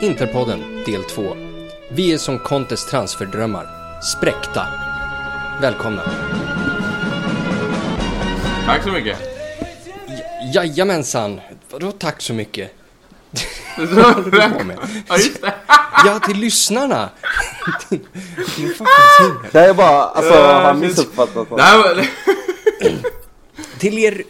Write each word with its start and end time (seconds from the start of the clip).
Interpodden 0.00 0.82
del 0.86 1.04
2. 1.04 1.36
Vi 1.90 2.12
är 2.12 2.18
som 2.18 2.38
Contes 2.38 2.86
transferdrömmar. 2.86 3.66
Spräckta. 4.02 4.66
Välkomna. 5.60 6.02
Tack 8.66 8.82
så 8.82 8.88
mycket. 8.88 9.18
Jajamensan. 10.54 11.40
Vadå 11.70 11.92
tack 11.92 12.22
så 12.22 12.32
mycket? 12.34 12.70
Så, 13.76 14.12
på 14.58 14.64
med? 14.64 14.78
ja, 15.08 15.16
just 15.16 15.42
det. 15.42 15.54
Ja, 16.04 16.18
till 16.26 16.36
lyssnarna. 16.36 17.10
Det 19.52 19.58
är 19.60 19.74
bara, 19.74 20.02
alltså 20.04 20.34
han 20.34 20.80
det- 20.80 20.86
missuppfattat 20.86 21.48
Till 23.78 23.98
er, 23.98 24.22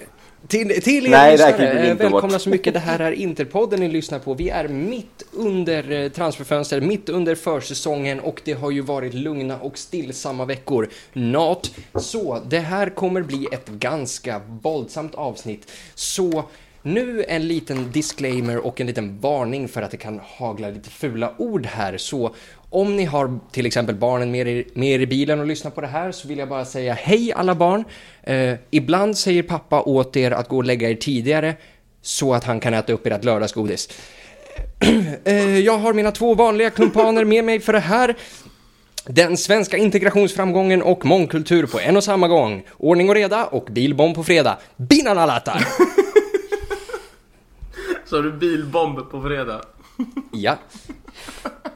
till, 0.48 0.82
till 0.82 1.06
er 1.06 1.10
Nej, 1.10 1.32
lyssnare, 1.32 1.68
eh, 1.68 1.96
välkomna 1.96 2.20
bort. 2.20 2.40
så 2.40 2.50
mycket. 2.50 2.74
Det 2.74 2.80
här 2.80 2.98
är 3.00 3.12
Interpodden 3.12 3.80
ni 3.80 3.88
lyssnar 3.88 4.18
på. 4.18 4.34
Vi 4.34 4.48
är 4.48 4.68
mitt 4.68 5.22
under 5.32 5.90
eh, 5.90 6.08
transferfönster, 6.08 6.80
mitt 6.80 7.08
under 7.08 7.34
försäsongen 7.34 8.20
och 8.20 8.40
det 8.44 8.52
har 8.52 8.70
ju 8.70 8.80
varit 8.80 9.14
lugna 9.14 9.60
och 9.60 9.78
stillsamma 9.78 10.44
veckor. 10.44 10.88
Not. 11.12 11.74
Så 11.94 12.40
det 12.48 12.58
här 12.58 12.90
kommer 12.90 13.22
bli 13.22 13.46
ett 13.52 13.68
ganska 13.68 14.40
våldsamt 14.62 15.14
avsnitt. 15.14 15.72
Så 15.94 16.44
nu 16.82 17.24
en 17.28 17.48
liten 17.48 17.92
disclaimer 17.92 18.66
och 18.66 18.80
en 18.80 18.86
liten 18.86 19.18
varning 19.20 19.68
för 19.68 19.82
att 19.82 19.90
det 19.90 19.96
kan 19.96 20.20
hagla 20.24 20.70
lite 20.70 20.90
fula 20.90 21.34
ord 21.38 21.66
här. 21.66 21.96
Så 21.96 22.34
om 22.76 22.96
ni 22.96 23.04
har 23.04 23.38
till 23.52 23.66
exempel 23.66 23.94
barnen 23.94 24.30
med 24.30 24.48
er, 24.48 24.64
med 24.74 24.88
er 24.88 24.98
i 25.00 25.06
bilen 25.06 25.40
och 25.40 25.46
lyssnar 25.46 25.70
på 25.70 25.80
det 25.80 25.86
här 25.86 26.12
så 26.12 26.28
vill 26.28 26.38
jag 26.38 26.48
bara 26.48 26.64
säga 26.64 26.94
hej 26.94 27.32
alla 27.32 27.54
barn. 27.54 27.84
Eh, 28.22 28.54
ibland 28.70 29.18
säger 29.18 29.42
pappa 29.42 29.80
åt 29.80 30.16
er 30.16 30.30
att 30.30 30.48
gå 30.48 30.56
och 30.56 30.64
lägga 30.64 30.90
er 30.90 30.94
tidigare 30.94 31.54
så 32.02 32.34
att 32.34 32.44
han 32.44 32.60
kan 32.60 32.74
äta 32.74 32.92
upp 32.92 33.06
ert 33.06 33.24
lördagsgodis. 33.24 33.88
Eh, 35.24 35.58
jag 35.58 35.78
har 35.78 35.92
mina 35.92 36.10
två 36.10 36.34
vanliga 36.34 36.70
kumpaner 36.70 37.24
med 37.24 37.44
mig 37.44 37.60
för 37.60 37.72
det 37.72 37.80
här. 37.80 38.16
Den 39.06 39.36
svenska 39.36 39.76
integrationsframgången 39.76 40.82
och 40.82 41.04
mångkultur 41.04 41.66
på 41.66 41.80
en 41.80 41.96
och 41.96 42.04
samma 42.04 42.28
gång. 42.28 42.64
Ordning 42.76 43.08
och 43.08 43.14
reda 43.14 43.46
och 43.46 43.64
bilbomb 43.70 44.14
på 44.14 44.24
fredag. 44.24 44.58
Binanalatar! 44.76 45.66
så 48.04 48.16
har 48.16 48.22
du 48.22 48.32
bilbomb 48.32 49.10
på 49.10 49.22
fredag. 49.22 49.60
Ja. 50.32 50.56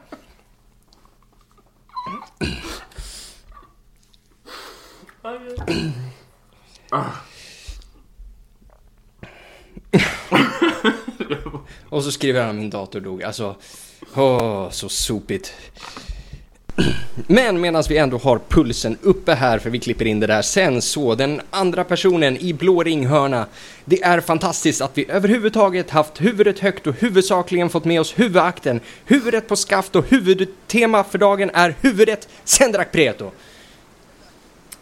Och 11.89 12.03
så 12.03 12.11
skriver 12.11 12.43
han 12.43 12.57
min 12.57 12.69
dator 12.69 12.99
dog. 12.99 13.23
Alltså, 13.23 13.55
åh, 14.15 14.69
så 14.69 14.89
sopigt. 14.89 15.53
Men 17.27 17.61
medan 17.61 17.83
vi 17.89 17.97
ändå 17.97 18.17
har 18.17 18.39
pulsen 18.49 18.97
uppe 19.01 19.33
här, 19.33 19.59
för 19.59 19.69
vi 19.69 19.79
klipper 19.79 20.05
in 20.05 20.19
det 20.19 20.27
där 20.27 20.41
sen, 20.41 20.81
så 20.81 21.15
den 21.15 21.41
andra 21.49 21.83
personen 21.83 22.37
i 22.37 22.53
blå 22.53 22.83
ringhörna. 22.83 23.45
Det 23.85 24.03
är 24.03 24.21
fantastiskt 24.21 24.81
att 24.81 24.91
vi 24.93 25.05
överhuvudtaget 25.09 25.89
haft 25.89 26.21
huvudet 26.21 26.59
högt 26.59 26.87
och 26.87 26.95
huvudsakligen 26.95 27.69
fått 27.69 27.85
med 27.85 28.01
oss 28.01 28.19
huvudakten. 28.19 28.79
Huvudet 29.05 29.47
på 29.47 29.55
skaft 29.55 29.95
och 29.95 30.05
huvudtema 30.09 31.03
för 31.03 31.17
dagen 31.17 31.51
är 31.53 31.75
huvudet 31.81 32.29
Sendrak 32.43 32.91
Preto. 32.91 33.31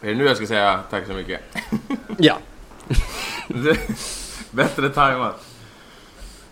Är 0.01 0.07
det 0.07 0.15
nu 0.15 0.25
jag 0.25 0.37
ska 0.37 0.47
säga 0.47 0.79
tack 0.89 1.07
så 1.07 1.13
mycket? 1.13 1.39
Ja. 2.17 2.37
Bättre 4.51 4.89
tajmat. 4.89 5.45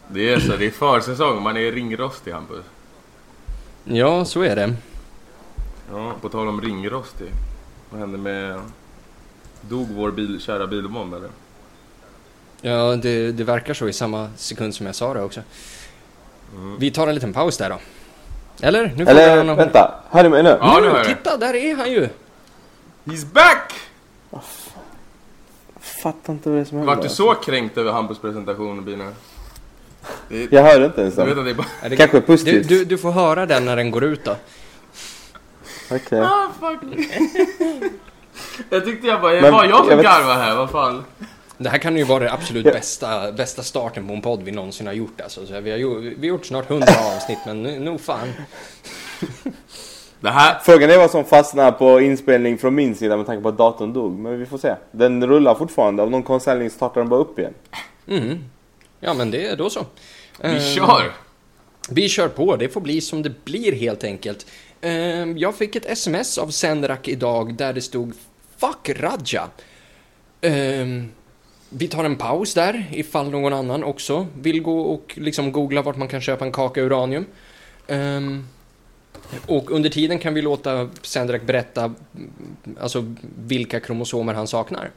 Det 0.07 0.33
är 0.33 0.39
så, 0.39 0.55
det 0.55 0.65
är 0.65 0.71
försäsong. 0.71 1.43
Man 1.43 1.57
är 1.57 1.71
ringrostig 1.71 2.31
Hampus. 2.31 2.65
Ja, 3.83 4.25
så 4.25 4.41
är 4.41 4.55
det. 4.55 4.75
Ja, 5.91 6.13
på 6.21 6.29
tal 6.29 6.47
om 6.47 6.61
ringrostig. 6.61 7.27
Vad 7.89 7.99
hände 7.99 8.17
med... 8.17 8.59
Dog 9.61 9.87
vår 9.89 10.11
bil, 10.11 10.41
kära 10.41 10.67
bilbomb 10.67 11.13
eller? 11.13 11.29
Ja, 12.61 12.95
det, 12.95 13.31
det 13.31 13.43
verkar 13.43 13.73
så 13.73 13.87
i 13.87 13.93
samma 13.93 14.29
sekund 14.35 14.75
som 14.75 14.85
jag 14.85 14.95
sa 14.95 15.13
det 15.13 15.23
också. 15.23 15.41
Vi 16.79 16.91
tar 16.91 17.07
en 17.07 17.15
liten 17.15 17.33
paus 17.33 17.57
där 17.57 17.69
då. 17.69 17.77
Eller? 18.61 18.93
Nu 18.97 19.05
får 19.05 19.11
Eller 19.11 19.45
han- 19.45 19.55
vänta, 19.57 19.93
hör 20.09 20.23
du 20.23 20.29
mig 20.29 20.43
nu? 20.43 20.57
Ja, 20.61 20.79
nu 20.81 20.93
nu, 20.93 21.03
titta, 21.03 21.37
där 21.37 21.53
är 21.53 21.75
han 21.75 21.91
ju! 21.91 22.09
He's 23.05 23.25
back! 23.33 23.73
Fattar 26.03 26.33
inte 26.33 26.49
vad 26.49 26.57
det 26.57 26.61
är 26.61 26.65
som 26.65 26.77
händer. 26.77 26.95
Vart 26.95 27.03
du 27.03 27.09
så 27.09 27.33
kränkt 27.35 27.77
över 27.77 27.91
Hampus 27.91 28.19
presentation 28.19 28.85
Bina? 28.85 29.11
Det, 30.29 30.51
Jag 30.51 30.63
hörde 30.63 30.85
inte 30.85 31.01
ens 31.01 31.15
du 31.15 31.21
vet 31.25 31.29
den. 31.29 31.39
att 31.39 31.45
det 31.45 31.51
är 31.51 31.55
bara... 31.55 31.67
Är 31.81 31.95
Kanske 31.95 32.17
Du, 32.17 32.21
positivt. 32.25 32.67
du, 32.67 32.85
du 32.85 32.97
får 32.97 33.11
höra 33.11 33.45
den 33.45 33.65
när 33.65 33.75
den 33.75 33.91
går 33.91 34.03
ut 34.03 34.23
då. 34.25 34.35
Okej. 35.91 36.19
Ah, 36.21 36.47
fuck. 36.59 36.79
jag 38.69 38.85
tyckte 38.85 39.07
jag 39.07 39.21
bara, 39.21 39.33
det 39.33 39.41
Men 39.41 39.51
var 39.53 39.63
jag 39.63 39.71
jag 39.71 39.85
som 39.85 39.97
vet- 39.97 40.05
garvade 40.05 40.33
här, 40.41 40.55
vad 40.55 40.69
fan. 40.71 41.03
Det 41.57 41.69
här 41.69 41.77
kan 41.77 41.97
ju 41.97 42.03
vara 42.03 42.19
det 42.23 42.31
absolut 42.33 42.63
bästa, 42.63 43.31
bästa 43.31 43.63
starten 43.63 44.07
på 44.07 44.13
en 44.13 44.21
podd 44.21 44.43
vi 44.43 44.51
någonsin 44.51 44.87
har 44.87 44.93
gjort 44.93 45.21
alltså. 45.21 45.45
Så 45.45 45.59
vi, 45.61 45.71
har 45.71 45.77
ju, 45.77 45.99
vi 45.99 46.27
har 46.29 46.35
gjort 46.35 46.45
snart 46.45 46.69
100 46.71 46.87
avsnitt 47.15 47.37
men 47.45 47.63
nu, 47.63 47.79
nu 47.79 47.97
fan. 47.97 48.27
Det 50.19 50.29
här, 50.29 50.59
Frågan 50.63 50.89
är 50.89 50.97
vad 50.97 51.11
som 51.11 51.25
fastnar 51.25 51.71
på 51.71 52.01
inspelning 52.01 52.57
från 52.57 52.75
min 52.75 52.95
sida 52.95 53.17
med 53.17 53.25
tanke 53.25 53.43
på 53.43 53.49
att 53.49 53.57
datorn 53.57 53.93
dog. 53.93 54.11
Men 54.19 54.39
vi 54.39 54.45
får 54.45 54.57
se. 54.57 54.75
Den 54.91 55.27
rullar 55.27 55.55
fortfarande. 55.55 56.03
Av 56.03 56.11
någon 56.11 56.23
konstnärlig 56.23 56.71
startar 56.71 57.01
den 57.01 57.09
bara 57.09 57.19
upp 57.19 57.39
igen. 57.39 57.53
Mhm. 58.05 58.43
Ja 58.99 59.13
men 59.13 59.31
det 59.31 59.47
är 59.47 59.55
då 59.55 59.69
så. 59.69 59.85
vi 60.41 60.47
Eh, 60.49 60.61
kör! 60.75 61.11
Vi 61.89 62.09
kör 62.09 62.27
på, 62.27 62.55
det 62.55 62.69
får 62.69 62.81
bli 62.81 63.01
som 63.01 63.23
det 63.23 63.45
blir 63.45 63.71
helt 63.75 64.03
enkelt. 64.03 64.45
Eh, 64.87 65.27
Jag 65.37 65.55
fick 65.55 65.75
ett 65.75 65.85
sms 65.85 66.37
av 66.37 66.47
Sendrak 66.49 67.07
idag 67.07 67.53
där 67.55 67.73
det 67.73 67.81
stod 67.81 68.13
Fuck 68.57 68.89
Raja. 68.99 69.47
Eh, 70.41 70.85
Vi 71.69 71.87
tar 71.87 72.03
en 72.03 72.15
paus 72.15 72.53
där 72.53 72.85
ifall 72.91 73.29
någon 73.29 73.53
annan 73.53 73.83
också 73.83 74.27
vill 74.41 74.61
gå 74.61 74.81
och 74.81 75.13
liksom 75.17 75.51
googla 75.51 75.81
vart 75.81 75.95
man 75.97 76.07
kan 76.07 76.21
köpa 76.21 76.45
en 76.45 76.51
kaka 76.51 76.81
uranium. 76.81 77.25
Eh, 77.87 78.21
Och 79.47 79.71
under 79.71 79.89
tiden 79.89 80.19
kan 80.19 80.33
vi 80.33 80.41
låta 80.41 80.89
Sendrak 81.01 81.41
berätta 81.41 81.93
alltså 82.79 83.13
vilka 83.37 83.79
kromosomer 83.79 84.33
han 84.33 84.47
saknar. 84.47 84.91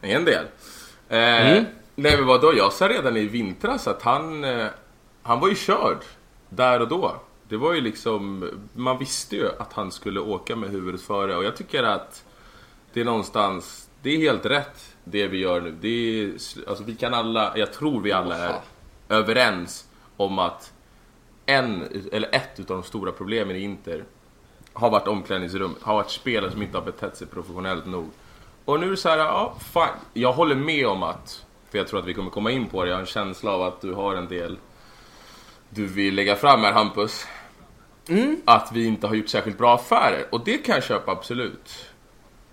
En 0.00 0.24
del. 0.24 0.44
Eh, 1.08 1.18
Mm. 1.52 1.64
Nej 1.98 2.16
men 2.16 2.26
vadå, 2.26 2.52
jag 2.56 2.72
sa 2.72 2.88
redan 2.88 3.16
i 3.16 3.26
vintras 3.26 3.86
att 3.86 4.02
han, 4.02 4.44
eh, 4.44 4.66
han 5.22 5.40
var 5.40 5.48
ju 5.48 5.54
körd 5.54 5.98
där 6.48 6.80
och 6.80 6.88
då. 6.88 7.20
Det 7.48 7.56
var 7.56 7.74
ju 7.74 7.80
liksom, 7.80 8.50
man 8.72 8.98
visste 8.98 9.36
ju 9.36 9.48
att 9.58 9.72
han 9.72 9.92
skulle 9.92 10.20
åka 10.20 10.56
med 10.56 10.70
huvudet 10.70 11.02
före 11.02 11.36
och 11.36 11.44
jag 11.44 11.56
tycker 11.56 11.82
att 11.82 12.24
det 12.92 13.00
är 13.00 13.04
någonstans, 13.04 13.88
det 14.02 14.10
är 14.10 14.18
helt 14.18 14.46
rätt 14.46 14.96
det 15.04 15.26
vi 15.26 15.38
gör 15.38 15.60
nu. 15.60 15.76
Det 15.80 15.88
är, 15.88 16.30
alltså 16.68 16.84
vi 16.84 16.94
kan 16.94 17.14
alla, 17.14 17.58
jag 17.58 17.72
tror 17.72 18.00
vi 18.00 18.12
alla 18.12 18.36
är 18.36 18.60
överens 19.08 19.88
om 20.16 20.38
att 20.38 20.72
en, 21.46 21.82
eller 22.12 22.34
ett 22.34 22.60
utav 22.60 22.76
de 22.76 22.82
stora 22.82 23.12
problemen 23.12 23.56
i 23.56 23.60
Inter 23.60 24.04
har 24.72 24.90
varit 24.90 25.08
omklädningsrummet, 25.08 25.82
har 25.82 25.94
varit 25.94 26.10
spelare 26.10 26.50
som 26.50 26.62
inte 26.62 26.78
har 26.78 26.84
betett 26.84 27.16
sig 27.16 27.26
professionellt 27.26 27.86
nog. 27.86 28.10
Och 28.64 28.80
nu 28.80 28.86
är 28.86 28.90
det 28.90 28.96
så 28.96 29.08
här, 29.08 29.18
ja, 29.18 29.56
fan. 29.72 29.96
Jag 30.12 30.32
håller 30.32 30.54
med 30.54 30.86
om 30.86 31.02
att, 31.02 31.46
för 31.70 31.78
jag 31.78 31.88
tror 31.88 32.00
att 32.00 32.06
vi 32.06 32.14
kommer 32.14 32.30
komma 32.30 32.50
in 32.50 32.66
på 32.66 32.84
det, 32.84 32.88
jag 32.88 32.96
har 32.96 33.00
en 33.00 33.06
känsla 33.06 33.50
av 33.50 33.62
att 33.62 33.80
du 33.80 33.92
har 33.92 34.14
en 34.14 34.28
del 34.28 34.58
du 35.70 35.86
vill 35.86 36.14
lägga 36.14 36.36
fram 36.36 36.60
här 36.60 36.72
Hampus. 36.72 37.26
Att 38.44 38.72
vi 38.72 38.86
inte 38.86 39.06
har 39.06 39.14
gjort 39.14 39.28
särskilt 39.28 39.58
bra 39.58 39.74
affärer. 39.74 40.26
Och 40.30 40.44
det 40.44 40.58
kan 40.58 40.74
jag 40.74 40.84
köpa 40.84 41.12
absolut. 41.12 41.90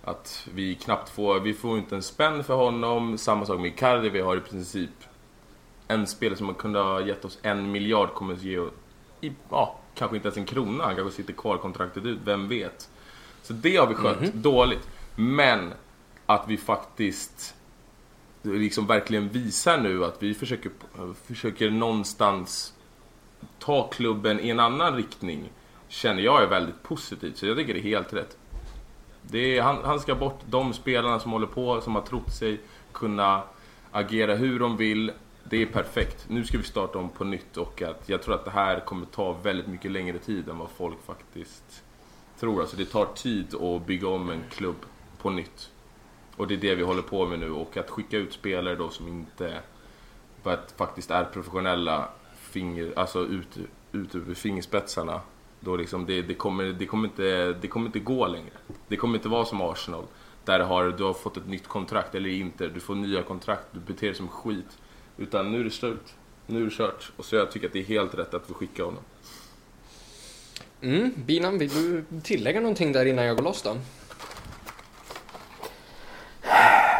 Att 0.03 0.47
vi 0.53 0.75
knappt 0.75 1.09
får, 1.09 1.39
vi 1.39 1.53
får 1.53 1.77
inte 1.77 1.95
en 1.95 2.03
spänn 2.03 2.43
för 2.43 2.55
honom. 2.55 3.17
Samma 3.17 3.45
sak 3.45 3.59
med 3.59 3.67
Icardi, 3.67 4.09
vi 4.09 4.21
har 4.21 4.37
i 4.37 4.39
princip 4.39 4.89
en 5.87 6.07
spelare 6.07 6.37
som 6.37 6.53
kunde 6.53 6.79
ha 6.79 7.01
gett 7.01 7.25
oss 7.25 7.39
en 7.41 7.71
miljard 7.71 8.13
kommer 8.13 8.33
att 8.33 8.43
ge 8.43 8.57
oss, 8.57 8.73
ja, 9.49 9.79
kanske 9.95 10.15
inte 10.15 10.27
ens 10.27 10.37
en 10.37 10.45
krona. 10.45 10.83
Han 10.83 10.95
kanske 10.95 11.15
sitter 11.15 11.33
kvar 11.33 11.57
kontraktet 11.57 12.05
ut, 12.05 12.19
vem 12.25 12.47
vet. 12.47 12.89
Så 13.41 13.53
det 13.53 13.77
har 13.77 13.87
vi 13.87 13.95
skött 13.95 14.33
dåligt. 14.33 14.87
Men 15.15 15.73
att 16.25 16.45
vi 16.47 16.57
faktiskt 16.57 17.55
liksom 18.41 18.87
verkligen 18.87 19.29
visar 19.29 19.77
nu 19.77 20.05
att 20.05 20.23
vi 20.23 20.33
försöker, 20.33 20.71
försöker 21.25 21.69
någonstans 21.69 22.72
ta 23.59 23.87
klubben 23.87 24.39
i 24.39 24.49
en 24.49 24.59
annan 24.59 24.95
riktning 24.95 25.49
känner 25.87 26.21
jag 26.21 26.43
är 26.43 26.47
väldigt 26.47 26.83
positivt. 26.83 27.37
Så 27.37 27.45
jag 27.45 27.57
tycker 27.57 27.73
det 27.73 27.79
är 27.79 27.83
helt 27.83 28.13
rätt. 28.13 28.37
Det 29.21 29.57
är, 29.57 29.61
han, 29.61 29.77
han 29.83 29.99
ska 29.99 30.15
bort 30.15 30.39
de 30.45 30.73
spelarna 30.73 31.19
som 31.19 31.31
håller 31.31 31.47
på, 31.47 31.81
som 31.81 31.95
har 31.95 32.01
trott 32.01 32.33
sig 32.33 32.59
kunna 32.91 33.43
agera 33.91 34.35
hur 34.35 34.59
de 34.59 34.77
vill. 34.77 35.11
Det 35.43 35.61
är 35.61 35.65
perfekt. 35.65 36.25
Nu 36.29 36.45
ska 36.45 36.57
vi 36.57 36.63
starta 36.63 36.99
om 36.99 37.09
på 37.09 37.23
nytt 37.23 37.57
och 37.57 37.81
att 37.81 38.09
jag 38.09 38.21
tror 38.23 38.35
att 38.35 38.45
det 38.45 38.51
här 38.51 38.79
kommer 38.79 39.05
ta 39.05 39.33
väldigt 39.33 39.67
mycket 39.67 39.91
längre 39.91 40.17
tid 40.17 40.49
än 40.49 40.57
vad 40.57 40.69
folk 40.69 41.05
faktiskt 41.05 41.83
tror. 42.39 42.61
Alltså 42.61 42.77
det 42.77 42.85
tar 42.85 43.05
tid 43.05 43.55
att 43.55 43.85
bygga 43.85 44.07
om 44.07 44.29
en 44.29 44.43
klubb 44.51 44.85
på 45.21 45.29
nytt. 45.29 45.71
Och 46.35 46.47
det 46.47 46.53
är 46.53 46.57
det 46.57 46.75
vi 46.75 46.83
håller 46.83 47.01
på 47.01 47.25
med 47.25 47.39
nu 47.39 47.51
och 47.51 47.77
att 47.77 47.89
skicka 47.89 48.17
ut 48.17 48.33
spelare 48.33 48.75
då 48.75 48.89
som 48.89 49.07
inte 49.07 49.59
faktiskt 50.77 51.11
är 51.11 51.23
professionella 51.23 52.09
finger, 52.53 52.93
alltså 52.95 53.19
ut, 53.25 53.57
ut 53.91 54.15
över 54.15 54.33
fingerspetsarna. 54.33 55.21
Då 55.59 55.75
liksom 55.75 56.05
det, 56.05 56.21
det, 56.21 56.33
kommer, 56.33 56.63
det, 56.63 56.85
kommer 56.85 57.07
inte, 57.07 57.53
det 57.61 57.67
kommer 57.67 57.85
inte 57.85 57.99
gå 57.99 58.27
längre. 58.27 58.57
Det 58.87 58.97
kommer 58.97 59.15
inte 59.15 59.29
vara 59.29 59.45
som 59.45 59.61
Arsenal. 59.61 60.03
Där 60.45 60.59
har, 60.59 60.89
du 60.97 61.03
har 61.03 61.13
fått 61.13 61.37
ett 61.37 61.47
nytt 61.47 61.67
kontrakt, 61.67 62.15
eller 62.15 62.29
inte. 62.29 62.67
Du 62.67 62.79
får 62.79 62.95
nya 62.95 63.23
kontrakt, 63.23 63.67
du 63.71 63.79
beter 63.79 64.07
dig 64.07 64.15
som 64.15 64.27
skit. 64.27 64.77
Utan 65.17 65.51
nu 65.51 65.59
är 65.59 65.63
det 65.63 65.71
slut. 65.71 66.15
Nu 66.47 66.61
är 66.61 66.65
det 66.65 66.71
kört. 66.71 67.11
Och 67.17 67.25
så 67.25 67.35
jag 67.35 67.51
tycker 67.51 67.67
att 67.67 67.73
det 67.73 67.79
är 67.79 67.83
helt 67.83 68.15
rätt 68.15 68.33
att 68.33 68.49
vi 68.49 68.53
skickar 68.53 68.83
honom. 68.83 69.03
Mm, 70.81 71.13
Binan, 71.25 71.57
vill 71.57 71.69
du 71.69 72.05
tillägga 72.23 72.59
någonting 72.59 72.91
där 72.91 73.05
innan 73.05 73.25
jag 73.25 73.35
går 73.35 73.43
loss 73.43 73.61
då? 73.61 73.77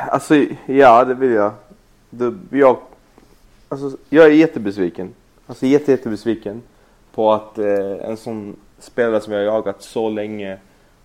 Alltså, 0.09 0.35
ja 0.65 1.05
det 1.05 1.13
vill 1.13 1.31
jag. 1.31 1.53
Det, 2.09 2.33
jag, 2.51 2.79
alltså, 3.69 3.97
jag 4.09 4.25
är 4.25 4.29
jättebesviken. 4.29 5.13
Alltså 5.53 5.65
jätte, 5.65 5.91
jättebesviken 5.91 6.61
på 7.15 7.33
att 7.33 7.57
eh, 7.57 8.09
en 8.09 8.17
sån 8.17 8.55
spelare 8.79 9.21
som 9.21 9.33
jag 9.33 9.39
har 9.39 9.45
jagat 9.45 9.81
så 9.83 10.09
länge 10.09 10.57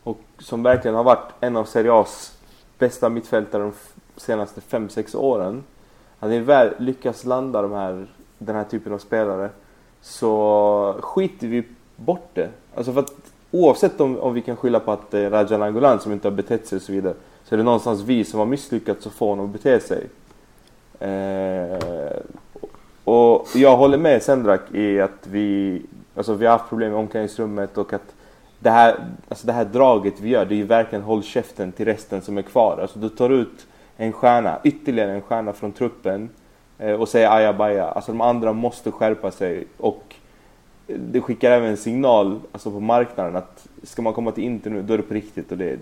och 0.03 0.19
som 0.39 0.63
verkligen 0.63 0.95
har 0.95 1.05
varit 1.05 1.33
en 1.41 1.57
av 1.57 1.65
Serie 1.65 1.91
A's 1.91 2.33
bästa 2.79 3.09
mittfältare 3.09 3.63
de 3.63 3.73
senaste 4.17 4.61
5-6 4.61 5.17
åren. 5.17 5.65
Att 6.21 6.31
ni 6.31 6.39
väl 6.39 6.75
lyckas 6.79 7.25
landa 7.25 7.63
de 7.63 7.73
här, 7.73 8.07
den 8.39 8.57
här 8.57 8.65
typen 8.65 8.93
av 8.93 8.99
spelare 8.99 9.51
så 10.01 10.95
skiter 11.01 11.47
vi 11.47 11.65
bort 11.97 12.31
det. 12.35 12.49
Alltså 12.75 12.93
för 12.93 13.01
att 13.01 13.13
oavsett 13.51 14.01
om, 14.01 14.19
om 14.19 14.35
vi 14.35 14.43
kan 14.43 14.57
skylla 14.57 14.81
på 14.81 14.93
att 14.93 15.15
eh, 15.15 15.31
Rajan 15.31 15.63
Angolan 15.63 16.01
som 16.01 16.13
inte 16.13 16.29
har 16.29 16.37
betett 16.37 16.67
sig 16.67 16.77
och 16.77 16.83
så 16.83 16.93
vidare 16.93 17.15
så 17.45 17.55
är 17.55 17.57
det 17.57 17.65
någonstans 17.65 18.01
vi 18.01 18.25
som 18.25 18.39
har 18.39 18.47
misslyckats 18.47 19.07
att 19.07 19.13
få 19.13 19.29
honom 19.29 19.47
att 19.47 19.53
bete 19.53 19.81
sig. 19.81 20.07
Eh, 21.01 22.19
och 23.09 23.47
jag 23.55 23.77
håller 23.77 23.99
med 23.99 24.23
Sendrak 24.23 24.61
i 24.73 25.01
att 25.01 25.27
vi, 25.27 25.83
alltså 26.17 26.35
vi 26.35 26.47
har 26.47 26.53
haft 26.53 26.69
problem 26.69 26.91
med 26.91 27.01
omklädningsrummet 27.01 27.79
och 27.79 27.93
att 27.93 28.15
det 28.59 28.71
här, 28.71 28.97
alltså 29.29 29.47
det 29.47 29.53
här 29.53 29.65
draget 29.65 30.21
vi 30.21 30.29
gör, 30.29 30.45
det 30.45 30.55
är 30.55 30.57
ju 30.57 30.65
verkligen 30.65 31.05
håll 31.05 31.23
käften 31.23 31.73
till 31.73 31.85
resten 31.87 32.23
som 32.23 32.39
är 32.39 32.43
kvar. 32.43 32.79
Alltså 32.83 32.99
du 32.99 33.09
tar 33.09 33.31
ut 33.31 33.67
en 33.97 34.13
stjärna, 34.13 34.59
ytterligare 34.65 35.13
en 35.13 35.23
stjärna 35.23 35.53
från 35.53 35.73
truppen 35.73 36.31
eh, 36.79 36.93
och 36.93 37.09
säger 37.09 37.37
ajabaja. 37.37 37.85
Alltså 37.85 38.13
de 38.13 38.21
andra 38.21 38.53
måste 38.53 38.91
skärpa 38.91 39.31
sig 39.31 39.67
och 39.77 40.15
det 40.87 41.21
skickar 41.21 41.51
även 41.51 41.71
en 41.71 41.77
signal 41.77 42.41
alltså 42.53 42.71
på 42.71 42.81
marknaden 42.81 43.37
att 43.37 43.67
ska 43.83 44.03
man 44.03 44.13
komma 44.13 44.33
till 44.33 44.45
Inter 44.45 44.71
nu, 44.71 44.83
då 44.83 44.95
är 44.95 44.99
det 44.99 45.03
på 45.03 45.15
riktigt. 45.15 45.53
Och 45.53 45.59
det, 45.59 45.79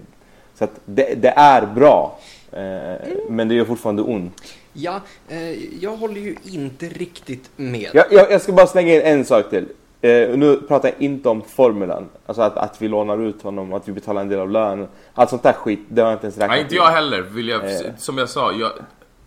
så 0.58 0.64
att 0.64 0.81
det, 0.85 1.14
det 1.14 1.29
är 1.37 1.67
bra, 1.67 2.19
eh, 2.53 3.08
men 3.29 3.49
det 3.49 3.55
gör 3.55 3.64
fortfarande 3.64 4.03
ont. 4.03 4.43
Ja, 4.73 5.00
eh, 5.29 5.75
jag 5.82 5.97
håller 5.97 6.20
ju 6.20 6.37
inte 6.44 6.87
riktigt 6.88 7.50
med. 7.56 7.91
Jag, 7.94 8.06
jag, 8.11 8.32
jag 8.32 8.43
ska 8.43 8.53
bara 8.53 8.67
slänga 8.67 8.94
in 8.94 9.00
en 9.00 9.25
sak 9.25 9.50
till. 9.50 9.69
Eh, 10.00 10.37
nu 10.37 10.56
pratar 10.69 10.88
jag 10.88 11.03
inte 11.03 11.29
om 11.29 11.43
formulan, 11.43 12.08
alltså 12.26 12.43
att, 12.43 12.56
att 12.56 12.82
vi 12.82 12.88
lånar 12.88 13.19
ut 13.23 13.43
honom, 13.43 13.73
att 13.73 13.88
vi 13.88 13.93
betalar 13.93 14.20
en 14.20 14.29
del 14.29 14.41
av 14.41 14.50
lönen. 14.50 14.88
Allt 15.14 15.31
sånt 15.31 15.43
där 15.43 15.53
skit, 15.53 15.81
det 15.88 16.03
har 16.03 16.08
jag 16.08 16.17
inte 16.17 16.26
ens 16.26 16.37
räknat 16.37 16.50
Nej, 16.50 16.62
inte 16.62 16.75
jag 16.75 16.91
heller. 16.91 17.20
Vill 17.20 17.49
jag, 17.49 17.64
Eh. 17.64 17.97
Som 17.99 18.19
jag 18.19 18.29
sa, 18.29 18.52
jag, 18.52 18.73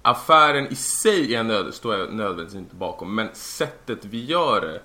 affären 0.02 0.68
i 0.68 0.76
sig 0.76 1.36
är 1.36 1.44
nöd, 1.44 1.74
står 1.74 1.98
jag 1.98 2.14
nödvändigtvis 2.14 2.56
inte 2.60 2.76
bakom. 2.76 3.16
Men 3.16 3.28
sättet 3.34 4.06
vi 4.06 4.26
gör 4.26 4.62
det, 4.62 4.82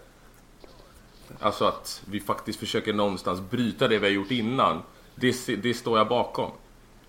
alltså 1.40 1.64
att 1.64 2.02
vi 2.11 2.20
faktiskt 2.20 2.61
försöker 2.61 2.93
någonstans 2.93 3.40
bryta 3.50 3.88
det 3.88 3.99
vi 3.99 4.06
har 4.06 4.14
gjort 4.14 4.31
innan. 4.31 4.82
Det, 5.14 5.62
det 5.62 5.75
står 5.75 5.99
jag 5.99 6.08
bakom. 6.08 6.50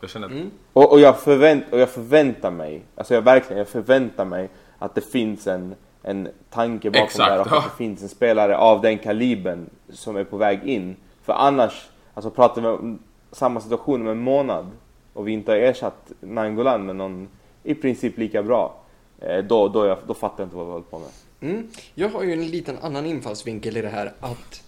Jag 0.01 0.09
känner 0.09 0.27
att 0.27 0.51
Och, 0.73 0.91
och, 0.91 0.99
jag 0.99 1.19
förvänt, 1.19 1.63
och 1.71 1.79
jag 1.79 1.89
förväntar 1.89 2.51
mig, 2.51 2.83
alltså 2.95 3.13
jag 3.13 3.21
verkligen, 3.21 3.57
jag 3.57 3.67
förväntar 3.67 4.25
mig 4.25 4.49
att 4.77 4.95
det 4.95 5.01
finns 5.01 5.47
en, 5.47 5.75
en 6.03 6.29
tanke 6.49 6.89
bakom 6.89 7.05
Exakt, 7.05 7.29
det 7.29 7.33
här 7.33 7.41
och 7.41 7.47
ja. 7.51 7.57
att 7.57 7.63
det 7.63 7.77
finns 7.77 8.01
en 8.01 8.09
spelare 8.09 8.57
av 8.57 8.81
den 8.81 8.97
kalibern 8.97 9.69
som 9.89 10.15
är 10.15 10.23
på 10.23 10.37
väg 10.37 10.63
in. 10.63 10.95
För 11.23 11.33
annars, 11.33 11.89
alltså 12.13 12.29
pratar 12.29 12.61
vi 12.61 12.67
om 12.67 12.99
samma 13.31 13.61
situation 13.61 14.01
om 14.01 14.07
en 14.07 14.17
månad 14.17 14.71
och 15.13 15.27
vi 15.27 15.31
inte 15.31 15.51
har 15.51 15.57
ersatt 15.57 16.11
Nangolan 16.19 16.85
med 16.85 16.95
någon 16.95 17.27
i 17.63 17.75
princip 17.75 18.17
lika 18.17 18.43
bra, 18.43 18.75
eh, 19.19 19.37
då, 19.37 19.67
då, 19.67 19.85
jag, 19.85 19.97
då 20.07 20.13
fattar 20.13 20.43
jag 20.43 20.45
inte 20.45 20.55
vad 20.55 20.65
vi 20.65 20.71
håller 20.71 20.85
på 20.85 20.99
med. 20.99 21.09
Mm. 21.41 21.67
Jag 21.93 22.09
har 22.09 22.23
ju 22.23 22.33
en 22.33 22.47
liten 22.47 22.77
annan 22.77 23.05
infallsvinkel 23.05 23.77
i 23.77 23.81
det 23.81 23.89
här 23.89 24.13
att 24.19 24.63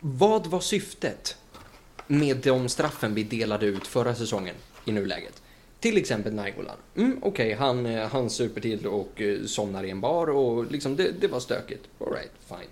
vad 0.00 0.46
var 0.46 0.60
syftet 0.60 1.36
med 2.06 2.36
de 2.36 2.68
straffen 2.68 3.14
vi 3.14 3.22
delade 3.22 3.66
ut 3.66 3.86
förra 3.86 4.14
säsongen 4.14 4.54
i 4.84 4.92
nuläget? 4.92 5.42
Till 5.80 5.96
exempel 5.96 6.34
Nainggolan. 6.34 6.76
Mm, 6.96 7.18
Okej, 7.22 7.52
han, 7.52 7.86
eh, 7.86 8.08
han 8.08 8.30
super 8.30 8.60
till 8.60 8.86
och 8.86 9.20
eh, 9.20 9.44
somnar 9.44 9.84
i 9.84 9.90
en 9.90 10.00
bar 10.00 10.26
och 10.30 10.70
liksom 10.70 10.96
det, 10.96 11.20
det 11.20 11.28
var 11.28 11.40
stökigt. 11.40 11.88
Alright, 12.00 12.32
fine. 12.48 12.70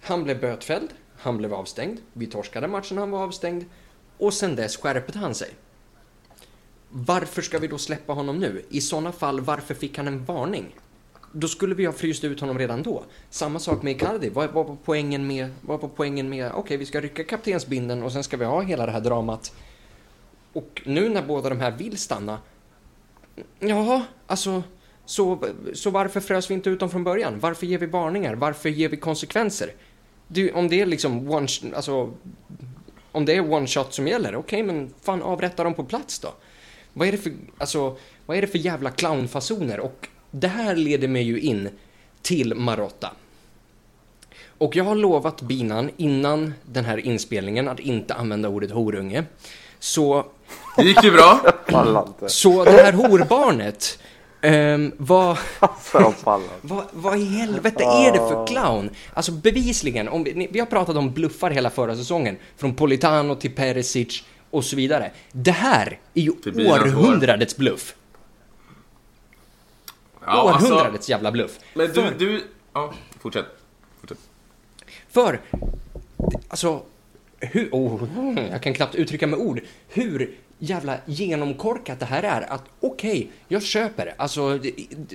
Han 0.00 0.24
blev 0.24 0.40
bötfälld, 0.40 0.88
han 1.18 1.36
blev 1.38 1.54
avstängd, 1.54 1.98
vi 2.12 2.26
torskade 2.26 2.68
matchen 2.68 2.98
han 2.98 3.10
var 3.10 3.24
avstängd 3.24 3.64
och 4.18 4.34
sen 4.34 4.56
dess 4.56 4.76
skärpte 4.76 5.18
han 5.18 5.34
sig. 5.34 5.50
Varför 6.88 7.42
ska 7.42 7.58
vi 7.58 7.66
då 7.66 7.78
släppa 7.78 8.12
honom 8.12 8.38
nu? 8.38 8.64
I 8.68 8.80
sådana 8.80 9.12
fall, 9.12 9.40
varför 9.40 9.74
fick 9.74 9.96
han 9.96 10.08
en 10.08 10.24
varning? 10.24 10.74
Då 11.32 11.48
skulle 11.48 11.74
vi 11.74 11.86
ha 11.86 11.92
fryst 11.92 12.24
ut 12.24 12.40
honom 12.40 12.58
redan 12.58 12.82
då. 12.82 13.04
Samma 13.30 13.58
sak 13.58 13.82
med 13.82 13.96
Icardi. 13.96 14.28
Vad 14.28 14.50
var 14.50 14.76
poängen 14.84 15.26
med, 15.26 15.50
vad 15.60 15.80
var 15.80 15.88
poängen 15.88 16.28
med, 16.28 16.52
okej 16.54 16.76
vi 16.76 16.86
ska 16.86 17.00
rycka 17.00 17.24
kaptensbinden 17.24 18.02
och 18.02 18.12
sen 18.12 18.24
ska 18.24 18.36
vi 18.36 18.44
ha 18.44 18.60
hela 18.60 18.86
det 18.86 18.92
här 18.92 19.00
dramat. 19.00 19.52
Och 20.52 20.82
nu 20.86 21.08
när 21.08 21.22
båda 21.22 21.48
de 21.48 21.60
här 21.60 21.70
vill 21.70 21.98
stanna, 21.98 22.38
jaha, 23.58 24.04
alltså, 24.26 24.62
så, 25.04 25.48
så 25.74 25.90
varför 25.90 26.20
frös 26.20 26.50
vi 26.50 26.54
inte 26.54 26.70
ut 26.70 26.80
dem 26.80 26.90
från 26.90 27.04
början? 27.04 27.38
Varför 27.40 27.66
ger 27.66 27.78
vi 27.78 27.86
varningar? 27.86 28.34
Varför 28.34 28.68
ger 28.68 28.88
vi 28.88 28.96
konsekvenser? 28.96 29.72
Du, 30.28 30.50
om 30.50 30.68
det 30.68 30.80
är 30.80 30.86
liksom 30.86 31.30
one, 31.30 31.48
alltså, 31.74 32.12
om 33.12 33.24
det 33.24 33.36
är 33.36 33.52
one 33.52 33.66
shot 33.66 33.94
som 33.94 34.08
gäller, 34.08 34.36
okej 34.36 34.62
men 34.62 34.94
fan 35.02 35.22
avrätta 35.22 35.64
dem 35.64 35.74
på 35.74 35.84
plats 35.84 36.18
då. 36.18 36.28
Vad 36.92 37.08
är 37.08 37.12
det 37.12 37.18
för, 37.18 37.32
alltså, 37.58 37.96
vad 38.26 38.36
är 38.36 38.40
det 38.40 38.46
för 38.46 38.58
jävla 38.58 38.90
clownfasoner? 38.90 39.80
Och 39.80 40.08
det 40.34 40.48
här 40.48 40.76
leder 40.76 41.08
mig 41.08 41.22
ju 41.22 41.40
in 41.40 41.68
till 42.22 42.54
Marotta. 42.54 43.10
Och 44.58 44.76
jag 44.76 44.84
har 44.84 44.94
lovat 44.94 45.42
Binan 45.42 45.90
innan 45.96 46.54
den 46.64 46.84
här 46.84 46.98
inspelningen 47.06 47.68
att 47.68 47.80
inte 47.80 48.14
använda 48.14 48.48
ordet 48.48 48.70
horunge. 48.70 49.24
Så, 49.78 50.26
det 50.76 50.82
gick 50.84 51.04
ju 51.04 51.10
bra. 51.10 51.40
Så 52.28 52.64
det 52.64 52.70
här 52.70 52.92
horbarnet, 52.92 53.98
um, 54.42 54.92
vad, 54.96 55.38
Alltså 55.58 56.46
vad, 56.60 56.84
vad 56.92 57.18
i 57.18 57.24
helvete 57.24 57.84
är 57.84 58.12
det 58.12 58.18
för 58.18 58.46
clown? 58.46 58.90
Alltså 59.14 59.32
bevisligen, 59.32 60.08
om 60.08 60.24
vi, 60.24 60.34
ni- 60.34 60.48
vi 60.52 60.58
har 60.58 60.66
pratat 60.66 60.96
om 60.96 61.12
bluffar 61.12 61.50
hela 61.50 61.70
förra 61.70 61.96
säsongen. 61.96 62.36
Från 62.56 62.74
Politano 62.74 63.34
till 63.34 63.54
Perisic 63.54 64.22
och 64.50 64.64
så 64.64 64.76
vidare. 64.76 65.10
Det 65.32 65.50
här 65.50 65.98
är 66.14 66.20
ju 66.22 66.30
århundradets 66.72 67.56
bluff. 67.56 67.94
Ja, 70.26 70.52
alltså, 70.52 70.66
århundradets 70.66 71.08
jävla 71.08 71.32
bluff. 71.32 71.58
men 71.74 71.86
du, 71.86 71.94
För- 71.94 72.14
du... 72.18 72.44
Ja, 72.72 72.94
fortsätt. 73.20 73.46
fortsätt. 74.00 74.18
För, 75.10 75.40
alltså, 76.48 76.82
hur, 77.40 77.68
oh, 77.72 78.02
jag 78.50 78.62
kan 78.62 78.74
knappt 78.74 78.94
uttrycka 78.94 79.26
med 79.26 79.38
ord, 79.38 79.60
hur 79.88 80.34
jävla 80.58 80.96
genomkorkat 81.06 82.00
det 82.00 82.06
här 82.06 82.22
är. 82.22 82.52
Att 82.52 82.64
okej, 82.80 83.30
jag 83.48 83.62
köper. 83.62 84.14
Alltså, 84.16 84.58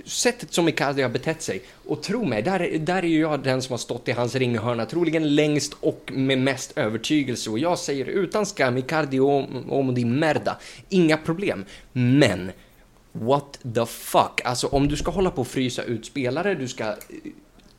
sättet 0.05 0.53
som 0.53 0.67
Icardi 0.67 1.01
har 1.01 1.09
betett 1.09 1.41
sig. 1.41 1.61
Och 1.85 2.03
tro 2.03 2.25
mig, 2.25 2.41
där, 2.41 2.77
där 2.79 3.03
är 3.03 3.07
ju 3.07 3.19
jag 3.19 3.43
den 3.43 3.61
som 3.61 3.73
har 3.73 3.77
stått 3.77 4.07
i 4.07 4.11
hans 4.11 4.35
ringhörna, 4.35 4.85
troligen 4.85 5.35
längst 5.35 5.73
och 5.79 6.11
med 6.13 6.37
mest 6.37 6.77
övertygelse. 6.77 7.49
Och 7.49 7.59
jag 7.59 7.79
säger 7.79 8.05
utan 8.05 8.45
skam, 8.45 8.77
Icardi 8.77 9.19
om 9.19 9.93
di 9.95 10.05
merda, 10.05 10.57
inga 10.89 11.17
problem. 11.17 11.65
Men, 11.91 12.51
what 13.21 13.59
the 13.75 13.85
fuck? 13.85 14.41
Alltså 14.43 14.67
om 14.67 14.87
du 14.87 14.97
ska 14.97 15.11
hålla 15.11 15.31
på 15.31 15.41
och 15.41 15.47
frysa 15.47 15.83
ut 15.83 16.05
spelare, 16.05 16.55
du 16.55 16.67
ska 16.67 16.83
eh, 16.83 16.95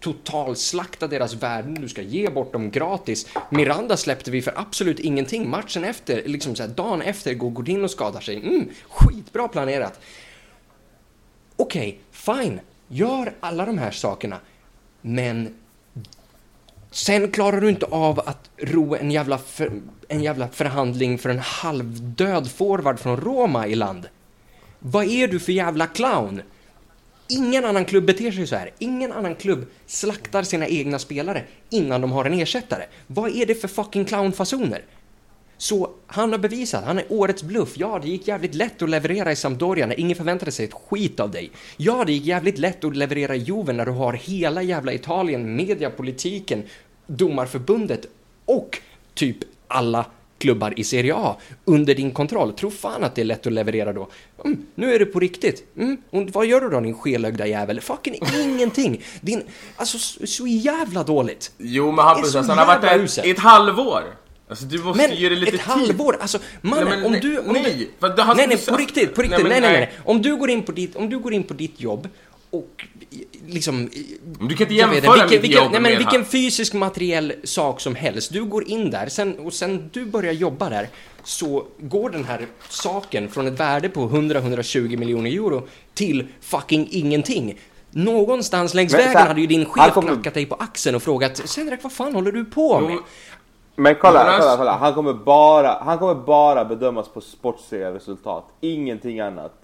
totalslakta 0.00 1.08
deras 1.08 1.34
värden, 1.34 1.74
du 1.74 1.88
ska 1.88 2.02
ge 2.02 2.30
bort 2.30 2.52
dem 2.52 2.70
gratis. 2.70 3.26
Miranda 3.50 3.96
släppte 3.96 4.30
vi 4.30 4.42
för 4.42 4.52
absolut 4.56 4.98
ingenting. 4.98 5.50
Matchen 5.50 5.84
efter, 5.84 6.22
liksom 6.26 6.56
så 6.56 6.62
här, 6.62 6.70
dagen 6.70 7.02
efter 7.02 7.34
går 7.34 7.50
Godin 7.50 7.84
och 7.84 7.90
skadar 7.90 8.20
sig. 8.20 8.36
Mm, 8.36 8.68
skitbra 8.88 9.48
planerat. 9.48 10.00
Okej, 11.56 12.00
fine. 12.10 12.60
Gör 12.88 13.34
alla 13.40 13.66
de 13.66 13.78
här 13.78 13.90
sakerna. 13.90 14.40
Men 15.00 15.54
sen 16.90 17.30
klarar 17.30 17.60
du 17.60 17.68
inte 17.68 17.86
av 17.86 18.20
att 18.20 18.50
ro 18.56 18.94
en 18.94 19.10
jävla, 19.10 19.38
för, 19.38 19.72
en 20.08 20.22
jävla 20.22 20.48
förhandling 20.48 21.18
för 21.18 21.30
en 21.30 21.38
halvdöd 21.38 22.50
forward 22.50 22.98
från 22.98 23.16
Roma 23.16 23.66
i 23.66 23.74
land. 23.74 24.08
Vad 24.78 25.04
är 25.06 25.28
du 25.28 25.38
för 25.38 25.52
jävla 25.52 25.86
clown? 25.86 26.42
Ingen 27.28 27.64
annan 27.64 27.84
klubb 27.84 28.04
beter 28.04 28.32
sig 28.32 28.46
så 28.46 28.56
här. 28.56 28.70
Ingen 28.78 29.12
annan 29.12 29.34
klubb 29.34 29.66
slaktar 29.86 30.42
sina 30.42 30.66
egna 30.66 30.98
spelare 30.98 31.44
innan 31.70 32.00
de 32.00 32.12
har 32.12 32.24
en 32.24 32.34
ersättare. 32.34 32.84
Vad 33.06 33.36
är 33.36 33.46
det 33.46 33.54
för 33.54 33.68
fucking 33.68 34.04
clownfasoner? 34.04 34.82
Så 35.56 35.90
han 36.06 36.32
har 36.32 36.38
bevisat, 36.38 36.84
han 36.84 36.98
är 36.98 37.04
årets 37.08 37.42
bluff. 37.42 37.72
Ja, 37.74 37.98
det 38.02 38.08
gick 38.08 38.28
jävligt 38.28 38.54
lätt 38.54 38.82
att 38.82 38.90
leverera 38.90 39.32
i 39.32 39.36
Sampdoria 39.36 39.86
när 39.86 40.00
ingen 40.00 40.16
förväntade 40.16 40.52
sig 40.52 40.64
ett 40.64 40.74
skit 40.74 41.20
av 41.20 41.30
dig. 41.30 41.50
Ja, 41.76 42.04
det 42.04 42.12
gick 42.12 42.24
jävligt 42.24 42.58
lätt 42.58 42.84
att 42.84 42.96
leverera 42.96 43.36
i 43.36 43.38
Juve 43.38 43.72
när 43.72 43.86
du 43.86 43.92
har 43.92 44.12
hela 44.12 44.62
jävla 44.62 44.92
Italien, 44.92 45.56
media, 45.56 45.90
politiken, 45.90 46.62
domarförbundet 47.06 48.06
och 48.44 48.78
typ 49.14 49.36
alla 49.68 50.06
klubbar 50.38 50.74
i 50.76 50.84
Serie 50.84 51.14
A 51.14 51.36
under 51.64 51.94
din 51.94 52.10
kontroll. 52.10 52.52
Tro 52.52 52.70
fan 52.70 53.04
att 53.04 53.14
det 53.14 53.20
är 53.20 53.24
lätt 53.24 53.46
att 53.46 53.52
leverera 53.52 53.92
då. 53.92 54.08
Mm, 54.44 54.66
nu 54.74 54.94
är 54.94 54.98
det 54.98 55.06
på 55.06 55.20
riktigt. 55.20 55.64
Mm, 55.76 55.96
och 56.10 56.30
vad 56.30 56.46
gör 56.46 56.60
du 56.60 56.68
då 56.70 56.80
din 56.80 56.94
skelögda 56.94 57.46
jävel? 57.46 57.80
Fucking 57.80 58.14
ingenting! 58.44 59.02
Din, 59.20 59.42
alltså 59.76 59.98
så, 59.98 60.26
så 60.26 60.46
jävla 60.46 61.02
dåligt. 61.02 61.52
Jo 61.58 61.92
men 61.92 62.04
Hampus, 62.04 62.36
alltså, 62.36 62.52
han 62.52 62.58
har 62.58 62.66
varit 62.66 62.82
där 63.16 63.26
i 63.26 63.30
ett 63.30 63.38
halvår. 63.38 64.02
Alltså 64.48 64.64
du 64.64 64.82
måste 64.82 65.08
Men 65.08 65.16
ge 65.16 65.28
det 65.28 65.34
lite 65.34 65.56
ett 65.56 65.60
tid. 65.60 65.70
halvår, 65.70 66.16
alltså 66.20 66.38
mannen, 66.60 66.84
Nej, 66.88 66.96
men 66.96 67.06
om 67.06 67.20
du... 67.20 67.38
Om 67.38 67.52
nej, 67.52 67.62
du 68.00 68.08
nej, 68.34 68.46
nej, 68.48 68.66
på 68.66 68.76
riktigt, 68.76 69.14
på 69.14 69.22
riktigt, 69.22 69.42
Nej, 69.42 69.50
nej, 69.50 69.60
men 69.60 69.62
nej, 69.62 69.72
nej. 69.72 69.80
nej. 69.80 69.90
Om 70.04 70.22
du 70.22 70.36
går 70.36 70.50
in 70.50 70.62
på 70.62 70.72
ditt, 70.72 70.96
om 70.96 71.10
du 71.10 71.18
går 71.18 71.32
in 71.32 71.42
på 71.42 71.54
ditt 71.54 71.80
jobb 71.80 72.08
och 72.50 72.86
liksom... 73.46 73.90
Men 74.38 74.48
du 74.48 74.54
kan 74.54 74.64
inte 74.64 74.74
jämföra 74.74 75.12
vilken, 75.12 75.42
vilken, 75.42 75.62
jobb 75.62 75.72
nej, 75.72 75.80
men 75.80 75.98
vilken 75.98 76.24
fysisk 76.24 76.72
materiell 76.74 77.32
sak 77.44 77.80
som 77.80 77.94
helst. 77.94 78.32
Du 78.32 78.44
går 78.44 78.68
in 78.68 78.90
där 78.90 79.08
sen, 79.08 79.38
och 79.38 79.52
sen 79.52 79.90
du 79.92 80.06
börjar 80.06 80.32
jobba 80.32 80.68
där 80.68 80.88
så 81.24 81.64
går 81.78 82.10
den 82.10 82.24
här 82.24 82.46
saken 82.68 83.28
från 83.28 83.46
ett 83.46 83.60
värde 83.60 83.88
på 83.88 84.08
100-120 84.08 84.96
miljoner 84.96 85.30
euro 85.30 85.66
till 85.94 86.26
fucking 86.40 86.88
ingenting. 86.90 87.58
Någonstans 87.90 88.74
längs 88.74 88.92
Men 88.92 89.00
vägen 89.00 89.16
här, 89.16 89.26
hade 89.28 89.40
ju 89.40 89.46
din 89.46 89.66
han 89.66 89.84
chef 89.84 89.94
kommer- 89.94 90.08
knackat 90.14 90.34
dig 90.34 90.46
på 90.46 90.54
axeln 90.54 90.96
och 90.96 91.02
frågat 91.02 91.36
Cedric, 91.48 91.80
vad 91.82 91.92
fan 91.92 92.14
håller 92.14 92.32
du 92.32 92.44
på 92.44 92.80
med? 92.80 92.90
Jo, 92.92 93.00
Men 93.76 93.94
kolla, 93.94 94.38
kolla, 94.40 94.56
kolla. 94.56 94.76
Han 94.76 94.94
kommer 94.94 95.12
bara, 95.14 95.82
han 95.84 95.98
kommer 95.98 96.14
bara 96.14 96.64
bedömas 96.64 97.08
på 97.08 97.20
sportsliga 97.20 97.94
resultat. 97.94 98.44
Ingenting 98.60 99.20
annat. 99.20 99.57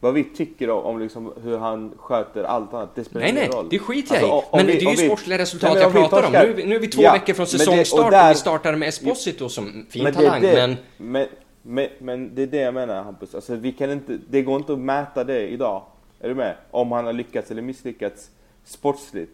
Vad 0.00 0.14
vi 0.14 0.24
tycker 0.24 0.70
om, 0.70 0.84
om 0.84 0.98
liksom 1.00 1.32
hur 1.42 1.58
han 1.58 1.92
sköter 1.98 2.44
allt 2.44 2.74
annat, 2.74 2.94
det 2.94 3.04
spelar 3.04 3.20
Nej, 3.20 3.30
ingen 3.30 3.42
nej, 3.42 3.50
roll. 3.58 3.66
det 3.70 3.78
skiter 3.78 4.14
jag 4.14 4.30
Alltså, 4.30 4.50
i. 4.52 4.56
Men 4.56 4.66
vi- 4.66 4.72
det 4.72 4.78
är 4.78 4.90
ju 4.90 4.96
vi- 4.96 5.06
sportsliga 5.06 5.38
resultat 5.38 5.72
Nej, 5.74 5.82
jag 5.82 5.92
pratar 5.92 6.26
om. 6.26 6.32
Nu, 6.32 6.38
är 6.38 6.54
vi- 6.54 6.64
nu 6.66 6.74
är 6.74 6.80
vi 6.80 6.88
två 6.88 7.02
Ja, 7.02 7.12
veckor 7.12 7.34
från 7.34 7.42
och 7.42 7.48
säsongstart 7.48 8.10
där- 8.10 8.24
och 8.24 8.30
vi 8.30 8.34
startar 8.38 8.76
med 8.76 8.88
Esposito 8.88 9.48
som 9.48 9.86
fin 9.90 10.02
Men 10.04 10.14
talang, 10.14 10.40
det, 10.42 10.52
men... 10.54 10.70
det, 10.70 10.76
men, 10.98 11.26
men, 11.62 11.88
men 11.98 12.34
det 12.34 12.42
är 12.42 12.46
det 12.46 12.56
jag 12.60 12.74
menar 12.74 13.02
Hampus. 13.02 13.34
Alltså, 13.34 13.54
vi 13.54 13.72
kan 13.72 13.90
inte, 13.90 14.18
det 14.30 14.42
går 14.42 14.56
inte 14.56 14.72
att 14.72 14.78
mäta 14.78 15.24
det 15.24 15.48
idag. 15.48 15.82
Är 16.20 16.28
du 16.28 16.34
med? 16.34 16.54
Om 16.70 16.92
han 16.92 17.06
har 17.06 17.12
lyckats 17.12 17.50
eller 17.50 17.62
misslyckats 17.62 18.30
sportsligt. 18.64 19.32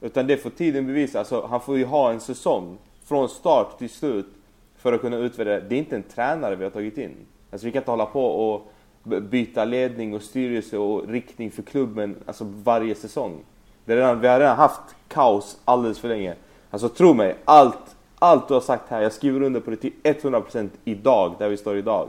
Utan 0.00 0.26
det 0.26 0.36
får 0.36 0.50
tiden 0.50 0.86
bevisa. 0.86 1.18
Alltså, 1.18 1.46
han 1.50 1.60
får 1.60 1.78
ju 1.78 1.84
ha 1.84 2.10
en 2.12 2.20
säsong 2.20 2.78
från 3.04 3.28
start 3.28 3.78
till 3.78 3.90
slut 3.90 4.26
för 4.78 4.92
att 4.92 5.00
kunna 5.00 5.16
utvärdera. 5.16 5.60
Det 5.60 5.74
är 5.74 5.78
inte 5.78 5.96
en 5.96 6.02
tränare 6.02 6.56
vi 6.56 6.64
har 6.64 6.70
tagit 6.70 6.98
in. 6.98 7.14
Alltså, 7.50 7.64
vi 7.66 7.72
kan 7.72 7.80
inte 7.82 7.90
hålla 7.90 8.06
på 8.06 8.26
och 8.26 8.72
byta 9.06 9.64
ledning 9.64 10.14
och 10.14 10.22
styrelse 10.22 10.78
och 10.78 11.08
riktning 11.08 11.50
för 11.50 11.62
klubben 11.62 12.16
alltså, 12.26 12.44
varje 12.64 12.94
säsong. 12.94 13.38
Det 13.84 13.92
är 13.92 13.96
redan, 13.96 14.20
vi 14.20 14.28
har 14.28 14.38
redan 14.40 14.56
haft 14.56 14.80
kaos 15.08 15.56
alldeles 15.64 15.98
för 15.98 16.08
länge. 16.08 16.34
Alltså 16.70 16.88
tro 16.88 17.14
mig, 17.14 17.36
allt, 17.44 17.96
allt 18.18 18.48
du 18.48 18.54
har 18.54 18.60
sagt 18.60 18.90
här, 18.90 19.00
jag 19.02 19.12
skriver 19.12 19.42
under 19.42 19.60
på 19.60 19.70
det 19.70 19.76
till 19.76 19.92
100% 20.02 20.68
idag, 20.84 21.34
där 21.38 21.48
vi 21.48 21.56
står 21.56 21.76
idag. 21.76 22.08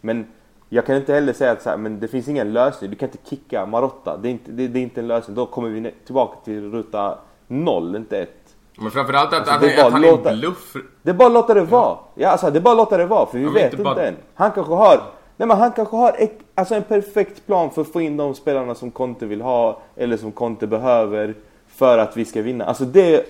Men 0.00 0.26
jag 0.68 0.86
kan 0.86 0.96
inte 0.96 1.14
heller 1.14 1.32
säga 1.32 1.52
att 1.52 1.62
så 1.62 1.70
här, 1.70 1.76
men 1.76 2.00
det 2.00 2.08
finns 2.08 2.28
ingen 2.28 2.52
lösning. 2.52 2.90
Du 2.90 2.96
kan 2.96 3.08
inte 3.08 3.30
kicka 3.30 3.66
Marotta. 3.66 4.16
Det 4.16 4.28
är 4.28 4.30
inte, 4.30 4.52
det, 4.52 4.68
det 4.68 4.78
är 4.78 4.82
inte 4.82 5.00
en 5.00 5.06
lösning. 5.08 5.34
Då 5.34 5.46
kommer 5.46 5.68
vi 5.68 5.92
tillbaka 6.04 6.36
till 6.44 6.70
ruta 6.72 7.18
noll, 7.46 7.96
inte 7.96 8.18
ett. 8.18 8.54
Men 8.78 8.90
framförallt 8.90 9.32
att, 9.32 9.38
Alltså, 9.38 9.54
att, 9.54 9.60
det 9.60 9.72
är 9.72 9.76
bara 9.76 9.86
att 9.86 9.92
han 9.92 10.04
är 10.04 10.10
låta- 10.10 10.30
en 10.30 10.38
bluff. 10.40 10.76
Det 11.02 11.10
är 11.10 11.14
bara 11.14 11.26
att 11.26 11.32
låta 11.34 11.54
det 11.54 11.62
vara. 11.62 11.98
Ja, 12.14 12.28
alltså, 12.28 12.50
det 12.50 12.58
är 12.58 12.60
bara 12.60 12.70
att 12.72 12.76
låta 12.78 12.96
det 12.96 13.06
vara, 13.06 13.26
för 13.26 13.38
vi 13.38 13.44
Ja, 13.44 13.50
vet 13.50 13.62
inte 13.64 13.76
inte, 13.76 13.84
bara- 13.84 14.06
än. 14.06 14.16
Han 14.34 14.50
kanske 14.52 14.72
har, 14.74 15.00
nej, 15.36 15.48
men 15.48 15.56
han 15.58 15.72
kanske 15.72 15.96
har 15.96 16.14
ett, 16.18 16.38
alltså 16.54 16.74
en 16.74 16.82
perfekt 16.82 17.46
plan 17.46 17.70
för 17.70 17.82
att 17.82 17.88
få 17.92 18.00
in 18.00 18.16
de 18.16 18.34
spelarna 18.34 18.74
som 18.74 18.90
Conte 18.90 19.26
vill 19.26 19.40
ha, 19.40 19.80
eller 19.96 20.16
som 20.16 20.32
Conte 20.32 20.66
behöver, 20.66 21.34
för 21.68 21.98
att 21.98 22.16
vi 22.16 22.24
ska 22.24 22.42
vinna. 22.42 22.64
Alltså 22.64 22.84
det, 22.84 23.26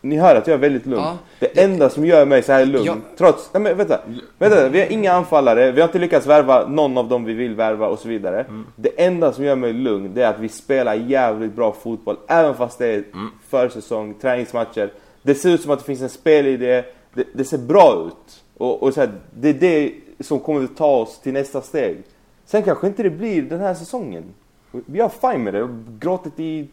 ni 0.00 0.16
hör 0.16 0.36
att 0.36 0.46
jag 0.46 0.54
är 0.54 0.58
väldigt 0.58 0.86
lugn. 0.86 1.02
Ja, 1.02 1.16
det 1.38 1.60
enda 1.62 1.90
som 1.90 2.06
gör 2.06 2.26
mig 2.26 2.42
så 2.42 2.52
här 2.52 2.66
lugn, 2.66 2.86
Ja. 2.86 2.94
trots, 3.18 3.50
nej 3.52 3.62
men 3.62 3.76
vänta, 3.76 4.00
vänta, 4.38 4.68
vi 4.68 4.80
har 4.80 4.92
inga 4.92 5.12
anfallare, 5.12 5.72
vi 5.72 5.80
har 5.80 5.88
inte 5.88 5.98
lyckats 5.98 6.26
värva 6.26 6.66
någon 6.68 6.98
av 6.98 7.08
dem 7.08 7.24
vi 7.24 7.32
vill 7.32 7.54
värva 7.54 7.86
och 7.88 7.98
så 7.98 8.08
vidare. 8.08 8.40
Mm. 8.40 8.66
Det 8.76 9.04
enda 9.04 9.32
som 9.32 9.44
gör 9.44 9.56
mig 9.56 9.72
lugn, 9.72 10.10
det 10.14 10.22
är 10.22 10.28
att 10.28 10.38
vi 10.40 10.48
spelar 10.48 10.94
jävligt 10.94 11.52
bra 11.56 11.72
fotboll, 11.72 12.16
även 12.26 12.54
fast 12.54 12.78
det 12.78 12.86
är 12.86 12.98
Mm. 13.12 13.30
försäsong, 13.48 14.14
träningsmatcher. 14.20 14.90
Det 15.22 15.34
ser 15.34 15.50
ut 15.50 15.62
som 15.62 15.70
att 15.70 15.78
det 15.78 15.84
finns 15.84 16.02
en 16.02 16.08
spelidé, 16.08 16.82
det, 17.14 17.24
det 17.34 17.44
ser 17.44 17.58
bra 17.58 18.04
ut. 18.06 18.42
Och, 18.56 18.82
och 18.82 18.94
så 18.94 19.00
här, 19.00 19.10
det 19.40 19.48
är 19.48 19.54
det 19.54 19.92
som 20.20 20.40
kommer 20.40 20.64
att 20.64 20.76
ta 20.76 20.96
oss 20.96 21.20
till 21.20 21.32
nästa 21.32 21.60
steg. 21.62 22.02
Sen 22.46 22.62
kanske 22.62 22.86
inte 22.86 23.02
det 23.02 23.10
blir 23.10 23.42
den 23.42 23.60
här 23.60 23.74
säsongen. 23.74 24.24
Vi 24.70 25.00
har 25.00 25.08
fine 25.08 25.44
med 25.44 25.54
det, 25.54 25.62
och 25.62 25.70
gråtit 26.00 26.40
i 26.40 26.68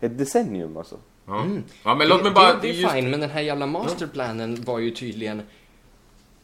ett 0.00 0.18
decennium 0.18 0.76
alltså. 0.76 0.96
Ja. 1.26 1.44
ja 1.84 1.94
men 1.94 2.08
låt 2.08 2.22
mig 2.22 2.30
Mm. 2.30 2.34
det, 2.34 2.40
bara... 2.40 2.52
det, 2.52 2.58
det 2.62 2.68
är 2.68 2.72
just- 2.72 2.92
fine, 2.94 3.10
men 3.10 3.20
den 3.20 3.30
här 3.30 3.40
jävla 3.40 3.66
masterplanen 3.66 4.62
var 4.64 4.78
ju 4.78 4.90
tydligen... 4.90 5.42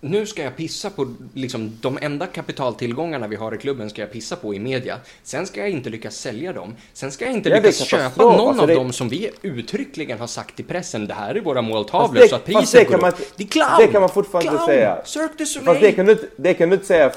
Nu 0.01 0.27
ska 0.27 0.43
jag 0.43 0.57
pissa 0.57 0.91
på, 0.91 1.15
liksom, 1.35 1.79
de 1.81 1.99
enda 2.03 2.27
kapitaltillgångarna 2.27 3.27
vi 3.27 3.37
har 3.37 3.55
i 3.55 3.59
klubben 3.59 3.91
ska 3.91 4.03
jag 4.03 4.13
pissa 4.13 4.37
på 4.37 4.55
i 4.55 4.59
media. 4.59 4.97
Sen 5.23 5.47
ska 5.47 5.61
jag 5.61 5.71
inte 5.71 5.91
lyckas 5.91 6.15
sälja 6.17 6.53
dem. 6.53 6.75
Sen 6.93 7.13
ska 7.13 7.25
jag 7.25 7.35
inte 7.35 7.49
Ja, 7.49 7.55
det 7.55 7.61
är 7.61 7.63
lyckas 7.63 7.87
köpa 7.89 8.23
någon 8.23 8.41
Alltså, 8.49 8.63
av 8.63 8.69
det- 8.69 8.75
dem 8.75 8.93
som 8.93 9.09
vi 9.09 9.31
uttryckligen 9.43 10.19
har 10.19 10.27
sagt 10.27 10.61
i 10.61 10.63
pressen. 10.63 11.07
Det 11.07 11.15
här 11.15 11.35
är 11.35 11.41
våra 11.41 11.63
måltavlor, 11.63 12.21
det- 12.21 12.29
så 12.29 12.37
att 12.37 12.45
priset 12.45 12.85
går 12.89 12.93
kan 12.93 13.01
man 13.01 13.11
upp. 13.13 13.19
inte- 13.21 13.33
Det 13.37 13.43
är 13.45 13.49
clown! 13.49 13.69
det 13.79 13.87
kan 13.87 14.01
man 14.01 14.09
fortfarande 14.11 14.47
inte 14.51 14.57
clown. 14.57 14.69
säga. 14.69 14.99
Cirque 15.05 15.35
du 15.39 15.47
Soleil! 15.47 15.67
Fast 15.67 15.81
det 15.81 15.93
kan, 15.93 16.07
du 16.07 16.13
inte, 16.13 16.27
det 16.37 16.55
kan 16.55 16.69
du 16.69 16.75
inte 16.75 16.87
säga, 16.87 17.13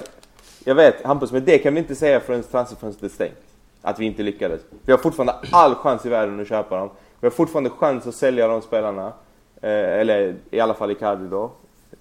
jag 0.64 0.76
vet 0.76 1.04
Hampus, 1.04 1.32
men 1.32 1.46
det 1.46 1.58
kan 1.58 1.74
vi 1.74 1.80
inte 1.80 1.96
säga 1.96 2.20
förrän 2.20 2.44
transferfönstret 2.44 3.12
är 3.12 3.16
stängt. 3.16 3.34
Att 3.82 4.00
vi 4.00 4.06
inte 4.06 4.24
lyckades. 4.24 4.62
Vi 4.86 4.92
har 4.92 5.00
fortfarande 5.00 5.36
all 5.52 5.76
chans 5.76 6.06
i 6.06 6.10
världen 6.10 6.40
att 6.40 6.48
köpa 6.50 6.78
dem. 6.78 6.90
Vi 7.20 7.26
har 7.26 7.32
fortfarande 7.32 7.70
chans 7.70 8.08
att 8.08 8.16
sälja 8.16 8.48
de 8.48 8.62
spelarna. 8.62 9.14
Eh, 9.62 9.70
eller 9.72 10.36
i 10.52 10.60
alla 10.60 10.74
fall 10.74 10.92
Icardi 10.92 11.28
då. 11.28 11.52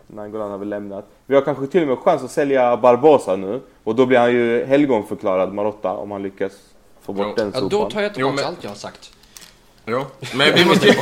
Nangolan 0.08 0.50
har 0.50 0.58
väl 0.58 0.68
lämnat. 0.68 1.10
Vi 1.26 1.34
har 1.34 1.42
kanske 1.42 1.66
till 1.66 1.82
och 1.82 1.88
med 1.88 1.98
chans 1.98 2.22
att 2.22 2.30
sälja 2.30 2.76
Barbosa 2.76 3.36
nu. 3.36 3.60
Och 3.84 3.94
då 3.94 4.06
blir 4.06 4.18
han 4.18 4.32
ju 4.32 4.64
helgonförklarad 4.64 5.52
Marotta 5.54 5.92
om 5.92 6.10
han 6.10 6.22
lyckas 6.22 6.52
få 7.02 7.12
bort 7.12 7.26
Jo. 7.28 7.34
den 7.36 7.46
Ja, 7.54 7.60
sopan. 7.60 7.68
då 7.68 7.90
tar 7.90 8.00
jag 8.00 8.14
tillbaka 8.14 8.34
Jo, 8.36 8.42
men- 8.42 8.44
allt 8.44 8.64
jag 8.64 8.70
har 8.70 8.76
sagt. 8.76 9.12
Jo, 9.86 10.04
men 10.36 10.54
vi 10.54 10.64
måste 10.64 10.86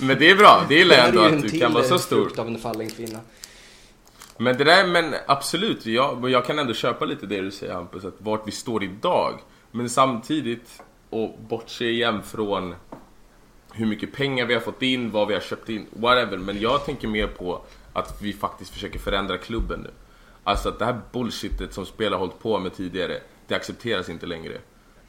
Men 0.00 0.18
det 0.18 0.30
är 0.30 0.36
bra, 0.36 0.62
det 0.68 0.74
gillar 0.74 0.96
jag 0.96 1.08
ändå 1.08 1.28
ju 1.28 1.36
att 1.36 1.42
du 1.42 1.60
kan 1.60 1.72
vara 1.72 1.84
så 1.84 1.98
stor. 1.98 2.40
av 2.40 2.46
en 2.46 2.58
fallen 2.58 2.90
kvinna. 2.90 3.18
Men 4.38 4.56
det 4.56 4.64
där, 4.64 4.86
men 4.86 5.14
absolut, 5.26 5.86
jag, 5.86 6.20
men 6.22 6.30
jag 6.30 6.44
kan 6.46 6.58
ändå 6.58 6.74
köpa 6.74 7.04
lite 7.04 7.26
det 7.26 7.40
du 7.40 7.50
säger 7.50 7.74
Hampus, 7.74 8.04
att 8.04 8.14
vart 8.18 8.48
vi 8.48 8.50
står 8.52 8.84
idag. 8.84 9.32
Men 9.70 9.90
samtidigt, 9.90 10.82
och 11.10 11.38
bortse 11.48 11.84
igen 11.84 12.22
från 12.22 12.74
hur 13.72 13.86
mycket 13.86 14.12
pengar 14.12 14.46
vi 14.46 14.54
har 14.54 14.60
fått 14.60 14.82
in, 14.82 15.10
vad 15.10 15.28
vi 15.28 15.34
har 15.34 15.40
köpt 15.40 15.68
in, 15.68 15.86
whatever. 15.90 16.36
Men 16.38 16.60
jag 16.60 16.84
tänker 16.84 17.08
mer 17.08 17.26
på 17.26 17.62
att 17.92 18.22
vi 18.22 18.32
faktiskt 18.32 18.72
försöker 18.72 18.98
förändra 18.98 19.38
klubben 19.38 19.80
nu. 19.80 19.90
Alltså 20.44 20.68
att 20.68 20.78
det 20.78 20.84
här 20.84 21.00
bullshitet 21.12 21.74
som 21.74 21.86
spelare 21.86 22.18
hållit 22.18 22.38
på 22.38 22.58
med 22.58 22.74
tidigare, 22.74 23.20
det 23.46 23.54
accepteras 23.54 24.08
inte 24.08 24.26
längre. 24.26 24.58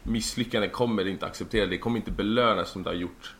Misslyckanden 0.03 0.69
kommer 0.69 1.07
inte 1.07 1.25
accepteras, 1.25 1.69
det 1.69 1.77
kommer 1.77 1.97
inte 1.97 2.11
belönas 2.11 2.69
som 2.69 2.83
det 2.83 2.89
har 2.89 2.95
gjort 2.95 3.35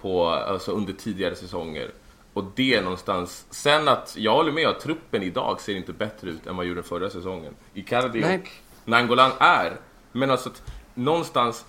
på, 0.00 0.26
alltså 0.28 0.72
under 0.72 0.92
tidigare 0.92 1.34
säsonger. 1.34 1.90
Och 2.32 2.44
det 2.54 2.74
är 2.74 2.82
någonstans, 2.82 3.46
sen 3.50 3.88
att 3.88 4.14
jag 4.18 4.32
håller 4.32 4.52
med 4.52 4.68
att 4.68 4.80
truppen 4.80 5.22
idag 5.22 5.60
ser 5.60 5.74
inte 5.74 5.92
bättre 5.92 6.30
ut 6.30 6.46
än 6.46 6.56
vad 6.56 6.66
gjorde 6.66 6.82
förra 6.82 7.10
säsongen. 7.10 7.54
Icardi 7.74 8.20
Nej. 8.20 8.42
och 8.82 8.88
Nangolan 8.88 9.30
är, 9.38 9.80
men 10.12 10.30
alltså 10.30 10.48
att 10.48 10.62
någonstans, 10.94 11.64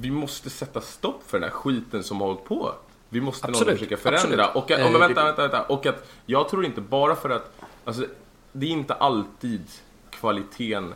vi 0.00 0.10
måste 0.10 0.50
sätta 0.50 0.80
stopp 0.80 1.22
för 1.26 1.40
den 1.40 1.48
här 1.50 1.56
skiten 1.56 2.04
som 2.04 2.20
har 2.20 2.26
hållit 2.28 2.44
på. 2.44 2.72
Vi 3.08 3.20
måste 3.20 3.46
Absolut, 3.46 3.68
någon 3.68 3.78
försöka 3.78 3.96
förändra. 3.96 4.44
absolut. 4.44 4.64
Och, 4.64 4.70
att, 4.70 4.80
Eh, 4.80 4.86
oh, 4.86 4.98
vänta, 4.98 5.24
vänta, 5.24 5.42
vänta. 5.42 5.62
Och 5.62 5.86
att 5.86 6.08
jag 6.26 6.48
tror 6.48 6.64
inte 6.64 6.80
bara 6.80 7.16
för 7.16 7.30
att, 7.30 7.52
alltså 7.84 8.06
det 8.52 8.66
är 8.66 8.70
inte 8.70 8.94
alltid 8.94 9.62
kvaliteten 10.10 10.94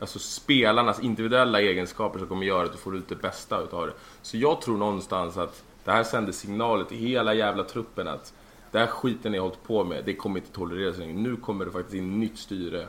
alltså 0.00 0.18
spelarnas 0.18 1.00
individuella 1.00 1.60
egenskaper 1.60 2.18
som 2.18 2.28
kommer 2.28 2.46
göra 2.46 2.64
att 2.64 2.72
du 2.72 2.78
får 2.78 2.96
ut 2.96 3.08
det 3.08 3.14
bästa 3.14 3.60
utav 3.60 3.86
det. 3.86 3.92
Så 4.22 4.36
jag 4.36 4.60
tror 4.60 4.76
någonstans 4.76 5.36
att 5.36 5.62
det 5.84 5.92
här 5.92 6.04
sänder 6.04 6.32
signaler 6.32 6.84
till 6.84 6.98
hela 6.98 7.34
jävla 7.34 7.64
truppen 7.64 8.08
att 8.08 8.32
det 8.70 8.78
här 8.78 8.86
skiten 8.86 9.32
ni 9.32 9.38
har 9.38 9.42
hållit 9.46 9.62
på 9.62 9.84
med, 9.84 10.04
det 10.04 10.14
kommer 10.14 10.40
inte 10.40 10.52
tolereras 10.52 10.98
längre. 10.98 11.12
Nu 11.14 11.36
kommer 11.36 11.64
det 11.64 11.70
faktiskt 11.70 11.94
in 11.94 12.20
nytt 12.20 12.38
styre. 12.38 12.88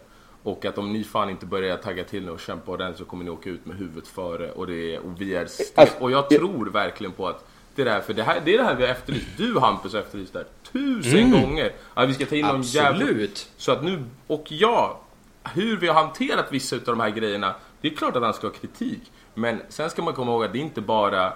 Och 0.50 0.66
att 0.66 0.78
om 0.78 0.94
ni 0.94 1.04
fan 1.04 1.30
inte 1.30 1.46
börjar 1.46 1.78
tagga 1.78 2.04
till 2.04 2.26
nu 2.26 2.32
och 2.32 2.40
kämpa 2.40 2.72
ordentligt 2.72 2.98
så 3.00 3.06
kommer 3.06 3.24
ni 3.24 3.30
åka 3.30 3.50
ut 3.50 3.66
med 3.66 3.78
huvudet 3.78 4.08
före. 4.08 4.52
Och, 4.52 4.68
det 4.68 4.96
är, 4.96 5.00
och 5.00 5.22
vi 5.22 5.36
är 5.36 5.42
Alltså, 5.76 5.96
Och 6.00 6.12
jag 6.12 6.26
jag- 6.30 6.40
tror 6.40 6.66
verkligen 6.66 7.12
på 7.14 7.28
att 7.28 7.48
det 7.76 7.84
där, 7.84 8.02
för 8.02 8.14
det, 8.14 8.24
här, 8.24 8.42
det 8.46 8.54
är 8.54 8.58
det 8.58 8.64
här 8.64 8.76
vi 8.76 8.84
har 8.84 8.92
efterlyst. 8.92 9.28
Du 9.38 9.60
Hampus 9.60 9.94
har 9.94 10.00
efterlyst 10.00 10.34
det 10.34 10.40
här 10.40 10.48
tusen 10.72 11.32
gånger. 11.32 11.72
Att 11.94 12.10
vi 12.10 12.14
ska 12.14 12.26
ta 12.26 12.36
in 12.36 12.46
någon 12.46 12.62
jävla... 12.62 13.02
Absolut! 13.06 13.50
Så 13.58 13.72
att 13.72 13.84
nu, 13.84 14.04
och 14.28 14.46
ja, 14.52 15.00
hur 15.44 15.78
vi 15.78 15.88
har 15.88 15.94
hanterat 16.04 16.46
vissa 16.52 16.76
utav 16.76 16.98
de 16.98 17.02
här 17.02 17.10
grejerna, 17.10 17.56
det 17.82 17.88
är 17.88 17.96
klart 17.96 18.16
att 18.16 18.24
han 18.24 18.34
ska 18.34 18.48
ha 18.48 18.54
kritik. 18.54 19.12
Men 19.34 19.62
sen 19.70 19.90
ska 19.90 20.02
man 20.02 20.14
komma 20.14 20.32
ihåg 20.32 20.44
att 20.44 20.54
det 20.54 20.60
är 20.60 20.64
inte 20.64 20.82
bara 20.82 21.34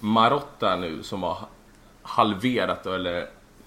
Marotta 0.00 0.76
nu 0.76 1.02
som 1.02 1.22
har 1.22 1.38
halverat, 2.02 2.86
eller 2.86 3.26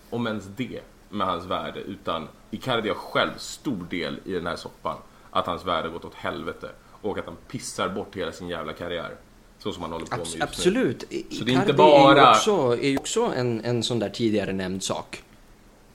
om 0.10 0.28
ens 0.28 0.46
det, 0.56 0.80
med 1.10 1.28
hans 1.28 1.46
värde 1.46 1.80
utan 1.80 2.28
Icardi 2.52 2.90
har 2.90 2.96
själv 2.96 3.32
stor 3.38 3.86
del 3.90 4.20
i 4.26 4.32
den 4.34 4.48
här 4.48 4.56
soppan. 4.56 4.96
Att 5.32 5.46
hans 5.48 5.66
värde 5.66 5.90
gått 5.90 6.06
åt 6.06 6.14
helvete 6.16 6.70
och 7.02 7.18
att 7.18 7.26
han 7.26 7.36
pissar 7.48 7.90
bort 7.90 8.16
hela 8.16 8.32
sin 8.32 8.48
jävla 8.48 8.74
karriär. 8.74 9.16
Så 9.60 9.72
som 9.72 9.82
han 9.84 9.92
håller 9.92 10.06
på 10.06 10.12
med 10.18 10.20
just 10.26 10.38
nu. 10.38 10.44
absolut. 10.44 11.02
Så 11.02 11.08
det 11.10 11.52
är 11.52 11.56
inte 11.56 11.72
Icardi 11.72 11.82
är 11.82 12.00
ju 12.10 12.16
bara- 12.16 12.32
också, 12.32 12.78
är 12.82 13.00
också 13.00 13.22
en, 13.36 13.62
en 13.66 13.84
sån 13.84 14.00
där 14.00 14.10
tidigare 14.10 14.54
nämnd 14.54 14.84
sak. 14.84 15.24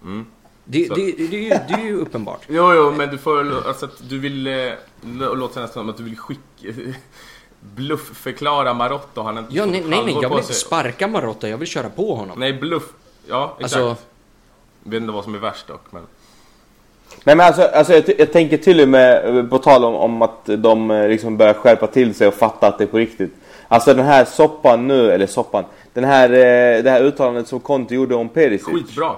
Det, 0.00 0.06
Mm. 0.06 0.26
Så- 0.88 0.94
det, 0.94 1.12
det, 1.12 1.36
är 1.36 1.40
ju, 1.42 1.48
det 1.48 1.74
är 1.74 1.84
ju 1.84 1.96
uppenbart. 1.96 2.40
Jo, 2.48 2.72
jo, 2.74 2.90
men 2.96 3.08
du 3.10 3.18
får 3.18 3.66
alltså 3.68 3.86
att 3.86 4.08
du 4.08 4.18
vill... 4.18 4.46
Eh, 4.46 4.52
lå- 5.02 5.34
låter 5.34 5.60
nästan 5.60 5.82
som 5.82 5.88
att 5.90 5.96
du 5.96 6.02
vill 6.02 6.16
skicka... 6.18 6.42
Bluffförklara 7.60 8.74
Marotta. 8.74 9.22
Han 9.22 9.36
har 9.36 9.42
inte 9.42 9.54
Ja, 9.56 9.66
nej, 9.66 9.84
nej, 9.86 10.04
nej, 10.04 10.16
jag 10.22 10.28
vill 10.28 10.38
inte 10.38 10.52
sparka 10.54 11.08
Marotta, 11.08 11.48
jag 11.48 11.58
vill 11.58 11.68
köra 11.68 11.90
på 11.90 12.14
honom. 12.14 12.38
Nej, 12.38 12.52
bluff. 12.52 12.92
Ja, 13.28 13.56
exakt. 13.60 13.82
Alltså- 13.82 14.02
Vet 14.82 15.00
inte 15.00 15.12
vad 15.12 15.24
som 15.24 15.34
är 15.34 15.38
värst 15.38 15.66
dock, 15.66 15.82
men... 15.90 16.02
Nej 17.24 17.36
men 17.36 17.46
alltså, 17.46 17.62
alltså 17.62 17.92
jag, 17.92 18.04
jag 18.18 18.32
tänker 18.32 18.56
till 18.56 18.80
och 18.80 18.88
med 18.88 19.50
på 19.50 19.58
tal 19.58 19.84
om, 19.84 19.94
om 19.94 20.22
att 20.22 20.44
de 20.44 20.90
eh, 20.90 21.08
liksom 21.08 21.36
börjar 21.36 21.54
skärpa 21.54 21.86
till 21.86 22.14
sig 22.14 22.28
och 22.28 22.34
fatta 22.34 22.66
att 22.66 22.78
det 22.78 22.84
är 22.84 22.88
på 22.88 22.98
riktigt. 22.98 23.34
Alltså 23.68 23.94
den 23.94 24.04
här 24.04 24.24
soppan 24.24 24.88
nu, 24.88 25.10
eller 25.10 25.26
soppan. 25.26 25.64
Den 25.92 26.04
här, 26.04 26.30
eh, 26.30 26.82
det 26.82 26.90
här 26.90 27.02
uttalandet 27.02 27.48
som 27.48 27.60
Conte 27.60 27.94
gjorde 27.94 28.14
om 28.14 28.28
Perisic. 28.28 28.66
Skitbra. 28.66 29.12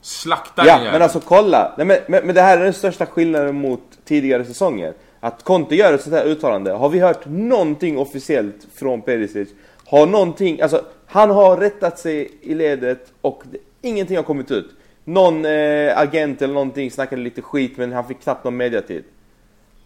Slakta 0.00 0.66
Ja, 0.66 0.80
men 0.92 1.02
alltså 1.02 1.20
kolla. 1.20 1.74
Nej, 1.76 1.86
men, 1.86 1.98
men, 2.08 2.26
men 2.26 2.34
det 2.34 2.40
här 2.40 2.58
är 2.58 2.64
den 2.64 2.72
största 2.72 3.06
skillnaden 3.06 3.60
mot 3.60 3.82
tidigare 4.04 4.44
säsonger. 4.44 4.94
Att 5.20 5.44
Conte 5.44 5.76
gör 5.76 5.92
ett 5.92 6.02
sånt 6.02 6.16
här 6.16 6.24
uttalande. 6.24 6.72
Har 6.72 6.88
vi 6.88 6.98
hört 6.98 7.26
någonting 7.26 7.98
officiellt 7.98 8.66
från 8.74 9.02
Perisic? 9.02 9.48
Har 9.86 10.06
någonting, 10.06 10.60
alltså 10.60 10.82
han 11.06 11.30
har 11.30 11.56
rättat 11.56 11.98
sig 11.98 12.30
i 12.40 12.54
ledet 12.54 13.12
och 13.20 13.42
det, 13.50 13.58
ingenting 13.82 14.16
har 14.16 14.24
kommit 14.24 14.50
ut. 14.50 14.70
Någon 15.04 15.44
eh, 15.44 15.98
agent 15.98 16.42
eller 16.42 16.54
någonting 16.54 16.90
snackade 16.90 17.22
lite 17.22 17.42
skit 17.42 17.76
men 17.76 17.92
han 17.92 18.04
fick 18.04 18.22
knappt 18.22 18.44
någon 18.44 18.56
mediatid. 18.56 19.04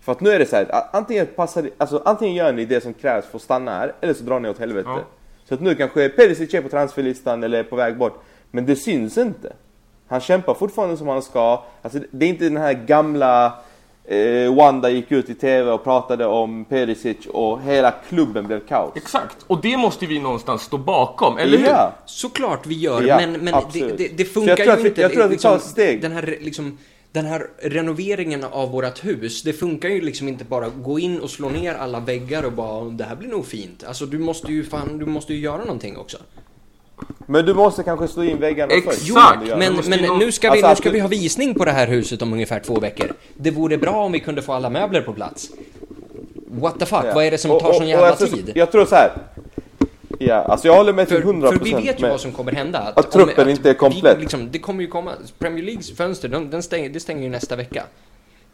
För 0.00 0.12
att 0.12 0.20
nu 0.20 0.30
är 0.30 0.38
det 0.38 0.46
så 0.46 0.56
här, 0.56 0.66
antingen, 0.92 1.26
passar, 1.26 1.70
alltså, 1.78 2.02
antingen 2.04 2.34
gör 2.34 2.52
ni 2.52 2.64
det 2.64 2.80
som 2.80 2.94
krävs 2.94 3.26
för 3.26 3.36
att 3.38 3.42
stanna 3.42 3.70
här 3.70 3.92
eller 4.00 4.14
så 4.14 4.24
drar 4.24 4.40
ni 4.40 4.48
åt 4.48 4.58
helvete. 4.58 4.88
Ja. 4.88 5.04
Så 5.44 5.54
att 5.54 5.60
nu 5.60 5.74
kanske 5.74 6.08
Perisic 6.08 6.54
är 6.54 6.62
på 6.62 6.68
transferlistan 6.68 7.42
eller 7.42 7.58
är 7.58 7.62
på 7.62 7.76
väg 7.76 7.96
bort. 7.96 8.22
Men 8.50 8.66
det 8.66 8.76
syns 8.76 9.18
inte. 9.18 9.52
Han 10.08 10.20
kämpar 10.20 10.54
fortfarande 10.54 10.96
som 10.96 11.08
han 11.08 11.22
ska. 11.22 11.64
Alltså, 11.82 11.98
det 12.10 12.26
är 12.26 12.30
inte 12.30 12.44
den 12.44 12.56
här 12.56 12.72
gamla 12.72 13.52
eh, 14.04 14.54
Wanda 14.54 14.90
gick 14.90 15.12
ut 15.12 15.30
i 15.30 15.34
TV 15.34 15.70
och 15.70 15.84
pratade 15.84 16.26
om 16.26 16.64
Perisic 16.64 17.16
och 17.26 17.62
hela 17.62 17.90
klubben 18.08 18.46
blev 18.46 18.66
kaos. 18.66 18.92
Exakt. 18.96 19.36
Och 19.46 19.60
det 19.60 19.76
måste 19.76 20.06
vi 20.06 20.18
någonstans 20.18 20.62
stå 20.62 20.78
bakom, 20.78 21.38
eller 21.38 21.58
hur? 21.58 21.66
Ja. 21.66 21.92
Såklart 22.06 22.66
vi 22.66 22.74
gör, 22.74 23.02
Ja, 23.02 23.16
men, 23.16 23.32
men 23.32 23.54
det, 23.72 23.96
det, 23.98 24.08
det 24.16 24.24
funkar 24.24 24.56
ju 24.76 24.82
vi- 24.82 24.88
inte. 24.88 25.00
jag 25.00 25.12
tror 25.12 25.24
att 25.24 25.30
vi 25.30 25.38
tar 25.38 25.52
liksom, 25.52 25.56
ett 25.56 25.62
steg. 25.62 26.02
Den 26.02 26.12
här, 26.12 26.38
liksom, 26.40 26.78
den 27.12 27.24
här 27.24 27.46
renoveringen 27.62 28.44
av 28.44 28.70
vårt 28.70 29.04
hus, 29.04 29.42
det 29.42 29.52
funkar 29.52 29.88
ju 29.88 30.00
liksom 30.00 30.28
inte 30.28 30.44
bara 30.44 30.68
gå 30.68 30.98
in 30.98 31.20
och 31.20 31.30
slå 31.30 31.48
ner 31.48 31.74
alla 31.74 32.00
väggar 32.00 32.42
och 32.42 32.52
bara 32.52 32.84
det 32.84 33.04
här 33.04 33.16
blir 33.16 33.28
nog 33.28 33.46
fint. 33.46 33.84
Alltså 33.84 34.06
du 34.06 34.18
måste 34.18 34.52
ju 34.52 34.64
fan, 34.64 34.98
du 34.98 35.06
måste 35.06 35.34
ju 35.34 35.40
göra 35.40 35.58
någonting 35.64 35.96
också. 35.96 36.16
Men 37.26 37.46
du 37.46 37.54
måste 37.54 37.82
kanske 37.82 38.08
slå 38.08 38.24
in 38.24 38.40
väggarna 38.40 38.72
Exakt. 38.74 38.96
först. 38.96 39.08
Gör 39.08 39.56
men, 39.56 39.74
men 39.88 40.18
nu 40.18 40.32
ska, 40.32 40.48
vi, 40.48 40.52
Alltså 40.52 40.66
nu 40.66 40.72
att 40.72 40.78
ska 40.78 40.90
vi 40.90 41.00
ha 41.00 41.08
visning 41.08 41.54
på 41.54 41.64
det 41.64 41.70
här 41.70 41.86
huset 41.86 42.22
om 42.22 42.32
ungefär 42.32 42.60
två 42.60 42.80
veckor. 42.80 43.12
Det 43.36 43.50
vore 43.50 43.78
bra 43.78 43.92
om 44.04 44.12
vi 44.12 44.20
kunde 44.20 44.42
få 44.42 44.52
alla 44.52 44.70
möbler 44.70 45.00
på 45.00 45.12
plats. 45.12 45.50
What 46.48 46.78
the 46.78 46.86
fuck, 46.86 47.04
Ja. 47.04 47.14
vad 47.14 47.24
är 47.24 47.30
det 47.30 47.38
som 47.38 47.50
Och- 47.50 47.60
tar 47.60 47.68
och- 47.68 47.74
sån 47.74 47.88
jävla 47.88 48.06
jag 48.06 48.18
tror- 48.18 48.28
tid? 48.28 48.52
Jag 48.54 48.72
tror 48.72 48.84
så 48.84 48.94
här. 48.94 49.12
Ja, 50.18 50.34
alltså 50.34 50.68
jag 50.68 50.74
håller 50.76 50.92
med 50.92 51.08
till 51.08 51.16
För, 51.16 51.22
100% 51.32 51.58
för 51.58 51.64
vi 51.64 51.72
vet 51.74 52.02
ju 52.02 52.08
vad 52.08 52.20
som 52.20 52.32
kommer 52.32 52.52
hända. 52.52 52.92
Att 52.96 53.10
truppen 53.10 53.48
inte 53.48 53.70
är 53.70 53.74
komplett. 53.74 54.16
Vi, 54.16 54.20
liksom, 54.20 54.48
det 54.50 54.58
kommer 54.58 54.82
ju 54.82 54.86
komma, 54.88 55.12
Premier 55.38 55.64
Leagues 55.64 55.96
fönster, 55.96 56.28
de, 56.28 56.50
den 56.50 56.62
stänger, 56.62 56.88
det 56.88 57.00
stänger 57.00 57.22
ju 57.22 57.28
nästa 57.28 57.56
vecka. 57.56 57.82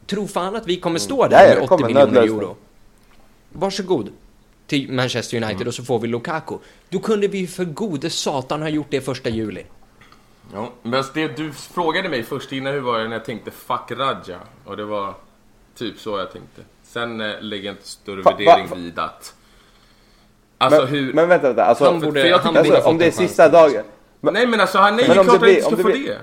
Tro 0.06 0.26
fan 0.26 0.56
att 0.56 0.66
vi 0.66 0.76
kommer 0.76 0.98
stå 0.98 1.14
Mm. 1.24 1.32
Ja, 1.32 1.38
där 1.38 1.42
ja, 1.44 1.48
med 1.48 1.56
det 1.56 1.60
80 1.60 1.68
kommer 1.68 1.86
miljoner 1.88 2.22
euro. 2.22 2.56
Varsågod 3.52 4.08
till 4.70 4.92
Manchester 4.92 5.36
United 5.36 5.56
Mm. 5.56 5.68
och 5.68 5.74
så 5.74 5.84
får 5.84 5.98
vi 5.98 6.08
Lukaku. 6.08 6.54
Då 6.88 6.98
kunde 6.98 7.28
vi 7.28 7.46
för 7.46 7.64
gode 7.64 8.10
satan 8.10 8.62
ha 8.62 8.68
gjort 8.68 8.86
det 8.90 9.00
första 9.00 9.28
juli. 9.28 9.64
Ja, 10.54 10.72
men 10.82 10.94
alltså 10.94 11.12
det 11.14 11.36
du 11.36 11.52
frågade 11.52 12.08
mig 12.08 12.22
först 12.22 12.52
innan 12.52 12.72
hur 12.72 12.80
var 12.80 12.98
det 12.98 13.04
när 13.08 13.12
jag 13.16 13.24
tänkte 13.24 13.50
'fuck 13.50 13.90
Raja' 13.90 14.38
och 14.64 14.76
det 14.76 14.84
var 14.84 15.14
typ 15.74 15.98
så 15.98 16.18
jag 16.18 16.32
tänkte. 16.32 16.62
Sen 16.82 17.20
eh, 17.20 17.40
lägger 17.40 17.64
jag 17.66 17.72
inte 17.72 17.88
större 17.88 18.22
Va- 18.22 18.30
värdering 18.30 18.66
va- 18.68 18.76
vid 18.76 18.98
att... 18.98 19.34
Alltså 20.58 20.80
men, 20.80 20.88
hur... 20.88 21.12
men 21.12 21.28
vänta, 21.28 21.46
vänta. 21.46 21.64
Alltså, 21.64 21.84
Han 21.84 22.00
borde- 22.00 22.20
för 22.20 22.28
jag 22.28 22.38
han 22.38 22.54
borde 22.54 22.74
alltså, 22.74 22.90
om 22.90 22.98
det 22.98 23.06
är 23.06 23.10
sista 23.10 23.48
dagen. 23.48 23.84
Men, 24.20 24.34
Nej 24.34 24.46
men 24.46 24.60
alltså, 24.60 24.78
han, 24.78 24.96
nej 24.96 25.08
Men 25.08 25.16
det 25.16 25.20
är 25.20 25.24
det 25.24 25.30
klart 25.30 25.40
blir- 25.40 25.48
han 25.48 25.56
inte 25.56 25.66
ska 25.66 25.76
det 25.76 25.82
få 25.82 25.88
blir- 25.88 26.08
det. 26.08 26.20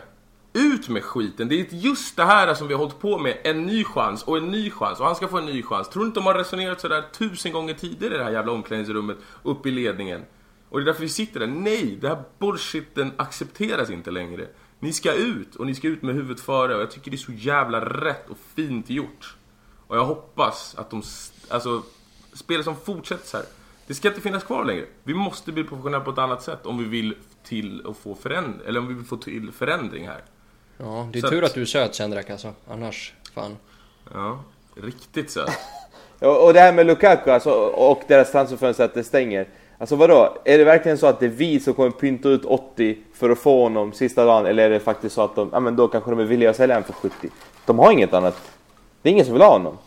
Ut 0.53 0.89
med 0.89 1.03
skiten. 1.03 1.47
Det 1.47 1.60
är 1.60 1.75
just 1.75 2.15
det 2.15 2.23
här 2.23 2.53
som 2.53 2.67
vi 2.67 2.73
har 2.73 2.79
hållit 2.79 2.99
på 2.99 3.17
med. 3.17 3.38
En 3.43 3.65
ny 3.65 3.83
chans 3.83 4.23
och 4.23 4.38
en 4.38 4.47
ny 4.51 4.71
chans 4.71 4.99
och 4.99 5.05
han 5.05 5.15
ska 5.15 5.27
få 5.27 5.38
en 5.38 5.45
ny 5.45 5.63
chans. 5.63 5.89
Tror 5.89 6.03
du 6.03 6.07
inte 6.07 6.19
de 6.19 6.25
har 6.25 6.33
resonerat 6.33 6.81
sådär 6.81 7.03
tusen 7.13 7.51
gånger 7.51 7.73
tidigare 7.73 8.15
i 8.15 8.17
det 8.17 8.23
här 8.23 8.31
jävla 8.31 8.51
omklädningsrummet 8.51 9.17
uppe 9.43 9.69
i 9.69 9.71
ledningen? 9.71 10.25
Och 10.69 10.79
det 10.79 10.83
är 10.83 10.86
därför 10.86 11.01
vi 11.01 11.10
sitter 11.10 11.39
där. 11.39 11.47
Nej, 11.47 11.97
det 12.01 12.07
här 12.07 12.23
bullshiten 12.39 13.12
accepteras 13.17 13.89
inte 13.89 14.12
längre. 14.12 14.47
Ni 14.79 14.93
ska 14.93 15.13
ut 15.13 15.55
och 15.55 15.65
ni 15.65 15.75
ska 15.75 15.88
ut 15.88 16.01
med 16.01 16.15
huvudet 16.15 16.39
före 16.39 16.75
och 16.75 16.81
jag 16.81 16.91
tycker 16.91 17.12
det 17.12 17.15
är 17.15 17.19
så 17.19 17.31
jävla 17.31 17.86
rätt 17.86 18.29
och 18.29 18.38
fint 18.55 18.89
gjort. 18.89 19.38
Och 19.88 19.97
jag 19.97 20.05
hoppas 20.05 20.75
att 20.77 20.89
de, 20.89 21.03
alltså, 21.49 21.83
spel 22.33 22.63
som 22.63 22.75
fortsätter 22.75 23.27
så 23.27 23.38
här. 23.38 23.45
Det 23.88 23.93
ska 23.93 24.07
inte 24.07 24.21
finnas 24.21 24.43
kvar 24.43 24.65
längre. 24.65 24.86
Vi 25.03 25.13
måste 25.13 25.51
bli 25.51 25.63
professionella 25.63 26.03
på 26.03 26.12
ett 26.12 26.17
annat 26.17 26.43
sätt 26.43 26.65
om 26.65 26.77
vi 26.77 26.86
vill 26.86 27.15
till 27.43 27.88
att 27.88 27.97
få 27.97 28.15
förändring, 28.15 28.67
eller 28.67 28.79
om 28.79 28.88
vi 28.88 28.93
vill 28.93 29.05
få 29.05 29.17
till 29.17 29.51
förändring 29.51 30.07
här. 30.07 30.23
Ja, 30.77 31.07
det 31.13 31.19
är 31.19 31.21
Så 31.21 31.29
tur 31.29 31.43
att- 31.43 31.53
du 31.53 31.61
är 31.61 31.65
söt 31.65 31.95
Sendrak 31.95 32.29
alltså. 32.29 32.53
Annars, 32.67 33.13
fan. 33.35 33.57
Ja, 34.13 34.39
riktigt 34.83 35.31
så. 35.31 35.41
och, 36.19 36.43
och 36.45 36.53
det 36.53 36.59
här 36.59 36.73
med 36.73 36.85
Lukaku 36.85 37.31
alltså, 37.31 37.51
och 37.51 38.01
deras 38.07 38.31
transferfönster 38.31 38.85
att 38.85 38.93
det 38.93 39.03
stänger. 39.03 39.47
Alltså 39.79 39.95
vadå? 39.95 40.37
Är 40.45 40.57
det 40.57 40.63
verkligen 40.63 40.97
så 40.97 41.07
att 41.07 41.19
det 41.19 41.25
är 41.25 41.29
vi 41.29 41.59
som 41.59 41.73
kommer 41.73 41.91
pynta 41.91 42.29
ut 42.29 42.45
80 42.45 42.97
för 43.13 43.29
att 43.29 43.37
få 43.39 43.63
honom 43.63 43.93
sista 43.93 44.25
dagen? 44.25 44.45
Eller 44.45 44.63
är 44.63 44.69
det 44.69 44.79
faktiskt 44.79 45.15
så 45.15 45.21
att 45.21 45.35
de, 45.35 45.49
ja 45.53 45.59
men 45.59 45.75
då 45.75 45.87
kanske 45.87 46.09
de 46.09 46.19
är 46.19 46.23
villiga 46.23 46.49
att 46.49 46.55
sälja 46.55 46.75
honom 46.75 46.83
för 46.87 46.93
70? 46.93 47.29
De 47.65 47.79
har 47.79 47.91
inget 47.91 48.13
annat. 48.13 48.37
Det 49.01 49.09
är 49.09 49.13
ingen 49.13 49.25
som 49.25 49.33
vill 49.33 49.41
ha 49.43 49.51
honom. 49.51 49.77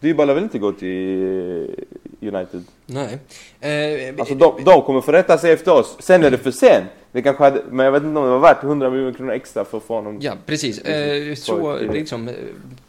Dybala 0.00 0.34
vill 0.34 0.42
inte 0.44 0.58
gå 0.58 0.72
till 0.72 1.84
United. 2.22 2.64
Nej. 2.86 3.18
Eh, 3.60 4.14
Alltså 4.18 4.34
de, 4.34 4.64
de 4.64 4.82
kommer 4.82 5.00
få 5.00 5.12
rätta 5.12 5.38
sig 5.38 5.52
efter 5.52 5.72
oss. 5.72 5.96
Sen 6.00 6.24
är 6.24 6.30
det 6.30 6.38
för 6.38 6.50
sent. 6.50 6.84
Det 7.12 7.22
kanske 7.22 7.42
hade, 7.44 7.62
men 7.70 7.84
jag 7.84 7.92
vet 7.92 8.02
inte 8.02 8.18
om 8.18 8.24
det 8.24 8.30
var 8.30 8.38
värt 8.38 8.64
100 8.64 8.90
miljoner 8.90 9.12
kronor 9.12 9.32
extra 9.32 9.64
för 9.64 9.78
att 9.78 9.84
få 9.84 9.94
honom. 9.94 10.18
Ja, 10.20 10.32
precis. 10.46 10.78
Eh, 10.78 11.34
så 11.34 11.78
liksom, 11.78 12.28
eh, 12.28 12.34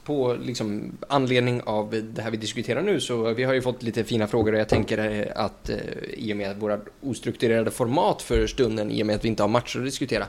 på 0.04 0.38
liksom, 0.42 0.98
anledning 1.08 1.62
av 1.66 2.02
det 2.16 2.22
här 2.22 2.32
vi 2.32 2.38
diskuterar 2.38 2.82
nu 2.82 3.00
så 3.00 3.34
vi 3.34 3.44
har 3.44 3.54
ju 3.54 3.62
fått 3.62 3.84
lite 3.84 4.04
fina 4.04 4.28
frågor 4.28 4.54
och 4.54 4.60
jag 4.60 4.70
tänker 4.70 4.98
eh, 4.98 5.44
att 5.44 5.70
eh, 5.70 5.78
i 6.14 6.34
och 6.34 6.38
med 6.38 6.58
våra 6.60 6.80
ostrukturerade 7.02 7.72
format 7.72 8.22
för 8.22 8.48
stunden, 8.48 8.92
i 8.92 9.02
och 9.04 9.08
med 9.08 9.16
att 9.16 9.24
vi 9.26 9.28
inte 9.30 9.44
har 9.44 9.48
matcher 9.48 9.80
att 9.80 9.86
diskutera, 9.86 10.26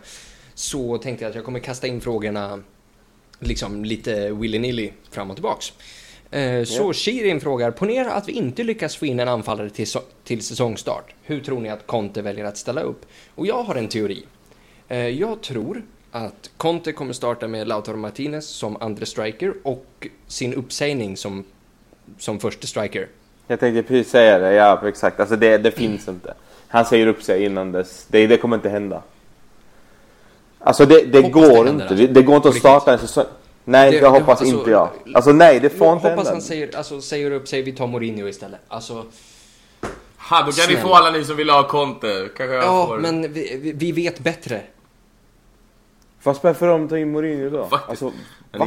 så 0.55 0.99
tänkte 0.99 1.25
jag 1.25 1.31
att 1.31 1.37
jag 1.37 1.45
kommer 1.45 1.59
kasta 1.59 1.87
in 1.87 2.01
frågorna 2.01 2.62
liksom 3.38 3.85
lite 3.85 4.31
willy-nilly 4.31 4.90
fram 5.11 5.31
och 5.31 5.37
tillbaks. 5.37 5.73
Eh, 6.35 6.64
Så 6.64 6.92
Shirin 6.92 7.40
frågar, 7.40 7.70
ponera 7.70 8.12
att 8.12 8.29
vi 8.29 8.33
inte 8.33 8.62
lyckas 8.64 8.97
få 8.97 9.07
in 9.07 9.20
en 9.20 9.29
anfallare 9.29 9.70
till, 9.70 9.85
so- 9.85 10.03
till 10.25 10.42
säsongstart. 10.42 11.14
Hur 11.23 11.40
tror 11.40 11.61
ni 11.61 11.68
att 11.68 11.87
Conte 11.87 12.23
väljer 12.23 12.44
att 12.44 12.57
ställa 12.57 12.81
upp? 12.81 13.07
Och 13.35 13.47
jag 13.47 13.62
har 13.62 13.75
en 13.75 13.88
teori. 13.88 14.25
Eh, 14.88 14.99
Jag 15.09 15.40
tror 15.40 15.83
att 16.11 16.51
Conte 16.57 16.92
kommer 16.92 17.12
starta 17.12 17.49
med 17.49 17.68
Lautaro 17.68 17.97
Martinez 17.97 18.47
som 18.47 18.77
andra 18.81 19.07
striker 19.07 19.55
och 19.62 20.07
sin 20.27 20.55
uppsägning 20.55 21.16
som, 21.16 21.44
som 22.18 22.40
första 22.40 22.66
striker. 22.66 23.09
Jag 23.47 23.61
tänkte 23.61 23.83
precis 23.83 24.12
säga 24.12 24.38
det, 24.38 24.53
ja 24.53 24.88
exakt. 24.88 25.20
Alltså 25.20 25.37
det, 25.37 25.59
det 25.59 25.70
finns 25.70 26.09
inte. 26.09 26.35
Han 26.68 26.85
säger 26.85 27.07
upp 27.07 27.23
sig 27.23 27.44
innan 27.44 27.73
dess. 27.73 28.07
Det, 28.09 28.27
det 28.27 28.37
kommer 28.37 28.57
inte 28.57 28.68
hända. 28.68 29.03
Alltså 30.59 30.87
det, 30.87 31.03
det 31.05 31.23
går 31.23 31.64
det 31.64 31.70
inte. 31.70 31.85
alltså. 31.85 31.94
Det, 31.97 32.07
det 32.07 32.23
går 32.23 32.37
inte 32.37 32.49
att 32.49 32.55
starta 32.57 32.92
en 32.92 32.99
säsong. 32.99 33.25
Nej, 33.64 33.90
Det- 33.90 33.96
det, 33.96 34.00
det- 34.00 34.09
hoppas 34.09 34.40
alltså- 34.40 34.57
inte 34.59 34.70
jag. 34.70 34.88
Alltså 35.14 35.33
nej, 35.33 35.61
det 35.61 35.70
får 35.70 35.87
Jag 35.87 35.96
inte 35.96 36.09
hoppas 36.09 36.16
hända. 36.24 36.31
han 36.31 36.42
säger, 36.42 36.77
alltså, 36.77 37.00
säger 37.00 37.31
upp 37.31 37.48
sig, 37.48 37.62
vi 37.62 37.72
tar 37.72 37.87
Mourinho 37.87 38.29
istället. 38.29 38.61
Alltså, 38.68 39.05
Ha, 40.18 40.38
då 40.38 40.44
kan 40.44 40.53
Snälla. 40.53 40.81
få 40.81 40.94
alla 40.94 41.11
ni 41.11 41.24
som 41.24 41.37
vill 41.37 41.50
ha 41.50 41.68
Conte. 41.68 42.29
Kanske 42.37 42.55
jag 42.55 42.64
ja, 42.64 42.87
får... 42.87 42.98
men 42.98 43.33
vi, 43.33 43.59
vi- 43.62 43.72
vi 43.72 43.92
vet 43.92 44.18
bättre. 44.20 44.61
Vad 46.22 46.37
spelar 46.37 46.55
för 46.55 46.66
roll 46.66 46.85
att 46.85 46.90
ta 46.90 46.98
in 46.98 47.12
Mourinho 47.12 47.50
då? 47.50 47.68
Alltså, 47.88 48.05
va? 48.59 48.66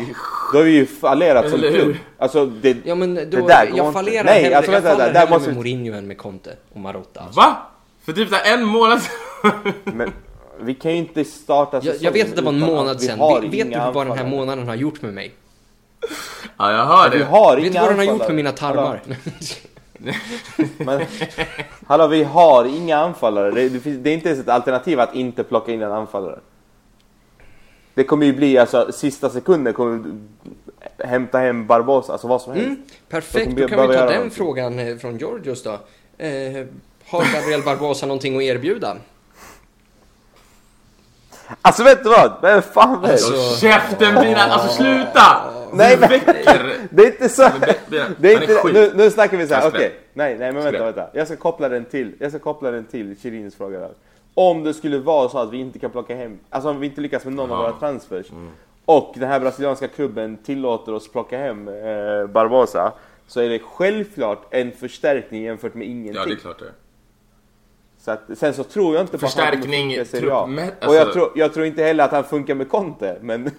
Då 0.54 0.58
har 0.58 0.64
vi 0.64 0.72
ju 0.72 0.86
fallerat 0.86 1.50
som 1.50 1.60
klubb. 1.60 1.96
Alltså 2.18 2.46
det... 2.46 2.78
Ja, 2.84 2.96
men 2.96 3.16
då, 3.16 3.22
Det 3.22 3.28
där 3.30 3.42
går 3.42 3.78
jag 3.78 3.86
inte. 3.88 3.92
fallerar 3.94 4.24
Nej, 4.24 4.54
alltså, 4.54 4.72
jag 4.72 4.82
vänta, 4.82 4.98
faller 4.98 5.14
där- 5.14 5.30
måste 5.30 5.48
med 5.50 5.64
vi- 5.64 5.76
Mourinho 5.76 5.98
än 5.98 6.08
med 6.08 6.18
Conte 6.18 6.56
och 6.74 6.80
Marotta. 6.80 7.20
Alltså. 7.20 7.40
Va? 7.40 7.58
För 8.06 8.14
typ 8.14 8.30
där 8.30 8.42
en 8.54 8.64
månad 8.66 9.02
sedan? 9.02 9.74
Men 9.84 10.14
vi 10.60 10.74
kan 10.74 10.92
ju 10.92 10.98
inte 10.98 11.26
starta 11.26 11.78
Jag, 11.78 11.84
säsongen 11.84 12.04
jag 12.04 12.12
vet 12.12 12.30
att 12.30 12.36
det 12.36 12.42
var 12.42 12.54
en 12.54 12.60
månad 12.60 13.00
vi 13.00 13.06
sedan. 13.08 13.20
har 13.20 13.42
Vet, 13.42 13.52
du 13.52 13.58
inga 13.58 13.92
vad 13.92 14.06
den 14.08 14.18
här 14.18 14.24
anfallare. 14.24 14.30
månaden 14.30 14.68
har 14.68 14.76
gjort 14.76 15.02
med 15.02 15.14
mig? 15.14 15.32
ja, 16.58 16.72
jag 16.72 16.86
hör 16.86 17.10
Vi 17.10 17.18
det. 17.20 17.26
har 17.26 17.56
Vet 17.56 17.64
du 17.64 17.70
inga 17.70 17.82
vad 17.82 17.90
den 17.92 17.98
har 17.98 18.06
gjort 18.06 18.12
anfallare. 18.14 18.34
med 18.34 18.36
mina 18.36 18.52
tarmar? 18.52 19.02
Men, 20.78 21.02
hallå, 21.88 22.08
vi 22.08 22.24
har 22.24 22.66
inga 22.66 22.98
anfallare. 22.98 23.52
Det, 23.52 23.70
det, 23.70 23.80
finns, 23.80 23.98
det 24.04 24.10
är 24.10 24.14
inte 24.14 24.28
ens 24.30 24.42
ett 24.42 24.50
alternativ 24.50 25.00
att 25.00 25.16
inte 25.16 25.44
plocka 25.44 25.72
in 25.72 25.82
en 25.82 25.92
anfallare. 25.92 26.40
Det 27.94 28.04
kommer 28.04 28.26
ju 28.26 28.34
bli 28.34 28.58
alltså 28.58 28.92
sista 28.92 29.30
sekunden 29.30 29.74
kommer 29.74 30.04
hämta 30.98 31.38
hem 31.38 31.68
Barbosa, 31.68 32.12
alltså 32.12 32.28
vad 32.28 32.42
som 32.42 32.54
helst. 32.54 32.68
Mm, 32.68 32.82
perfekt, 33.10 33.52
då 33.58 33.68
kan 33.68 33.82
vi 33.82 33.88
ta 33.88 33.94
den 33.94 34.06
någonting. 34.14 34.32
frågan 34.32 34.80
eh, 34.80 34.98
från 34.98 35.18
Georgios 35.18 35.64
då. 35.64 35.72
Eh, 36.18 36.66
har 37.06 37.34
Gabriel 37.34 37.62
Barbosa 37.66 38.06
någonting 38.06 38.36
att 38.38 38.44
erbjuda? 38.44 38.98
Alltså 41.62 41.84
vet 41.84 42.04
du 42.04 42.10
vad? 42.10 42.32
Vem 42.42 42.62
fan 42.62 43.02
vet? 43.02 43.12
Alltså- 43.12 43.34
Håll 43.34 43.56
käften 43.58 44.16
Binan, 44.22 44.52
alltså 44.52 44.68
sluta! 44.68 45.22
Nej, 45.74 45.98
men-. 46.00 46.10
Det 46.90 47.02
är 47.04 47.08
inte 47.08 47.30
så. 47.30 47.50
Det 48.20 48.34
är 48.34 48.42
inte, 48.42 48.62
nu, 48.74 48.92
nu 48.96 49.12
snackar 49.12 49.38
vi 49.38 49.48
så 49.48 49.54
här. 49.54 49.68
Okej. 49.68 49.80
släpp. 49.80 49.94
Nej, 50.14 50.38
nej 50.38 50.52
men 50.52 50.64
vänta, 50.64 50.84
vänta. 50.84 51.08
Jag 51.14 51.28
ska 51.28 51.36
koppla 51.36 51.70
den 51.70 51.86
till, 51.86 52.14
jag 52.20 52.32
ska 52.32 52.40
koppla 52.40 52.72
den 52.72 52.86
till 52.86 53.16
Chirins 53.22 53.56
fråga 53.56 53.80
där. 53.80 53.92
Om 54.34 54.64
det 54.64 54.74
skulle 54.74 54.98
vara 54.98 55.30
så 55.30 55.38
att 55.40 55.52
vi 55.52 55.58
inte 55.58 55.80
kan 55.80 55.92
plocka 55.92 56.16
hem, 56.16 56.40
alltså 56.50 56.70
om 56.70 56.80
vi 56.80 56.88
inte 56.88 57.02
lyckas 57.02 57.26
med 57.26 57.34
någon 57.34 57.52
av 57.52 57.58
våra 57.58 57.72
transfers. 57.72 58.26
Och 58.86 59.14
den 59.16 59.30
här 59.30 59.40
brasilianska 59.40 59.88
klubben 59.88 60.38
tillåter 60.46 60.94
oss 60.94 61.12
plocka 61.12 61.38
hem 61.38 61.68
eh, 61.68 61.74
Barbosa. 62.28 62.92
Så 63.28 63.42
är 63.42 63.50
det 63.50 63.60
självklart 63.60 64.42
en 64.52 64.72
förstärkning 64.72 65.44
jämfört 65.44 65.74
med 65.74 65.88
ingenting. 65.88 66.16
Ja, 66.16 66.26
det 66.26 66.32
är 66.32 66.36
klart 66.36 66.60
det. 66.60 66.72
Så 68.08 68.12
att, 68.12 68.38
sen 68.38 68.54
så 68.54 68.64
tror 68.64 68.96
jag 68.96 69.04
inte 69.04 69.18
på 69.18 69.26
att 69.26 69.34
han 69.34 69.46
kommer 69.46 69.52
Förstärkning, 69.58 69.90
funka 69.90 70.02
i 70.02 70.06
Serie 70.06 70.34
A. 70.34 70.46
truppmä- 70.48 70.88
Och 70.88 70.96
jag 70.96 71.02
alltså- 71.02 71.14
tror, 71.14 71.32
jag 71.36 71.54
tror 71.54 71.66
inte 71.66 71.84
heller 71.84 72.04
att 72.04 72.12
han 72.12 72.24
funkar 72.24 72.56
med 72.56 72.70
Conte, 72.70 73.18
men... 73.22 73.52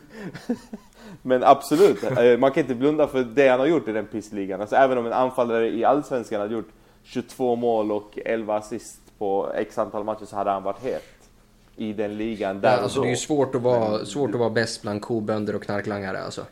men 1.23 1.45
absolut, 1.45 2.03
eh, 2.05 2.39
man 2.39 2.51
kan 2.51 2.61
inte 2.61 2.75
blunda 2.75 3.07
för 3.07 3.23
det 3.25 3.49
han 3.49 3.61
har 3.61 3.67
gjort 3.67 3.89
i 3.89 3.93
den 3.93 4.07
pissligan. 4.07 4.61
Alltså 4.61 4.77
även 4.77 4.99
om 4.99 5.07
en 5.07 5.13
anfallare 5.13 5.69
i 5.69 5.85
Allsvenskan 5.85 6.41
hade 6.41 6.55
gjort 6.55 6.69
22 7.05 7.57
mål 7.57 7.93
och 7.93 8.19
11 8.25 8.57
assist 8.57 9.01
på 9.19 9.53
x 9.55 9.79
antal 9.79 10.05
matcher 10.05 10.25
så 10.25 10.37
hade 10.37 10.51
han 10.51 10.63
varit 10.63 10.83
het. 10.83 11.05
I 11.77 11.93
den 11.93 12.17
ligan 12.17 12.61
där 12.61 12.77
Ja, 12.77 12.83
alltså 12.83 12.99
då. 12.99 13.03
det 13.03 13.09
är 13.09 13.11
ju 13.11 13.17
svårt 13.17 13.55
att 13.55 13.63
vara, 13.63 14.05
svårt 14.05 14.31
att 14.35 14.41
vara 14.41 14.51
bäst 14.51 14.83
bland 14.83 15.03
kobönder 15.03 15.55
och 15.57 15.63
knarklangare 15.63 16.21
alltså. 16.25 16.43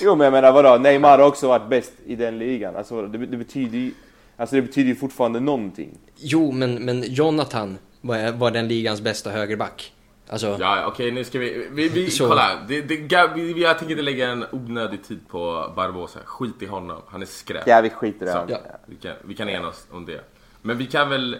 Jo 0.00 0.14
men 0.14 0.24
jag 0.24 0.32
menar 0.32 0.52
vadå, 0.52 0.76
Neymar 0.78 1.18
har 1.18 1.26
också 1.26 1.48
varit 1.48 1.68
bäst 1.68 1.92
i 2.06 2.16
den 2.16 2.38
ligan. 2.38 2.76
Alltså 2.76 3.02
det, 3.06 3.18
det 3.18 3.36
betyder 3.36 3.78
ju... 3.78 3.92
Alltså 4.36 4.56
det 4.56 4.62
betyder 4.62 4.88
ju 4.88 4.96
fortfarande 4.96 5.40
någonting. 5.40 5.98
Jo, 6.16 6.52
men, 6.52 6.74
men 6.74 7.02
Jonathan 7.02 7.78
var, 8.00 8.32
var 8.32 8.50
den 8.50 8.68
ligans 8.68 9.00
bästa 9.00 9.30
högerback. 9.30 9.92
Alltså, 10.28 10.56
Ja, 10.60 10.86
okej 10.86 11.10
nu 11.10 11.24
ska 11.24 11.38
vi... 11.38 11.68
vi, 11.70 11.88
vi 11.88 12.10
Så. 12.10 12.28
kolla, 12.28 12.58
det, 12.68 12.80
det, 12.80 13.30
vi, 13.34 13.62
jag 13.62 13.78
tänker 13.78 13.92
inte 13.92 14.02
lägga 14.02 14.28
en 14.28 14.44
onödig 14.52 15.04
tid 15.04 15.28
på 15.28 15.72
Barbosa. 15.76 16.18
Skit 16.24 16.62
i 16.62 16.66
honom, 16.66 17.02
han 17.08 17.22
är 17.22 17.26
skräp. 17.26 17.62
Ja 17.66 17.80
vi 17.80 17.90
skiter 17.90 18.26
i 18.26 18.28
det. 18.28 18.46
Ja. 18.48 18.58
vi, 18.86 18.96
kan, 18.96 19.12
vi 19.24 19.34
kan 19.34 19.48
enas 19.48 19.86
om 19.90 20.06
det. 20.06 20.20
Men 20.62 20.78
vi 20.78 20.86
kan 20.86 21.08
väl 21.08 21.36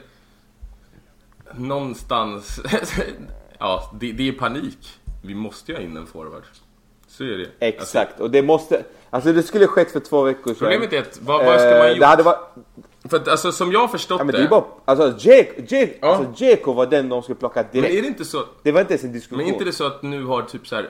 någonstans... 1.55 2.61
ja, 3.59 3.91
det, 4.01 4.13
det 4.13 4.29
är 4.29 4.33
panik. 4.33 5.01
Vi 5.23 5.35
måste 5.35 5.73
ju 5.73 5.79
ha 5.79 5.85
in 5.85 5.97
en 5.97 6.07
forward. 6.07 6.43
Så 7.18 7.24
är 7.24 7.29
det. 7.29 7.35
Alltså, 7.42 7.55
Exakt, 7.61 8.20
och 8.20 8.31
det 8.31 8.42
måste... 8.42 8.83
Alltså 9.11 9.33
det 9.33 9.42
skulle 9.42 9.66
skett 9.66 9.90
för 9.92 10.00
två 10.00 10.22
veckor 10.22 10.44
sedan. 10.55 10.55
problemet 10.59 10.92
är 10.92 10.98
att, 10.98 11.18
vad, 11.22 11.44
vad 11.44 11.61
ska 11.61 11.70
man 11.70 11.79
Eh, 11.81 11.88
gjort? 11.88 11.98
Det 12.00 12.07
hade 12.07 12.22
varit... 12.22 12.38
För 13.09 13.16
att 13.16 13.29
alltså 13.29 13.53
som 13.53 13.72
jag 13.72 13.81
har 13.81 13.88
förstått 13.88 14.18
Ja 14.18 14.24
men 14.24 14.33
det. 14.35 14.38
det 14.40 14.44
är 14.44 14.48
bara... 14.48 14.64
Alltså 14.85 15.29
Jake, 15.29 15.53
Jake, 15.68 15.92
Ja. 16.00 16.09
alltså 16.16 16.44
Jeko 16.44 16.72
var 16.72 16.87
den 16.87 17.09
de 17.09 17.22
skulle 17.22 17.37
plocka 17.37 17.62
men 17.72 17.83
direkt. 17.83 17.94
är 17.98 18.03
det 18.03 18.09
inte 18.09 18.24
så... 18.24 18.42
Det 18.62 18.72
var 18.72 18.81
inte 18.81 18.92
ens 18.92 19.05
en 19.05 19.12
diskussion. 19.12 19.38
Men 19.38 19.46
är 19.46 19.53
inte 19.53 19.64
det 19.64 19.72
så 19.72 19.87
att 19.87 20.03
nu 20.03 20.24
har 20.24 20.42
typ 20.42 20.66
så 20.66 20.74
här 20.77 20.88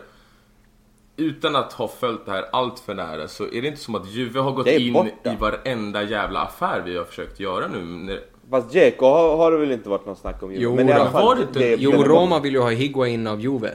utan 1.16 1.56
att 1.56 1.72
ha 1.72 1.88
följt 1.88 2.26
det 2.26 2.32
här 2.32 2.44
allt 2.52 2.78
för 2.78 2.94
nära 2.94 3.28
så 3.28 3.44
är 3.44 3.62
det 3.62 3.68
inte 3.68 3.80
som 3.80 3.94
att 3.94 4.06
Juve 4.08 4.40
har 4.40 4.52
gått 4.52 4.66
in 4.66 4.92
borta. 4.92 5.32
i 5.32 5.36
varenda 5.40 6.02
jävla 6.02 6.40
affär 6.40 6.82
vi 6.84 6.96
har 6.96 7.04
försökt 7.04 7.40
göra 7.40 7.68
nu. 7.68 7.78
När- 7.84 8.20
Fast 8.50 8.74
Jeko 8.74 9.06
har, 9.06 9.36
har 9.36 9.52
det 9.52 9.58
väl 9.58 9.72
inte 9.72 9.88
varit 9.88 10.06
någon 10.06 10.16
snack 10.16 10.42
om 10.42 10.50
Jo 10.54 10.74
men 10.74 10.88
i 10.88 10.92
alla 10.92 11.10
fall, 11.10 11.38
det 11.52 11.76
jo, 11.78 11.90
det 11.90 11.96
var- 11.96 12.04
Roma 12.04 12.40
vill 12.40 12.52
ju 12.54 12.60
ha 12.60 12.70
Higuain 12.70 13.26
av 13.26 13.40
Juve. 13.40 13.70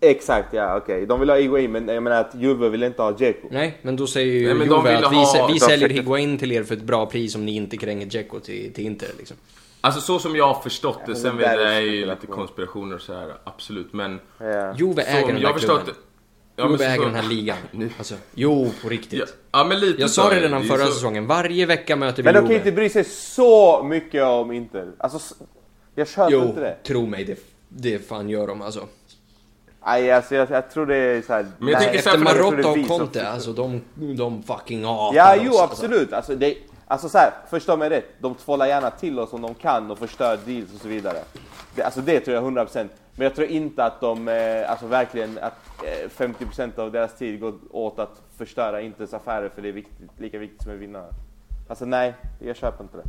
Exakt, 0.00 0.48
ja 0.52 0.76
okej. 0.76 1.06
De 1.06 1.20
vill 1.20 1.30
ha 1.30 1.36
Higuain 1.36 1.72
men 1.72 1.88
jag 1.88 2.02
menar 2.02 2.20
att 2.20 2.34
Juve 2.34 2.68
vill 2.68 2.82
inte 2.82 3.02
ha 3.02 3.16
Jeko. 3.18 3.48
Nej, 3.50 3.78
men 3.82 3.96
då 3.96 4.06
säger 4.06 4.32
ju 4.32 4.54
Nej, 4.54 4.66
Juve 4.66 4.96
att 4.96 5.12
vi, 5.12 5.16
ha- 5.16 5.48
vi 5.52 5.60
säljer 5.60 5.88
Higuain 5.88 6.38
till 6.38 6.52
er 6.52 6.62
för 6.64 6.74
ett 6.74 6.82
bra 6.82 7.06
pris 7.06 7.34
om 7.34 7.44
ni 7.44 7.56
inte 7.56 7.76
kränger 7.76 8.06
Dzeko 8.06 8.40
till, 8.40 8.72
till 8.72 8.84
Inter 8.86 9.08
liksom. 9.18 9.36
Alltså 9.80 10.00
så 10.00 10.18
som 10.18 10.36
jag 10.36 10.46
har 10.54 10.62
förstått 10.62 10.98
det, 11.06 11.14
sen 11.16 11.36
det 11.36 11.42
vet 11.42 11.52
jag 11.60 11.62
är 11.62 11.76
är 11.76 11.80
ju 11.80 12.06
lite 12.06 12.26
konspirationer 12.26 12.94
och 12.94 13.00
så 13.02 13.12
här, 13.14 13.34
absolut. 13.44 13.92
Men 13.92 14.20
Ja. 14.38 14.74
Juve 14.78 15.02
äger 15.02 15.22
om 15.24 15.28
den 15.32 15.40
jag 15.42 15.52
förstått 15.54 15.76
klubben. 15.84 15.94
det. 16.56 16.62
Ja, 16.62 16.66
Juve 16.68 16.78
så- 16.78 16.84
äger 16.84 17.04
den 17.04 17.14
här 17.14 17.28
ligan. 17.28 17.56
Nu- 17.72 17.90
Alltså, 17.98 18.14
jo, 18.34 18.70
på 18.82 18.88
riktigt. 18.88 19.18
Ja, 19.18 19.26
ja 19.52 19.64
men 19.64 19.80
lite 19.80 20.00
Jag 20.00 20.10
sa 20.10 20.30
det 20.30 20.40
redan 20.40 20.64
förra 20.64 20.86
så- 20.86 20.92
säsongen. 20.92 21.26
Varje 21.26 21.66
vecka 21.66 21.96
möter 21.96 22.22
vi 22.22 22.22
Men 22.22 22.34
de 22.34 22.46
kan 22.46 22.56
inte 22.56 22.72
bry 22.72 22.88
sig 22.88 23.04
så 23.04 23.82
mycket 23.82 24.24
om 24.24 24.52
Inter. 24.52 24.88
Alltså, 24.98 25.34
jag 25.94 26.08
köper 26.08 26.32
Jo, 26.32 26.42
inte 26.44 26.60
det. 26.60 26.76
tro 26.86 27.06
mig, 27.06 27.24
det, 27.24 27.38
det 27.68 28.08
fan 28.08 28.28
gör 28.28 28.46
de 28.46 28.62
alltså. 28.62 28.86
Nej, 29.86 30.12
alltså 30.12 30.34
jag, 30.34 30.50
jag 30.50 30.70
tror 30.70 30.86
det 30.86 30.96
är 30.96 31.22
såhär... 31.22 31.46
Men 31.58 31.68
jag 31.68 31.78
nej, 31.78 31.88
tycker 31.88 32.02
så 32.02 32.10
Efter 32.10 32.24
här, 32.24 32.34
Marotta 32.52 32.70
och 32.70 32.88
Conte, 32.88 33.28
alltså 33.28 33.52
de, 33.52 33.80
de 34.16 34.42
fucking 34.42 34.84
hatar 34.84 35.16
Ja, 35.16 35.36
oss, 35.36 35.40
jo 35.44 35.50
alltså. 35.50 35.64
absolut. 35.64 36.12
Alltså, 36.12 36.34
det, 36.34 36.56
alltså 36.86 37.08
så 37.08 37.18
här, 37.18 37.30
förstå 37.50 37.76
mig 37.76 37.90
rätt. 37.90 38.04
De 38.18 38.34
tvålar 38.34 38.66
gärna 38.66 38.90
till 38.90 39.18
oss 39.18 39.32
om 39.32 39.42
de 39.42 39.54
kan 39.54 39.90
och 39.90 39.98
förstör 39.98 40.38
deals 40.46 40.74
och 40.74 40.80
så 40.80 40.88
vidare. 40.88 41.18
Det, 41.74 41.82
alltså 41.82 42.00
det 42.00 42.20
tror 42.20 42.34
jag 42.34 42.44
100%. 42.44 42.88
Men 43.14 43.24
jag 43.24 43.34
tror 43.34 43.48
inte 43.48 43.84
att 43.84 44.00
de, 44.00 44.28
eh, 44.28 44.70
alltså 44.70 44.86
verkligen, 44.86 45.38
att 45.38 45.58
eh, 45.84 46.26
50% 46.26 46.78
av 46.78 46.92
deras 46.92 47.14
tid 47.14 47.40
går 47.40 47.54
åt 47.70 47.98
att 47.98 48.22
förstöra 48.38 48.80
Inters 48.80 49.14
affärer 49.14 49.48
för 49.48 49.62
det 49.62 49.68
är 49.68 49.72
viktigt, 49.72 50.10
lika 50.18 50.38
viktigt 50.38 50.62
som 50.62 50.72
att 50.72 50.78
vinna. 50.78 51.04
Alltså 51.68 51.84
nej, 51.84 52.14
jag 52.40 52.56
köper 52.56 52.84
inte 52.84 52.96
det. 52.96 53.04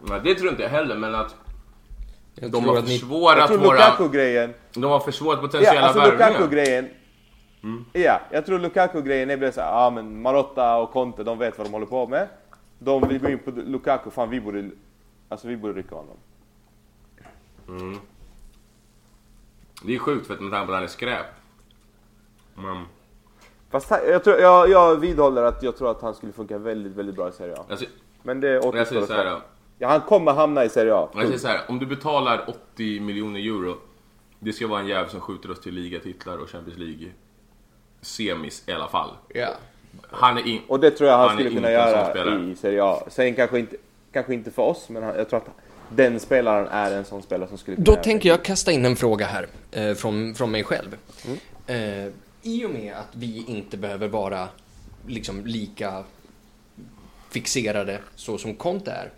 Nej, 0.00 0.20
det 0.24 0.34
tror 0.34 0.50
inte 0.50 0.62
jag 0.62 0.70
heller, 0.70 0.96
men 0.96 1.14
att 1.14 1.34
Jag 2.40 2.50
de 2.50 2.64
har 2.64 2.82
försvårat 2.82 3.38
Jag 3.38 3.48
tror 3.48 3.58
våra... 3.58 3.76
Lukaku-grejen, 3.76 4.54
De 4.74 4.84
har 4.84 5.00
försvårat 5.00 5.38
ja 5.38 5.42
potentiella 5.42 5.80
alltså 5.80 6.00
värvningar. 6.00 6.30
Lukaku-grejen, 6.30 6.88
ja 7.92 8.20
jag 8.30 8.46
tror 8.46 8.58
Lukaku-grejen 8.58 9.30
är 9.30 9.36
bara 9.36 9.52
såhär, 9.52 9.68
ja 9.68 9.86
ah, 9.86 9.90
men 9.90 10.22
Marotta 10.22 10.76
och 10.76 10.90
Conte 10.90 11.24
de 11.24 11.38
vet 11.38 11.58
vad 11.58 11.66
de 11.66 11.72
håller 11.72 11.86
på 11.86 12.06
med. 12.06 12.28
De 12.78 13.08
vill 13.08 13.18
gå 13.18 13.28
in 13.28 13.38
på 13.38 13.50
Lukaku, 13.50 14.10
fan 14.10 14.30
vi 14.30 14.40
borde, 14.40 14.70
alltså 15.28 15.48
vi 15.48 15.56
borde 15.56 15.72
rycka 15.72 15.94
honom. 15.94 16.16
Det 19.82 19.94
är 19.94 19.98
sjukt 19.98 20.26
för 20.26 20.34
att 20.34 20.40
med 20.40 20.52
tanke 20.52 20.66
på 20.66 20.72
att 20.72 20.76
han 20.76 20.84
är 20.84 20.88
skräp. 20.88 21.26
Men, 22.54 22.84
Fast 23.70 23.90
jag, 23.90 24.24
tror, 24.24 24.36
jag, 24.36 24.70
jag 24.70 24.96
vidhåller 24.96 25.42
att 25.42 25.62
jag 25.62 25.76
tror 25.76 25.90
att 25.90 26.02
han 26.02 26.14
skulle 26.14 26.32
funka 26.32 26.58
väldigt, 26.58 26.92
väldigt 26.92 27.14
bra 27.14 27.28
i 27.28 27.32
Serie 27.32 27.56
A. 27.56 27.64
alltså, 27.70 27.86
Men 28.22 28.40
det 28.40 28.60
återstår 28.60 29.02
att 29.02 29.08
se. 29.08 29.55
Ja, 29.78 29.88
han 29.88 30.00
kommer 30.00 30.32
hamna 30.32 30.64
i 30.64 30.68
Serie 30.68 30.94
A. 30.94 31.08
jag 31.14 31.26
säger 31.26 31.38
så 31.38 31.48
här, 31.48 31.60
om 31.68 31.78
du 31.78 31.86
betalar 31.86 32.44
80 32.74 33.00
miljoner 33.00 33.40
euro, 33.40 33.76
det 34.38 34.52
ska 34.52 34.66
vara 34.66 34.80
en 34.80 34.86
jävel 34.86 35.10
som 35.10 35.20
skjuter 35.20 35.50
oss 35.50 35.60
till 35.60 35.74
ligatitlar 35.74 36.38
och 36.38 36.50
Champions 36.50 36.78
League 36.78 37.08
semis 38.00 38.62
i 38.66 38.72
alla 38.72 38.88
fall. 38.88 39.10
Ja. 39.34 39.48
Han 40.10 40.38
är 40.38 40.46
in... 40.46 40.60
Och 40.68 40.80
det 40.80 40.90
tror 40.90 41.10
jag 41.10 41.18
han, 41.18 41.28
Han 41.28 41.36
skulle 41.36 41.50
kunna 41.50 41.70
göra 41.70 42.40
i 42.40 42.56
Serie 42.56 42.84
A. 42.84 43.02
Sen 43.08 43.34
kanske 43.34 43.58
inte, 43.58 43.76
kanske 44.12 44.34
inte 44.34 44.50
för 44.50 44.62
oss, 44.62 44.88
men 44.88 45.02
han, 45.02 45.16
jag 45.16 45.28
tror 45.28 45.38
att 45.38 45.48
den 45.88 46.20
spelaren 46.20 46.68
är 46.68 46.92
en 46.92 47.04
sån 47.04 47.22
spelare 47.22 47.48
som 47.48 47.58
skulle 47.58 47.76
kunna 47.76 47.84
Då 47.84 47.96
tänker 47.96 48.28
jag 48.28 48.44
kasta 48.44 48.72
in 48.72 48.84
en 48.84 48.96
fråga 48.96 49.26
här 49.26 49.46
eh, 49.72 49.94
från, 49.94 50.34
från 50.34 50.50
mig 50.50 50.64
själv. 50.64 50.96
Mm. 51.26 52.06
Eh, 52.06 52.12
I 52.42 52.64
och 52.64 52.70
med 52.70 52.94
att 52.94 53.16
vi 53.16 53.44
inte 53.46 53.76
behöver 53.76 54.08
vara 54.08 54.48
liksom 55.06 55.46
lika 55.46 56.04
fixerade 57.30 57.98
så 58.14 58.38
som 58.38 58.54
Conte 58.54 58.90
är. 58.90 59.10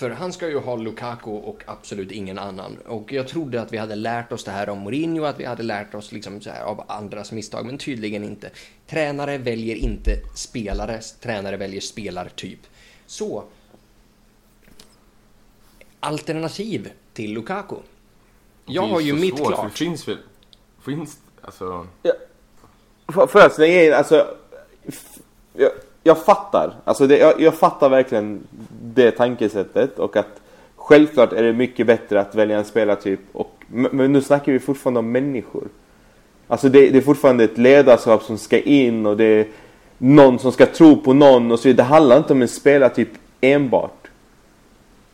För 0.00 0.10
han 0.10 0.32
ska 0.32 0.48
ju 0.48 0.58
ha 0.58 0.76
Lukaku 0.76 1.30
och 1.30 1.62
absolut 1.66 2.12
ingen 2.12 2.38
annan. 2.38 2.78
Och 2.86 3.12
jag 3.12 3.28
trodde 3.28 3.62
att 3.62 3.72
vi 3.72 3.76
hade 3.76 3.94
lärt 3.94 4.32
oss 4.32 4.44
det 4.44 4.50
här 4.50 4.68
om 4.68 4.78
Mourinho, 4.78 5.24
att 5.24 5.40
vi 5.40 5.44
hade 5.44 5.62
lärt 5.62 5.94
oss 5.94 6.12
liksom 6.12 6.40
så 6.40 6.50
här 6.50 6.62
av 6.62 6.84
andras 6.88 7.32
misstag, 7.32 7.66
men 7.66 7.78
tydligen 7.78 8.24
inte. 8.24 8.50
Tränare 8.86 9.38
väljer 9.38 9.76
inte 9.76 10.10
spelare, 10.34 11.00
tränare 11.20 11.56
väljer 11.56 11.80
spelartyp. 11.80 12.58
Så, 13.06 13.44
alternativ 16.00 16.92
till 17.12 17.32
Lukaku. 17.32 17.76
Jag 18.66 18.86
har 18.86 19.00
ju 19.00 19.12
mitt 19.12 19.38
svårt, 19.38 19.48
klart. 19.48 19.72
Det 19.72 19.78
finns 19.78 20.08
väl... 20.08 20.18
Finns... 20.84 21.18
Alltså... 21.40 21.86
Får 23.12 23.26
får 23.26 23.40
jag 23.40 23.52
slänga 23.52 23.82
in, 23.84 23.92
alltså... 23.92 24.36
f- 24.86 25.18
jag, 26.02 26.18
fattar. 26.18 26.74
Alltså 26.84 27.06
det, 27.06 27.18
jag, 27.18 27.40
jag 27.40 27.54
fattar 27.54 27.88
verkligen 27.88 28.46
det 28.82 29.10
tankesättet 29.10 29.98
och 29.98 30.16
att 30.16 30.40
självklart 30.76 31.32
är 31.32 31.42
det 31.42 31.52
mycket 31.52 31.86
bättre 31.86 32.20
att 32.20 32.34
välja 32.34 32.58
en 32.58 32.64
spelartyp 32.64 33.20
och... 33.32 33.50
Men 33.66 33.90
men 33.92 34.12
nu 34.12 34.22
snackar 34.22 34.52
vi 34.52 34.58
fortfarande 34.58 35.00
om 35.00 35.12
människor. 35.12 35.68
Alltså 36.48 36.68
det, 36.68 36.90
det 36.90 36.98
är 36.98 37.02
fortfarande 37.02 37.44
ett 37.44 37.58
ledarskap 37.58 38.22
som 38.22 38.38
ska 38.38 38.60
in 38.60 39.06
och 39.06 39.16
det 39.16 39.24
är 39.24 39.46
någon 39.98 40.38
som 40.38 40.52
ska 40.52 40.66
tro 40.66 40.96
på 40.96 41.12
någon 41.12 41.52
och 41.52 41.58
så 41.58 41.68
vidare. 41.68 41.86
Det 41.86 41.94
handlar 41.94 42.16
inte 42.16 42.32
om 42.32 42.42
en 42.42 42.48
spelartyp 42.48 43.08
enbart. 43.40 44.08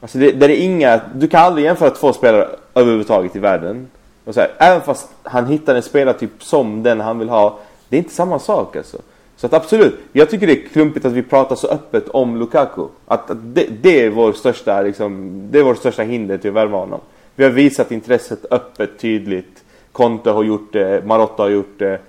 Alltså 0.01 0.19
det, 0.19 0.33
det 0.33 0.47
är 0.47 0.65
inga, 0.65 1.01
du 1.15 1.29
kan 1.29 1.45
aldrig 1.45 1.65
jämföra 1.65 1.91
två 1.91 2.13
spelare 2.13 2.49
överhuvudtaget 2.75 3.37
i 3.37 3.39
världen. 3.39 3.89
Och 4.25 4.35
så 4.35 4.41
här, 4.41 4.51
även 4.59 4.81
fast 4.81 5.09
han 5.23 5.47
hittar 5.47 5.75
en 5.75 5.83
spelartyp 5.83 6.31
som 6.43 6.83
den 6.83 7.01
han 7.01 7.19
vill 7.19 7.29
ha. 7.29 7.59
Det 7.89 7.97
är 7.97 7.99
inte 7.99 8.15
samma 8.15 8.39
sak 8.39 8.77
alltså. 8.77 8.99
Så 9.37 9.47
att 9.47 9.53
absolut, 9.53 9.99
jag 10.13 10.31
tycker 10.31 10.47
det 10.47 10.53
är 10.53 10.69
klumpigt 10.69 11.07
att 11.07 11.13
vi 11.13 11.23
pratar 11.23 11.57
så 11.57 11.69
öppet 11.69 12.09
om 12.09 12.37
Lukaku. 12.37 12.83
Att, 13.07 13.31
att 13.31 13.55
det, 13.55 13.67
det, 13.83 14.05
är 14.05 14.11
vår 14.11 14.33
största, 14.33 14.83
liksom, 14.83 15.41
det 15.51 15.59
är 15.59 15.63
vår 15.63 15.75
största 15.75 16.03
hinder 16.03 16.39
till 16.39 16.51
att 16.51 16.57
värva 16.57 16.79
honom. 16.79 17.01
Vi 17.35 17.45
har 17.45 17.51
visat 17.51 17.93
intresset 17.93 18.45
öppet, 18.51 18.99
tydligt. 18.99 19.65
Conte 19.93 20.31
har 20.31 20.43
gjort 20.43 20.73
det, 20.73 21.07
Marotta 21.07 21.43
har 21.43 21.51
gjort 21.51 21.79
det, 21.79 22.01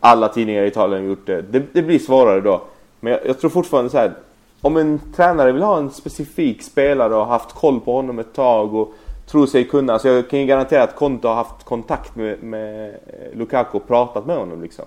alla 0.00 0.28
tidningar 0.28 0.62
i 0.62 0.66
Italien 0.66 1.02
har 1.02 1.08
gjort 1.08 1.26
det. 1.26 1.42
Det, 1.42 1.62
det 1.72 1.82
blir 1.82 1.98
svårare 1.98 2.40
då. 2.40 2.62
Men 3.00 3.12
jag, 3.12 3.20
jag 3.26 3.40
tror 3.40 3.50
fortfarande 3.50 3.90
så 3.90 3.98
här. 3.98 4.12
Om 4.60 4.76
en 4.76 5.00
tränare 5.16 5.52
vill 5.52 5.62
ha 5.62 5.78
en 5.78 5.90
specifik 5.90 6.62
spelare 6.62 7.14
och 7.14 7.26
haft 7.26 7.52
koll 7.52 7.80
på 7.80 7.92
honom 7.92 8.18
ett 8.18 8.34
tag 8.34 8.74
och 8.74 8.94
tror 9.26 9.46
sig 9.46 9.64
kunna. 9.64 9.98
så 9.98 10.08
jag 10.08 10.30
kan 10.30 10.40
ju 10.40 10.46
garantera 10.46 10.82
att 10.82 10.96
Conte 10.96 11.28
har 11.28 11.34
haft 11.34 11.64
kontakt 11.64 12.16
med, 12.16 12.42
med 12.42 12.94
Lukaku 13.32 13.76
och 13.76 13.88
pratat 13.88 14.26
med 14.26 14.36
honom 14.36 14.62
liksom. 14.62 14.84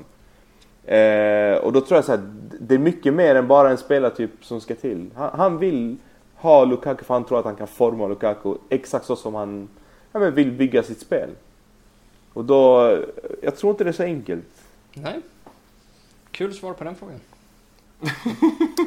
Eh, 0.86 1.58
och 1.58 1.74
då 1.74 1.82
tror 1.82 1.98
jag 1.98 2.06
så 2.06 2.12
här, 2.12 2.22
det 2.60 2.76
är 2.76 2.80
mycket 2.80 3.13
mer 3.13 3.36
än 3.36 3.48
bara 3.48 3.70
en 3.70 3.78
spelartyp 3.78 4.32
som 4.41 4.62
ska 4.62 4.76
till. 4.76 5.10
Han, 5.15 5.30
han, 5.34 5.58
vill 5.58 5.98
ha 6.36 6.65
Lukaku 6.65 7.04
för 7.04 7.13
han 7.13 7.24
tror 7.24 7.39
att 7.39 7.46
han 7.46 7.56
kan 7.56 7.67
forma 7.67 8.08
Lukaku 8.08 8.56
exakt 8.70 9.06
så 9.06 9.15
som 9.15 9.36
han 9.36 9.70
ja, 10.12 10.20
men 10.20 10.36
vill 10.36 10.52
bygga 10.52 10.84
sitt 10.84 11.00
spel. 11.00 11.30
Och 12.34 12.46
då, 12.46 12.98
jag 13.41 13.56
tror 13.56 13.72
inte 13.72 13.84
det 13.84 13.89
är 13.89 13.94
så 13.94 14.04
enkelt. 14.04 14.46
Nej. 14.94 15.20
Kul 16.32 16.54
svar 16.54 16.74
på 16.74 16.84
den 16.84 16.96
frågan. 16.96 17.20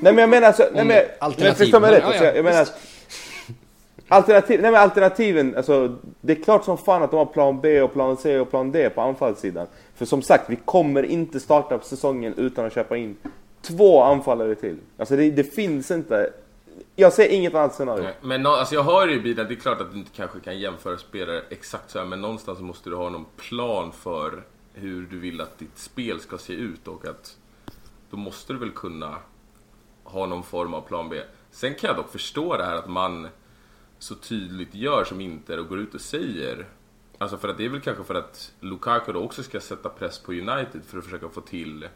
nej 0.02 0.12
men 0.12 0.18
jag 0.18 0.30
menar 0.30 0.46
alltså, 0.46 0.68
nej 0.72 0.84
men, 0.84 1.02
alternativ. 1.18 1.64
förstå 1.64 1.80
mig 1.80 1.90
Men, 1.90 2.00
rätt. 2.00 2.02
ja, 2.02 2.08
Alltså, 2.08 2.24
ja, 2.24 2.32
jag 2.34 2.44
menar, 2.44 2.68
alternativ, 4.08 4.62
nej 4.62 4.70
men 4.70 4.80
alternativen, 4.80 5.56
alltså, 5.56 5.96
det 6.20 6.32
är 6.32 6.42
klart 6.42 6.64
som 6.64 6.78
fan 6.78 7.02
att 7.02 7.10
de 7.10 7.16
har 7.16 7.26
plan 7.26 7.60
B 7.60 7.82
och 7.82 7.92
plan 7.92 8.16
C 8.16 8.38
och 8.38 8.50
plan 8.50 8.72
D 8.72 8.90
på 8.90 9.00
anfallssidan. 9.00 9.66
För 9.94 10.04
som 10.04 10.22
sagt, 10.22 10.50
vi 10.50 10.56
kommer 10.56 11.02
inte 11.02 11.40
starta 11.40 11.78
på 11.78 11.84
säsongen 11.84 12.34
utan 12.36 12.66
att 12.66 12.74
köpa 12.74 12.96
in 12.96 13.16
två 13.62 14.02
anfallare 14.02 14.54
till. 14.54 14.78
Alltså 14.96 15.16
det, 15.16 15.30
det 15.30 15.44
finns 15.44 15.90
inte. 15.90 16.32
Jag 16.96 17.12
ser 17.12 17.28
inget 17.28 17.54
annat 17.54 17.74
scenario. 17.74 18.08
Men 18.22 18.42
no, 18.42 18.48
alltså 18.48 18.74
jag 18.74 18.82
hör 18.82 19.08
ju 19.08 19.22
Bida, 19.22 19.44
det 19.44 19.54
är 19.54 19.56
klart 19.56 19.80
att 19.80 19.92
du 19.92 19.98
inte 19.98 20.10
kanske 20.16 20.40
kan 20.40 20.58
jämföra 20.58 20.98
spelare 20.98 21.42
exakt 21.50 21.90
så 21.90 21.98
här, 21.98 22.06
men 22.06 22.20
någonstans 22.20 22.60
måste 22.60 22.90
du 22.90 22.96
ha 22.96 23.10
någon 23.10 23.26
plan 23.36 23.92
för 23.92 24.42
hur 24.74 25.06
du 25.06 25.18
vill 25.18 25.40
att 25.40 25.58
ditt 25.58 25.78
spel 25.78 26.20
ska 26.20 26.38
se 26.38 26.52
ut 26.52 26.88
och 26.88 27.06
att 27.06 27.36
då 28.10 28.16
måste 28.16 28.52
du 28.52 28.58
väl 28.58 28.70
kunna 28.70 29.16
ha 30.04 30.26
någon 30.26 30.42
form 30.42 30.74
av 30.74 30.80
plan 30.80 31.08
B. 31.08 31.20
Sen 31.50 31.74
kan 31.74 31.88
jag 31.88 31.96
dock 31.96 32.12
förstå 32.12 32.56
det 32.56 32.64
här 32.64 32.74
att 32.74 32.88
man 32.88 33.28
så 33.98 34.14
tydligt 34.14 34.74
gör 34.74 35.04
som 35.04 35.20
Inter 35.20 35.58
och 35.58 35.68
går 35.68 35.78
ut 35.78 35.94
och 35.94 36.00
säger 36.00 36.66
Alltså 37.18 37.36
för 37.36 37.48
att 37.48 37.58
det 37.58 37.64
är 37.64 37.68
väl 37.68 37.80
kanske 37.80 38.04
för 38.04 38.14
att 38.14 38.52
Lukaku 38.60 39.12
då 39.12 39.20
också 39.20 39.42
ska 39.42 39.60
sätta 39.60 39.88
press 39.88 40.18
på 40.18 40.32
United 40.32 40.82
för 40.86 40.98
att 40.98 41.04
försöka 41.04 41.28
få 41.28 41.40
till 41.40 41.88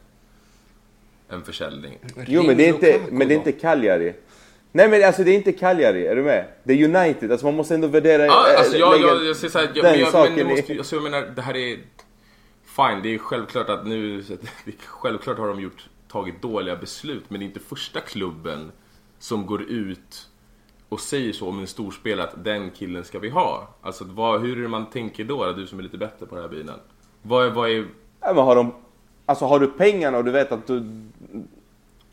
en 1.29 1.43
försäljning. 1.43 1.99
Jo 2.27 2.43
men 2.43 2.57
det 2.57 2.69
är 2.69 2.75
inte, 2.75 3.01
men 3.11 3.29
det 3.29 3.35
är 3.35 3.37
inte 3.37 3.53
Cagliari. 3.53 4.15
Nej 4.73 4.89
men 4.89 5.05
alltså 5.05 5.25
det 5.25 5.31
är 5.31 5.35
inte 5.35 5.53
Cagliari, 5.53 6.07
är 6.07 6.17
du 6.17 6.23
med? 6.23 6.47
Det 6.65 6.73
är 6.73 6.85
United, 6.85 7.33
alltså 7.33 7.47
man 7.47 7.55
måste 7.55 7.75
ändå 7.75 7.89
värdera... 7.89 8.27
Ja, 8.27 8.53
äh, 8.53 8.59
alltså 8.59 8.77
jag, 8.77 8.93
lägga 8.93 9.07
jag, 9.07 9.25
jag 9.25 9.37
ser 9.37 9.49
såhär, 9.49 9.71
jag, 9.75 9.83
men, 9.83 10.01
jag, 10.01 10.37
men 10.37 10.47
måste, 10.47 10.73
ju- 10.73 10.79
alltså 10.79 10.97
jag 10.97 11.03
menar, 11.03 11.23
det 11.37 11.43
här 11.43 11.57
är... 11.57 11.79
Fine, 12.65 13.03
det 13.03 13.15
är 13.15 13.19
självklart 13.19 13.69
att 13.69 13.87
nu... 13.87 14.25
Självklart 14.87 15.39
har 15.39 15.49
de 15.49 15.61
gjort, 15.61 15.89
tagit 16.09 16.43
dåliga 16.43 16.77
beslut, 16.77 17.25
men 17.29 17.41
det 17.41 17.45
är 17.45 17.47
inte 17.47 17.61
första 17.61 18.01
klubben 18.01 18.73
som 19.19 19.47
går 19.47 19.63
ut 19.63 20.29
och 20.89 21.01
säger 21.01 21.33
så 21.33 21.49
om 21.49 21.59
en 21.59 21.67
storspelare 21.67 22.27
att 22.29 22.45
den 22.45 22.71
killen 22.71 23.05
ska 23.05 23.19
vi 23.19 23.29
ha. 23.29 23.69
Alltså 23.83 24.05
vad, 24.09 24.41
hur 24.41 24.59
är 24.59 24.63
det 24.63 24.69
man 24.69 24.87
tänker 24.87 25.25
då, 25.25 25.53
du 25.53 25.67
som 25.67 25.79
är 25.79 25.83
lite 25.83 25.99
bättre 25.99 26.27
på 26.27 26.35
den 26.35 26.45
här 26.45 26.51
bilen? 26.51 26.75
Vad 27.23 27.47
är, 27.47 27.51
vad 27.51 27.71
är... 27.71 27.85
Ja, 28.21 28.33
men 28.35 28.45
har 28.45 28.57
de... 28.57 28.73
Alltså 29.27 29.45
har 29.45 29.61
du 29.61 29.67
pengarna 29.67 30.19
och 30.19 30.25
du 30.25 30.31
vet 30.31 30.53
att 30.53 30.67
du... 30.67 30.85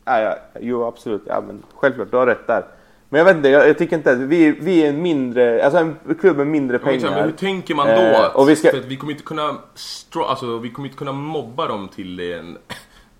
Ja, 0.04 0.20
ja, 0.20 0.36
jo 0.60 0.84
absolut, 0.84 1.22
ja 1.26 1.42
men 1.46 1.62
självklart, 1.74 2.10
du 2.10 2.16
har 2.16 2.26
rätt 2.26 2.46
där. 2.46 2.64
Men 3.08 3.18
jag 3.18 3.24
vet 3.24 3.36
inte, 3.36 3.48
jag, 3.48 3.68
jag 3.68 3.78
tycker 3.78 3.96
inte 3.96 4.12
att 4.12 4.18
vi, 4.18 4.50
vi 4.52 4.82
är 4.84 4.88
en 4.88 5.02
mindre, 5.02 5.64
alltså 5.64 5.78
en 5.80 5.96
klubb 6.20 6.36
med 6.36 6.46
mindre 6.46 6.78
pengar. 6.78 7.10
men 7.10 7.24
hur 7.24 7.32
tänker 7.32 7.74
man 7.74 7.86
då? 7.86 7.92
Eh, 7.92 8.36
och 8.36 8.48
vi 8.48 8.56
ska- 8.56 8.70
För 8.70 8.78
att 8.78 8.84
vi 8.84 8.96
kommer 8.96 9.12
inte 9.12 9.24
kunna 9.24 9.56
stro, 9.74 10.22
alltså, 10.22 10.58
vi 10.58 10.70
kommer 10.70 10.88
inte 10.88 10.98
kunna 10.98 11.12
mobba 11.12 11.68
dem 11.68 11.88
till 11.88 12.20
en, 12.20 12.58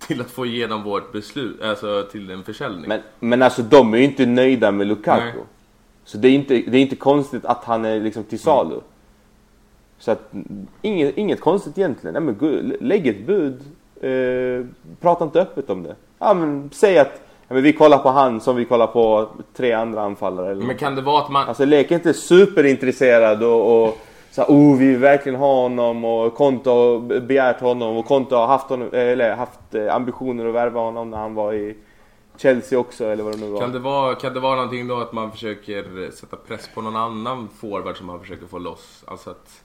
till 0.07 0.21
att 0.21 0.31
få 0.31 0.45
igenom 0.45 0.83
vårt 0.83 1.11
beslut, 1.11 1.61
alltså 1.61 2.07
till 2.11 2.31
en 2.31 2.43
försäljning. 2.43 2.87
Men, 2.87 3.01
men 3.19 3.41
alltså 3.41 3.61
de 3.61 3.93
är 3.93 3.97
ju 3.97 4.03
inte 4.03 4.25
nöjda 4.25 4.71
med 4.71 4.87
Lukaku. 4.87 5.25
Nej. 5.25 5.33
Så 6.03 6.17
det 6.17 6.27
är, 6.27 6.31
inte, 6.31 6.53
det 6.53 6.77
är 6.77 6.81
inte 6.81 6.95
konstigt 6.95 7.45
att 7.45 7.63
han 7.63 7.85
är 7.85 7.99
liksom 7.99 8.23
till 8.23 8.39
salu. 8.39 8.79
Så 9.99 10.11
att, 10.11 10.31
inget, 10.81 11.17
inget 11.17 11.41
konstigt 11.41 11.77
egentligen. 11.77 12.13
Nej, 12.13 12.21
men 12.21 12.37
gud, 12.39 12.75
lägg 12.81 13.07
ett 13.07 13.25
bud. 13.25 13.61
Eh, 14.01 14.65
prata 15.01 15.23
inte 15.23 15.41
öppet 15.41 15.69
om 15.69 15.83
det. 15.83 15.95
Ja, 16.19 16.33
men, 16.33 16.69
säg 16.73 16.99
att 16.99 17.21
ja, 17.47 17.53
men 17.53 17.63
vi 17.63 17.73
kollar 17.73 17.97
på 17.97 18.09
han 18.09 18.41
som 18.41 18.55
vi 18.55 18.65
kollar 18.65 18.87
på 18.87 19.29
tre 19.55 19.71
andra 19.71 20.01
anfallare. 20.01 20.51
Eller 20.51 20.65
Men 20.65 20.77
kan 20.77 20.95
det 20.95 21.01
vara 21.01 21.23
att 21.23 21.31
man... 21.31 21.47
Alltså 21.47 21.65
lek 21.65 21.91
inte 21.91 22.13
superintresserad 22.13 23.43
och, 23.43 23.83
och 23.83 23.97
så 24.37 24.43
här, 24.43 24.49
oh, 24.49 24.77
vi 24.77 24.87
vill 24.87 24.97
verkligen 24.97 25.39
ha 25.39 25.61
honom 25.61 26.05
och 26.05 26.35
Konto 26.35 26.69
har 26.69 27.19
begärt 27.19 27.59
honom 27.59 27.97
och 27.97 28.05
Konto 28.05 28.35
har 28.35 28.47
haft, 28.47 28.69
honom, 28.69 28.89
eller 28.93 29.35
haft 29.35 29.75
eh, 29.75 29.95
ambitioner 29.95 30.45
att 30.45 30.53
värva 30.53 30.79
honom 30.79 31.09
när 31.09 31.17
han 31.17 31.33
var 31.35 31.53
i 31.53 31.77
Chelsea 32.37 32.79
också 32.79 33.05
eller 33.05 33.23
vad 33.23 33.33
det 33.33 33.39
nu 33.39 33.49
var. 33.49 33.59
Kan 33.59 33.71
det, 33.71 33.79
vara, 33.79 34.15
kan 34.15 34.33
det 34.33 34.39
vara 34.39 34.55
någonting 34.55 34.87
då 34.87 34.95
att 34.95 35.13
man 35.13 35.31
försöker 35.31 36.11
sätta 36.11 36.35
press 36.35 36.69
på 36.73 36.81
någon 36.81 36.95
annan 36.95 37.49
forward 37.59 37.97
som 37.97 38.07
man 38.07 38.19
försöker 38.19 38.47
få 38.47 38.57
loss? 38.57 39.03
Alltså 39.07 39.29
att, 39.29 39.63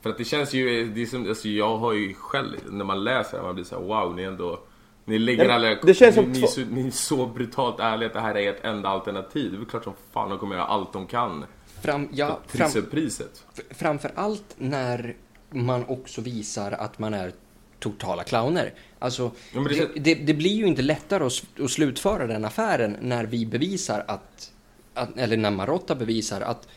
för 0.00 0.10
att 0.10 0.18
det 0.18 0.24
känns 0.24 0.54
ju, 0.54 0.84
det 0.84 1.06
som, 1.06 1.28
alltså 1.28 1.48
jag 1.48 1.76
har 1.76 1.92
ju 1.92 2.14
själv, 2.14 2.56
när 2.70 2.84
man 2.84 3.04
läser 3.04 3.38
det, 3.38 3.44
man 3.44 3.54
blir 3.54 3.64
så 3.64 3.74
här, 3.74 3.82
wow, 3.82 4.16
ni 4.16 4.22
ändå 4.22 4.58
Ni 5.04 5.18
lägger 5.18 5.48
alla, 5.48 5.74
det 5.82 5.94
känns 5.94 6.14
som 6.14 6.24
ni, 6.24 6.30
ni, 6.30 6.40
två- 6.40 6.46
är 6.46 6.50
så, 6.50 6.60
ni 6.60 6.86
är 6.86 6.90
så 6.90 7.26
brutalt 7.26 7.80
ärliga 7.80 8.06
att 8.06 8.14
det 8.14 8.20
här 8.20 8.36
är 8.36 8.50
ett 8.50 8.64
enda 8.64 8.88
alternativ. 8.88 9.52
Det 9.52 9.58
är 9.58 9.64
klart 9.64 9.84
som 9.84 9.94
fan 10.12 10.30
de 10.30 10.38
kommer 10.38 10.54
göra 10.56 10.66
allt 10.66 10.92
de 10.92 11.06
kan. 11.06 11.44
Fram, 11.80 12.08
ja, 12.12 12.40
fram, 12.46 12.86
Priset, 12.90 13.44
framför 13.70 14.12
allt 14.14 14.54
när 14.58 15.16
man 15.50 15.84
också 15.84 16.20
visar 16.20 16.72
att 16.72 16.98
man 16.98 17.14
är 17.14 17.32
totala 17.78 18.24
clowner. 18.24 18.74
Alltså, 18.98 19.30
Ja, 19.52 19.60
det 19.60 19.74
det, 19.74 20.00
det, 20.00 20.14
det 20.14 20.34
blir 20.34 20.54
ju 20.54 20.66
inte 20.66 20.82
lättare 20.82 21.24
att, 21.24 21.60
att 21.60 21.70
slutföra 21.70 22.26
den 22.26 22.44
affären 22.44 22.96
när 23.00 23.24
vi 23.24 23.46
bevisar 23.46 24.04
att, 24.08 24.52
att 24.94 25.18
eller 25.18 25.36
när 25.36 25.50
Marotta 25.50 25.94
bevisar 25.94 26.40
att, 26.40 26.68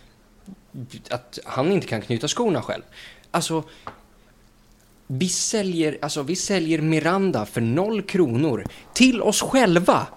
att 1.10 1.40
han 1.46 1.72
inte 1.72 1.88
kan 1.88 2.02
knyta 2.02 2.28
skorna 2.28 2.62
själv. 2.62 2.84
Alltså, 3.32 3.64
vi 5.08 5.30
säljer, 5.30 5.98
alltså, 6.02 6.24
vi 6.24 6.36
säljer 6.36 6.82
Miranda 6.82 7.46
för 7.46 7.62
noll 7.62 8.02
kronor 8.02 8.66
till 8.94 9.22
oss 9.22 9.42
själva. 9.42 10.08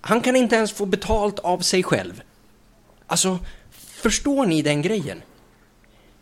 Han 0.00 0.20
kan 0.20 0.36
inte 0.36 0.56
ens 0.56 0.72
få 0.72 0.86
betalt 0.86 1.38
av 1.38 1.58
sig 1.58 1.82
själv. 1.82 2.22
Alltså, 3.06 3.38
förstår 3.98 4.46
ni 4.46 4.62
den 4.62 4.82
grejen? 4.82 5.22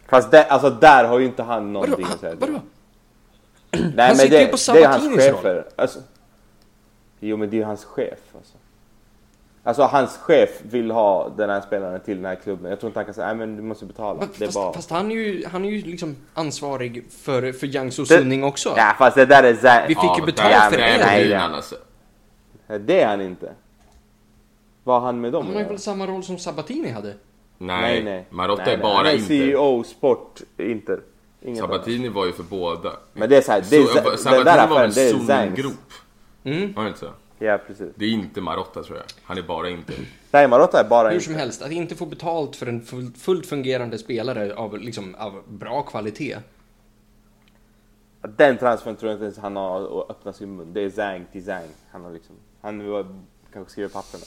Fast 0.09 0.31
där, 0.31 0.45
alltså 0.45 0.71
där 0.71 1.05
har 1.05 1.19
ju 1.19 1.27
inte 1.27 1.43
han 1.43 1.73
Vadå? 1.73 1.73
någonting 1.73 2.05
att 2.05 2.11
Han, 2.11 2.19
säga 2.19 2.35
vadå? 2.41 2.53
Nej, 2.53 3.83
Han 3.83 3.93
men 3.97 4.17
sitter 4.17 4.31
det, 4.37 4.43
ju 4.43 4.49
på 4.49 4.57
det 4.73 4.83
är 4.83 4.89
hans 4.89 5.03
Sabatinis 5.03 5.27
roll. 5.27 5.35
chefer. 5.37 5.65
Alltså, 5.77 5.99
jo 7.21 7.37
men 7.37 7.51
det 7.51 7.57
är 7.57 7.59
ju 7.59 7.65
hans 7.65 7.85
chef 7.85 8.19
alltså. 8.37 8.57
Alltså 9.63 9.83
hans 9.83 10.17
chef 10.17 10.51
vill 10.63 10.91
ha 10.91 11.29
den 11.37 11.51
här 11.51 11.61
spelaren 11.61 12.01
till 12.01 12.17
den 12.17 12.25
här 12.25 12.35
klubben. 12.35 12.71
Jag 12.71 12.81
tror 12.81 12.91
inte 12.91 12.99
han 12.99 13.05
kan 13.05 13.15
säga 13.15 13.27
nej 13.27 13.37
men 13.37 13.57
du 13.57 13.63
måste 13.63 13.85
betala. 13.85 14.21
Va- 14.21 14.27
det 14.39 14.45
är 14.45 14.47
Fast, 14.47 14.55
bara... 14.59 14.73
fast 14.73 14.91
han 14.91 15.11
är 15.11 15.15
ju, 15.15 15.45
han 15.47 15.65
är 15.65 15.71
ju 15.71 15.83
liksom 15.83 16.17
ansvarig 16.35 17.05
för, 17.11 17.53
för 17.53 17.67
Jiangsu 17.67 18.03
Det- 18.03 18.09
Sunning 18.09 18.45
också. 18.45 18.75
Ja 18.77 18.95
fast 18.99 19.17
det 19.17 19.27
där 19.27 19.43
är 19.43 19.55
Zang. 19.55 19.83
Vi 19.89 19.95
fick 19.95 20.19
ju 20.19 20.25
betalt 20.27 20.51
där- 20.53 20.71
för 20.71 20.77
det. 20.77 20.85
är 20.85 20.99
Nej, 21.07 21.29
ja. 21.29 21.41
alltså. 21.41 21.75
Det 22.81 23.01
är 23.01 23.07
han 23.07 23.21
inte. 23.21 23.53
Vad 24.85 25.01
har 25.01 25.07
han 25.07 25.21
med 25.21 25.33
dem 25.33 25.43
Han 25.43 25.51
att 25.51 25.55
har 25.57 25.63
ju 25.63 25.69
väl 25.69 25.79
samma 25.79 26.07
roll 26.07 26.23
som 26.25 26.39
Sabatini 26.39 26.91
hade? 26.91 27.15
Nej, 27.59 28.27
Marotta 28.31 28.63
Nej, 28.65 28.73
är 28.73 28.77
nej. 28.77 28.83
bara 28.83 28.97
Han 28.97 29.07
är 29.07 29.13
inte. 29.13 29.27
CEO 29.27 29.85
Sport 29.85 30.41
Inter. 30.59 31.01
Inget 31.43 31.63
annat. 31.63 31.71
Sabatini 31.75 32.09
var 32.09 32.27
ju 32.27 32.33
för 32.33 32.43
båda. 32.43 32.93
Men 33.13 33.29
det 33.29 33.37
är 33.37 33.41
så 33.43 33.53
här, 33.53 33.65
det 33.71 33.77
är, 33.77 33.83
Så- 33.83 33.93
Z- 33.95 34.03
den 34.11 34.19
Sabatini 34.19 34.45
där 34.45 34.69
var 34.69 34.77
väl 34.81 34.91
är 34.91 34.93
Zangs. 34.93 35.27
zongrop? 35.57 35.93
Mm. 36.45 36.73
Var 36.73 36.83
det 36.83 36.89
inte 36.89 37.01
så? 37.01 37.11
Ja 37.39 37.59
precis. 37.67 37.93
Det 37.95 38.05
är 38.05 38.09
inte 38.11 38.41
Marotta 38.41 38.83
tror 38.83 38.97
jag. 38.99 39.05
Han 39.25 39.39
är 39.39 39.43
bara 39.43 39.69
inte. 39.71 39.93
Nej 40.31 40.49
Marotta 40.49 40.81
är 40.81 40.89
bara 40.89 41.09
Hur 41.09 41.15
inte. 41.15 41.25
som 41.25 41.35
helst, 41.35 41.63
att 41.63 41.71
inte 41.71 41.95
få 41.97 42.07
betalt 42.07 42.57
för 42.57 42.67
en 42.67 42.83
full, 42.83 43.11
fullt 43.19 43.47
fungerande 43.47 43.99
spelare 43.99 44.55
av, 44.55 44.79
liksom, 44.79 45.15
av 45.15 45.43
bra 45.49 45.83
kvalitet. 45.83 46.37
Den 48.37 48.59
transfern 48.59 48.97
tror 48.97 49.11
jag 49.11 49.15
inte 49.17 49.25
ens 49.25 49.39
han 49.39 49.57
har 49.57 50.01
att 50.03 50.11
öppna 50.11 50.33
sin 50.33 50.57
mun. 50.57 50.73
Det 50.73 50.81
är 50.81 50.91
Zang 50.91 51.27
till 51.33 51.45
Zang. 51.45 51.69
Han 51.91 52.05
har 52.05 52.13
liksom, 52.13 52.37
han 52.61 53.05
kanske 53.53 53.73
skriver 53.73 53.89
papperna. 53.89 54.25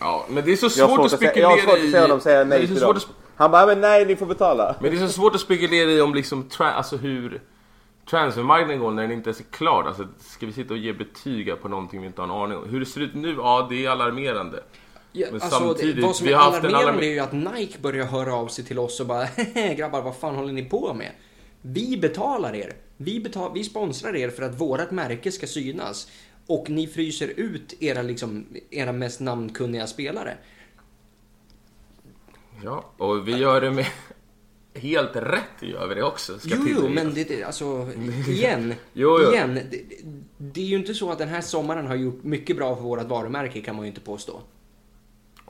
Ja, 0.00 0.26
men 0.28 0.44
det 0.44 0.52
är 0.52 0.56
så 0.56 0.70
svårt 0.70 0.88
att 0.90 0.94
svårt 0.96 1.04
att, 1.04 1.10
se, 1.10 1.16
spekulera 1.16 1.40
jag 1.50 1.56
har 1.56 1.58
svårt 1.58 1.78
att 1.78 1.84
i... 1.84 1.92
se 1.92 2.00
honom 2.00 2.20
säga 2.20 2.44
nej 2.44 2.66
till 2.66 2.80
dem. 2.80 2.96
att, 2.96 3.06
Han 3.36 3.50
bara, 3.50 3.66
men 3.66 3.80
nej 3.80 4.04
ni 4.06 4.16
får 4.16 4.26
betala. 4.26 4.76
Men 4.80 4.90
det 4.90 4.96
är 4.96 5.06
så 5.06 5.12
svårt 5.12 5.34
att 5.34 5.40
spekulera 5.40 5.90
i 5.90 6.00
om 6.00 6.14
liksom, 6.14 6.48
tra, 6.48 6.72
alltså 6.72 6.96
hur 6.96 7.40
transfermarknaden 8.10 8.78
går 8.78 8.90
när 8.90 9.02
den 9.02 9.12
inte 9.12 9.28
ens 9.30 9.40
är 9.40 9.44
klar. 9.44 9.84
Alltså, 9.84 10.06
ska 10.20 10.46
vi 10.46 10.52
sitta 10.52 10.74
och 10.74 10.78
ge 10.78 10.92
betyg 10.92 11.62
på 11.62 11.68
någonting 11.68 12.00
vi 12.00 12.06
inte 12.06 12.20
har 12.20 12.28
en 12.28 12.34
aning 12.34 12.58
om? 12.58 12.68
Hur 12.68 12.80
det 12.80 12.86
ser 12.86 13.00
ut 13.00 13.14
nu, 13.14 13.34
ja 13.38 13.66
det 13.70 13.84
är 13.86 13.90
alarmerande. 13.90 14.62
Ja, 15.12 15.26
Men 15.32 15.40
alltså, 15.42 15.58
samtidigt, 15.58 15.96
det, 15.96 16.02
vad 16.02 16.16
som 16.16 16.26
vi 16.26 16.32
är 16.32 16.36
har 16.36 16.44
haft 16.44 16.64
en 16.64 16.74
alarmerande 16.74 16.92
alarm- 16.92 17.32
är 17.32 17.42
ju 17.42 17.50
att 17.50 17.56
Nike 17.56 17.78
börjar 17.82 18.04
höra 18.06 18.34
av 18.34 18.46
sig 18.48 18.64
till 18.64 18.78
oss 18.78 19.00
och 19.00 19.06
bara 19.06 19.24
"Hehe, 19.36 19.74
grabbar 19.74 20.02
vad 20.02 20.16
fan 20.16 20.34
håller 20.34 20.52
ni 20.52 20.64
på 20.64 20.94
med? 20.94 21.10
Vi 21.62 21.96
betalar 21.96 22.54
er. 22.54 22.72
Vi, 22.96 23.20
betal, 23.20 23.50
vi 23.54 23.64
sponsrar 23.64 24.16
er 24.16 24.30
för 24.30 24.42
att 24.42 24.60
vårat 24.60 24.90
märke 24.90 25.32
ska 25.32 25.46
synas. 25.46 26.08
Och 26.50 26.70
ni 26.70 26.86
fryser 26.86 27.28
ut 27.36 27.74
era, 27.82 28.02
liksom, 28.02 28.46
era 28.70 28.92
mest 28.92 29.20
namnkunniga 29.20 29.86
spelare. 29.86 30.36
Ja, 32.64 32.84
och 32.96 33.28
vi 33.28 33.36
gör 33.38 33.60
det 33.60 33.70
med... 33.70 33.86
helt 34.74 35.16
rätt 35.16 35.42
gör 35.62 35.86
vi 35.88 35.94
det 35.94 36.02
också. 36.02 36.38
Ska 36.38 36.48
Jo, 36.56 36.64
jo, 36.68 36.88
men 36.88 37.14
det, 37.14 37.42
alltså, 37.44 37.88
igen, 38.28 38.74
Jo, 38.92 39.20
jo. 39.22 39.32
igen. 39.32 39.54
Det, 39.70 39.82
det- 40.38 40.60
är 40.60 40.64
ju 40.64 40.76
inte 40.76 40.94
så 40.94 41.10
att 41.12 41.18
den 41.18 41.28
här 41.28 41.40
sommaren 41.40 41.86
har 41.86 41.94
gjort 41.94 42.22
mycket 42.24 42.56
bra 42.56 42.76
för 42.76 42.82
vårt 42.82 43.02
varumärke 43.08 43.60
kan 43.60 43.76
man 43.76 43.84
ju 43.84 43.88
inte 43.88 44.00
påstå. 44.00 44.40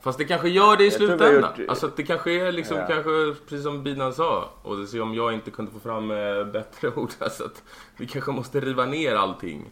Fast 0.02 0.18
det 0.18 0.24
kanske 0.24 0.48
gör 0.48 0.76
det 0.76 0.84
i 0.86 0.90
tror 0.90 1.06
vi 1.06 1.12
har 1.12 1.18
slutändan. 1.18 1.52
gjort- 1.60 1.68
Alltså 1.68 1.90
det 1.96 2.02
kanske 2.02 2.32
är 2.32 2.52
liksom, 2.52 2.76
Ja. 2.76 2.86
kanske 2.86 3.10
precis 3.48 3.62
som 3.64 3.82
Binan 3.84 4.14
sa. 4.14 4.50
Och 4.62 4.76
det 4.76 4.86
ser 4.86 5.00
om 5.00 5.14
jag 5.14 5.32
inte 5.34 5.50
kunde 5.50 5.70
få 5.72 5.78
fram 5.80 6.10
eh, 6.10 6.44
bättre 6.44 6.88
ord. 6.96 7.10
Alltså 7.18 7.44
att 7.44 7.62
vi 7.96 8.06
kanske 8.06 8.30
måste 8.32 8.60
riva 8.60 8.86
ner 8.86 9.14
allting. 9.14 9.70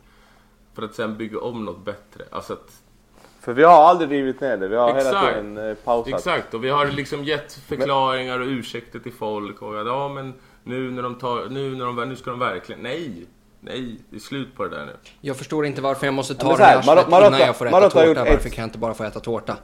För 0.78 0.84
att 0.84 0.94
sen 0.94 1.16
bygga 1.16 1.38
om 1.40 1.64
något 1.64 1.84
bättre. 1.84 2.24
Alltså 2.30 2.52
att, 2.52 2.72
För 3.40 3.52
vi 3.52 3.62
har 3.64 3.84
aldrig 3.84 4.10
rivit 4.10 4.40
ner 4.40 4.56
det, 4.56 4.68
vi 4.68 4.76
har 4.76 4.88
hela 4.94 4.98
Exakt. 5.00 5.26
tiden 5.28 5.70
eh, 5.70 5.74
pausat. 5.74 6.14
exakt, 6.14 6.54
och 6.54 6.64
vi 6.64 6.70
har 6.70 6.86
liksom 6.86 7.24
gett 7.24 7.52
förklaringar 7.52 8.40
och 8.40 8.46
ursäkter 8.46 8.98
till 8.98 9.12
folk. 9.12 9.62
Och 9.62 9.80
att, 9.80 9.86
ja 9.86 10.08
men 10.08 10.34
nu 10.64 10.90
när 10.90 11.02
de 11.02 11.14
tar, 11.14 11.46
nu 11.50 11.76
när 11.76 11.84
de, 11.84 12.08
nu 12.08 12.16
ska 12.16 12.30
de 12.30 12.38
verkligen, 12.38 12.80
nej. 12.82 13.26
Nej, 13.60 13.98
det 14.10 14.16
är 14.16 14.20
slut 14.20 14.56
på 14.56 14.64
det 14.64 14.76
där 14.76 14.86
nu. 14.86 14.92
Jag 15.20 15.36
förstår 15.36 15.66
inte 15.66 15.80
varför 15.82 16.06
jag 16.06 16.14
måste 16.14 16.34
ta 16.34 16.48
den 16.48 16.60
i 16.60 16.62
här, 16.62 16.82
Mar- 16.82 17.08
Marotta- 17.10 17.26
innan 17.26 17.40
jag 17.40 17.56
får 17.56 17.66
äta 17.66 17.76
Marotta 17.80 17.98
har 17.98 18.06
tårta. 18.06 18.20
gjort 18.20 18.28
Varför 18.30 18.48
ett- 18.48 18.54
kan 18.54 18.62
jag 18.62 18.66
inte 18.66 18.78
bara 18.78 18.94
få 18.94 19.04
äta 19.04 19.20
tårta? 19.20 19.56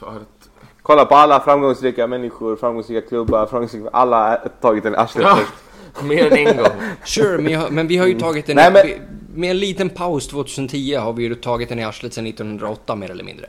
Att, 0.00 0.48
Kolla 0.82 1.04
på 1.04 1.14
alla 1.14 1.40
framgångsrika 1.40 2.06
människor, 2.06 2.56
framgångsrika 2.56 3.08
klubbar, 3.08 3.46
framgångsrika... 3.46 3.88
Alla 3.92 4.16
har 4.28 4.48
tagit 4.60 4.84
en 4.84 4.94
arslet 4.94 5.26
ja, 5.26 5.38
mer 6.02 6.32
än 6.32 6.46
en 6.46 6.56
gång. 6.56 6.66
Sure, 7.04 7.38
men, 7.42 7.52
jag, 7.52 7.72
men 7.72 7.86
vi 7.86 7.96
har 7.96 8.06
ju 8.06 8.20
tagit 8.20 8.48
en... 8.48 8.56
Nej, 8.56 8.72
men- 8.72 8.86
vi- 8.86 9.00
Med 9.34 9.50
en 9.50 9.58
liten 9.58 9.90
paus 9.90 10.28
2010 10.28 10.94
har 10.94 11.12
vi 11.12 11.22
ju 11.22 11.34
tagit 11.34 11.68
den 11.68 11.78
i 11.78 11.84
arslet 11.84 12.14
sedan 12.14 12.26
1908 12.26 12.96
mer 12.96 13.10
eller 13.10 13.24
mindre. 13.24 13.46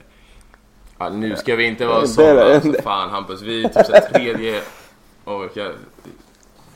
Ja, 0.98 1.10
nu 1.10 1.36
ska 1.36 1.56
vi 1.56 1.66
inte 1.66 1.86
vara 1.86 1.96
det- 1.96 2.56
Alltså, 2.56 2.82
fan 2.84 3.10
Hampus, 3.10 3.42
vi 3.42 3.64
är 3.64 3.70
typ 3.70 3.86
såhär 3.86 4.02
tredje... 4.14 4.62
Åh, 5.26 5.46
jag 5.54 5.72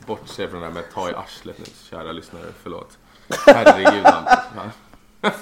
bortser 0.05 0.47
från 0.47 0.59
det 0.59 0.65
här 0.67 0.73
med 0.73 0.83
att 0.83 0.91
ta 0.93 1.09
i 1.09 1.13
arslet 1.13 1.57
nu, 1.59 1.65
kära 1.89 2.11
lyssnare. 2.11 2.43
Förlåt. 2.63 2.97
Herregud 3.45 4.03
Hampus. 4.05 4.73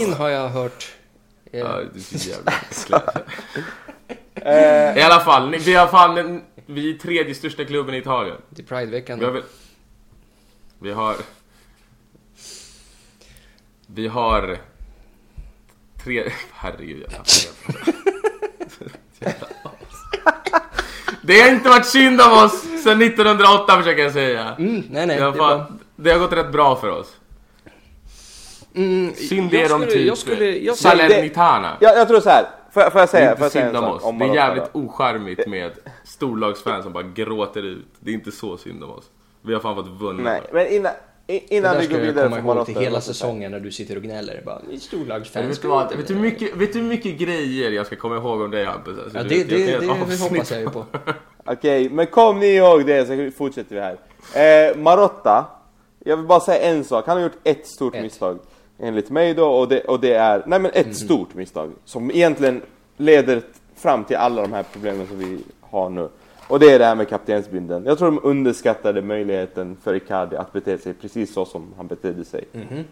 har 0.18 0.28
jag 0.28 0.48
hört. 0.48 0.88
Eh, 1.52 1.60
Ja, 1.60 1.80
det 1.94 2.14
är 2.14 2.18
så 2.18 2.28
jävla. 2.30 3.02
Eh, 4.34 4.98
I 4.98 5.02
alla 5.02 5.20
fall, 5.20 5.50
ni- 5.50 5.58
vi 5.58 5.74
har 5.74 5.86
fan 5.86 6.40
vi 6.66 6.94
är 6.94 6.98
tredje 6.98 7.34
största 7.34 7.64
klubben 7.64 7.94
i 7.94 7.98
Italien. 7.98 8.36
till 8.54 8.64
Prideveckan. 8.64 9.18
Vi 9.18 9.24
har 9.24 9.32
väl... 9.32 9.42
Vi 10.78 10.92
har... 10.92 11.16
Vi 13.94 14.08
har... 14.08 14.56
Tre... 16.04 16.30
Herregud, 16.52 17.06
jag. 17.10 17.20
Det 21.24 21.40
har 21.40 21.50
inte 21.50 21.68
varit 21.68 21.86
synd 21.86 22.20
om 22.20 22.32
oss 22.44 22.62
sedan 22.82 23.02
1908 23.02 23.76
försöker 23.78 24.02
jag 24.02 24.12
säga. 24.12 24.54
Mm, 24.58 24.82
nej, 24.90 25.06
nej, 25.06 25.08
det, 25.18 25.22
det 25.24 25.28
är 25.28 25.32
fan, 25.32 25.78
det 25.96 26.10
har 26.10 26.18
gått 26.18 26.32
rätt 26.32 26.52
bra 26.52 26.76
för 26.76 26.90
oss. 26.90 27.16
Mm, 28.74 29.14
Synd 29.14 29.54
är 29.54 29.68
de 29.68 29.80
typ 29.86 30.06
Jag 30.06 30.18
skulle... 30.18 30.58
Jag 30.58 30.76
skulle 30.76 30.90
Salernitana. 30.96 31.76
jag, 31.80 31.96
jag 31.98 32.08
tror 32.08 32.20
så 32.20 32.28
här. 32.28 32.44
Får, 32.72 32.80
får 32.90 33.00
jag 33.00 33.08
Det 33.08 33.10
säga, 33.10 33.30
är 33.30 33.36
får 33.36 33.44
jag 33.44 33.48
inte 33.48 33.52
säga 33.52 33.64
synd 33.72 33.76
om 33.76 33.84
oss. 33.84 34.02
om 34.04 34.18
Det 34.18 34.24
är 34.24 34.34
jävligt 34.34 34.64
ocharmigt 34.72 35.46
med 35.46 35.72
storlagsfans 36.04 36.84
som 36.84 36.92
bara 36.92 37.02
gråter 37.02 37.62
ut. 37.62 37.86
Det 38.00 38.10
är 38.10 38.14
inte 38.14 38.32
så 38.32 38.56
synd 38.56 38.84
om 38.84 38.90
oss. 38.90 39.10
Vi 39.42 39.52
har 39.54 39.60
fan 39.60 39.74
fått 39.74 39.88
vunnit. 40.00 40.24
Nej, 40.24 40.42
men 40.52 40.66
innan, 40.66 40.92
Det 40.92 40.98
innan 41.26 41.76
vi 41.76 41.78
går 41.78 41.84
ska 41.84 41.94
jag 41.94 42.00
vidare 42.06 42.28
komma 42.28 42.54
ihåg 42.54 42.66
till 42.66 42.76
hela 42.78 43.00
säsongen 43.00 43.50
när 43.50 43.60
du 43.60 43.70
sitter 43.70 43.96
och 43.96 44.02
gnäller. 44.02 44.42
Bara, 44.46 44.60
ni 44.70 44.78
storlagsfans. 44.78 45.64
Vet 45.64 45.98
vet, 45.98 46.08
du 46.08 46.14
hur 46.14 46.20
mycket, 46.20 46.56
vet 46.56 46.72
du 46.72 46.78
hur 46.78 46.88
mycket 46.88 47.18
grejer 47.18 47.70
jag 47.70 47.86
ska 47.86 47.96
komma 47.96 48.16
ihåg 48.16 48.40
om 48.40 48.50
dig 48.50 48.64
Hampus? 48.64 48.98
Alltså, 48.98 49.18
Ja, 49.18 49.24
det, 49.24 49.34
vet, 49.38 49.48
det, 49.48 49.66
det, 49.66 49.78
det, 49.80 49.86
hoppas 49.86 50.50
jag 50.50 50.60
ju 50.60 50.70
på. 50.70 50.84
Okej, 51.44 51.88
men 51.90 52.06
kom 52.06 52.40
ni 52.40 52.46
ihåg 52.46 52.86
det 52.86 53.06
så 53.06 53.36
fortsätter 53.36 53.74
vi 53.74 53.80
här. 53.80 54.70
Eh, 54.70 54.76
Marotta, 54.76 55.46
jag 56.04 56.16
vill 56.16 56.26
bara 56.26 56.40
säga 56.40 56.60
en 56.70 56.84
sak. 56.84 57.06
Han 57.06 57.16
har 57.16 57.22
gjort 57.22 57.38
ett 57.44 57.66
stort 57.66 57.94
Ett. 57.94 58.02
misstag. 58.02 58.38
Enligt 58.78 59.10
mig 59.10 59.34
då, 59.34 59.46
och 59.48 59.68
det, 59.68 59.80
och 59.80 60.00
det 60.00 60.14
är, 60.14 60.42
nej 60.46 60.58
men 60.58 60.70
ett 60.74 60.86
Mhm. 60.86 60.94
stort 60.94 61.34
misstag. 61.34 61.70
Som 61.84 62.10
egentligen 62.10 62.62
leder 62.96 63.42
fram 63.76 64.04
till 64.04 64.16
alla 64.16 64.42
de 64.42 64.52
här 64.52 64.64
problemen 64.72 65.06
som 65.06 65.18
vi 65.18 65.38
har 65.60 65.90
nu. 65.90 66.08
Och 66.48 66.58
det 66.60 66.70
är 66.72 66.78
det 66.78 66.84
här 66.84 66.94
med 66.94 67.08
kaptensbindeln. 67.08 67.84
Jag 67.86 67.98
tror 67.98 68.10
de 68.10 68.20
underskattade 68.22 69.02
möjligheten 69.02 69.76
för 69.82 69.94
Icardi 69.94 70.36
att 70.36 70.52
bete 70.52 70.78
sig 70.78 70.94
precis 70.94 71.32
så 71.34 71.44
som 71.44 71.74
han 71.76 71.86
betedde 71.86 72.24
sig. 72.24 72.44
Mhm. 72.52 72.84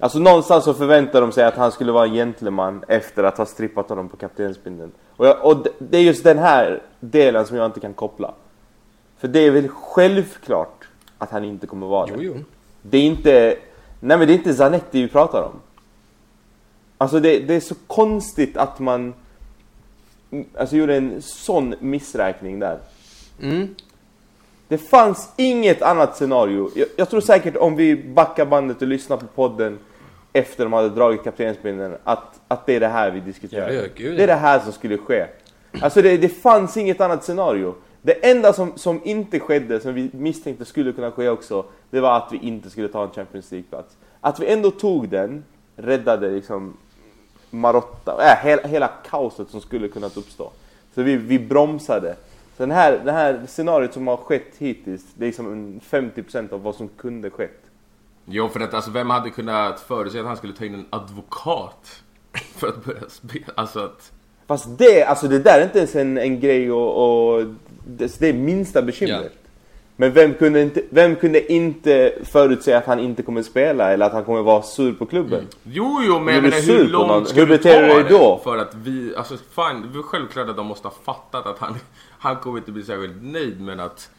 Alltså 0.00 0.18
någonstans 0.18 0.64
så 0.64 0.74
förväntar 0.74 1.20
de 1.20 1.32
sig 1.32 1.44
att 1.44 1.54
han 1.56 1.72
skulle 1.72 1.92
vara 1.92 2.04
en 2.06 2.12
gentleman 2.14 2.84
efter 2.88 3.24
att 3.24 3.38
ha 3.38 3.46
strippat 3.46 3.88
honom 3.88 4.08
på 4.08 4.16
kaptensbindeln. 4.16 4.92
Och, 5.16 5.26
jag, 5.26 5.44
och 5.44 5.66
det- 5.78 5.96
är 5.98 6.02
just 6.02 6.24
den 6.24 6.38
här 6.38 6.82
delen 7.00 7.46
som 7.46 7.56
jag 7.56 7.66
inte 7.66 7.80
kan 7.80 7.94
koppla. 7.94 8.34
För 9.18 9.28
det 9.28 9.38
är 9.40 9.50
väl 9.50 9.68
självklart 9.68 10.88
att 11.18 11.30
han 11.30 11.44
inte 11.44 11.66
kommer 11.66 11.86
vara 11.86 12.06
Jo, 12.10 12.16
det. 12.16 12.22
jo. 12.24 12.34
Det 12.82 12.98
är 12.98 13.02
inte... 13.02 13.56
Nej 14.00 14.18
men 14.18 14.26
det 14.26 14.32
är 14.32 14.36
inte 14.38 14.54
Zanetti 14.54 15.02
vi 15.02 15.08
pratar 15.08 15.42
om. 15.42 15.52
Alltså 16.98 17.20
det, 17.20 17.38
det 17.38 17.54
är 17.54 17.60
så 17.60 17.74
konstigt 17.86 18.56
att 18.56 18.78
man... 18.78 19.14
Alltså 20.58 20.76
gjorde 20.76 20.96
en 20.96 21.22
sån 21.22 21.74
missräkning 21.80 22.58
där. 22.58 22.78
Mm. 23.42 23.74
Det 24.68 24.78
fanns 24.78 25.32
inget 25.36 25.82
annat 25.82 26.16
scenario. 26.16 26.70
Jag, 26.74 26.88
jag 26.96 27.10
tror 27.10 27.20
säkert 27.20 27.56
om 27.56 27.76
vi 27.76 27.96
backar 27.96 28.46
bandet 28.46 28.82
och 28.82 28.88
lyssnar 28.88 29.16
på 29.16 29.26
podden 29.26 29.78
efter 30.32 30.64
de 30.64 30.72
hade 30.72 30.88
dragit 30.88 31.24
kaptensbindeln 31.24 31.96
att, 32.04 32.40
att 32.48 32.66
det 32.66 32.76
är 32.76 32.80
det 32.80 32.88
här 32.88 33.10
vi 33.10 33.20
diskuterar. 33.20 33.70
Ja, 33.70 33.82
det 33.96 34.22
är 34.22 34.26
det 34.26 34.34
här 34.34 34.60
som 34.60 34.72
skulle 34.72 34.98
ske. 34.98 35.26
Alltså 35.80 36.02
det, 36.02 36.16
det 36.16 36.28
fanns 36.28 36.76
inget 36.76 37.00
annat 37.00 37.24
scenario. 37.24 37.74
Det 38.02 38.30
enda 38.30 38.52
som, 38.52 38.72
som 38.76 39.00
inte 39.04 39.40
skedde, 39.40 39.80
som 39.80 39.94
vi 39.94 40.10
misstänkte 40.12 40.64
skulle 40.64 40.92
kunna 40.92 41.10
ske 41.10 41.28
också, 41.28 41.64
det 41.90 42.00
var 42.00 42.16
att 42.16 42.28
vi 42.32 42.38
inte 42.38 42.70
skulle 42.70 42.88
ta 42.88 43.04
en 43.04 43.10
Champions 43.10 43.52
League-plats. 43.52 43.96
Att 44.20 44.40
vi 44.40 44.46
ändå 44.46 44.70
tog 44.70 45.08
den, 45.08 45.44
räddade 45.76 46.30
liksom 46.30 46.76
Marotta, 47.50 48.32
äh, 48.32 48.44
hela, 48.44 48.62
hela 48.62 48.88
kaoset 49.10 49.50
som 49.50 49.60
skulle 49.60 49.88
kunnat 49.88 50.16
uppstå. 50.16 50.52
Så 50.94 51.02
vi, 51.02 51.16
vi 51.16 51.38
bromsade. 51.38 52.16
Så 52.56 52.62
den 52.62 52.70
här, 52.70 53.00
det 53.04 53.12
här 53.12 53.42
scenariot 53.46 53.94
som 53.94 54.06
har 54.06 54.16
skett 54.16 54.52
hittills, 54.58 55.02
det 55.14 55.24
är 55.24 55.26
liksom 55.26 55.52
en 55.52 55.80
50% 55.80 56.52
av 56.52 56.62
vad 56.62 56.74
som 56.74 56.88
kunde 56.88 57.30
skett. 57.30 57.60
Jo, 58.24 58.48
för 58.48 58.60
att 58.60 58.74
alltså, 58.74 58.90
vem 58.90 59.10
hade 59.10 59.30
kunnat 59.30 59.80
förutse 59.80 60.20
att 60.20 60.26
han 60.26 60.36
skulle 60.36 60.52
ta 60.52 60.64
in 60.64 60.74
en 60.74 60.86
advokat 60.90 62.02
för 62.32 62.68
att 62.68 62.84
börja 62.84 63.08
spela? 63.08 63.46
Alltså 63.54 63.80
att... 63.80 64.12
Fast 64.46 64.78
det, 64.78 65.04
alltså 65.04 65.28
det 65.28 65.38
där 65.38 65.60
är 65.60 65.64
inte 65.64 65.78
ens 65.78 65.96
en, 65.96 66.18
en 66.18 66.40
grej 66.40 66.72
och, 66.72 67.36
och 67.36 67.44
det, 67.86 68.18
det 68.18 68.28
är 68.28 68.32
minsta 68.32 68.82
bekymret. 68.82 69.32
Ja. 69.34 69.45
Men 69.98 70.12
vem 70.12 70.34
kunde, 70.34 70.62
inte, 70.62 70.82
vem 70.90 71.16
kunde 71.16 71.52
inte 71.52 72.12
förutse 72.24 72.72
att 72.72 72.86
han 72.86 72.98
inte 73.00 73.22
kommer 73.22 73.42
spela 73.42 73.92
eller 73.92 74.06
att 74.06 74.12
han 74.12 74.24
kommer 74.24 74.42
vara 74.42 74.62
sur 74.62 74.92
på 74.92 75.06
klubben? 75.06 75.46
Jo, 75.62 76.00
jo, 76.06 76.18
men 76.20 76.52
sur 76.52 76.72
hur 76.78 76.88
långt 76.88 77.08
någon? 77.08 77.26
ska 77.26 77.40
Hur 77.40 77.46
du 77.46 77.58
ta 77.58 77.68
dig 77.68 78.02
det? 78.02 78.08
då? 78.08 78.40
För 78.44 78.58
att 78.58 78.74
vi, 78.74 79.14
alltså 79.16 79.34
fine, 79.36 79.92
det 79.92 79.98
är 79.98 80.02
självklart 80.02 80.48
att 80.48 80.56
de 80.56 80.66
måste 80.66 80.88
ha 80.88 80.94
fattat 81.04 81.46
att 81.46 81.58
han, 81.58 81.74
han 82.18 82.36
kommer 82.36 82.58
inte 82.58 82.72
bli 82.72 82.82
särskilt 82.82 83.22
nöjd, 83.22 83.60
men 83.60 83.80
att... 83.80 84.10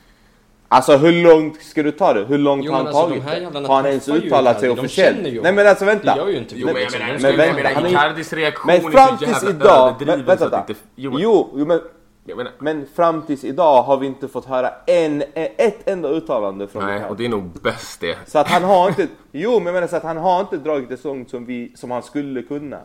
Alltså 0.69 0.97
hur 0.97 1.23
långt 1.23 1.61
ska 1.63 1.83
du 1.83 1.91
ta 1.91 2.13
det? 2.13 2.23
Hur 2.25 2.37
långt 2.37 2.65
Jo, 2.65 2.71
har 2.71 2.77
han 2.77 2.85
men 2.85 2.95
alltså, 2.95 3.09
de 3.15 3.19
tagit 3.21 3.43
här 3.53 3.61
det? 3.61 3.67
Har 3.67 3.75
han 3.75 3.85
ens 3.85 4.09
uttalat 4.09 4.59
sig 4.59 4.69
de 4.69 4.79
officiellt? 4.79 5.17
Nej 5.43 5.53
men 5.53 5.67
alltså 5.67 5.85
vänta! 5.85 6.13
Det 6.13 6.19
gör 6.19 6.27
ju 6.27 6.37
inte. 6.37 6.55
Jo, 6.57 6.65
men 6.67 6.75
liksom. 6.75 6.99
De 6.99 7.31
vänta, 7.31 7.53
menar 7.53 7.71
han 7.71 7.85
är- 7.85 7.89
Icardis 7.89 8.33
reaktion 8.33 8.67
Men 8.67 8.85
är 8.85 8.91
fram 8.91 9.17
tills 9.17 9.43
idag... 9.43 9.95
Vänta, 9.99 10.35
vänta. 10.35 10.65
inte... 10.67 10.81
Jo, 10.95 11.65
men, 11.67 11.81
Menar, 12.35 12.51
men 12.59 12.85
fram 12.95 13.21
tills 13.21 13.43
idag 13.43 13.83
har 13.83 13.97
vi 13.97 14.07
inte 14.07 14.27
fått 14.27 14.45
höra 14.45 14.69
en, 14.87 15.23
ett 15.35 15.87
enda 15.89 16.09
uttalande 16.09 16.67
från 16.67 16.85
nej, 16.85 17.03
och 17.09 17.17
det 17.17 17.25
är 17.25 17.29
nog 17.29 17.43
bäst 17.61 18.01
det. 18.01 18.17
Så 18.27 18.39
att 18.39 18.47
han 18.47 18.63
har 18.63 18.89
inte, 18.89 19.07
jo 19.31 19.51
men 19.59 19.65
jag 19.65 19.73
menar 19.73 19.87
så 19.87 19.95
att 19.95 20.03
han 20.03 20.17
har 20.17 20.39
inte 20.41 20.57
dragit 20.57 20.89
det 20.89 20.97
så 20.97 21.07
långt 21.07 21.29
som, 21.29 21.45
vi, 21.45 21.71
som 21.75 21.91
han 21.91 22.03
skulle 22.03 22.41
kunna. 22.41 22.79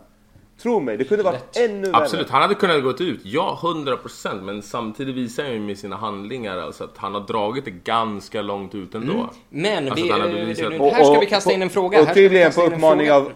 Tro 0.63 0.81
mig, 0.81 0.97
det 0.97 1.05
kunde 1.05 1.23
varit 1.25 1.57
ännu 1.57 1.91
Absolut, 1.93 2.27
värre. 2.27 2.33
han 2.33 2.43
hade 2.43 2.55
kunnat 2.55 2.83
gått 2.83 3.01
ut. 3.01 3.21
Ja, 3.25 3.59
100% 3.63 4.43
men 4.43 4.63
samtidigt 4.63 5.15
visar 5.15 5.43
han 5.43 5.53
ju 5.53 5.59
med 5.61 5.79
sina 5.79 5.97
handlingar 5.97 6.59
alltså 6.59 6.85
att 6.85 6.97
han 6.99 7.15
har 7.15 7.21
dragit 7.21 7.65
det 7.65 7.71
ganska 7.71 8.43
långt 8.43 8.75
ut 8.75 8.95
ändå. 8.95 9.31
Men 9.49 9.89
Alltså, 9.89 10.05
vi, 10.05 10.11
nu- 10.11 10.91
här 10.91 11.05
ska 11.05 11.21
vi 11.21 11.27
kasta 11.27 11.53
in 11.53 11.63
en 11.63 11.71
fråga. 11.71 12.01
och 12.03 12.15
tydligen 12.15 12.53
på 12.53 12.63
uppmaning 12.63 13.13
av- 13.13 13.33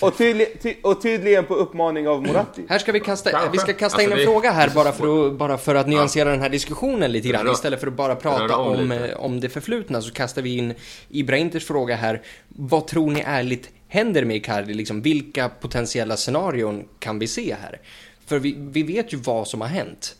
Och, 0.00 0.18
tydlig, 0.18 0.62
ty, 0.62 0.74
och 0.82 1.02
tydligen 1.02 1.44
på 1.44 1.54
uppmaning 1.54 2.08
av 2.08 2.22
Moratti. 2.22 2.62
Här 2.68 2.78
ska 2.78 2.92
vi 2.92 3.00
kasta, 3.00 3.30
Kanske. 3.30 3.50
vi 3.50 3.58
ska 3.58 3.72
kasta 3.72 4.02
in 4.02 4.06
Alltså, 4.12 4.12
en 4.12 4.18
det- 4.18 4.32
fråga 4.32 4.50
här 4.50 4.70
bara 4.74 4.92
för 4.92 5.26
att, 5.28 5.34
bara 5.34 5.58
för 5.58 5.74
att 5.74 5.88
nyansera 5.88 6.30
den 6.30 6.40
här 6.40 6.48
diskussionen 6.48 7.12
lite 7.12 7.28
grann. 7.28 7.50
Istället 7.52 7.80
för 7.80 7.86
att 7.86 7.92
bara 7.92 8.14
prata 8.16 8.56
om 8.56 8.76
om, 8.80 8.92
eh, 8.92 9.16
om 9.16 9.40
det 9.40 9.48
förflutna 9.48 10.02
så 10.02 10.12
kastar 10.12 10.42
vi 10.42 10.56
in 10.56 10.74
Ibra 11.08 11.36
Inters 11.36 11.66
fråga 11.66 11.96
här. 11.96 12.22
Vad 12.48 12.86
tror 12.86 13.10
ni 13.10 13.22
ärligt 13.26 13.70
händer 13.88 14.24
med 14.24 14.36
Icardi? 14.36 14.74
Liksom, 14.74 15.02
vilka 15.02 15.48
potentiella 15.48 16.16
scenarion 16.16 16.88
kan 16.98 17.18
vi 17.18 17.26
se 17.26 17.56
här? 17.62 17.80
För 18.26 18.38
vi, 18.38 18.54
vi 18.58 18.82
vet 18.82 19.12
ju 19.12 19.16
vad 19.16 19.48
som 19.48 19.60
har 19.60 19.68
hänt. 19.68 20.16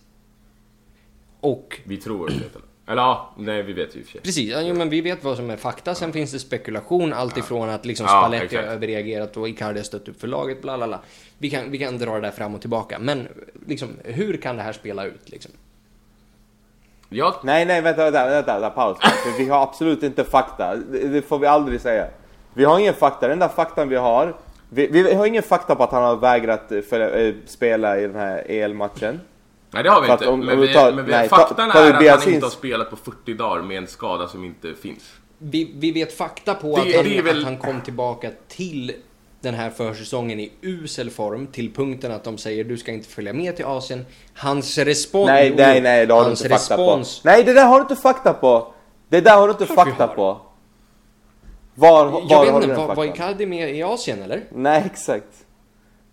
Och 1.41 1.81
Vi 1.85 1.97
tror 1.97 2.27
det. 2.29 2.35
Eller 2.87 3.03
ja, 3.03 3.31
nej 3.37 3.63
vi 3.63 3.73
vet 3.73 3.97
ju 3.97 4.01
i 4.01 4.03
och 4.03 4.07
för 4.07 4.13
sig. 4.13 4.21
Precis, 4.21 4.51
ja, 4.51 4.61
jo, 4.61 4.75
men 4.75 4.89
vi 4.89 5.01
vet 5.01 5.25
vad 5.25 5.37
som 5.37 5.51
är 5.51 5.57
fakta. 5.57 5.95
Sen 5.95 6.13
finns 6.13 6.33
det 6.33 6.39
spekulation, 6.39 7.13
allt 7.13 7.37
ifrån 7.37 7.69
att 7.69 7.87
liksom 7.87 8.07
Ja, 8.07 8.21
Spalletti 8.21 8.57
har 8.57 8.63
överreagerat 8.63 9.37
och 9.37 9.49
Icardi 9.49 9.79
har 9.79 9.85
stött 9.85 10.09
upp 10.09 10.21
för 10.21 10.29
laget, 10.29 10.63
bla 10.63 10.77
bla 10.77 10.87
bla. 10.87 11.01
Vi 11.39 11.51
kan, 11.51 11.71
vi 11.71 11.79
kan 11.79 11.99
dra 11.99 12.15
det 12.15 12.21
där 12.21 12.31
fram 12.31 12.55
och 12.55 12.61
tillbaka. 12.61 12.99
Men 12.99 13.29
liksom, 13.67 13.89
hur 14.05 14.37
kan 14.37 14.57
det 14.57 14.63
här 14.63 14.73
spela 14.73 15.05
ut? 15.05 15.31
Liksom? 15.31 15.53
Jag, 17.09 17.35
Nej, 17.43 17.65
nej, 17.65 17.81
vänta, 17.81 18.05
vänta, 18.05 18.27
vänta, 18.29 18.53
vänta 18.53 18.71
paus. 18.71 18.99
För 19.03 19.39
vi 19.39 19.49
har 19.49 19.63
absolut 19.63 20.03
inte 20.03 20.25
fakta. 20.25 20.77
Det, 20.77 21.09
det 21.09 21.23
får 21.23 21.39
vi 21.39 21.47
aldrig 21.47 21.81
säga. 21.81 22.07
Vi 22.55 22.65
har 22.65 22.79
ingen 22.79 22.95
fakta. 22.95 23.21
Den 23.21 23.33
enda 23.33 23.49
faktan 23.49 23.89
vi 23.89 23.97
har, 23.97 24.37
vi, 24.69 24.87
vi 24.87 25.15
har 25.15 25.27
ingen 25.27 25.43
fakta 25.43 25.75
på 25.75 25.83
att 25.85 25.93
han 25.93 26.03
har 26.03 26.17
vägrat 26.17 26.73
eh, 26.73 26.81
följa, 26.81 27.11
eh, 27.11 27.35
spela 27.47 27.99
i 27.99 28.07
den 28.07 28.17
här 28.17 28.45
EL-matchen. 28.49 29.21
Nej 29.75 29.83
det 29.83 29.91
har 29.91 30.03
vi 30.03 30.13
inte. 30.13 30.27
om- 30.29 30.41
men 30.41 30.55
om 30.55 30.61
vi 30.61 30.73
tar- 30.73 30.93
men 30.93 31.05
vi, 31.05 31.11
nej, 31.13 31.29
ta- 31.29 31.37
faktan 31.37 31.71
tar 31.71 31.99
vi 32.01 32.09
är 32.09 32.13
att 32.15 32.25
han 32.25 32.33
inte 32.35 32.47
har 32.47 32.51
spelat 32.51 32.91
på 32.91 32.97
40 32.97 33.35
dagar 33.35 33.63
med 33.63 33.79
en 33.79 33.87
skada 33.87 34.29
som 34.29 34.45
inte 34.45 34.75
finns. 34.75 35.13
Vi, 35.39 35.73
vi 35.75 35.93
vet 35.93 36.13
fakta 36.17 36.55
på 36.55 36.77
Det- 36.77 36.99
att, 36.99 37.07
han, 37.07 37.25
väl- 37.25 37.39
att 37.39 37.45
han 37.45 37.59
kom 37.59 37.81
tillbaka 37.81 38.31
till 38.49 38.93
den 39.41 39.55
här 39.55 39.71
försäsongen 39.71 40.41
i 40.41 40.53
usel 40.63 41.11
form 41.11 41.47
till 41.47 41.73
punkten 41.75 42.13
att 42.13 42.25
de 42.25 42.39
säger 42.39 42.65
du 42.65 42.77
ska 42.77 42.93
inte 42.93 43.09
följa 43.09 43.33
med 43.33 43.57
till 43.57 43.65
Asien. 43.65 44.07
Hans 44.35 44.79
respons... 44.79 45.27
Nej, 45.27 45.55
nej, 45.57 45.81
nej, 45.81 46.07
det 46.07 46.15
har 46.15 46.25
du 46.25 46.31
inte 46.31 46.49
fakta 46.49 46.75
respons, 46.75 47.21
på. 47.23 47.29
Nej, 47.29 47.45
det 47.45 47.53
där 47.53 47.67
har 47.67 47.77
du 47.77 47.83
inte 47.83 47.97
fakta 47.97 48.33
på. 48.33 48.75
Det 49.09 49.21
där 49.21 49.37
har 49.37 49.47
du 49.49 49.53
inte 49.53 49.67
Klart 49.67 49.89
fakta 49.89 50.07
har. 50.07 50.15
på. 50.15 50.41
Var, 51.75 52.07
var 52.07 52.23
Jag 52.29 52.37
har 52.37 52.45
vet 52.45 52.53
du 52.53 52.57
inte, 52.57 52.67
den 52.67 52.77
var, 52.77 52.87
var 52.87 52.95
faktan? 53.07 53.15
Icardi 53.15 53.47
med 53.47 53.77
i 53.77 53.83
Asien 53.83 54.23
eller? 54.23 54.45
Nej, 54.53 54.83
exakt. 54.87 55.44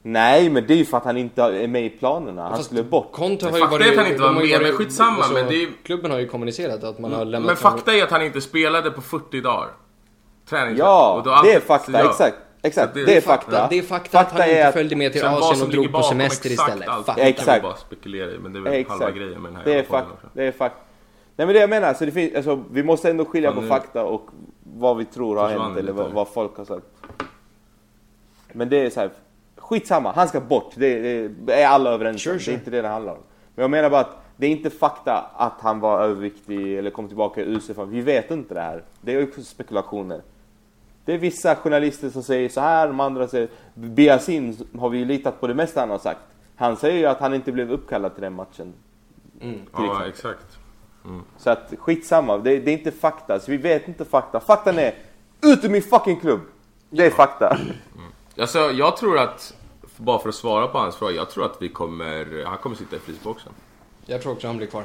Nej, 0.04 0.50
men 0.50 0.68
det 0.68 0.74
är 0.74 0.78
ju 0.78 0.86
för 0.86 0.98
att 0.98 1.06
han 1.06 1.18
inte 1.18 1.42
är 1.44 1.68
med 1.68 1.86
i 1.86 1.90
planerna. 1.90 2.42
Han 2.44 2.52
Fast 2.52 2.66
skulle 2.66 2.84
bort. 2.84 3.12
Conte 3.12 3.46
har 3.46 3.54
ju 3.54 3.60
fakta 3.60 3.78
varit... 3.78 3.88
är 3.88 3.92
att 3.92 3.98
han 3.98 4.08
inte 4.08 4.22
var 4.22 4.32
med, 4.32 4.62
men 4.62 4.72
skitsamma, 4.74 5.18
alltså, 5.18 5.34
men 5.34 5.48
det 5.48 5.56
är 5.56 5.60
ju- 5.60 5.72
Klubben 5.84 6.12
har 6.12 6.20
ju 6.20 6.28
kommunicerat 6.28 6.84
att 6.84 7.00
man 7.00 7.14
har 7.14 7.26
lämnat 7.26 7.48
Men 7.48 7.56
fakta 7.58 7.94
är 7.94 8.04
att 8.04 8.12
han 8.12 8.22
inte 8.22 8.42
spelade 8.42 8.92
på 8.92 9.02
40 9.02 9.42
dagar. 9.42 9.68
Träning. 10.50 10.78
Ja, 10.78 11.14
Och 11.14 11.24
då 11.24 11.42
det 11.44 11.54
är 11.54 11.60
fakta. 11.60 11.92
ja. 11.92 12.10
Exakt. 12.10 12.36
Exakt, 12.64 12.94
det- 12.94 13.00
det, 13.00 13.04
är 13.04 13.06
det 13.06 13.18
är 13.18 13.22
fakta. 13.22 13.68
Det 13.70 13.78
är 13.78 13.82
fakta, 13.82 14.20
att 14.20 14.32
han 14.32 14.50
inte 14.50 14.68
att- 14.68 14.74
följde 14.74 14.96
med 14.96 15.12
till 15.14 15.26
Asien 15.26 15.56
som 15.56 15.68
och 15.68 15.74
drog 15.74 15.92
på 15.92 16.02
semester 16.04 16.50
exakt 16.52 16.70
istället. 16.70 16.88
allt, 16.90 17.06
Fakta. 17.06 17.24
det 17.24 17.32
kan 17.34 17.36
vi 17.36 17.42
Exakt. 17.42 17.64
bara 17.64 17.76
spekulera 17.76 18.32
i, 18.32 18.38
men 18.38 18.54
det 18.54 18.60
är 18.60 18.62
väl 18.62 18.74
halva 18.74 18.96
Exakt. 18.96 19.16
grejen 19.18 19.42
med 19.42 19.52
den 19.52 19.56
här 19.56 19.64
Det 19.66 19.74
är 19.80 19.84
fakta. 19.84 20.14
också. 20.14 20.28
Det 20.34 20.44
är 20.44 20.52
fakta. 20.52 20.80
Nej 21.36 21.46
men 21.48 21.54
det 21.56 21.60
jag 21.62 21.70
menar, 21.70 21.94
så 21.94 22.06
det 22.06 22.12
finns, 22.12 22.36
alltså, 22.36 22.64
vi 22.72 22.84
måste 22.84 23.10
ändå 23.10 23.26
skilja 23.26 23.50
Ja, 23.50 23.56
på 23.56 23.62
nu- 23.62 23.68
fakta 23.68 24.04
och 24.04 24.30
vad 24.64 24.98
vi 24.98 25.06
tror 25.06 25.36
har 25.38 25.50
hänt 25.50 25.78
eller 25.78 25.92
vad, 25.92 26.12
vad 26.12 26.28
folk 26.28 26.58
har 26.58 26.66
sagt. 26.66 26.86
Men 28.54 28.70
det 28.70 28.86
är 28.86 28.90
så 28.90 29.00
här, 29.00 29.10
skitsamma, 29.72 30.12
han 30.12 30.28
ska 30.28 30.40
bort. 30.40 30.72
Det, 30.76 31.28
det 31.28 31.62
är 31.62 31.68
alla 31.68 31.90
överens 31.90 32.22
Sure, 32.22 32.40
sure. 32.40 32.52
Det 32.52 32.56
är 32.56 32.60
inte 32.60 32.72
det 32.72 32.82
det 32.82 32.88
handlar 32.88 33.14
om. 33.14 33.20
Men 33.56 33.64
jag 33.64 33.72
menar 33.72 33.90
bara 33.90 34.02
att 34.02 34.18
det 34.38 34.46
är 34.46 34.52
inte 34.52 34.70
fakta 34.70 35.26
att 35.36 35.62
han 35.62 35.80
var 35.80 36.02
överviktig 36.02 36.78
eller 36.78 36.92
kom 36.92 37.08
tillbaka 37.08 37.42
i 37.42 37.44
UCF. 37.44 37.78
Vi 37.88 38.02
vet 38.02 38.32
inte 38.32 38.54
det 38.54 38.62
här. 38.62 38.84
Det 39.02 39.14
är 39.14 39.24
också 39.24 39.44
spekulationer. 39.44 40.22
Det 41.06 41.14
är 41.14 41.18
vissa 41.18 41.56
journalister 41.56 42.10
som 42.10 42.24
säger 42.24 42.50
så 42.50 42.62
här, 42.62 42.88
de 42.88 43.00
andra 43.00 43.28
säger... 43.28 43.48
Biasin 43.74 44.58
har 44.80 44.90
vi 44.90 44.98
ju 44.98 45.06
litat 45.06 45.40
på 45.40 45.48
det 45.48 45.54
mesta 45.54 45.80
han 45.80 45.90
har 45.90 45.98
sagt. 45.98 46.22
Han 46.56 46.78
säger 46.78 46.98
ju 46.98 47.06
att 47.06 47.20
han 47.20 47.34
inte 47.34 47.52
blev 47.52 47.72
uppkallad 47.72 48.14
till 48.14 48.24
den 48.24 48.34
matchen. 48.34 48.74
Mm. 49.42 49.60
Ja, 49.74 50.06
exakt. 50.08 50.58
Så 51.38 51.50
att 51.50 51.74
skitsamma, 51.78 52.38
det, 52.38 52.60
det 52.60 52.72
är 52.72 52.78
inte 52.78 52.92
fakta. 52.92 53.40
Så 53.40 53.52
vi 53.52 53.58
vet 53.58 53.88
inte 53.88 54.06
fakta. 54.06 54.40
Faktan 54.40 54.80
är 54.80 54.96
ut 55.42 55.64
ur 55.64 55.70
min 55.70 55.82
fucking 55.82 56.20
klubb! 56.20 56.42
Det 56.90 57.06
är 57.06 57.10
fakta. 57.10 57.58
Alltså, 58.40 58.60
jag 58.60 58.98
tror 58.98 59.20
att, 59.20 59.54
bara 60.02 60.20
för 60.20 60.30
att 60.30 60.36
svara 60.36 60.68
på 60.68 60.78
hans 60.78 60.96
fråga, 60.96 61.12
jag 61.16 61.30
tror 61.30 61.46
att 61.46 61.58
vi 61.60 61.70
kommer, 61.70 62.44
han 62.46 62.58
kommer 62.58 62.76
sitta 62.76 62.96
i 62.96 63.00
frysboxen. 63.00 63.52
Jag 64.06 64.22
tror 64.22 64.32
också 64.34 64.48
han 64.48 64.58
blir 64.58 64.68
kvar. 64.68 64.84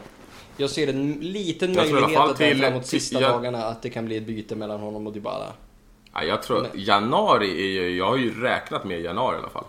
Jag 0.57 0.71
ser 0.71 0.89
en 0.89 1.13
liten 1.13 1.75
Jag 1.75 1.91
möjlighet 1.93 2.21
att 2.21 2.37
det 2.39 2.49
till- 2.51 2.61
framåt 2.63 2.87
sista 2.87 3.21
jag- 3.21 3.31
dagarna 3.31 3.65
att 3.65 3.83
det 3.83 3.91
kan 3.91 4.05
bli 4.05 4.17
ett 4.17 4.27
byte 4.27 4.57
mellan 4.57 4.81
honom 4.81 5.07
och 5.07 5.13
Dybala. 5.13 5.53
Ja, 6.13 6.23
jag 6.23 6.43
tror, 6.43 6.67
januari 6.75 7.51
är 7.51 7.83
ju, 7.83 7.97
jag 7.97 8.07
har 8.07 8.17
ju 8.17 8.41
räknat 8.43 8.85
med 8.85 9.01
januari 9.01 9.37
i 9.37 9.39
alla 9.39 9.49
fall. 9.49 9.65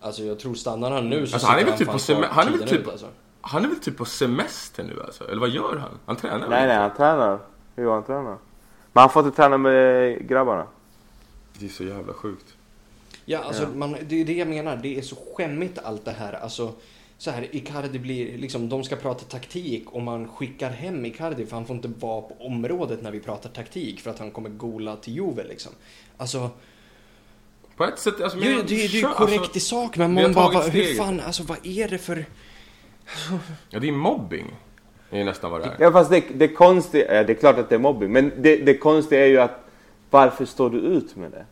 Alltså 0.00 0.22
jag 0.22 0.38
tror 0.38 0.54
stannar 0.54 0.90
han 0.90 1.08
nu 1.08 1.26
så 1.26 1.34
Alltså, 1.34 1.48
han 1.48 1.58
är 1.58 1.64
väl 1.64 1.78
typ 1.78 1.88
på 1.90 1.98
sem- 1.98 2.24
han 2.30 2.46
är 2.46 2.50
väl 2.58 2.68
typ- 2.68 2.80
ut, 2.80 2.88
alltså. 2.88 3.06
Han 3.40 3.64
är 3.64 3.68
väl 3.68 3.80
typ 3.80 3.96
på 3.96 4.04
semester 4.04 4.84
nu 4.84 5.02
alltså? 5.06 5.28
Eller 5.28 5.40
vad 5.40 5.48
gör 5.50 5.76
han? 5.76 5.90
Han 6.06 6.16
tränar 6.16 6.48
nej, 6.48 6.66
nej, 6.68 6.76
han 6.76 6.94
tränar. 6.96 7.38
Jo, 7.76 7.90
han 7.92 8.02
tränar. 8.04 8.38
Men 8.92 9.00
han 9.00 9.10
får 9.10 9.24
inte 9.24 9.36
träna 9.36 9.58
med 9.58 10.28
grabbarna. 10.28 10.66
Det 11.58 11.64
är 11.66 11.70
så 11.70 11.84
jävla 11.84 12.12
sjukt. 12.12 12.54
Ja, 13.24 13.38
alltså 13.38 13.68
Man, 13.74 13.96
det 14.08 14.20
är 14.20 14.24
det 14.24 14.32
jag 14.32 14.48
menar. 14.48 14.76
Det 14.76 14.98
är 14.98 15.02
så 15.02 15.16
skämmigt 15.36 15.78
allt 15.78 16.04
det 16.04 16.10
här. 16.10 16.32
Alltså, 16.32 16.72
så 17.18 17.30
här, 17.30 17.46
Icardi 17.56 17.98
blir, 17.98 18.38
liksom, 18.38 18.68
de 18.68 18.84
ska 18.84 18.96
prata 18.96 19.24
taktik 19.24 19.90
och 19.90 20.02
man 20.02 20.28
skickar 20.28 20.70
hem 20.70 21.04
Icardi 21.06 21.46
för 21.46 21.56
han 21.56 21.66
får 21.66 21.76
inte 21.76 21.88
vara 21.88 22.20
på 22.22 22.34
området 22.40 23.02
när 23.02 23.10
vi 23.10 23.20
pratar 23.20 23.50
taktik 23.50 24.00
för 24.00 24.10
att 24.10 24.18
han 24.18 24.30
kommer 24.30 24.50
gola 24.50 24.96
till 24.96 25.14
Juve 25.14 25.44
liksom. 25.48 25.72
Alltså, 26.16 26.50
På 27.76 27.84
ett 27.84 27.98
sätt, 27.98 28.20
alltså, 28.20 28.38
det, 28.38 28.44
men- 28.44 28.56
det, 28.58 28.62
det 28.62 28.74
är 28.84 28.88
ju 28.88 29.00
kör, 29.00 29.12
korrekt 29.12 29.38
alltså, 29.40 29.56
i 29.56 29.60
sak 29.60 29.96
men 29.96 30.14
man 30.14 30.32
bara, 30.32 30.50
vad- 30.52 30.68
hur 30.68 30.94
fan, 30.94 31.20
alltså 31.20 31.42
vad 31.42 31.66
är 31.66 31.88
det 31.88 31.98
för... 31.98 32.24
Ja, 33.70 33.78
det 33.80 33.88
är 33.88 33.92
mobbing. 33.92 34.46
Det 35.10 35.20
är 35.20 35.24
nästan 35.24 35.50
vad 35.50 35.60
det 35.60 35.66
är. 35.66 35.76
Ja, 35.78 35.92
fast 35.92 36.10
det, 36.10 36.22
det 36.34 36.48
konstiga, 36.48 37.14
ja, 37.14 37.24
det 37.24 37.32
är 37.32 37.34
klart 37.34 37.58
att 37.58 37.68
det 37.68 37.74
är 37.74 37.78
mobbing. 37.78 38.12
Men 38.12 38.32
det, 38.38 38.56
det 38.56 38.76
konstiga 38.78 39.20
är 39.24 39.28
ju 39.28 39.38
att 39.40 39.68
varför 40.10 40.44
står 40.44 40.70
du 40.70 40.78
ut 40.78 41.16
med 41.16 41.30
det? 41.30 41.44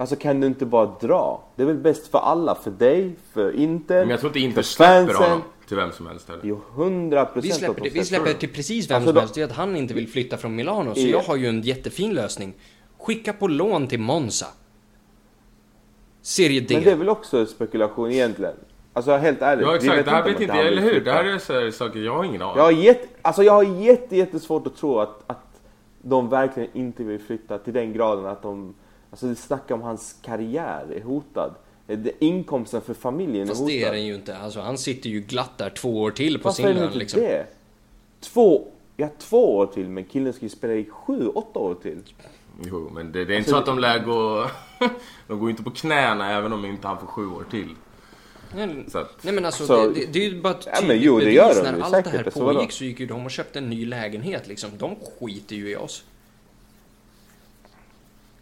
Alltså 0.00 0.16
kan 0.16 0.40
du 0.40 0.46
inte 0.46 0.66
bara 0.66 0.86
dra? 1.00 1.44
Det 1.56 1.62
är 1.62 1.66
väl 1.66 1.76
bäst 1.76 2.08
för 2.08 2.18
alla, 2.18 2.54
för 2.54 2.70
dig, 2.70 3.16
för 3.32 3.52
Inter, 3.52 4.00
Men 4.00 4.08
jag 4.10 4.20
tror 4.20 4.30
inte 4.30 4.40
Inter 4.40 4.54
för 4.54 4.62
släpper 4.62 5.06
fansen. 5.06 5.22
honom 5.22 5.42
till 5.68 5.76
vem 5.76 5.92
som 5.92 6.06
helst 6.06 6.28
heller. 6.28 6.40
Jo, 6.44 6.60
hundra 6.74 7.24
procent 7.24 7.44
Vi 7.44 7.52
släpper, 7.58 7.82
det, 7.82 7.90
vi 7.90 8.04
släpper 8.04 8.32
till 8.32 8.52
precis 8.52 8.90
vem 8.90 8.94
Alltså, 8.96 9.08
som 9.08 9.14
då- 9.14 9.20
helst. 9.20 9.34
Det 9.34 9.40
är 9.40 9.44
att 9.44 9.52
han 9.52 9.76
inte 9.76 9.94
vill 9.94 10.08
flytta 10.08 10.36
från 10.36 10.56
Milano. 10.56 10.94
Så 10.94 11.00
Ja. 11.00 11.06
jag 11.08 11.20
har 11.20 11.36
ju 11.36 11.46
en 11.46 11.60
jättefin 11.62 12.14
lösning. 12.14 12.54
Skicka 12.98 13.32
på 13.32 13.48
lån 13.48 13.86
till 13.86 14.00
Monza. 14.00 14.46
Serie 16.22 16.60
D. 16.60 16.74
Men 16.74 16.84
det 16.84 16.90
är 16.90 16.96
väl 16.96 17.08
också 17.08 17.46
spekulation 17.46 18.10
egentligen? 18.10 18.54
Alltså 18.92 19.16
helt 19.16 19.42
ärligt. 19.42 19.66
Ja 19.66 19.70
vi 19.72 19.76
exakt, 19.76 20.04
det 20.04 20.10
här 20.10 20.22
om 20.22 20.32
vet 20.32 20.40
inte 20.40 20.56
jag, 20.56 20.66
eller 20.66 20.82
hur? 20.82 20.90
flytta. 20.90 21.04
Det 21.04 21.12
här 21.12 21.24
är 21.24 21.38
så 21.70 21.76
saker, 21.78 21.98
jag 22.00 22.16
har 22.16 22.24
ingen 22.24 22.42
aning. 22.42 22.56
Jag 22.56 22.64
har, 22.64 22.70
jätte, 22.72 23.08
alltså 23.22 23.42
jag 23.42 23.52
har 23.52 23.62
jätte, 23.62 24.16
jättesvårt 24.16 24.66
att 24.66 24.76
tro 24.76 24.98
att, 24.98 25.22
att 25.26 25.60
de 26.02 26.28
verkligen 26.28 26.68
inte 26.74 27.04
vill 27.04 27.18
flytta 27.20 27.58
till 27.58 27.72
den 27.74 27.92
graden 27.92 28.26
att 28.26 28.42
de... 28.42 28.74
Alltså 29.10 29.26
det 29.26 29.34
snackar 29.34 29.74
om 29.74 29.82
hans 29.82 30.16
karriär 30.22 30.86
är 30.96 31.00
hotad. 31.02 31.54
Det, 31.86 32.12
inkomsten 32.24 32.80
för 32.80 32.94
familjen 32.94 33.42
är 33.42 33.46
Fast 33.48 33.60
hotad. 33.60 33.74
det 33.74 33.84
är 33.84 33.92
den 33.92 34.06
ju 34.06 34.14
inte. 34.14 34.36
Alltså, 34.38 34.60
han 34.60 34.78
sitter 34.78 35.10
ju 35.10 35.20
glatt 35.20 35.58
där 35.58 35.70
två 35.70 36.02
år 36.02 36.10
till 36.10 36.38
på 36.38 36.44
Varför 36.48 36.56
sin 36.56 36.66
är 36.66 36.68
det 36.74 36.74
lön 36.80 36.86
inte 36.86 36.98
liksom. 36.98 37.20
det? 37.20 37.46
Två, 38.20 38.66
ja 38.96 39.08
två 39.18 39.56
år 39.56 39.66
till 39.66 39.88
men 39.88 40.04
killen 40.04 40.32
ska 40.32 40.42
ju 40.44 40.48
spela 40.48 40.72
i 40.74 40.84
sju, 40.90 41.28
åtta 41.28 41.58
år 41.58 41.74
till. 41.74 41.98
Jo, 42.64 42.90
men 42.94 43.12
det, 43.12 43.24
det 43.24 43.34
är 43.34 43.38
inte 43.38 43.50
Alltså, 43.50 43.50
så 43.52 43.56
att 43.58 43.66
de 43.66 43.78
lär 43.78 43.98
gå... 43.98 44.46
de 45.26 45.38
går 45.40 45.50
inte 45.50 45.62
på 45.62 45.70
knäna 45.70 46.32
även 46.32 46.52
om 46.52 46.64
inte 46.64 46.88
han 46.88 46.98
får 47.00 47.06
sju 47.06 47.26
år 47.26 47.44
till. 47.50 47.68
Nej, 48.56 48.84
Så 48.88 48.98
att, 48.98 49.18
nej 49.24 49.34
men 49.34 49.44
alltså, 49.44 49.66
Så- 49.66 49.88
det, 49.88 49.94
det, 49.94 50.12
det 50.12 50.18
är 50.26 50.30
ju 50.30 50.40
bara 50.40 50.54
ett 50.54 50.66
Ja, 50.66 50.72
men 50.80 50.88
tydligt 50.88 51.02
jo, 51.04 51.18
det 51.18 51.24
bevis. 51.24 51.36
gör 51.36 51.54
de 51.54 51.62
När 51.62 51.80
allt 51.80 51.92
det 51.92 51.96
säkert, 52.02 52.12
här 52.12 52.24
alltså, 52.24 52.40
pågick 52.40 52.72
så 52.72 52.84
gick 52.84 53.00
ju 53.00 53.06
de 53.06 53.24
och 53.24 53.30
köpte 53.30 53.58
en 53.58 53.70
ny 53.70 53.84
lägenhet 53.86 54.48
liksom. 54.48 54.70
De 54.78 54.96
skiter 55.20 55.56
ju 55.56 55.70
i 55.70 55.76
oss. 55.76 56.04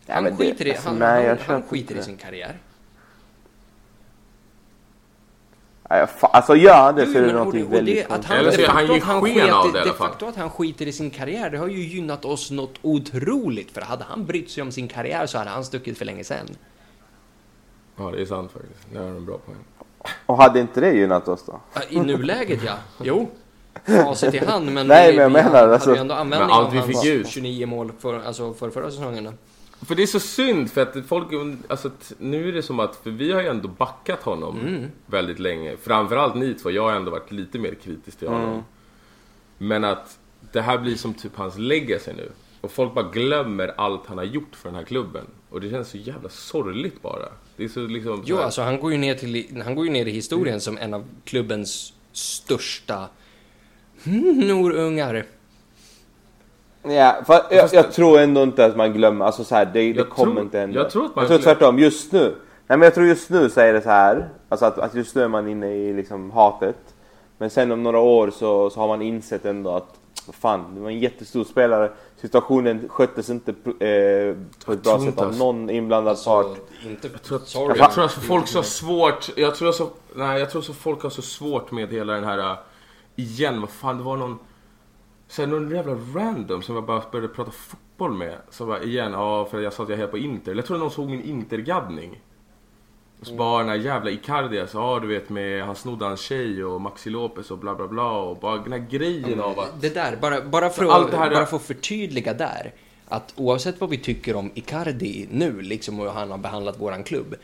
Ja, 0.06 0.14
Han 0.14 0.24
det- 0.24 0.36
skiter 0.36 0.66
i, 0.66 0.70
alltså, 0.70 0.88
han, 0.88 0.98
nej, 0.98 1.28
han, 1.28 1.38
han 1.46 1.56
inte 1.56 1.68
skiter 1.68 1.94
i 1.94 1.98
det. 1.98 2.04
sin 2.04 2.16
karriär. 2.16 2.58
Ja, 5.88 6.06
fa- 6.20 6.26
alltså 6.32 6.56
ja, 6.56 6.92
det 6.92 7.04
Jo, 7.04 7.12
så 7.12 7.18
är 7.18 7.22
det 7.22 7.28
och 7.28 7.34
någonting 7.34 7.70
väldigt 7.70 7.94
det, 7.94 8.02
att 8.02 8.08
konstigt. 8.08 8.28
han, 8.30 8.38
Eller 8.38 8.50
så 8.50 8.60
det 8.60 8.66
han 8.68 8.86
ger 8.86 8.96
att 8.96 9.02
han 9.02 9.20
sken 9.22 9.54
av 9.54 9.72
det 9.72 9.78
i 9.78 9.80
alla 9.82 9.84
Det 9.92 9.98
fall. 9.98 10.28
att 10.28 10.36
han 10.36 10.50
skiter 10.50 10.86
i 10.86 10.92
sin 10.92 11.10
karriär, 11.10 11.50
det 11.50 11.58
har 11.58 11.68
ju 11.68 11.80
gynnat 11.82 12.24
oss 12.24 12.50
något 12.50 12.74
otroligt. 12.82 13.70
För 13.70 13.80
hade 13.80 14.04
han 14.04 14.24
brytt 14.26 14.50
sig 14.50 14.62
om 14.62 14.72
sin 14.72 14.88
karriär 14.88 15.26
så 15.26 15.38
hade 15.38 15.50
han 15.50 15.64
stuckit 15.64 15.98
för 15.98 16.04
länge 16.04 16.24
sedan. 16.24 16.46
ja, 17.96 18.10
det 18.10 18.20
är 18.22 18.26
sant 18.26 18.52
faktiskt. 18.52 18.86
Det 18.92 18.98
är 18.98 19.02
en 19.02 19.24
bra 19.26 19.38
poäng. 19.38 19.56
Och 20.26 20.36
hade 20.36 20.60
inte 20.60 20.80
det 20.80 20.92
gynnat 20.92 21.28
oss 21.28 21.44
då? 21.46 21.60
Ja, 21.74 21.80
I 21.90 22.00
nuläget 22.00 22.60
ja, 22.64 22.74
jo. 23.02 23.28
Facit 23.86 24.34
i 24.34 24.38
hand, 24.38 24.72
men 24.72 24.86
Nej, 24.86 25.08
men 25.12 25.22
jag 25.22 25.28
vi 25.28 25.32
menar, 25.32 25.50
hade 25.60 25.74
alltså- 25.74 25.94
ju 25.94 26.00
ändå 26.00 26.14
användning 26.14 26.50
av 26.56 26.70
vi 26.72 26.78
hans 26.78 27.00
fick 27.02 27.12
ut. 27.12 27.28
29 27.28 27.66
mål 27.66 27.92
för, 27.98 28.20
alltså 28.26 28.54
för 28.54 28.70
förra 28.70 28.90
säsongen. 28.90 29.38
För 29.82 29.94
det 29.94 30.02
är 30.02 30.06
så 30.06 30.20
synd 30.20 30.70
för 30.70 30.82
att 30.82 31.06
folk, 31.08 31.28
alltså 31.68 31.90
nu 32.18 32.48
är 32.48 32.52
det 32.52 32.62
som 32.62 32.80
att, 32.80 32.96
för 32.96 33.10
vi 33.10 33.32
har 33.32 33.42
ju 33.42 33.48
ändå 33.48 33.68
backat 33.68 34.22
honom 34.22 34.60
Mm. 34.60 34.90
väldigt 35.06 35.38
länge. 35.38 35.76
Framförallt 35.76 36.34
ni 36.34 36.54
två, 36.54 36.70
jag 36.70 36.82
har 36.82 36.92
ändå 36.92 37.10
varit 37.10 37.32
lite 37.32 37.58
mer 37.58 37.74
kritisk 37.74 38.18
till 38.18 38.28
honom. 38.28 38.50
Mm. 38.50 38.62
Men 39.58 39.84
att 39.84 40.18
det 40.52 40.60
här 40.60 40.78
blir 40.78 40.94
som 40.96 41.14
typ 41.14 41.36
hans 41.36 41.58
legacy 41.58 42.12
nu. 42.12 42.30
Och 42.60 42.72
folk 42.72 42.94
bara 42.94 43.10
glömmer 43.10 43.74
allt 43.76 44.06
han 44.06 44.18
har 44.18 44.24
gjort 44.24 44.56
för 44.56 44.68
den 44.68 44.76
här 44.76 44.84
klubben. 44.84 45.26
Och 45.50 45.60
det 45.60 45.70
känns 45.70 45.88
så 45.88 45.96
jävla 45.98 46.28
sorgligt 46.28 47.02
bara. 47.02 47.28
Det 47.56 47.64
är 47.64 47.68
så 47.68 47.80
liksom... 47.86 48.16
så 48.16 48.22
Jo, 48.26 48.36
alltså 48.36 48.62
han 48.62 48.80
går 48.80 48.92
ju 48.92 48.98
ner, 48.98 49.14
till, 49.14 49.62
han 49.64 49.74
går 49.74 49.84
ju 49.84 49.90
ner 49.92 50.06
i 50.06 50.10
historien 50.10 50.60
som 50.60 50.78
en 50.78 50.94
av 50.94 51.04
klubbens 51.24 51.92
största 52.12 53.08
norungar. 54.34 55.24
Ja, 56.88 57.16
för 57.26 57.40
jag, 57.50 57.68
jag 57.72 57.92
tror 57.92 58.18
ändå 58.20 58.42
inte 58.42 58.64
att 58.64 58.76
man 58.76 58.92
glömmer, 58.92 59.24
alltså 59.24 59.44
så 59.44 59.54
här, 59.54 59.64
det, 59.64 59.70
det 59.72 59.88
Jag 59.90 60.08
kommer 60.10 60.32
tror- 60.32 60.42
inte 60.44 60.58
hända. 60.58 60.80
jag 60.80 60.90
tror 60.90 61.04
att 61.04 61.16
man 61.16 61.22
jag 61.22 61.28
tror 61.28 61.38
tvärtom, 61.38 61.78
just 61.78 62.12
nu. 62.12 62.34
Nej 62.68 62.78
men 62.78 62.82
jag 62.82 62.94
tror 62.94 63.06
just 63.06 63.30
nu 63.30 63.50
så 63.50 63.60
är 63.60 63.72
det 63.72 63.80
så 63.82 63.88
här, 63.90 64.28
alltså 64.48 64.66
att, 64.66 64.78
att 64.78 64.94
just 64.94 65.14
nu 65.14 65.22
är 65.22 65.28
man 65.28 65.48
inne 65.48 65.72
i 65.74 65.92
liksom 65.92 66.30
hatet. 66.30 66.76
Men 67.38 67.50
sen 67.50 67.72
om 67.72 67.82
några 67.82 67.98
år 67.98 68.30
så, 68.30 68.70
så 68.70 68.80
har 68.80 68.88
man 68.88 69.02
insett 69.02 69.44
ändå 69.44 69.70
att 69.70 69.94
fan, 70.32 70.74
det 70.74 70.80
var 70.80 70.90
en 70.90 70.98
jättestor 70.98 71.44
spelare. 71.44 71.90
Situationen 72.20 72.88
sköttes 72.88 73.30
inte 73.30 73.50
eh, 73.50 74.36
på 74.66 74.72
ett 74.72 74.82
bra 74.82 74.96
tror 74.96 74.98
sätt 75.06 75.18
av 75.20 75.36
någon 75.36 75.70
inblandad 75.70 76.10
Alltså, 76.10 76.30
part. 76.30 76.56
inte... 76.86 77.08
Jag 77.12 77.22
tror, 77.22 77.36
att, 77.38 77.48
sorry. 77.48 77.78
jag 77.78 77.92
tror 77.92 78.04
att 78.04 78.12
folk 78.12 78.54
har 78.54 78.62
svårt, 78.62 79.28
jag 79.36 79.54
tror 79.54 79.72
så, 79.72 79.88
nej 80.14 80.40
jag 80.40 80.50
tror 80.50 80.62
så 80.62 80.72
folk 80.74 81.02
har 81.02 81.10
så 81.10 81.22
svårt 81.22 81.70
med 81.70 81.88
hela 81.92 82.12
den 82.12 82.24
här 82.24 82.38
äh, 82.38 82.56
igen, 83.16 83.60
vad 83.60 83.70
fan, 83.70 83.96
det 83.98 84.02
var 84.04 84.16
någon... 84.16 84.38
Sen 85.28 85.50
någon 85.50 85.70
jävla 85.70 85.94
random 85.94 86.62
som 86.62 86.74
jag 86.74 86.84
bara 86.84 87.02
började 87.12 87.34
prata 87.34 87.50
fotboll 87.50 88.12
med. 88.12 88.36
Så 88.50 88.66
bara 88.66 88.82
igen, 88.82 89.12
ja 89.12 89.44
för 89.44 89.60
jag 89.60 89.72
sa 89.72 89.82
att 89.82 89.88
jag 89.88 89.96
hejar 89.96 90.08
på 90.08 90.18
Inter. 90.18 90.54
Jag 90.54 90.66
tror 90.66 90.78
någon 90.78 90.90
såg 90.90 91.10
min 91.10 91.22
Intergaddning. 91.22 92.20
Och 93.20 93.26
så 93.26 93.34
bara 93.34 93.58
den 93.58 93.68
här 93.68 93.76
jävla 93.76 94.10
Icardi, 94.10 94.60
alltså, 94.60 94.78
ja 94.78 94.98
du 95.00 95.06
vet 95.06 95.28
med, 95.28 95.64
han 95.64 95.76
snodde 95.76 96.04
hans 96.04 96.20
tjej 96.20 96.64
och 96.64 96.80
Maxi 96.80 97.10
Lopez 97.10 97.50
och 97.50 97.58
bla 97.58 97.74
bla 97.74 97.88
bla 97.88 98.10
och 98.10 98.36
bara 98.36 98.56
den 98.56 98.72
här 98.72 98.86
grejen 98.90 99.40
av 99.40 99.60
att... 99.60 99.80
Det 99.80 99.94
där, 99.94 100.16
bara, 100.16 100.42
bara 100.42 100.70
för 100.70 100.84
att 100.84 101.10
bara 101.10 101.46
för 101.46 101.56
att 101.56 101.62
förtydliga 101.62 102.34
där. 102.34 102.72
Att 103.08 103.34
oavsett 103.36 103.80
vad 103.80 103.90
vi 103.90 103.98
tycker 103.98 104.36
om 104.36 104.50
Icardi 104.54 105.28
nu, 105.30 105.60
liksom 105.60 105.98
hur 105.98 106.08
han 106.08 106.30
har 106.30 106.38
behandlat 106.38 106.80
våran 106.80 107.04
klubb. 107.04 107.34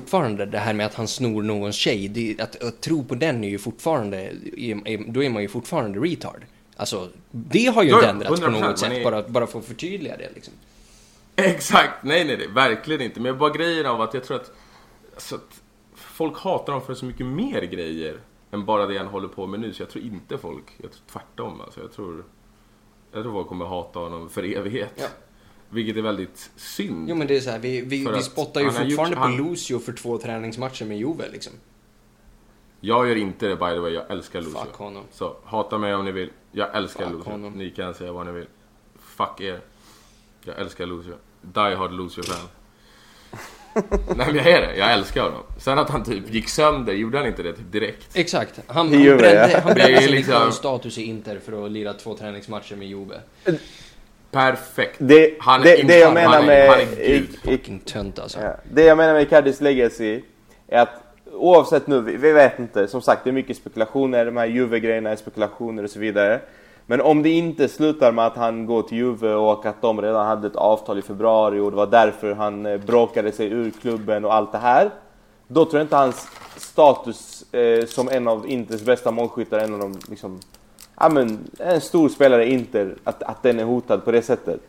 Fortfarande 0.00 0.46
det 0.46 0.58
här 0.58 0.74
med 0.74 0.86
att 0.86 0.94
han 0.94 1.08
snor 1.08 1.42
någons 1.42 1.76
tjej, 1.76 2.08
det, 2.08 2.40
att, 2.40 2.62
att 2.62 2.80
tro 2.80 3.04
på 3.04 3.14
den 3.14 3.44
är 3.44 3.48
ju 3.48 3.58
fortfarande, 3.58 4.32
då 5.06 5.22
är 5.22 5.30
man 5.30 5.42
ju 5.42 5.48
fortfarande 5.48 5.98
retard. 6.00 6.44
Alltså, 6.76 7.08
det 7.30 7.66
har 7.66 7.82
ju 7.82 7.90
inte 7.94 8.08
ändrats 8.08 8.40
på 8.40 8.46
100%, 8.46 8.60
något 8.60 8.78
sätt, 8.78 8.92
är- 8.92 9.04
bara, 9.04 9.22
bara 9.22 9.46
för 9.46 9.58
att 9.58 9.64
förtydliga 9.64 10.16
det 10.16 10.30
liksom. 10.34 10.54
Exakt, 11.36 12.04
nej 12.04 12.24
nej 12.24 12.36
nej, 12.36 12.48
verkligen 12.48 13.00
inte. 13.00 13.20
Men 13.20 13.38
bara 13.38 13.50
grejen 13.50 13.86
av 13.86 14.00
att 14.00 14.14
jag 14.14 14.24
tror 14.24 14.36
att, 14.36 14.50
alltså, 15.14 15.34
att 15.34 15.60
folk 15.94 16.38
hatar 16.38 16.72
dem 16.72 16.82
för 16.82 16.94
så 16.94 17.04
mycket 17.04 17.26
mer 17.26 17.62
grejer 17.62 18.16
än 18.50 18.64
bara 18.64 18.86
det 18.86 18.98
han 18.98 19.06
håller 19.06 19.28
på 19.28 19.46
med 19.46 19.60
nu. 19.60 19.72
Så 19.72 19.82
jag 19.82 19.90
tror 19.90 20.04
inte 20.04 20.38
folk, 20.38 20.64
jag 20.82 20.92
tror 20.92 21.02
tvärtom 21.12 21.60
alltså. 21.60 21.80
Jag 21.80 21.92
tror, 21.92 22.24
jag 23.12 23.22
tror 23.22 23.32
folk 23.32 23.48
kommer 23.48 23.64
hata 23.64 23.98
honom 23.98 24.30
för 24.30 24.42
evighet. 24.56 24.92
Ja. 24.96 25.06
Vilket 25.74 25.96
är 25.96 26.02
väldigt 26.02 26.50
synd. 26.56 27.06
Jo 27.10 27.16
men 27.16 27.26
det 27.26 27.36
är 27.36 27.40
så 27.40 27.50
här, 27.50 27.58
vi, 27.58 27.80
vi, 27.80 28.06
vi 28.14 28.22
spottar 28.22 28.60
ju 28.60 28.66
fortfarande 28.66 28.94
gjort- 28.94 29.14
på 29.14 29.20
han- 29.20 29.36
Lucio 29.36 29.78
för 29.78 29.92
två 29.92 30.18
träningsmatcher 30.18 30.84
med 30.84 30.98
Juve 30.98 31.28
liksom. 31.32 31.52
Jag 32.80 33.08
gör 33.08 33.16
inte 33.16 33.46
det 33.46 33.56
by 33.56 33.64
the 33.70 33.78
way, 33.78 33.92
jag 33.92 34.10
älskar 34.10 34.40
Lucio. 34.40 34.58
Fuck 34.64 34.74
honom. 34.74 35.04
Så 35.12 35.36
hata 35.44 35.78
mig 35.78 35.94
om 35.94 36.04
ni 36.04 36.12
vill. 36.12 36.30
Jag 36.52 36.76
älskar 36.76 37.04
Fuck 37.04 37.12
Lucio. 37.14 37.30
honom. 37.30 37.52
Ni 37.52 37.70
kan 37.70 37.94
säga 37.94 38.12
vad 38.12 38.26
ni 38.26 38.32
vill. 38.32 38.46
Fuck 38.98 39.40
er. 39.40 39.60
Jag 40.44 40.58
älskar 40.60 40.86
Lucio. 40.86 41.14
Die 41.42 41.74
hard 41.74 41.92
Lucio-fan. 41.92 42.48
Nej 44.16 44.26
men 44.26 44.36
jag 44.36 44.46
är 44.46 44.60
det, 44.60 44.76
jag 44.76 44.92
älskar 44.92 45.22
honom. 45.22 45.42
Sen 45.58 45.78
att 45.78 45.90
han 45.90 46.04
typ 46.04 46.30
gick 46.34 46.48
sönder, 46.48 46.92
gjorde 46.92 47.18
han 47.18 47.26
inte 47.26 47.42
det 47.42 47.52
typ 47.52 47.72
direkt? 47.72 48.16
Exakt. 48.16 48.60
Han, 48.66 48.76
han 48.76 48.90
brände, 48.90 49.60
han 49.64 49.74
brände 49.74 50.02
sin 50.02 50.10
liksom- 50.10 50.34
liksom... 50.34 50.52
status 50.52 50.98
i 50.98 51.02
Inter 51.02 51.38
för 51.38 51.64
att 51.66 51.70
lira 51.72 51.92
två 51.92 52.16
träningsmatcher 52.16 52.76
med 52.76 52.88
Juve. 52.88 53.20
Perfekt. 54.34 54.94
Det, 54.98 55.34
Han 55.40 55.60
är 55.60 55.64
det, 55.64 55.80
inte- 55.80 55.92
det 55.92 55.98
jag 55.98 56.06
han 56.06 56.14
menar 56.14 56.42
är- 56.42 56.46
med... 56.46 56.68
han 56.68 56.78
är 56.80 57.00
i, 57.00 57.18
gud. 57.18 57.28
i, 57.44 57.56
Fucking 57.56 57.78
tönt 57.78 58.18
alltså. 58.18 58.40
ja, 58.40 58.50
det 58.72 58.82
jag 58.84 58.96
menar 58.96 59.12
med 59.14 59.22
Icardis 59.22 59.60
legacy 59.60 60.20
är 60.68 60.78
att 60.82 60.88
oavsett 61.32 61.86
nu, 61.86 62.00
vi, 62.00 62.16
vi 62.16 62.32
vet 62.32 62.58
inte. 62.58 62.88
Som 62.88 63.02
sagt, 63.02 63.24
det 63.24 63.30
är 63.30 63.32
mycket 63.32 63.56
spekulationer. 63.56 64.24
De 64.24 64.36
här 64.36 64.46
Juve-grejerna 64.46 65.10
är 65.10 65.16
spekulationer 65.16 65.82
och 65.84 65.90
så 65.90 65.98
vidare. 65.98 66.40
Men 66.86 67.00
om 67.00 67.22
det 67.22 67.30
inte 67.30 67.68
slutar 67.68 68.12
med 68.12 68.26
att 68.26 68.36
han 68.36 68.66
går 68.66 68.82
till 68.82 68.98
Juve 68.98 69.34
och 69.34 69.66
att 69.66 69.82
de 69.82 70.02
redan 70.02 70.26
hade 70.26 70.46
ett 70.46 70.56
avtal 70.56 70.98
i 70.98 71.02
februari 71.02 71.58
och 71.60 71.70
det 71.70 71.76
var 71.76 71.86
därför 71.86 72.34
han 72.34 72.66
eh, 72.66 72.76
bråkade 72.80 73.32
sig 73.32 73.46
ur 73.46 73.70
klubben 73.82 74.24
och 74.24 74.34
allt 74.34 74.52
det 74.52 74.58
här. 74.58 74.90
Då 75.48 75.64
tror 75.64 75.78
jag 75.78 75.84
inte 75.84 75.96
hans 75.96 76.28
status 76.56 77.52
eh, 77.52 77.84
som 77.86 78.08
en 78.08 78.28
av 78.28 78.48
Inters 78.48 78.82
bästa 78.82 79.10
målskyttar, 79.10 79.58
en 79.58 79.74
av 79.74 79.80
de 79.80 79.98
liksom, 80.10 80.40
ja 81.00 81.08
men 81.08 81.38
en 81.58 81.80
stor 81.80 82.08
spelare 82.08 82.44
i 82.44 82.52
Inter, 82.52 82.94
att, 83.04 83.22
att 83.22 83.42
den 83.42 83.60
är 83.60 83.64
hotad 83.64 84.04
på 84.04 84.12
det 84.12 84.22
sättet. 84.22 84.60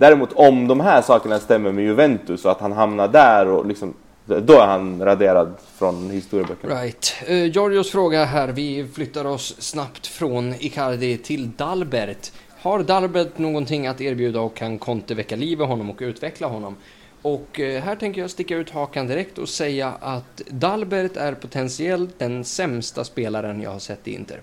Däremot 0.00 0.32
om 0.32 0.68
de 0.68 0.80
här 0.80 1.02
sakerna 1.02 1.38
stämmer 1.38 1.72
med 1.72 1.84
Juventus 1.84 2.44
och 2.44 2.50
att 2.50 2.60
han 2.60 2.72
hamnar 2.72 3.08
där 3.08 3.48
och 3.48 3.66
liksom, 3.66 3.94
då 4.24 4.52
är 4.52 4.66
han 4.66 5.04
raderad 5.04 5.54
från 5.78 6.10
historieböckerna. 6.10 6.82
Right. 6.82 7.14
Uh, 7.30 7.46
Georgios 7.46 7.90
fråga 7.90 8.24
här. 8.24 8.48
Vi 8.48 8.86
flyttar 8.94 9.24
oss 9.24 9.56
snabbt 9.58 10.06
från 10.06 10.54
Icardi 10.58 11.18
till 11.18 11.50
Dalbert. 11.56 12.32
Har 12.60 12.82
Dalbert 12.82 13.38
någonting 13.38 13.86
att 13.86 14.00
erbjuda 14.00 14.40
och 14.40 14.54
kan 14.54 14.78
Conte 14.78 15.14
väcka 15.14 15.36
liv 15.36 15.60
i 15.60 15.64
honom 15.64 15.90
och 15.90 15.98
utveckla 16.00 16.46
honom? 16.46 16.76
Och 17.22 17.60
uh, 17.60 17.78
här 17.80 17.96
tänker 17.96 18.20
jag 18.20 18.30
sticka 18.30 18.56
ut 18.56 18.70
hakan 18.70 19.06
direkt 19.06 19.38
och 19.38 19.48
säga 19.48 19.92
att 20.00 20.42
Dalbert 20.48 21.16
är 21.16 21.34
potentiellt 21.34 22.18
den 22.18 22.44
sämsta 22.44 23.04
spelaren 23.04 23.62
jag 23.62 23.70
har 23.70 23.78
sett 23.78 24.08
i 24.08 24.14
Inter. 24.14 24.40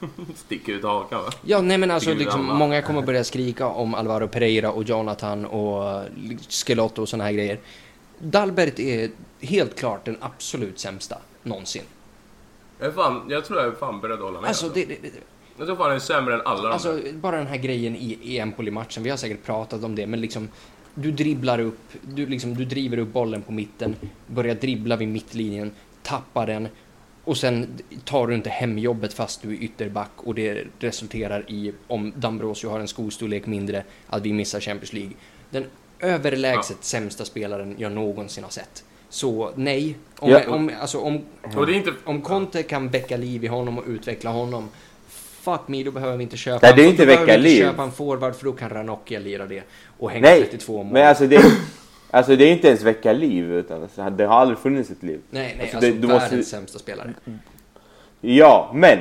Sticker 0.34 0.72
ut 0.72 0.82
hakan 0.82 1.22
va? 1.22 1.30
Ja, 1.42 1.60
nej 1.60 1.78
men 1.78 1.90
alltså 1.90 2.14
liksom, 2.14 2.44
många 2.46 2.82
kommer 2.82 3.02
börja 3.02 3.24
skrika 3.24 3.66
om 3.66 3.94
Alvaro 3.94 4.28
Pereira 4.28 4.70
och 4.70 4.82
Jonathan 4.82 5.46
och 5.46 6.04
Skelotto 6.48 7.02
och 7.02 7.08
såna 7.08 7.24
här 7.24 7.32
grejer. 7.32 7.58
Dalbert 8.18 8.78
är 8.78 9.10
helt 9.40 9.78
klart 9.78 10.04
den 10.04 10.16
absolut 10.20 10.78
sämsta 10.78 11.18
någonsin. 11.42 11.82
Jag, 12.80 12.94
fan, 12.94 13.22
jag 13.28 13.44
tror 13.44 13.60
jag 13.60 13.68
är 13.68 13.72
fan 13.76 14.00
beredd 14.00 14.14
att 14.18 14.24
hålla 14.24 14.40
med. 14.40 14.48
Alltså, 14.48 14.68
det, 14.68 14.84
det, 14.84 14.96
det, 15.02 15.10
Jag 15.58 15.66
tror 15.66 15.76
fan 15.76 15.86
han 15.86 15.94
är 15.94 15.98
sämre 15.98 16.34
än 16.34 16.40
alla 16.44 16.62
de 16.62 16.72
alltså 16.72 16.92
där. 16.92 17.12
bara 17.12 17.36
den 17.36 17.46
här 17.46 17.56
grejen 17.56 17.96
i, 17.96 18.18
i 18.22 18.38
Empoli-matchen, 18.38 19.02
vi 19.02 19.10
har 19.10 19.16
säkert 19.16 19.44
pratat 19.44 19.84
om 19.84 19.94
det, 19.94 20.06
men 20.06 20.20
liksom 20.20 20.48
du 20.94 21.12
dribblar 21.12 21.58
upp, 21.60 21.78
du, 22.02 22.26
liksom, 22.26 22.54
du 22.54 22.64
driver 22.64 22.98
upp 22.98 23.12
bollen 23.12 23.42
på 23.42 23.52
mitten, 23.52 23.96
börjar 24.26 24.54
dribbla 24.54 24.96
vid 24.96 25.08
mittlinjen, 25.08 25.70
tappar 26.02 26.46
den 26.46 26.68
och 27.26 27.36
sen 27.36 27.68
tar 28.04 28.26
du 28.26 28.34
inte 28.34 28.50
hem 28.50 28.78
jobbet 28.78 29.12
fast 29.14 29.42
du 29.42 29.48
är 29.48 29.62
ytterback 29.62 30.10
och 30.16 30.34
det 30.34 30.64
resulterar 30.80 31.44
i, 31.50 31.72
om 31.86 32.12
Dambrosio 32.16 32.70
har 32.70 32.80
en 32.80 32.88
skostorlek 32.88 33.46
mindre, 33.46 33.82
att 34.06 34.22
vi 34.22 34.32
missar 34.32 34.60
Champions 34.60 34.92
League. 34.92 35.12
Den 35.50 35.64
överlägset 36.00 36.76
Ja. 36.80 36.84
sämsta 36.84 37.24
spelaren 37.24 37.74
jag 37.78 37.92
någonsin 37.92 38.44
har 38.44 38.50
sett. 38.50 38.84
Så 39.08 39.50
nej, 39.54 39.96
om, 40.18 40.30
Ja. 40.30 40.40
om, 40.50 40.70
alltså, 40.80 40.98
om, 40.98 41.20
inte... 41.68 41.92
om 42.04 42.22
Conte 42.22 42.62
kan 42.62 42.88
väcka 42.88 43.16
liv 43.16 43.44
i 43.44 43.46
honom 43.46 43.78
och 43.78 43.84
utveckla 43.86 44.30
honom, 44.30 44.68
fuck 45.40 45.60
me, 45.68 45.82
då 45.82 45.90
behöver 45.90 46.16
vi 46.16 46.22
inte 46.22 46.36
köpa 46.36 46.66
Nej, 46.66 46.72
det 46.76 46.82
är 46.82 46.84
då 46.84 46.90
inte 46.90 47.06
behöver 47.06 47.26
väcka 47.26 47.40
vi 47.42 47.50
inte 47.50 47.66
köpa 47.66 47.82
en 47.82 47.92
forward 47.92 48.34
för 48.34 48.44
då 48.44 48.52
kan 48.52 48.70
Ranocchia 48.70 49.18
lira 49.18 49.46
det 49.46 49.62
och 49.98 50.10
hänga 50.10 50.22
Nej, 50.28 50.40
32 50.50 50.82
mål. 50.82 50.92
men 50.92 51.08
alltså 51.08 51.26
det, 51.26 51.42
alltså 52.10 52.36
det 52.36 52.44
är 52.44 52.52
inte 52.52 52.68
ens 52.68 52.82
väcka 52.82 53.12
liv 53.12 53.52
utan 53.52 53.82
alltså, 53.82 54.10
det 54.10 54.24
har 54.26 54.34
aldrig 54.40 54.58
funnits 54.58 54.90
ett 54.90 55.02
liv. 55.02 55.20
nej, 55.30 55.42
nej, 55.58 55.60
alltså, 55.60 55.76
alltså, 55.76 55.90
det- 55.92 55.98
du 55.98 56.06
världens 56.06 56.32
måste- 56.32 56.50
sämsta 56.50 56.78
spelare. 56.78 57.14
Ja, 58.20 58.70
men 58.74 58.98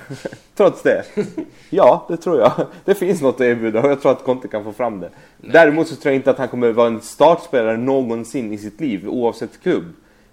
trots 0.56 0.82
det. 0.82 1.04
Ja, 1.72 2.06
det 2.08 2.16
tror 2.16 2.38
jag. 2.40 2.52
Det 2.84 2.94
finns 2.94 3.20
något 3.20 3.34
att 3.34 3.40
erbjuda 3.40 3.80
och 3.82 3.90
jag 3.90 4.02
tror 4.02 4.12
att 4.12 4.24
Conte 4.24 4.48
kan 4.48 4.64
få 4.64 4.72
fram 4.72 5.00
det. 5.00 5.10
Däremot 5.36 5.88
så 5.88 5.96
tror 5.96 6.12
jag 6.12 6.16
inte 6.18 6.30
att 6.30 6.38
han 6.38 6.48
kommer 6.48 6.72
vara 6.72 6.86
en 6.86 7.00
startspelare 7.00 7.76
någonsin 7.76 8.52
i 8.52 8.58
sitt 8.58 8.80
liv 8.80 9.08
oavsett 9.08 9.62
klubb. 9.62 9.84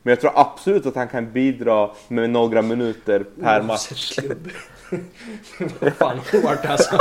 Men 0.03 0.11
jag 0.11 0.21
tror 0.21 0.31
absolut 0.35 0.85
att 0.85 0.95
han 0.95 1.07
kan 1.07 1.31
bidra 1.31 1.89
med 2.07 2.29
några 2.29 2.61
minuter 2.61 3.25
per 3.41 3.61
match. 3.61 3.69
Oavsett 3.91 3.97
klubb. 4.25 4.49
Vad 5.79 5.93
fan 5.93 6.17
hårt 6.17 6.65
alltså. 6.65 6.97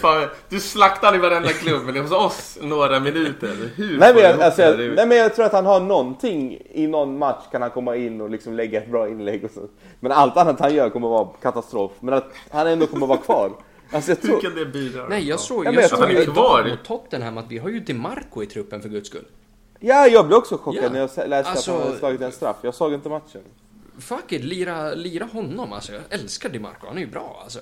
Fan, 0.00 0.28
du 0.48 0.60
slaktar 0.60 1.14
i 1.14 1.18
varenda 1.18 1.48
klubb, 1.48 1.82
men 1.86 1.96
hos 1.96 2.12
oss 2.12 2.58
några 2.62 3.00
minuter. 3.00 3.56
Hur 3.76 3.98
Nej 3.98 4.14
men, 4.14 4.22
jag, 4.22 4.40
alltså, 4.40 4.62
jag, 4.62 4.78
nej 4.78 5.06
men 5.06 5.16
jag 5.18 5.34
tror 5.34 5.44
att 5.44 5.52
han 5.52 5.66
har 5.66 5.80
någonting 5.80 6.58
i 6.70 6.86
någon 6.86 7.18
match 7.18 7.44
kan 7.52 7.62
han 7.62 7.70
komma 7.70 7.96
in 7.96 8.20
och 8.20 8.30
liksom 8.30 8.54
lägga 8.54 8.82
ett 8.82 8.90
bra 8.90 9.08
inlägg 9.08 9.44
och 9.44 9.50
så. 9.50 9.60
Men 10.00 10.12
allt 10.12 10.36
annat 10.36 10.60
han 10.60 10.74
gör 10.74 10.90
kommer 10.90 11.08
vara 11.08 11.28
katastrof. 11.42 11.92
Men 12.00 12.14
att 12.14 12.32
han 12.50 12.66
ändå 12.66 12.86
kommer 12.86 13.06
vara 13.06 13.18
kvar. 13.18 13.52
Alltså 13.92 14.10
jag 14.10 14.16
Hur 14.16 14.28
tror... 14.28 14.40
kan 14.40 14.54
det 14.54 14.66
bidra? 14.66 15.08
Nej, 15.08 15.28
jag 15.28 15.40
såg, 15.40 15.66
Ja, 15.66 15.72
jag 15.72 15.82
jag 15.82 15.90
såg 15.90 15.98
tror 15.98 16.10
ju 16.10 16.16
han 16.18 16.22
är 16.28 16.32
kvar. 16.34 16.60
idag 16.60 16.70
mot 16.70 16.84
Tottenham 16.84 17.38
att 17.38 17.44
vi 17.48 17.58
har 17.58 17.68
ju 17.68 17.80
DeMarco 17.80 18.42
i 18.42 18.46
truppen 18.46 18.82
för 18.82 18.88
guds 18.88 19.08
skull. 19.08 19.24
Ja, 19.80 20.06
jag 20.06 20.26
blev 20.26 20.38
också 20.38 20.58
chockad 20.58 20.84
Ja. 20.84 20.88
när 20.90 20.98
jag 21.00 21.28
läste 21.28 21.50
Alltså- 21.50 21.70
att 21.70 21.76
han 21.78 21.86
hade 21.86 21.98
slagit 21.98 22.20
en 22.20 22.32
straff. 22.32 22.56
Jag 22.62 22.74
såg 22.74 22.92
inte 22.92 23.08
matchen. 23.08 23.40
Fuck 24.00 24.32
it, 24.32 24.44
lira, 24.44 24.90
lira 24.94 25.24
honom 25.24 25.72
alltså. 25.72 25.92
Jag 25.92 26.02
älskar 26.10 26.48
DeMarco, 26.48 26.86
han 26.86 26.96
är 26.96 27.00
ju 27.00 27.06
bra 27.06 27.40
alltså. 27.42 27.58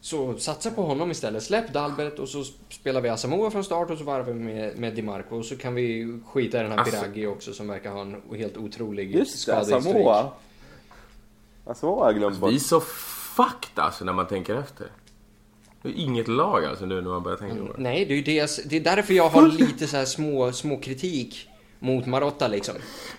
Så 0.00 0.38
satsa 0.38 0.70
på 0.70 0.82
honom 0.82 1.10
istället. 1.10 1.42
Släpp 1.42 1.72
Dalbert 1.72 2.18
och 2.18 2.28
så 2.28 2.44
spelar 2.68 3.00
vi 3.00 3.08
Asamoah 3.08 3.50
från 3.50 3.64
start 3.64 3.90
och 3.90 3.98
så 3.98 4.04
varvar 4.04 4.32
vi 4.32 4.40
med, 4.40 4.78
med 4.78 4.94
DeMarco. 4.94 5.36
Och 5.36 5.44
så 5.44 5.56
kan 5.56 5.74
vi 5.74 6.18
skita 6.26 6.60
i 6.60 6.62
den 6.62 6.72
här 6.72 6.78
Alltså- 6.78 6.96
Piraghi 6.96 7.26
också 7.26 7.52
som 7.52 7.68
verkar 7.68 7.90
ha 7.90 8.00
en 8.00 8.22
helt 8.36 8.56
otrolig 8.56 9.14
Just 9.14 9.32
det, 9.32 9.38
skadehistorik. 9.38 9.84
Samoa. 9.84 10.30
Samoa 11.74 12.00
har 12.04 12.06
jag 12.12 12.18
glömt 12.18 12.38
bort. 12.38 12.50
Vi 12.50 12.54
är 12.54 12.58
så 12.58 12.80
fucked 12.80 13.78
alltså 13.78 14.04
när 14.04 14.12
man 14.12 14.26
tänker 14.26 14.54
efter. 14.54 14.86
Det 15.82 15.88
är 15.88 15.92
inget 15.92 16.28
lag 16.28 16.64
alltså 16.64 16.86
nu 16.86 16.94
när 16.94 17.10
man 17.10 17.22
börjar 17.22 17.38
tänka 17.38 17.66
på 17.66 17.72
det. 17.72 17.82
Nej, 17.82 18.04
det 18.04 18.14
är 18.14 18.16
ju 18.16 18.22
det, 18.22 18.68
det 18.70 18.76
är 18.76 18.80
därför 18.96 19.14
jag 19.14 19.28
har 19.28 19.46
lite 19.48 19.86
så 19.86 19.96
här 19.96 20.04
små, 20.04 20.52
små 20.52 20.76
kritik 20.76 21.48
mot 21.80 22.06
Marotta 22.06 22.48
liksom. 22.48 22.74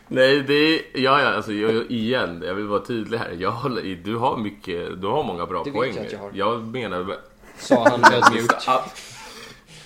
Nej, 0.07 0.43
det 0.43 0.53
är... 0.53 0.81
Ja, 0.93 1.21
ja, 1.21 1.27
alltså 1.27 1.53
jag, 1.53 1.91
igen, 1.91 2.43
jag 2.45 2.55
vill 2.55 2.67
vara 2.67 2.85
tydlig 2.85 3.17
här. 3.17 3.35
Jag 3.39 3.51
håller, 3.51 3.95
du 3.95 4.15
har 4.15 4.37
mycket, 4.37 5.01
du 5.01 5.07
har 5.07 5.23
många 5.23 5.45
bra 5.45 5.63
Det 5.63 5.69
vet 5.69 5.77
poänger. 5.77 5.95
jag 5.97 6.05
att 6.05 6.11
jag 6.11 6.19
har. 6.19 6.31
jag 6.33 6.63
menar... 6.63 7.17
Sa 7.57 7.89
han 7.89 8.13
ödmjukt. 8.13 8.67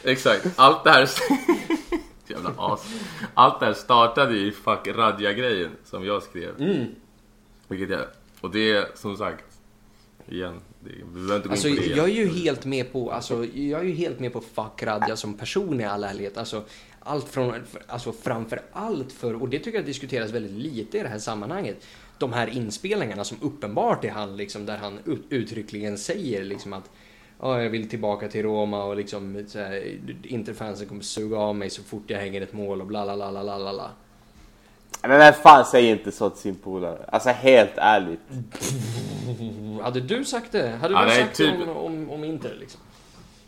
Exakt, 0.03 0.47
allt 0.55 0.83
det 0.83 0.91
här... 0.91 1.09
Jävla 2.27 2.53
as. 2.57 2.85
Allt 3.33 3.59
det 3.59 3.65
här 3.65 3.73
startade 3.73 4.37
i 4.37 4.51
fuck 4.51 4.87
Radja-grejen 4.87 5.71
som 5.83 6.05
jag 6.05 6.23
skrev. 6.23 6.61
Mm. 6.61 6.85
Vilket 7.67 7.89
jag... 7.89 8.01
Och 8.41 8.51
det 8.51 8.71
är 8.71 8.87
som 8.95 9.17
sagt... 9.17 9.45
Igen, 10.27 10.61
Alltså, 11.49 11.67
jag 11.67 12.09
är 12.09 12.13
ju 12.13 12.27
helt 12.27 12.65
med 12.65 12.91
på, 12.91 13.11
alltså, 13.11 13.45
jag 13.45 13.81
är 13.81 13.85
ju 13.85 13.93
helt 13.93 14.19
med 14.19 14.33
på 14.33 14.41
fuck 14.41 14.83
Radja 14.83 15.15
som 15.15 15.33
person 15.33 15.81
i 15.81 15.83
all 15.83 16.03
ärlighet. 16.03 16.37
Alltså, 16.37 16.63
allt 17.05 17.29
från, 17.29 17.53
alltså 17.87 18.11
framför 18.11 18.61
allt 18.73 19.11
för, 19.11 19.41
och 19.41 19.49
det 19.49 19.59
tycker 19.59 19.77
jag 19.77 19.85
diskuteras 19.85 20.31
väldigt 20.31 20.51
lite 20.51 20.97
i 20.97 21.01
det 21.03 21.09
här 21.09 21.19
sammanhanget, 21.19 21.85
de 22.17 22.33
här 22.33 22.47
inspelningarna 22.47 23.23
som 23.23 23.37
uppenbart 23.41 24.05
är 24.05 24.11
han 24.11 24.37
liksom, 24.37 24.65
där 24.65 24.77
han 24.77 24.99
ut- 25.05 25.25
uttryckligen 25.29 25.97
säger 25.97 26.43
liksom 26.43 26.73
att 26.73 26.89
Ja, 27.41 27.61
jag 27.61 27.69
vill 27.69 27.89
tillbaka 27.89 28.27
till 28.27 28.43
Roma 28.43 28.83
och 28.83 28.95
liksom 28.95 29.45
så 29.47 29.59
här, 29.59 29.97
Interfansen 30.23 30.87
kommer 30.87 31.01
suga 31.01 31.37
av 31.37 31.55
mig 31.55 31.69
så 31.69 31.83
fort 31.83 32.03
jag 32.07 32.19
hänger 32.19 32.41
ett 32.41 32.53
mål 32.53 32.81
och 32.81 32.87
bla 32.87 33.03
bla 33.05 33.15
bla 33.15 33.31
bla 33.43 33.57
bla 33.57 33.73
bla. 33.73 33.89
Men 35.01 35.19
vem 35.19 35.33
fan 35.33 35.65
säger 35.65 35.91
inte 35.95 36.11
så 36.11 36.29
till 36.29 36.41
sin 36.41 36.55
polare? 36.55 37.05
Alltså 37.07 37.29
helt 37.29 37.71
ärligt. 37.75 38.19
Hade 39.81 39.99
du 40.01 40.25
sagt 40.25 40.51
det? 40.51 40.67
Hade 40.69 40.93
Ja, 40.93 41.05
du 41.05 41.11
sagt 41.11 41.37
typ- 41.37 41.53
det 41.65 41.71
om, 41.71 41.77
om, 41.77 42.09
om 42.09 42.23
Inter 42.23 42.55
liksom? 42.59 42.81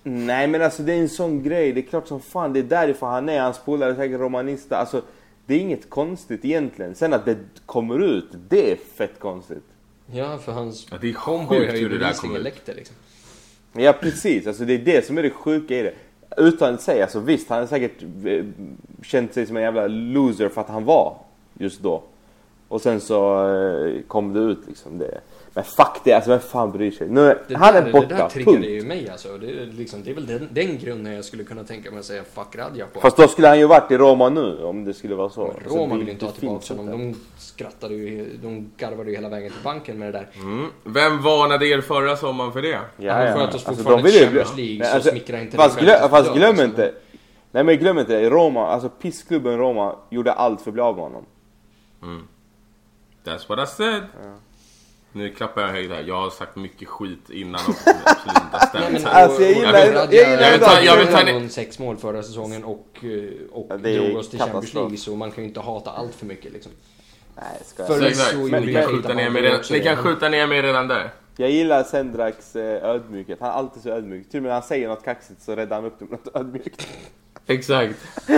Nej 0.10 0.48
men 0.48 0.62
alltså 0.62 0.84
det 0.84 0.94
är 0.94 0.98
en 0.98 1.10
sån 1.10 1.44
grej, 1.44 1.74
det 1.74 1.80
är 1.80 1.86
klart 1.86 2.08
som 2.08 2.20
fan, 2.20 2.54
det 2.54 2.60
är 2.60 2.64
därför 2.64 3.08
han 3.08 3.30
är, 3.30 3.42
hans 3.42 3.60
polare 3.60 3.92
är 3.92 3.96
säkert 3.96 4.20
romanista. 4.20 4.78
Alltså 4.78 5.02
det 5.46 5.56
är 5.56 5.60
inget 5.60 5.90
konstigt 5.90 6.46
egentligen. 6.46 6.96
Sen 6.96 7.14
att 7.14 7.26
det 7.26 7.38
kommer 7.66 8.00
ut, 8.00 8.26
det 8.50 8.72
är 8.72 8.76
fett 8.76 9.20
konstigt. 9.20 9.64
Ja, 10.12 10.38
för 10.38 10.52
hans 10.52 10.88
Ja, 10.92 10.98
det 11.02 11.10
är 11.10 11.14
homeboy 11.14 11.60
sjukt 11.60 11.72
har 11.72 11.78
ju 11.78 11.84
hur 11.84 11.90
det 11.90 11.98
där 11.98 12.06
bevisligen 12.06 12.32
kom 12.32 12.38
ut. 12.38 12.44
läckt 12.44 12.66
det 12.66 12.74
liksom. 12.74 12.96
Ja 13.74 13.94
precis, 13.94 14.48
alltså 14.48 14.66
det 14.66 14.74
är 14.74 14.78
det 14.78 15.06
som 15.06 15.18
är 15.18 15.24
det 15.24 15.30
sjuka 15.30 15.80
i 15.80 15.82
det. 15.82 15.94
Utan 16.38 16.74
att 16.74 16.82
säga, 16.82 17.04
alltså 17.04 17.20
visst 17.20 17.50
han 17.50 17.60
har 17.60 17.68
säkert 17.68 18.04
eh, 18.26 18.46
känt 19.04 19.34
sig 19.34 19.46
som 19.46 19.58
en 19.58 19.64
jävla 19.64 19.88
loser 19.88 20.50
för 20.50 20.62
att 20.62 20.70
han 20.70 20.86
var 20.86 21.18
just 21.54 21.82
då. 21.82 22.04
Och 22.68 22.82
sen 22.82 23.02
så 23.02 23.50
eh, 23.56 24.02
kom 24.08 24.34
det 24.34 24.40
ut 24.40 24.60
liksom 24.68 24.98
det. 24.98 25.22
Men 25.58 25.64
fuck 25.66 26.02
det, 26.04 26.14
alltså 26.14 26.30
vem 26.32 26.40
fan 26.40 26.72
bryr 26.72 26.92
sig? 26.92 27.10
Nu, 27.10 27.40
Det 27.48 27.56
han 27.58 27.74
där, 27.74 27.82
är 27.82 27.92
borta, 27.92 28.08
Det 28.08 28.16
där 28.16 28.30
triggade 28.30 28.68
ju 28.68 28.82
mig 28.86 29.10
alltså. 29.10 29.38
Det 29.38 29.48
är, 29.48 29.66
liksom, 29.66 30.04
det 30.04 30.12
är 30.12 30.16
väl 30.16 30.26
den, 30.28 30.50
den 30.52 30.78
grunden 30.78 31.14
jag 31.14 31.26
skulle 31.26 31.44
kunna 31.44 31.64
tänka 31.64 31.92
mig 31.92 32.00
att 32.00 32.06
säga 32.06 32.24
fuck 32.24 32.56
Radja 32.56 32.86
på. 32.94 33.00
Fast 33.00 33.18
då 33.18 33.28
skulle 33.28 33.48
han 33.48 33.60
ju 33.60 33.66
varit 33.68 33.92
i 33.92 33.98
Roma 33.98 34.30
nu 34.30 34.64
om 34.64 34.86
det 34.86 34.94
skulle 34.94 35.16
vara 35.16 35.30
så. 35.30 35.42
Men 35.42 35.52
Alltså, 35.56 35.78
Roma 35.78 35.94
det- 35.94 35.98
vill 36.00 36.08
ju 36.08 36.14
inte 36.14 36.26
ha 36.26 36.32
det 36.32 36.40
tillbaka 36.40 36.74
honom. 36.74 37.12
De 37.12 37.20
skrattade 37.38 37.94
ju, 37.94 38.38
de 38.44 38.72
garvade 38.78 39.10
ju 39.10 39.16
hela 39.16 39.30
vägen 39.30 39.52
till 39.52 39.64
banken 39.64 40.00
med 40.00 40.08
det 40.08 40.12
där. 40.20 40.28
Mm. 40.36 40.68
Vem 40.84 41.22
varnade 41.22 41.68
er 41.68 41.82
förra 41.82 42.16
sommaren 42.18 42.52
för 42.52 42.62
det? 42.62 42.68
Ja, 42.70 42.82
Ja, 42.98 43.26
ja. 43.26 43.34
sköt 43.36 43.48
oss 43.56 43.68
Alltså, 43.68 43.74
fortfarande 43.84 44.04
de 44.04 44.12
vill 44.12 44.14
ju 44.22 44.26
till 44.26 44.32
bli- 44.32 44.40
Champions 44.44 44.58
League, 44.58 44.80
Nej, 44.80 44.88
så 44.90 44.96
alltså, 44.96 45.10
smickra 45.10 45.42
inte 45.42 45.58
Fast, 45.58 45.80
glö, 45.80 46.10
fast 46.10 46.34
glöm 46.34 46.56
döds. 46.56 46.62
inte. 46.70 46.94
Nej 47.52 47.64
men 47.64 47.78
glöm 47.78 48.00
inte, 48.00 48.30
Roma, 48.30 48.68
alltså 48.68 48.90
pissklubben 48.90 49.58
Roma 49.58 49.96
gjorde 50.10 50.32
allt 50.34 50.62
för 50.62 50.70
att 50.70 50.74
bli 50.74 50.82
av 50.84 50.96
med 50.96 51.04
honom. 51.04 51.26
That's 53.26 53.50
what 53.50 53.60
I 53.60 53.72
said. 53.72 54.04
Nu 55.12 55.30
klappar 55.30 55.62
jag 55.62 55.68
högt 55.70 55.92
här. 55.92 56.04
Jag 56.08 56.16
har 56.22 56.30
sagt 56.30 56.56
mycket 56.56 56.88
skit 56.88 57.30
innan 57.30 57.62
och 57.68 57.74
det 57.86 57.92
absolut 58.06 58.38
inte 58.38 58.58
har 58.58 58.68
stämt. 58.68 59.06
Alltså, 59.06 59.42
jag 59.42 59.52
gillar- 59.52 60.08
och 60.08 60.14
jag 60.14 60.30
gillar 60.30 60.42
Jag 60.44 60.52
vill 60.52 60.60
ta- 60.62 60.82
jag 60.82 60.98
vill 60.98 61.08
ta- 61.08 61.34
vann 61.34 61.50
sex 61.50 61.80
mål 61.80 61.98
förra 61.98 62.24
säsongen 62.24 62.64
och, 62.64 62.88
eh, 63.02 63.10
och 63.52 63.66
Ja, 63.70 63.78
det 63.78 63.96
är 63.96 64.00
drog 64.02 64.18
oss 64.18 64.30
till 64.30 64.40
Champions. 64.40 64.74
League 64.74 64.98
så 64.98 65.16
man 65.16 65.32
kan 65.32 65.44
ju 65.44 65.48
inte 65.48 65.60
hata 65.60 65.92
allt 65.92 66.16
för 66.16 66.26
mycket 66.26 66.54
liksom. 66.54 66.72
Nej, 67.36 67.46
ska 67.66 67.86
För- 67.86 67.94
Så 67.98 68.02
jag. 68.04 68.10
exakt. 68.10 68.32
så 68.32 68.38
Ni 68.38 68.50
kan, 68.50 68.74
jag 68.74 68.90
skjuta 68.90 69.14
ner 69.14 69.30
mig 69.30 69.42
det 69.42 69.48
redan, 69.48 69.60
också 69.60 69.74
ni 69.74 69.80
kan 69.80 69.90
redan. 69.90 70.04
skjuta 70.04 70.30
ner 70.30 70.48
mig 70.48 70.62
redan 70.62 70.88
där. 70.88 71.10
Jag 71.38 71.50
gillar 71.50 71.84
Sendraks 71.84 72.56
eh, 72.56 72.84
ödmjukhet. 72.90 73.38
Han 73.42 73.50
är 73.50 73.54
alltid 73.54 73.84
så 73.84 73.90
ödmjuk. 73.90 74.30
Till 74.30 74.38
och 74.40 74.44
med 74.44 74.50
när 74.50 74.54
han 74.54 74.64
säger 74.64 74.88
något 74.88 75.04
kaxigt 75.06 75.42
så 75.42 75.56
räddar 75.56 75.76
han 75.76 75.86
upp 75.86 75.96
det 76.00 76.06
med 76.06 76.20
något 76.26 76.36
ödmjukt. 76.36 76.88
Exakt. 77.48 77.96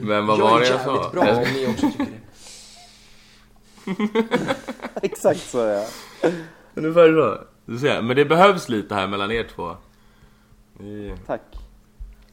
Men 0.00 0.26
vad 0.26 0.38
jag 0.38 0.44
var 0.44 0.60
det 0.60 0.66
jag 0.66 0.78
jävligt 0.78 1.02
sa? 1.04 1.10
bra 1.12 1.26
Jag 1.26 1.36
om 1.38 1.44
ni 1.54 1.66
också 1.66 1.86
tycker 1.90 2.04
det. 2.04 2.10
Exakt 5.02 5.40
så 5.50 5.58
ja. 5.58 5.84
Ungefär 6.74 7.12
så. 7.12 7.38
Du 7.66 7.78
ser, 7.78 8.02
men 8.02 8.16
det 8.16 8.24
behövs 8.24 8.68
lite 8.68 8.94
här 8.94 9.06
mellan 9.06 9.30
er 9.30 9.46
två. 9.54 9.76
Ni- 10.78 11.14
Tack. 11.26 11.40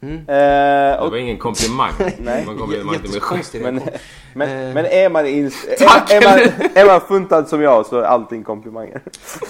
Mm. 0.02 0.18
Eh, 0.18 0.26
Det 0.28 0.98
och, 1.00 1.10
var 1.12 1.18
ingen 1.18 1.38
komplimang. 1.38 1.92
Nej. 2.20 2.46
Man 2.46 2.58
inte 2.76 2.86
med 2.86 2.96
skit. 2.96 3.06
Jättekonstig 3.14 3.62
men, 3.62 3.82
men, 4.34 4.50
Eh. 4.50 4.74
men 4.74 4.86
är 4.86 5.10
man, 5.10 5.24
Tack, 5.80 6.12
är, 6.12 6.16
är, 6.22 6.22
man, 6.22 6.70
är 6.76 6.86
man 6.86 7.02
funtad 7.02 7.48
som 7.48 7.62
jag 7.62 7.86
så 7.86 7.98
är 8.00 8.04
allting 8.04 8.44
komplimanger. 8.44 9.02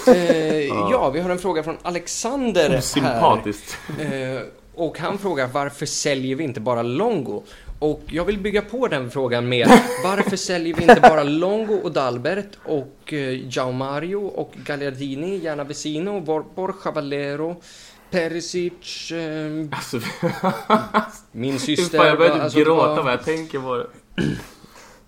Eh, 0.06 0.66
ja, 0.66 1.10
vi 1.10 1.20
har 1.20 1.30
en 1.30 1.38
fråga 1.38 1.62
från 1.62 1.76
Alexander 1.82 2.70
här. 2.70 2.80
Sympatiskt. 2.80 3.76
Eh, 4.00 4.40
och 4.74 4.98
han 4.98 5.18
frågar 5.18 5.46
varför 5.46 5.86
säljer 5.86 6.36
vi 6.36 6.44
inte 6.44 6.60
bara 6.60 6.82
Longo? 6.82 7.42
Och 7.78 8.02
jag 8.06 8.24
vill 8.24 8.38
bygga 8.38 8.62
på 8.62 8.88
den 8.88 9.10
frågan 9.10 9.48
med 9.48 9.68
varför 10.04 10.36
säljer 10.36 10.74
vi 10.74 10.82
inte 10.82 11.00
bara 11.00 11.22
Longo 11.22 11.74
och 11.84 11.92
Dalbert 11.92 12.58
och 12.64 13.12
eh, 13.12 13.56
Jao 13.56 13.72
Mario 13.72 14.16
och 14.16 14.52
Gagliardini, 14.66 15.36
gärna 15.36 15.64
Vesino, 15.64 16.20
Bor- 16.20 16.44
Borja 16.54 16.90
Valero, 16.94 17.56
Perisic, 18.10 19.12
eh, 19.12 19.66
Alltså, 19.72 20.00
min 21.32 21.58
syster. 21.58 21.98
fan, 21.98 22.06
jag 22.06 22.18
började 22.18 22.42
alltså, 22.42 22.58
det 22.58 22.64
gråta 22.64 23.02
vad 23.02 23.12
jag 23.12 23.24
tänker 23.24 23.58
på 23.58 23.76
det. 23.76 23.86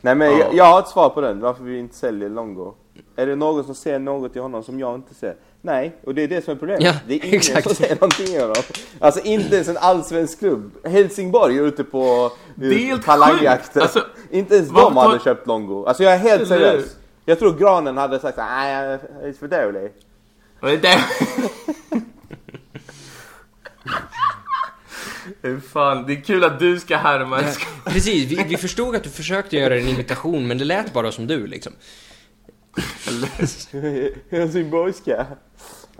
Nej 0.00 0.14
men 0.14 0.30
Ja. 0.30 0.38
jag, 0.38 0.54
jag 0.54 0.64
har 0.64 0.78
ett 0.80 0.88
svar 0.88 1.08
på 1.08 1.20
den, 1.20 1.40
varför 1.40 1.64
vi 1.64 1.78
inte 1.78 1.94
säljer 1.96 2.28
Longo. 2.28 2.74
Är 3.16 3.26
det 3.26 3.36
någon 3.36 3.64
som 3.64 3.74
ser 3.74 3.98
något 3.98 4.36
i 4.36 4.38
honom 4.38 4.62
som 4.64 4.80
jag 4.80 4.94
inte 4.94 5.14
ser? 5.14 5.34
Nej, 5.62 5.96
och 6.04 6.14
det 6.14 6.22
är 6.22 6.28
det 6.28 6.44
som 6.44 6.52
är 6.54 6.58
problemet. 6.58 6.84
Ja, 6.84 6.94
det 7.06 7.14
är 7.14 7.24
ingen 7.24 7.36
exakt. 7.36 7.66
som 7.66 7.74
ser 7.76 7.94
någonting 7.94 8.26
i 8.26 8.38
honom. 8.40 8.54
Alltså 8.98 9.20
inte 9.24 9.54
ens 9.54 9.68
en 9.68 9.76
allsvensk 9.76 10.38
klubb. 10.38 10.70
Helsingborg 10.84 11.58
är 11.58 11.62
ute 11.62 11.84
på 11.84 12.32
Det 12.54 12.66
är 12.66 12.78
helt 12.78 13.04
talangjakt. 13.04 13.66
sjukt. 13.66 13.76
Alltså, 13.76 14.04
inte 14.30 14.54
ens 14.54 14.68
de 14.68 14.96
hade 14.96 15.18
tar- 15.18 15.24
köpt 15.24 15.46
Longo. 15.46 15.84
Alltså 15.86 16.02
jag 16.02 16.12
är 16.12 16.18
helt 16.18 16.48
seriös. 16.48 16.96
Jag 17.24 17.38
tror 17.38 17.52
Granen 17.58 17.96
hade 17.96 18.18
sagt 18.20 18.36
nej, 18.38 18.72
jag 18.74 18.92
är 18.92 19.32
för 19.32 19.48
dålig. 19.48 19.90
Det 25.42 25.60
fan, 25.72 26.06
det 26.06 26.12
är 26.12 26.20
kul 26.20 26.44
att 26.44 26.58
du 26.58 26.80
ska 26.80 26.96
härma 26.96 27.38
sk- 27.40 27.66
Precis, 27.84 28.30
vi, 28.30 28.44
vi 28.48 28.56
förstod 28.56 28.96
att 28.96 29.02
du 29.04 29.10
försökte 29.10 29.56
göra 29.56 29.76
en 29.78 29.88
imitation 29.88 30.46
men 30.46 30.58
det 30.58 30.64
lät 30.64 30.92
bara 30.92 31.12
som 31.12 31.26
du 31.26 31.46
liksom. 31.46 31.72
Helsingborgska. 34.30 35.26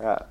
Ja. 0.03 0.27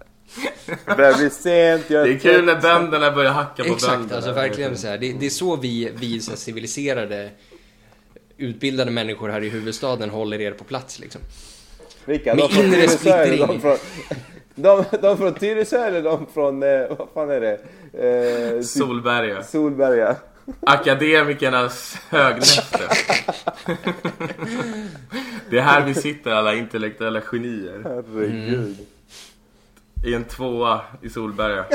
Det 0.85 0.95
börjar 0.97 1.17
bli 1.17 1.29
sent. 1.29 1.89
Jag 1.89 2.07
Det 2.07 2.13
är 2.13 2.19
kul 2.19 2.45
när 2.45 2.61
bönderna 2.61 3.11
börjar 3.11 3.31
hacka 3.31 3.63
på 3.63 3.69
Exakt, 3.73 3.91
bönderna. 3.93 4.15
alltså 4.15 4.31
verkligen 4.31 4.77
så 4.77 4.87
här. 4.87 4.97
Det, 4.97 5.13
det 5.19 5.25
är 5.25 5.29
så 5.29 5.55
vi, 5.55 5.91
vi 5.95 6.19
så 6.19 6.31
här, 6.31 6.37
civiliserade, 6.37 7.29
utbildade 8.37 8.91
människor 8.91 9.29
här 9.29 9.43
i 9.43 9.49
huvudstaden 9.49 10.09
håller 10.09 10.41
er 10.41 10.51
på 10.51 10.63
plats 10.63 10.99
liksom. 10.99 11.21
Vilka? 12.05 12.35
Med 12.35 12.43
De 12.43 12.49
från 12.49 12.65
inre 12.65 12.77
eller 12.77 12.87
de 12.87 13.47
splittring. 13.47 13.61
från... 13.61 13.77
De, 14.55 14.83
de 15.01 15.17
från 15.17 15.33
Tyresö 15.33 15.85
eller 15.85 16.01
de 16.03 16.25
från, 16.33 16.63
eh, 16.63 16.69
vad 16.97 17.07
fan 17.13 17.29
är 17.29 17.41
det? 17.41 17.59
Eh, 18.57 18.61
Solberga. 18.61 19.43
Solberga. 19.43 20.15
Akademikernas 20.61 21.97
högnäste. 22.09 22.79
Det 25.49 25.57
är 25.57 25.61
här 25.61 25.85
vi 25.85 25.93
sitter 25.93 26.31
alla 26.31 26.55
intellektuella 26.55 27.21
genier. 27.21 27.81
Herregud. 27.83 28.77
I 30.05 30.13
en 30.13 30.23
tvåa 30.23 30.81
i 31.01 31.09
Solberga. 31.09 31.65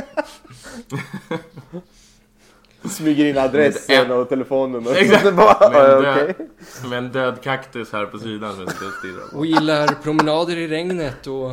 Smyger 2.90 3.24
in 3.24 3.38
adressen 3.38 4.10
och 4.10 4.28
telefonnummer. 4.28 4.94
Exakt. 4.94 5.36
Bara, 5.36 5.70
Med 5.70 5.90
en, 5.90 6.02
död, 6.02 6.34
med 6.90 6.98
en 6.98 7.12
död 7.12 7.42
kaktus 7.42 7.92
här 7.92 8.06
på 8.06 8.18
sidan 8.18 8.54
som 8.56 8.68
och 9.32 9.46
gillar 9.46 9.86
promenader 10.02 10.56
i 10.56 10.68
regnet 10.68 11.26
och... 11.26 11.50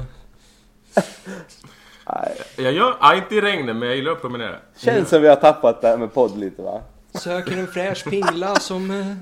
Nej. 2.10 2.42
Jag 2.58 2.74
gör, 2.74 2.98
ja, 3.00 3.16
inte 3.16 3.36
i 3.36 3.42
regnet 3.42 3.76
men 3.76 3.88
jag 3.88 3.98
gillar 3.98 4.12
att 4.12 4.22
promenera. 4.22 4.56
Känns 4.78 5.10
som 5.10 5.22
vi 5.22 5.28
har 5.28 5.36
tappat 5.36 5.82
det 5.82 5.88
här 5.88 5.98
med 5.98 6.14
podd 6.14 6.38
lite 6.38 6.62
va? 6.62 6.82
Söker 7.24 7.58
en 7.58 7.68
fräsch 7.68 8.04
pingla 8.10 8.56
som... 8.56 8.92
eh, 8.92 9.16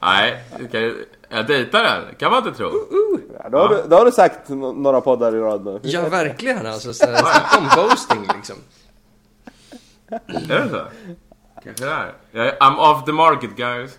Nej, 0.00 0.44
kan 0.72 0.82
jag, 0.82 0.94
jag 1.28 1.46
dejtar 1.46 1.82
den. 1.82 2.02
kan 2.18 2.30
man 2.30 2.46
inte 2.46 2.58
tro. 2.58 2.70
Ja, 3.42 3.48
då, 3.48 3.58
har 3.58 3.68
du, 3.68 3.82
då 3.88 3.96
har 3.96 4.04
du 4.04 4.12
sagt 4.12 4.48
några 4.48 5.00
poddar 5.00 5.36
i 5.36 5.38
rad 5.38 5.64
nu. 5.64 5.80
Ja, 5.82 6.08
verkligen 6.08 6.66
alltså. 6.66 6.94
Snacka 6.94 7.58
om 7.58 7.68
boasting 7.76 8.28
liksom. 8.36 8.56
Är 10.50 10.58
det 10.60 10.68
så? 10.68 10.82
Kanske 11.64 11.84
det 11.84 11.90
är. 11.90 12.12
Jag. 12.32 12.58
I'm 12.58 12.76
off 12.78 13.04
the 13.04 13.12
market 13.12 13.56
guys. 13.56 13.98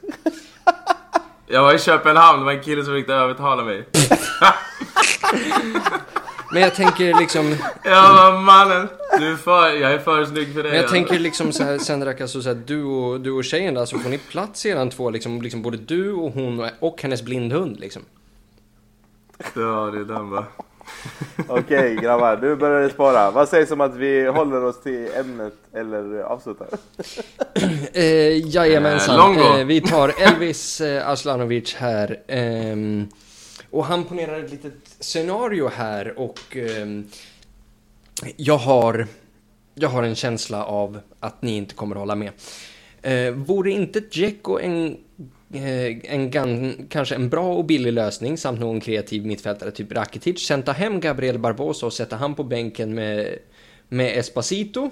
Jag 1.47 1.63
var 1.63 1.73
i 1.73 1.79
Köpenhamn, 1.79 2.39
det 2.39 2.45
var 2.45 2.51
en 2.51 2.63
kille 2.63 2.83
som 2.83 2.93
försökte 2.93 3.13
övertala 3.13 3.63
mig. 3.63 3.87
Men 6.53 6.61
jag 6.61 6.75
tänker 6.75 7.19
liksom... 7.19 7.55
Bara 7.83 8.39
mannen, 8.39 8.87
du 9.19 9.31
är 9.31 9.35
för, 9.35 9.69
jag 9.69 9.93
är 9.93 9.99
för 9.99 10.25
snygg 10.25 10.53
för 10.53 10.63
dig. 10.63 10.71
Men 10.71 10.81
jag 10.81 10.89
tänker 10.89 11.19
liksom 11.19 11.51
så 11.51 11.63
här, 11.63 11.77
Sendrak, 11.77 12.21
alltså 12.21 12.41
så 12.41 12.49
här, 12.49 12.61
du 12.65 12.83
och, 12.83 13.21
du 13.21 13.31
och 13.31 13.43
tjejen 13.43 13.73
där, 13.73 13.85
så 13.85 13.99
får 13.99 14.09
ni 14.09 14.17
plats 14.17 14.65
eran 14.65 14.89
två, 14.89 15.09
liksom, 15.09 15.41
liksom 15.41 15.61
både 15.61 15.77
du 15.77 16.13
och 16.13 16.31
hon 16.31 16.59
och, 16.59 16.69
och 16.79 17.01
hennes 17.01 17.21
blindhund 17.21 17.79
liksom. 17.79 18.01
Ja, 19.55 19.91
det 19.93 19.99
är 19.99 20.15
den 20.15 20.29
va. 20.29 20.45
Okej 21.47 21.95
grabbar, 21.95 22.39
nu 22.41 22.55
börjar 22.55 22.81
det 22.81 22.89
spara. 22.89 23.31
Vad 23.31 23.49
sägs 23.49 23.71
om 23.71 23.81
att 23.81 23.95
vi 23.95 24.27
håller 24.27 24.63
oss 24.63 24.81
till 24.81 25.07
ämnet 25.15 25.53
eller 25.73 26.19
avslutar? 26.19 26.67
Eh, 27.93 28.47
jajamensan. 28.55 29.37
Eh. 29.37 29.59
Eh, 29.59 29.65
vi 29.65 29.81
tar 29.81 30.13
Elvis 30.17 30.81
eh, 30.81 31.09
Aslanovic 31.09 31.75
här. 31.75 32.19
ehm, 32.27 33.07
och 33.73 33.85
han 33.85 34.03
ponerar 34.03 34.43
ett 34.43 34.51
litet 34.51 34.73
scenario 34.99 35.67
här 35.67 36.19
och 36.19 36.57
eh, 36.57 36.87
jag 38.35 38.57
har 38.57 39.07
jag 39.75 39.89
har 39.89 40.03
en 40.03 40.15
känsla 40.15 40.65
av 40.65 40.99
att 41.19 41.41
ni 41.41 41.57
inte 41.57 41.75
kommer 41.75 41.95
att 41.95 41.99
hålla 41.99 42.15
med. 42.15 42.31
Eh, 43.01 43.33
vore 43.33 43.71
inte 43.71 43.99
Dzeko 43.99 44.59
en, 44.59 44.97
eh, 45.53 46.13
en 46.13 46.31
gan, 46.31 46.75
kanske 46.89 47.15
en 47.15 47.29
bra 47.29 47.53
och 47.53 47.65
billig 47.65 47.93
lösning 47.93 48.37
samt 48.37 48.59
någon 48.59 48.79
kreativ 48.79 49.25
mittfältare 49.25 49.71
typ 49.71 49.91
Rakitic, 49.91 50.47
sen 50.47 50.63
ta 50.63 50.71
hem 50.71 50.99
Gabriel 50.99 51.39
Barbosa 51.39 51.85
och 51.85 51.93
sätta 51.93 52.15
han 52.15 52.35
på 52.35 52.43
bänken 52.43 52.95
med, 52.95 53.37
med 53.89 54.17
Espacito. 54.17 54.89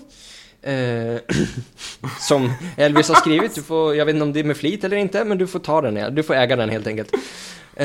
Eh, 0.62 1.16
som 2.20 2.54
Elvis 2.78 3.10
har 3.10 3.16
skrivit, 3.16 3.56
du 3.56 3.64
får, 3.64 3.96
jag 3.96 4.06
vet 4.06 4.16
inte 4.16 4.24
om 4.24 4.34
det 4.34 4.40
är 4.40 4.44
med 4.44 4.58
flit 4.58 4.84
eller 4.84 4.98
inte, 4.98 5.26
men 5.26 5.38
du 5.38 5.48
får 5.48 5.60
ta 5.60 5.82
den, 5.82 6.16
du 6.16 6.24
får 6.24 6.34
äga 6.34 6.56
den 6.56 6.70
helt 6.70 6.88
enkelt. 6.88 7.12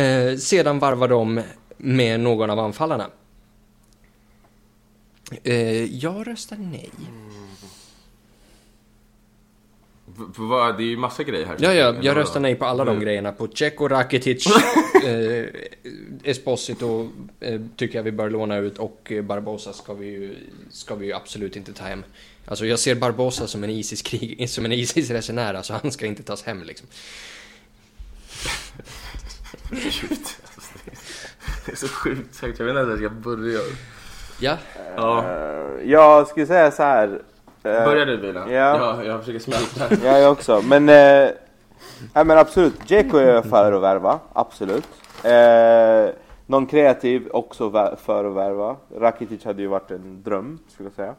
Eh, 0.01 0.36
sedan 0.36 0.78
varva 0.78 1.07
dem 1.07 1.42
med 1.76 2.20
någon 2.20 2.51
av 2.51 2.59
anfallarna. 2.59 3.11
Eh, 5.42 5.84
jag 5.84 6.26
röstar 6.28 6.57
nej. 6.57 6.90
Det 10.76 10.82
är 10.82 10.86
ju 10.86 10.97
massa 10.97 11.22
grejer 11.22 11.47
här. 11.47 11.57
Ja, 11.61 11.74
ja, 11.74 11.94
jag 12.03 12.16
röstar 12.16 12.40
nej 12.40 12.55
på 12.55 12.64
alla 12.64 12.84
de 12.84 12.90
Mm. 12.90 13.05
grejerna. 13.05 13.32
På 13.32 13.49
Ceko, 13.49 13.88
Rakitic, 13.88 14.47
eh, 15.07 15.44
Esposito 16.24 17.11
eh, 17.40 17.61
tycker 17.76 17.99
jag 17.99 18.03
vi 18.03 18.12
bör 18.12 18.30
låna 18.30 18.57
ut 18.57 18.78
och 18.78 19.12
eh, 19.12 19.22
Barbosa 19.22 19.72
ska 19.72 19.94
vi, 19.94 20.07
ju, 20.07 20.36
ska 20.70 20.94
vi 20.94 21.07
ju 21.07 21.12
absolut 21.12 21.57
inte 21.57 21.72
ta 21.72 21.84
hem. 21.84 22.05
Alltså 22.47 22.66
jag 22.66 22.78
ser 22.78 22.94
Barbosa 22.94 23.47
som 23.47 23.64
en 23.64 23.70
ISIS-resenär, 24.72 25.55
alltså 25.55 25.72
han 25.82 25.92
ska 25.92 26.07
inte 26.07 26.22
tas 26.22 26.42
hem 26.42 26.62
liksom. 26.62 26.88
Alltså, 29.73 30.79
det 30.85 30.91
är- 30.91 30.99
Det 31.67 31.73
är 31.73 31.77
så 31.77 31.89
sjukt 31.89 32.35
sagt, 32.35 32.59
jag 32.59 32.67
vet 32.67 32.71
inte 32.77 32.81
ens 32.81 32.99
hur 33.01 33.03
jag 33.05 33.12
ska 33.12 33.21
börja. 33.21 33.59
Ja, 34.41 34.57
Ja, 34.97 35.25
Eh, 35.25 35.91
jag 35.91 36.29
skulle 36.29 36.47
säga 36.47 36.71
så 36.71 36.83
här. 36.83 37.09
eh, 37.62 37.85
börja 37.85 38.05
du 38.05 38.19
Bilan. 38.19 38.51
ja. 38.51 38.79
ja. 38.79 39.05
Jag 39.05 39.21
försöker 39.21 39.39
smälta. 39.39 39.95
Ja, 40.05 40.19
jag 40.19 40.33
också. 40.33 40.62
Men, 40.64 40.89
eh, 40.89 41.31
ja, 42.14 42.25
men 42.25 42.39
absolut. 42.39 42.81
Dzeko 42.87 43.17
är 43.19 43.43
för 43.43 43.73
att 43.73 43.83
värva. 43.83 44.19
Absolut. 44.33 44.87
Eh, 45.23 46.14
någon 46.47 46.67
kreativ 46.67 47.29
också 47.33 47.71
för 48.05 48.25
att 48.25 48.35
värva. 48.37 48.77
Rakitic 48.99 49.45
hade 49.45 49.62
ju 49.62 49.69
varit 49.69 49.91
en 49.91 50.23
dröm, 50.23 50.59
skulle 50.69 50.87
jag 50.89 50.95
säga. 50.97 51.14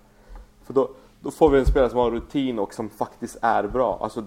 För 0.66 0.74
då, 0.74 0.89
då 1.20 1.32
får 1.32 1.50
vi 1.50 1.60
en 1.60 1.66
spelare 1.66 1.89
som 1.89 2.00
har 2.00 2.12
rutin 2.12 2.60
och 2.60 2.74
som 2.74 2.89
faktiskt 2.89 3.38
är 3.41 3.64
bra. 3.64 4.00
Alltså, 4.02 4.24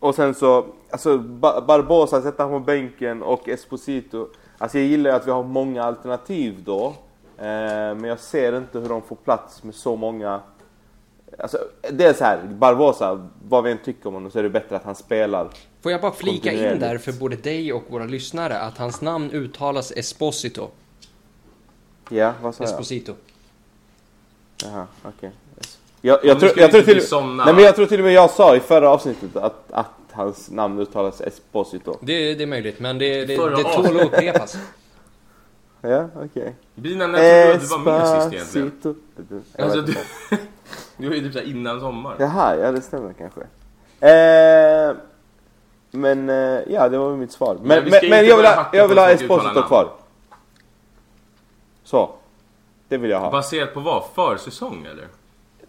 och 0.00 0.14
sen 0.14 0.34
så, 0.34 0.66
alltså 0.90 1.18
Ba- 1.18 1.60
Barbosa 1.60 2.22
sätter 2.22 2.44
han 2.44 2.52
på 2.52 2.60
bänken 2.60 3.22
och 3.22 3.48
Esposito. 3.48 4.28
Alltså 4.58 4.78
jag 4.78 4.86
gillar 4.86 5.10
att 5.10 5.26
vi 5.26 5.30
har 5.30 5.42
många 5.42 5.84
alternativ 5.84 6.62
då. 6.64 6.86
Eh, 7.38 7.44
men 7.94 8.04
jag 8.04 8.18
ser 8.20 8.56
inte 8.56 8.78
hur 8.78 8.88
de 8.88 9.02
får 9.02 9.16
plats 9.16 9.62
med 9.62 9.74
så 9.74 9.96
många 9.96 10.40
Alltså, 11.38 11.58
det 11.92 12.04
är 12.04 12.14
så 12.14 12.24
här, 12.24 12.42
Barbosa, 12.46 13.28
vad 13.48 13.64
vi 13.64 13.70
än 13.70 13.78
tycker 13.84 14.06
om 14.08 14.14
honom 14.14 14.30
så 14.30 14.38
är 14.38 14.42
det 14.42 14.50
bättre 14.50 14.76
att 14.76 14.84
han 14.84 14.94
spelar. 14.94 15.48
får 15.80 15.92
jag 15.92 16.00
bara 16.00 16.12
flika 16.12 16.52
in 16.52 16.78
där 16.78 16.98
för 16.98 17.12
både 17.12 17.36
dig 17.36 17.72
och 17.72 17.82
våra 17.88 18.04
lyssnare 18.04 18.58
att 18.58 18.78
hans 18.78 19.00
namn 19.00 19.30
uttalas 19.30 19.92
Esposito. 19.92 20.68
Ja, 22.10 22.34
vad 22.42 22.54
sa 22.54 22.64
jag? 22.64 22.70
Esposito. 22.70 23.14
Jaha, 24.64 24.86
okej. 25.02 25.30
Jag, 26.02 26.18
jag, 26.24 26.40
tror, 26.40 26.52
jag, 26.56 26.70
tror 26.70 26.82
till, 26.82 27.02
nej, 27.36 27.54
men 27.54 27.64
jag 27.64 27.76
tror 27.76 27.86
till 27.86 28.00
och 28.00 28.04
med 28.04 28.12
jag 28.12 28.30
sa 28.30 28.56
i 28.56 28.60
förra 28.60 28.90
avsnittet 28.90 29.36
att, 29.36 29.72
att 29.72 29.90
hans 30.12 30.50
namn 30.50 30.78
uttalas 30.78 31.20
Esposito. 31.20 31.96
Det, 32.00 32.34
det 32.34 32.42
är 32.42 32.46
möjligt, 32.46 32.80
men 32.80 32.98
det, 32.98 33.24
det, 33.24 33.36
Förra 33.36 33.56
det 33.56 33.62
tål 33.62 34.00
att 34.00 34.06
upprepas. 34.06 34.56
Ja, 35.80 36.08
okej. 36.24 36.54
Bilan, 36.74 37.12
när 37.12 37.18
tror 37.18 37.48
du 37.48 37.54
att 37.54 37.60
du 37.60 37.66
var 37.66 37.78
med 37.78 38.32
sist 38.32 38.56
egentligen? 38.56 38.94
Alltså, 39.58 39.80
du, 39.80 39.94
du 40.96 41.08
var 41.08 41.14
ju 41.14 41.22
typ 41.22 41.32
såhär 41.32 41.46
innan 41.46 41.80
sommar. 41.80 42.16
Jaha, 42.18 42.56
ja 42.56 42.72
det 42.72 42.80
stämmer 42.80 43.12
kanske. 43.12 43.40
Eh, 44.00 44.96
men 45.90 46.30
eh, 46.30 46.60
ja, 46.68 46.88
det 46.88 46.98
var 46.98 47.16
mitt 47.16 47.32
svar. 47.32 47.54
Men, 47.54 47.68
Men 47.68 47.84
vi 47.84 48.10
men, 48.10 48.26
jag 48.26 48.36
vill 48.36 48.46
ha, 48.46 48.66
jag 48.72 48.88
vill 48.88 48.98
ha 48.98 49.10
Esposito 49.10 49.62
kvar. 49.62 49.92
Så. 51.84 52.10
Det 52.88 52.96
vill 52.96 53.10
jag 53.10 53.20
ha. 53.20 53.30
Baserat 53.30 53.74
på 53.74 53.80
vad? 53.80 54.04
Försäsong 54.14 54.86
eller? 54.90 55.06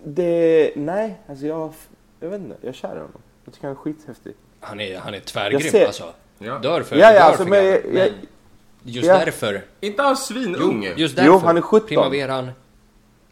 Det, 0.03 0.71
nej, 0.75 1.19
alltså 1.29 1.45
jag, 1.45 1.73
jag 2.19 2.29
vet 2.29 2.41
inte, 2.41 2.55
jag 2.61 2.69
är 2.69 2.73
kär 2.73 2.87
i 2.95 2.99
honom. 2.99 3.21
Jag 3.45 3.53
tycker 3.53 3.67
han 3.67 3.75
är 3.77 3.79
skithäftig. 3.79 4.33
Han 4.59 4.79
är, 4.79 4.97
han 4.99 5.13
är 5.13 5.19
tvärgrym 5.19 5.59
ser- 5.61 5.85
alltså. 5.85 6.13
Ja. 6.39 6.59
Dör 6.59 6.81
för, 6.81 6.95
Ja, 6.95 7.05
ja, 7.07 7.13
dör 7.13 7.19
alltså, 7.25 7.43
för 7.43 7.49
men 7.49 7.65
jag- 7.65 7.81
men 7.85 8.09
just 8.83 9.07
ja. 9.07 9.17
därför. 9.17 9.61
Inte 9.79 10.01
han 10.01 10.17
svinung? 10.17 10.83
Jo, 10.87 10.93
just 10.97 11.17
Jo, 11.17 11.31
därför. 11.33 11.45
han 11.47 11.57
är 11.57 11.61
17. 11.61 11.87
Primaveran, 11.87 12.49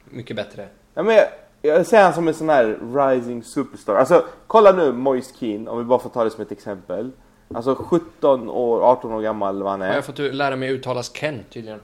mycket 0.06 0.36
bättre. 0.36 0.68
Ja, 0.94 1.04
men 1.04 1.16
jag, 1.16 1.28
jag 1.62 1.86
ser 1.86 2.04
han 2.04 2.14
som 2.14 2.28
en 2.28 2.34
sån 2.34 2.50
här 2.50 2.78
rising 2.96 3.44
superstar. 3.44 3.96
Alltså, 3.96 4.26
kolla 4.48 4.72
nu 4.72 4.92
Moise 4.94 5.34
Keane, 5.40 5.70
om 5.70 5.78
vi 5.78 5.84
bara 5.84 6.00
får 6.00 6.10
ta 6.10 6.24
det 6.24 6.30
som 6.32 6.42
ett 6.42 6.52
exempel. 6.52 7.12
Alltså 7.54 7.76
17 7.76 8.50
år, 8.50 8.82
18 8.82 9.12
år 9.14 9.22
gammal 9.22 9.64
vad 9.64 9.72
han 9.72 9.82
Har 9.82 9.88
är. 9.88 9.94
jag 9.96 10.06
fått 10.06 10.20
lära 10.20 10.56
mig 10.56 10.70
uttalas 10.72 11.10
Ken 11.14 11.40
tydligen. 11.50 11.80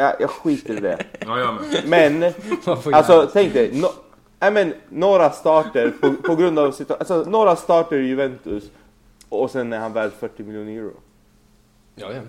Ja, 0.00 0.12
jag 0.20 0.30
skiter 0.30 0.74
i 0.76 0.80
det. 0.80 0.98
Ja, 1.26 1.38
jag 1.38 1.54
med. 1.54 2.20
Men, 2.20 2.32
alltså 2.94 3.30
tänk 3.32 3.52
dig. 3.52 3.80
No, 3.80 3.86
nej, 4.38 4.50
men, 4.52 4.74
några 4.88 5.30
starter 5.30 5.92
på, 6.00 6.14
på 6.14 6.34
grund 6.36 6.58
av 6.58 6.64
alltså, 6.88 7.24
några 7.28 7.56
starter 7.56 7.96
i 7.96 8.06
Juventus 8.06 8.64
och 9.28 9.50
sen 9.50 9.72
är 9.72 9.78
han 9.78 9.92
värd 9.92 10.10
40 10.20 10.42
miljoner 10.42 10.72
euro. 10.72 10.92
Ja, 11.94 12.06
ja. 12.12 12.20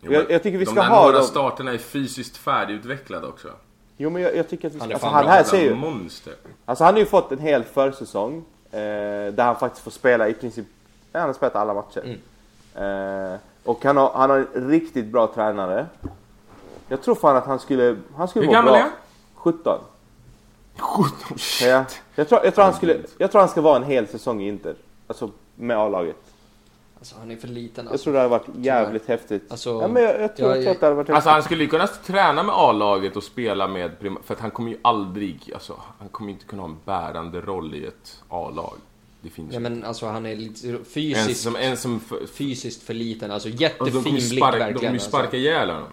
Jo, 0.00 0.12
Jag- 0.12 0.30
jag 0.30 0.42
tycker 0.42 0.58
vi 0.58 0.64
de 0.64 0.70
ska 0.70 0.80
där 0.82 0.88
ha 0.88 1.02
några 1.04 1.18
dem. 1.18 1.26
starterna 1.26 1.72
är 1.72 1.78
fysiskt 1.78 2.36
färdigutvecklade 2.36 3.26
också. 3.26 3.48
Jo 3.96 4.10
men 4.10 4.22
jag, 4.22 4.36
jag 4.36 4.48
tycker 4.48 4.68
att 4.68 4.74
vi 4.74 4.78
Han 4.78 4.88
ska, 4.88 4.92
är 4.92 4.94
alltså, 4.94 5.08
han 5.08 5.26
här 5.26 5.42
ser 5.44 5.62
ju, 5.62 5.74
Monster. 5.74 6.34
alltså 6.64 6.84
han 6.84 6.94
har 6.94 7.00
ju 7.00 7.06
fått 7.06 7.32
en 7.32 7.38
hel 7.38 7.64
försäsong 7.64 8.44
eh, 8.70 8.78
där 9.32 9.44
han 9.44 9.56
faktiskt 9.56 9.84
får 9.84 9.90
spela 9.90 10.28
i 10.28 10.34
princip, 10.34 10.66
han 11.12 11.22
har 11.22 11.32
spelat 11.32 11.56
alla 11.56 11.74
matcher. 11.74 12.16
Eh, 12.74 13.38
och 13.64 13.84
han 13.84 13.96
har, 13.96 14.10
han 14.14 14.30
har 14.30 14.46
en 14.54 14.68
riktigt 14.70 15.06
bra 15.06 15.26
tränare. 15.34 15.86
Jag 16.88 17.02
tror 17.02 17.14
fan 17.14 17.36
att 17.36 17.46
han 17.46 17.58
skulle, 17.58 17.96
han 18.16 18.28
skulle 18.28 18.42
Hur 18.44 18.46
må 18.46 18.52
gammal 18.52 18.70
bra. 18.72 18.78
är 18.78 18.82
han? 18.82 18.90
17. 19.34 19.78
17 20.78 21.38
shit. 21.38 21.68
Ja. 21.68 21.84
Jag, 22.14 22.28
tror, 22.28 22.40
jag, 22.44 22.54
tror 22.54 22.64
han 22.64 22.74
skulle, 22.74 22.96
jag 23.18 23.30
tror 23.32 23.40
han 23.40 23.48
ska 23.48 23.60
vara 23.60 23.76
en 23.76 23.82
hel 23.84 24.08
säsong 24.08 24.42
i 24.42 24.48
Inter. 24.48 24.74
Alltså 25.06 25.30
med 25.54 25.76
A-laget. 25.78 26.16
Alltså 26.98 27.14
han 27.18 27.30
är 27.30 27.36
för 27.36 27.48
liten 27.48 27.84
Jag 27.84 27.92
alltså. 27.92 28.04
tror 28.04 28.12
det 28.14 28.18
hade 28.18 28.30
varit 28.30 28.46
jävligt 28.56 29.06
häftigt. 29.08 29.42
Alltså, 29.50 29.70
ja, 29.82 29.88
men 29.88 30.02
jag, 30.02 30.20
jag, 30.20 30.36
tror, 30.36 30.48
jag- 30.48 30.62
jag 30.64 30.70
att 30.70 30.80
det 30.80 30.86
hade 30.86 30.96
varit 30.96 31.10
Alltså 31.10 31.14
häftigt. 31.14 31.32
han 31.32 31.42
skulle 31.42 31.62
ju 31.64 31.68
kunna 31.70 31.86
träna 31.86 32.42
med 32.42 32.54
A-laget 32.54 33.16
och 33.16 33.22
spela 33.24 33.68
med 33.68 33.98
Prima- 34.00 34.20
För 34.24 34.34
att 34.34 34.40
han 34.40 34.50
kommer 34.50 34.70
ju 34.70 34.78
aldrig, 34.82 35.50
alltså 35.54 35.76
han 35.98 36.08
kommer 36.08 36.28
ju 36.28 36.34
inte 36.34 36.46
kunna 36.46 36.62
ha 36.62 36.68
en 36.68 36.76
bärande 36.84 37.40
roll 37.40 37.74
i 37.74 37.86
ett 37.86 38.22
A-lag. 38.28 38.76
Det 39.20 39.30
finns 39.30 39.52
Ja 39.52 39.58
ju 39.58 39.62
men 39.62 39.84
alltså 39.84 40.06
han 40.06 40.26
är 40.26 40.36
lite 40.36 40.68
En 40.68 40.84
fysiskt, 40.84 41.40
som, 41.42 41.56
en 41.56 41.76
som 41.76 42.00
f- 42.10 42.28
fysiskt 42.34 42.82
för 42.82 42.94
liten. 42.94 43.30
Alltså 43.30 43.48
och 43.48 43.54
de 43.54 43.68
kommer 43.68 43.86
jättefin 43.90 44.16
ju 44.16 44.28
blick 44.28 44.38
sparka, 44.38 44.52
de 44.58 44.64
verkligen. 44.64 44.78
kommer 44.80 44.92
ju 44.92 44.98
sparka 44.98 45.22
alltså. 45.22 45.36
ihjäl 45.36 45.70
honom. 45.70 45.88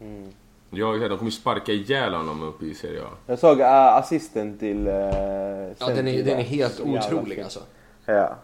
Mm. 0.00 0.30
Ja, 0.70 1.08
de 1.08 1.18
kommer 1.18 1.30
sparka 1.30 1.72
ihjäl 1.72 2.14
honom 2.14 2.42
uppe 2.42 2.64
i 2.64 2.74
Serie 2.74 3.00
A. 3.02 3.08
Jag 3.26 3.38
såg 3.38 3.60
uh, 3.60 3.66
assisten 3.70 4.58
till... 4.58 4.88
Uh, 4.88 4.94
Ja 5.78 5.86
den 5.86 6.08
är, 6.08 6.22
den 6.22 6.38
är 6.38 6.42
helt 6.42 6.80
otrolig 6.80 7.40
alltså. 7.40 7.60
Ja. 8.06 8.36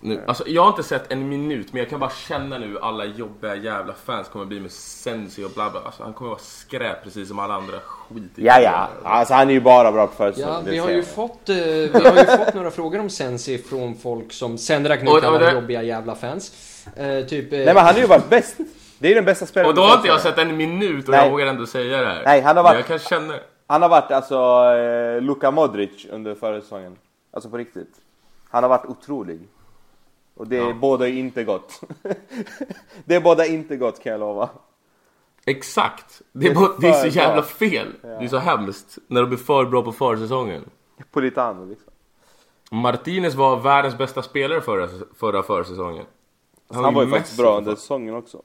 Nu, 0.00 0.20
alltså, 0.26 0.44
jag 0.48 0.62
har 0.62 0.68
inte 0.68 0.82
sett 0.82 1.12
en 1.12 1.28
minut, 1.28 1.72
men 1.72 1.80
jag 1.80 1.90
kan 1.90 2.00
bara 2.00 2.10
känna 2.10 2.58
nu 2.58 2.78
alla 2.82 3.04
jobbiga 3.04 3.56
jävla 3.56 3.92
fans 4.04 4.28
kommer 4.28 4.44
bli 4.44 4.60
med 4.60 4.70
Sensi 4.70 5.44
och 5.44 5.50
bla 5.50 5.70
bla. 5.70 5.80
Alltså, 5.80 6.02
han 6.02 6.12
kommer 6.12 6.28
vara 6.30 6.40
skräp 6.42 7.04
precis 7.04 7.28
som 7.28 7.38
alla 7.38 7.54
andra 7.54 7.78
skit 7.80 8.22
Ja, 8.34 8.60
ja. 8.60 8.88
Alltså 9.04 9.34
han 9.34 9.48
är 9.48 9.52
ju 9.52 9.60
bara 9.60 9.92
bra 9.92 10.06
på 10.06 10.12
försäsong. 10.14 10.52
Ja, 10.52 10.60
vi 10.64 10.78
har 10.78 10.88
ju 10.90 10.96
jag. 10.96 11.06
fått, 11.06 11.48
eh, 11.48 11.56
vi 11.56 11.90
har 11.92 12.16
ju 12.18 12.24
fått 12.44 12.54
några 12.54 12.70
frågor 12.80 13.00
om 13.00 13.10
Sensi 13.10 13.58
från 13.58 13.94
folk 13.94 14.32
som 14.32 14.58
sen 14.58 14.88
räknar 14.88 15.12
Och- 15.12 15.18
ut 15.18 15.24
och 15.24 15.30
alla 15.30 15.38
det- 15.38 15.52
jobbiga 15.52 15.82
jävla 15.82 16.14
fans. 16.14 16.52
Eh, 16.96 17.24
typ... 17.26 17.52
eh, 17.52 17.56
Nej 17.58 17.66
men 17.74 17.76
han 17.76 17.94
har 17.94 18.00
ju 18.00 18.06
varit 18.06 18.30
bäst. 18.30 18.56
Det 18.98 19.10
är 19.10 19.14
den 19.14 19.24
bästa 19.24 19.46
spelaren 19.46 19.68
Och 19.70 19.74
då 19.76 19.82
på 19.82 19.88
har 19.88 19.96
inte 19.96 20.08
jag 20.08 20.20
sett 20.20 20.38
en 20.38 20.56
minut 20.56 21.04
och 21.08 21.10
Nej. 21.10 21.24
jag 21.24 21.30
vågar 21.30 21.46
ändå 21.46 21.66
säga 21.66 22.00
det 22.00 22.06
här. 22.06 22.22
Nej, 22.24 22.40
han 22.40 22.56
har 22.56 22.64
Men 22.64 22.72
varit- 22.72 22.76
Jag 22.78 22.86
kan 22.86 22.98
känna... 22.98 23.34
Han 23.66 23.82
har 23.82 23.88
varit 23.88 24.10
alltså 24.10 24.64
eh, 24.74 25.20
Luka 25.22 25.50
Modric 25.50 26.06
under 26.10 26.34
förra 26.34 26.60
säsongen. 26.60 26.96
Alltså 27.30 27.50
på 27.50 27.56
riktigt. 27.56 27.92
Han 28.50 28.62
har 28.64 28.68
varit 28.70 28.86
otrolig. 28.86 29.40
Och 30.34 30.46
det 30.46 30.56
Ja. 30.56 30.68
är 30.68 30.72
båda 30.74 31.08
inte 31.08 31.44
gott. 31.44 31.80
det 33.04 33.14
är 33.14 33.20
båda 33.20 33.46
inte 33.46 33.76
gott 33.76 34.02
kan 34.02 34.12
jag 34.12 34.20
lova. 34.20 34.48
Exakt! 35.44 36.22
Det 36.32 36.46
är, 36.46 36.54
Det 36.54 36.60
är 36.60 36.80
det 36.80 36.88
är 36.88 37.02
så 37.02 37.06
jävla 37.18 37.34
bra. 37.34 37.42
fel. 37.42 37.86
Det 38.02 38.08
är 38.24 38.28
så 38.28 38.38
hemskt 38.38 38.98
när 39.06 39.20
de 39.20 39.26
blir 39.26 39.38
för 39.38 39.64
bra 39.64 39.82
på 39.82 39.92
försäsongen. 39.92 40.64
Politano 41.10 41.64
liksom. 41.64 41.92
Martinez 42.70 43.34
var 43.34 43.56
världens 43.56 43.98
bästa 43.98 44.22
spelare 44.22 44.60
förra, 44.60 44.88
förra 45.18 45.42
försäsongen. 45.42 46.04
Han, 46.74 46.94
var 46.94 47.04
ju 47.04 47.10
faktiskt 47.10 47.36
bra 47.38 47.58
under 47.58 47.74
säsongen 47.74 48.14
också. 48.14 48.42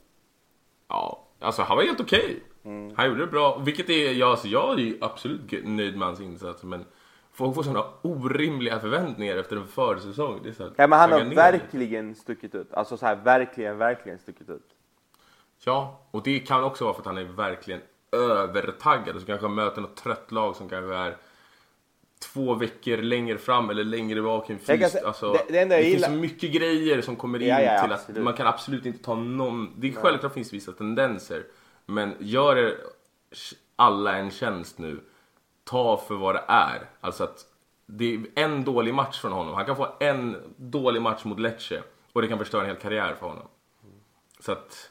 Ja, 0.94 1.24
alltså 1.39 1.62
han 1.62 1.78
var 1.78 1.84
helt 1.84 2.00
okej. 2.02 2.44
Mm. 2.66 2.94
Han 2.96 3.08
gjorde 3.08 3.20
det 3.20 3.28
bra. 3.28 3.58
Vilket 3.58 3.89
är, 3.89 4.12
ja, 4.14 4.32
alltså, 4.32 4.48
jag 4.48 4.74
är 4.74 4.84
ju 4.84 4.98
absolut 5.02 5.52
nöjd 5.64 5.98
med 5.98 6.08
hans 6.08 6.22
insats. 6.22 6.64
Men 6.64 6.86
folk 7.32 7.56
får 7.56 7.64
sådana 7.64 7.86
orimliga 8.02 8.80
förväntningar 8.80 9.38
efter 9.38 9.56
en 9.58 9.68
försäsong. 9.68 10.39
Det 10.44 10.50
är 10.50 10.54
så 10.54 10.64
Ja 10.76 10.88
men 10.88 11.00
han 11.00 11.12
har 11.12 11.24
ner. 11.24 11.36
verkligen 11.36 12.16
stuckit 12.16 12.56
ut. 12.56 12.74
Alltså 12.74 12.98
så 12.98 13.06
här 13.06 13.16
verkligen, 13.16 13.78
verkligen 13.78 14.20
stuckit 14.20 14.50
ut. 14.50 14.70
Ja, 15.66 16.00
och 16.12 16.24
det 16.24 16.39
kan 16.39 16.64
också 16.64 16.84
vara 16.84 16.94
för 16.94 17.02
att 17.02 17.06
han 17.06 17.18
är 17.18 17.24
verkligen 17.24 17.82
övertaggad 18.12 19.16
och 19.16 19.22
så 19.22 19.28
kanske 19.28 19.46
han 19.46 19.56
möter 19.56 19.82
något 19.82 19.96
trött 19.96 20.32
lag 20.32 20.56
som 20.56 20.70
kanske 20.70 20.96
är 20.96 21.18
två 22.24 22.53
veckor 22.55 22.97
längre 22.97 23.38
fram 23.38 23.69
eller 23.69 23.84
längre 23.84 24.21
bak 24.21 24.49
en 24.49 24.57
kan 24.59 24.78
fys. 24.80 24.91
säga- 24.91 25.07
Alltså, 25.07 25.34
det- 25.34 25.39
det 25.47 25.53
det 25.53 25.59
enda 25.59 25.76
jag 25.76 25.84
finns 25.84 25.93
gillar- 25.95 26.07
så 26.07 26.13
mycket 26.13 26.51
grejer 26.51 27.01
som 27.01 27.15
kommer 27.15 27.41
in 27.41 27.47
Ja, 27.47 27.61
ja, 27.61 27.84
till 27.84 27.91
absolut. 27.93 28.17
att 28.17 28.24
man 28.24 28.34
kan 28.34 28.47
absolut 28.47 28.86
inte 28.86 29.03
ta 29.03 29.15
någon... 29.15 29.74
Det 29.78 29.88
är 29.88 29.91
självklart 29.91 30.34
finns 30.34 30.53
vissa 30.53 30.71
tendenser. 30.71 31.43
Men 31.86 32.13
gör 32.19 32.55
er 32.57 32.78
alla 33.76 34.17
en 34.17 34.32
tjänst 34.32 34.78
nu. 34.78 34.99
Ta 35.63 35.97
för 36.07 36.15
vad 36.15 36.36
det 36.36 36.43
är. 36.47 36.89
Alltså 37.01 37.24
att 37.24 37.45
det 37.86 38.13
är 38.13 38.21
en 38.36 38.63
dålig 38.63 38.93
match 38.93 39.19
från 39.21 39.32
honom. 39.32 39.53
Han 39.53 39.65
kan 39.65 39.76
få 39.76 39.88
en 39.99 40.38
dålig 40.57 41.01
match 41.01 41.24
mot 41.24 41.39
Lecce 41.39 41.84
och 42.13 42.21
det 42.21 42.28
kan 42.28 42.38
förstöra 42.39 42.61
en 42.61 42.67
hel 42.67 42.76
karriär 42.76 43.15
för 43.19 43.28
honom. 43.28 43.47
Så 44.39 44.51
att 44.51 44.89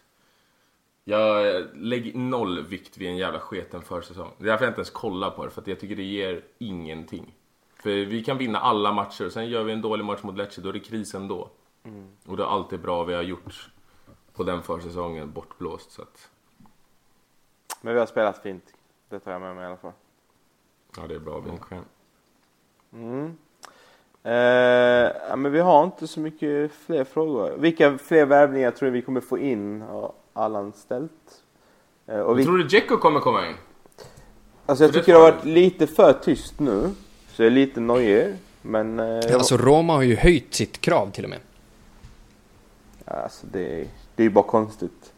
jag 1.05 1.65
lägger 1.75 2.19
noll 2.19 2.67
vikt 2.67 2.99
vid 2.99 3.09
en 3.09 3.17
jävla 3.17 3.41
sketen 3.41 3.83
försäsong. 3.83 4.31
Det 4.39 4.45
är 4.45 4.49
därför 4.49 4.65
jag 4.65 4.71
inte 4.71 4.81
ens 4.81 4.91
kollar 4.91 5.31
på 5.31 5.45
det, 5.45 5.51
för 5.51 5.61
att 5.61 5.67
jag 5.67 5.81
tycker 5.81 5.97
det 5.97 6.03
ger 6.03 6.45
ingenting. 6.59 7.35
För 7.75 7.91
vi 7.91 8.25
kan 8.25 8.39
vinna 8.39 8.59
alla 8.59 8.93
matcher, 8.93 9.29
sen 9.29 9.49
gör 9.49 9.63
vi 9.63 9.73
en 9.73 9.83
dålig 9.83 10.05
match 10.05 10.23
mot 10.23 10.37
Lecce, 10.37 10.61
då 10.61 10.69
är 10.69 10.73
det 10.73 10.81
kris 10.81 11.15
ändå. 11.15 11.51
Och 12.27 12.37
det 12.37 12.43
är 12.43 12.47
alltid 12.47 12.81
bra 12.81 13.05
vi 13.05 13.15
har 13.15 13.23
gjort 13.23 13.71
på 14.33 14.43
den 14.43 14.63
försäsongen 14.63 15.33
bortblåst. 15.33 15.91
Så 15.91 16.03
att, 16.03 16.31
Men 17.81 17.95
vi 17.95 18.01
har 18.01 18.07
spelat 18.07 18.43
fint. 18.43 18.75
Det 19.09 19.19
tar 19.19 19.33
jag 19.33 19.41
med 19.41 19.55
mig 19.55 19.65
i 19.65 19.67
alla 19.67 19.77
fall. 19.77 19.93
ja, 20.97 21.07
det 21.07 21.15
är 21.15 21.19
bra 21.19 21.41
Vindsjön. 21.41 21.85
Mm. 22.93 23.27
Eh, 24.25 25.37
men 25.37 25.53
vi 25.53 25.61
har 25.61 25.85
inte 25.85 26.07
så 26.07 26.21
mycket 26.21 26.73
fler 26.73 27.05
frågor. 27.05 27.57
Vilka 27.59 27.99
fler 27.99 28.27
värvningar 28.27 28.71
tror 28.71 28.87
du 28.87 28.93
vi 28.93 29.03
kommer 29.03 29.21
få 29.21 29.39
in? 29.39 29.83
Allan 30.33 30.73
ställt? 30.77 31.43
Eh, 32.07 32.19
och 32.21 32.39
vi, 32.39 32.45
Tror 32.45 32.59
du 32.59 32.65
Dzeko 32.65 32.97
kommer 32.97 33.21
komma 33.21 33.47
in? 33.49 33.55
alltså 34.67 34.85
jag 34.85 34.91
för 34.93 34.99
det 34.99 35.05
tycker 35.05 35.13
det 35.13 35.19
har 35.19 35.27
svarar 35.31 35.37
varit 35.37 35.45
lite 35.55 35.87
för 35.87 36.13
tyst 36.13 36.61
nu. 36.61 36.91
Så 37.33 37.43
jag 37.43 37.47
är 37.47 37.51
lite 37.51 37.81
nojig. 37.81 38.35
Men 38.63 39.01
eh, 39.01 39.35
Alltså 39.35 39.57
Roma 39.57 39.93
har 39.93 40.03
ju 40.03 40.17
höjt 40.17 40.55
sitt 40.55 40.81
krav 40.81 41.11
till 41.11 41.25
och 41.25 41.31
med. 41.31 41.39
alltså 43.05 43.47
det, 43.53 43.81
är- 43.81 43.87
det 44.17 44.23
är 44.23 44.25
ju 44.25 44.31
bara 44.31 44.45
konstigt. 44.45 45.13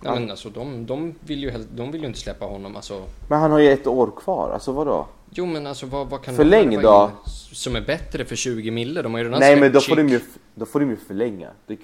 Ja, 0.00 0.14
men 0.14 0.30
alltså 0.30 0.48
de, 0.50 0.86
de, 0.86 1.14
vill 1.20 1.42
ju, 1.42 1.50
de 1.74 1.90
vill 1.92 2.00
ju 2.00 2.06
inte 2.06 2.18
släppa 2.18 2.44
honom. 2.46 2.76
Alltså, 2.76 3.04
Men 3.28 3.40
han 3.40 3.50
har 3.50 3.58
ju 3.58 3.70
ett 3.72 3.86
år 3.86 4.10
kvar. 4.16 4.50
Alltså 4.50 4.72
vadå? 4.72 5.06
Jo 5.30 5.46
men 5.46 5.66
alltså 5.66 5.86
vad, 5.86 6.08
vad 6.08 6.22
kan 6.22 6.34
Förläng 6.36 6.70
de 6.70 6.76
då. 6.82 7.10
Som 7.52 7.76
är 7.76 7.80
bättre 7.80 8.24
för 8.24 8.36
20 8.36 8.70
mille? 8.70 9.02
De 9.02 9.12
har 9.12 9.18
ju 9.18 9.24
redan 9.24 9.40
Nej 9.40 9.60
men 9.60 9.72
då 9.72 9.80
får, 9.80 9.96
de 9.96 10.08
ju, 10.08 10.20
då 10.54 10.66
får 10.66 10.80
de 10.80 10.90
ju 10.90 10.96
förlänga. 10.96 11.50
Du, 11.66 11.76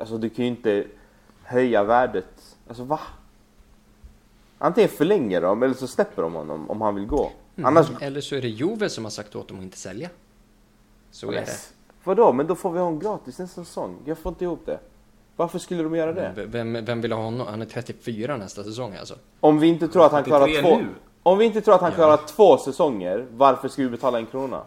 alltså 0.00 0.18
du 0.18 0.28
kan 0.30 0.44
ju 0.44 0.50
inte 0.50 0.84
höja 1.42 1.84
värdet. 1.84 2.56
Alltså 2.68 2.84
va? 2.84 3.00
Antingen 4.58 4.90
förlänger 4.90 5.40
de 5.40 5.62
eller 5.62 5.74
så 5.74 5.86
släpper 5.86 6.22
de 6.22 6.34
honom 6.34 6.70
om 6.70 6.80
han 6.80 6.94
vill 6.94 7.06
gå. 7.06 7.32
Annars... 7.62 7.86
Eller 8.00 8.20
så 8.20 8.36
är 8.36 8.42
det 8.42 8.48
Juve 8.48 8.88
som 8.88 9.04
har 9.04 9.10
sagt 9.10 9.36
åt 9.36 9.48
dem 9.48 9.56
att 9.58 9.62
inte 9.62 9.78
sälja. 9.78 10.10
Så 11.10 11.26
är 11.26 11.32
Men, 11.32 11.44
det. 11.44 11.50
vadå? 12.04 12.32
Men 12.32 12.46
då 12.46 12.54
får 12.54 12.72
vi 12.72 12.78
honom 12.78 12.98
gratis 12.98 13.38
nästa 13.38 13.64
säsong. 13.64 13.96
Jag 14.04 14.18
får 14.18 14.30
inte 14.30 14.44
ihop 14.44 14.62
det. 14.66 14.78
Varför 15.36 15.58
skulle 15.58 15.82
de 15.82 15.94
göra 15.94 16.12
det? 16.12 16.32
V- 16.36 16.44
Vem, 16.46 16.84
vem 16.84 17.00
vill 17.00 17.12
ha 17.12 17.22
honom? 17.22 17.46
Han 17.46 17.62
är 17.62 17.66
34 17.66 18.36
nästa 18.36 18.64
säsong 18.64 18.94
alltså. 18.96 19.14
Om 19.40 19.58
vi 19.58 19.66
inte 19.68 19.88
tror 19.88 20.06
att 20.06 20.12
han 20.12 20.24
klarar 20.24 20.46
33 20.46 20.62
två... 20.62 20.76
nu. 20.78 20.88
Om 21.26 21.38
vi 21.38 21.44
inte 21.44 21.60
tror 21.60 21.74
att 21.74 21.80
han 21.80 21.90
Ja. 21.90 21.96
klarar 21.96 22.16
två 22.16 22.58
säsonger, 22.58 23.26
varför 23.30 23.68
ska 23.68 23.82
vi 23.82 23.88
betala 23.88 24.18
en 24.18 24.26
krona? 24.26 24.62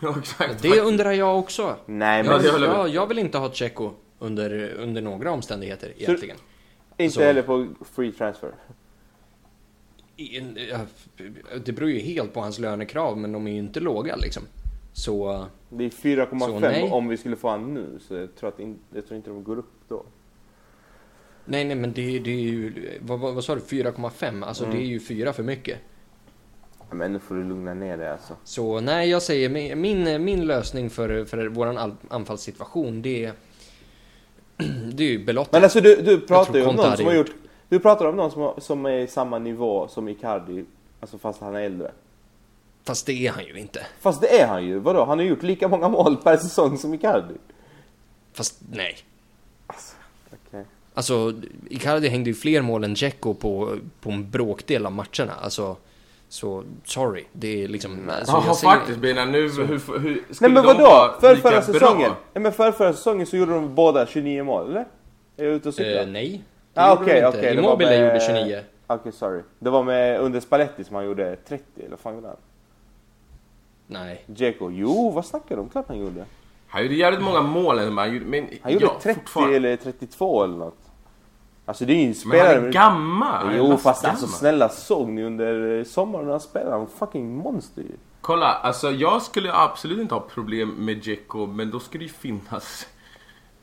Ja, 0.00 0.14
exakt. 0.18 0.62
Det 0.62 0.80
undrar 0.80 1.12
jag 1.12 1.38
också. 1.38 1.76
Nej 1.86 2.24
Ja, 2.24 2.30
men 2.32 2.42
det 2.42 2.50
håller 2.50 2.66
jag 2.66 2.76
Ja, 2.78 2.82
med. 2.82 2.92
jag 2.92 3.06
vill 3.06 3.18
inte 3.18 3.38
ha 3.38 3.50
Tjecko 3.52 3.90
under, 4.18 4.72
under 4.74 5.02
några 5.02 5.32
omständigheter 5.32 5.92
egentligen. 5.96 6.36
inte 6.96 7.14
så- 7.14 7.20
heller 7.22 7.42
på 7.42 7.66
free 7.94 8.12
transfer. 8.12 8.50
I- 10.16 10.38
en- 10.38 10.58
ja, 10.70 10.78
Det 11.64 11.72
beror 11.72 11.90
ju 11.90 11.98
helt 11.98 12.34
på 12.34 12.40
hans 12.40 12.58
lönekrav, 12.58 13.18
men 13.18 13.32
de 13.32 13.46
är 13.46 13.52
ju 13.52 13.58
inte 13.58 13.80
låga 13.80 14.16
liksom. 14.16 14.42
Så... 14.92 15.46
Det 15.68 15.84
är 15.84 15.90
Så 15.90 15.96
nej. 16.04 16.16
4,5 16.16 16.92
om 16.92 17.08
vi 17.08 17.16
skulle 17.16 17.36
få 17.36 17.48
han 17.48 17.74
nu, 17.74 17.98
så 18.08 18.14
jag 18.14 18.34
tror, 18.36 18.48
att 18.48 18.60
in, 18.60 18.78
jag 18.94 19.06
tror 19.06 19.16
inte 19.16 19.30
de 19.30 19.44
går 19.44 19.58
upp 19.58 19.72
då. 19.88 20.04
Nej, 21.44 21.64
nej, 21.64 21.76
men 21.76 21.92
det, 21.92 22.18
det 22.18 22.30
är 22.30 22.40
ju... 22.40 22.72
Vad, 23.02 23.18
vad, 23.20 23.34
vad 23.34 23.44
sa 23.44 23.54
du? 23.54 23.60
4,5? 23.60 24.44
Alltså 24.44 24.64
Mm. 24.64 24.76
det 24.76 24.82
är 24.82 24.86
ju 24.86 25.00
fyra 25.00 25.32
för 25.32 25.42
mycket. 25.42 25.78
Ja, 26.88 26.94
Men 26.94 27.12
nu 27.12 27.18
får 27.18 27.34
du 27.34 27.44
lugna 27.44 27.74
ner 27.74 27.96
dig 27.96 28.08
alltså. 28.08 28.36
Så 28.44 28.80
nej, 28.80 29.10
jag 29.10 29.22
säger 29.22 29.48
min, 29.48 29.80
min, 29.80 30.24
min 30.24 30.46
lösning 30.46 30.90
för, 30.90 31.24
för 31.24 31.62
all- 31.78 31.94
anfallssituation, 32.08 33.02
det 33.02 33.24
är... 33.24 33.32
Det 34.92 35.04
är 35.04 35.08
ju 35.10 35.24
Belotti. 35.24 35.48
Men 35.52 35.62
alltså 35.62 35.80
du, 35.80 35.96
du 35.96 36.20
pratar 36.20 36.54
ju 36.58 36.66
om 36.66 36.76
någon 36.76 36.96
som 36.96 37.06
har 37.06 37.12
gjort. 37.14 37.28
gjort... 37.28 37.36
Du 37.68 37.78
pratar 37.80 38.04
om 38.06 38.16
någon 38.16 38.30
som, 38.30 38.42
har, 38.42 38.54
som 38.60 38.86
är 38.86 38.98
i 38.98 39.06
samma 39.06 39.38
nivå 39.38 39.88
som 39.88 40.08
Icardi, 40.08 40.64
alltså 41.00 41.18
fast 41.18 41.40
han 41.40 41.54
är 41.56 41.60
äldre. 41.60 41.90
Fast 42.84 43.06
det 43.06 43.12
är 43.26 43.30
han 43.30 43.44
ju 43.44 43.54
inte. 43.58 43.86
Fast 44.00 44.20
det 44.20 44.40
är 44.40 44.46
han 44.46 44.64
ju, 44.66 44.78
vadå? 44.78 45.04
Han 45.04 45.18
har 45.18 45.24
gjort 45.26 45.42
lika 45.42 45.68
många 45.68 45.88
mål 45.88 46.16
per 46.16 46.36
säsong 46.36 46.78
som 46.78 46.94
Icardi. 46.94 47.34
Fast 48.32 48.60
nej. 48.72 48.96
Alltså, 50.94 51.32
Icardi 51.70 52.08
hängde 52.08 52.30
ju 52.30 52.34
fler 52.34 52.62
mål 52.62 52.84
än 52.84 52.94
Dzeko 52.94 53.34
på, 53.34 53.76
på 54.00 54.10
en 54.10 54.30
bråkdel 54.30 54.86
av 54.86 54.92
matcherna. 54.92 55.32
Alltså, 55.42 55.76
så 56.28 56.64
sorry. 56.84 57.24
Det 57.32 57.64
är 57.64 57.68
liksom... 57.68 58.10
Alltså, 58.10 58.32
Ja, 58.32 58.42
jag 58.46 58.56
säger- 58.56 58.74
faktiskt 58.74 58.98
Bina, 58.98 59.24
nu 59.24 59.40
hur, 59.40 59.66
hur, 59.66 59.78
skulle 59.78 60.18
Nej 60.40 60.50
men 60.50 60.64
vadå? 60.64 61.14
För 61.20 61.36
förra 61.36 61.62
säsongen? 61.62 62.10
Nej 62.34 62.42
men 62.42 62.52
för 62.52 62.72
förra 62.72 62.92
säsongen 62.92 63.26
så 63.26 63.36
gjorde 63.36 63.52
de 63.52 63.74
båda 63.74 64.06
29 64.06 64.44
mål, 64.44 64.70
eller? 64.70 64.84
Är 65.36 65.44
jag 65.44 65.54
ute 65.54 65.68
och 65.68 65.74
cyklar? 65.74 66.02
Eh, 66.02 66.06
nej. 66.08 66.42
Det 66.74 66.80
Ah, 66.80 66.90
gjorde 66.90 67.02
okej, 67.02 67.20
de 67.20 67.26
inte. 67.26 67.38
var 67.40 67.52
Immobile 67.64 67.90
med- 67.90 68.06
gjorde 68.06 68.20
29. 68.26 68.60
Okej, 68.86 69.12
sorry. 69.12 69.42
Det 69.58 69.70
var 69.70 69.82
med 69.82 70.20
under 70.20 70.40
Spalletti 70.40 70.84
som 70.84 70.96
han 70.96 71.04
gjorde 71.04 71.36
30, 71.36 71.64
eller 71.76 71.90
vad 71.90 71.98
fan 72.00 72.14
gjorde 72.14 72.26
han? 72.26 72.36
Nej. 73.86 74.22
Dzeko? 74.26 74.70
Jo, 74.70 75.10
vad 75.10 75.24
snackar 75.26 75.56
du 75.56 75.62
om? 75.62 75.68
Klart 75.68 75.84
han 75.88 75.98
gjorde. 75.98 76.24
Han 76.72 76.82
gjorde 76.82 76.94
jävligt 76.94 77.22
många 77.22 77.42
mål 77.42 77.78
gjorde, 77.80 78.26
men 78.26 78.48
Han 78.62 78.72
gjorde 78.72 78.84
ja, 78.84 78.98
30 79.02 79.20
fortfarande. 79.20 79.56
eller 79.56 79.76
32 79.76 80.44
eller 80.44 80.56
något. 80.56 80.78
Alltså 81.64 81.84
det 81.84 81.92
är 81.92 81.96
ju 81.96 82.00
en 82.02 82.06
Men 82.06 82.14
spelare... 82.14 82.54
han 82.54 82.66
är 82.66 82.72
gammal! 82.72 83.56
Jo 83.56 83.70
fast 83.70 83.84
lastgammal. 83.84 84.10
alltså 84.10 84.26
snälla 84.38 84.68
såg 84.68 85.08
ni 85.08 85.22
under 85.22 85.78
eh, 85.78 85.84
sommaren 85.84 86.24
när 86.24 86.32
han 86.32 86.40
spelade? 86.40 86.76
Han 86.76 86.86
fucking 86.86 87.36
monster 87.36 87.82
ju. 87.82 87.96
Kolla, 88.20 88.46
alltså 88.46 88.90
jag 88.90 89.22
skulle 89.22 89.52
absolut 89.54 89.98
inte 90.00 90.14
ha 90.14 90.20
problem 90.20 90.68
med 90.68 90.96
Dzeko, 90.96 91.46
men 91.46 91.70
då 91.70 91.80
skulle 91.80 92.04
det 92.04 92.08
ju 92.08 92.12
finnas... 92.12 92.86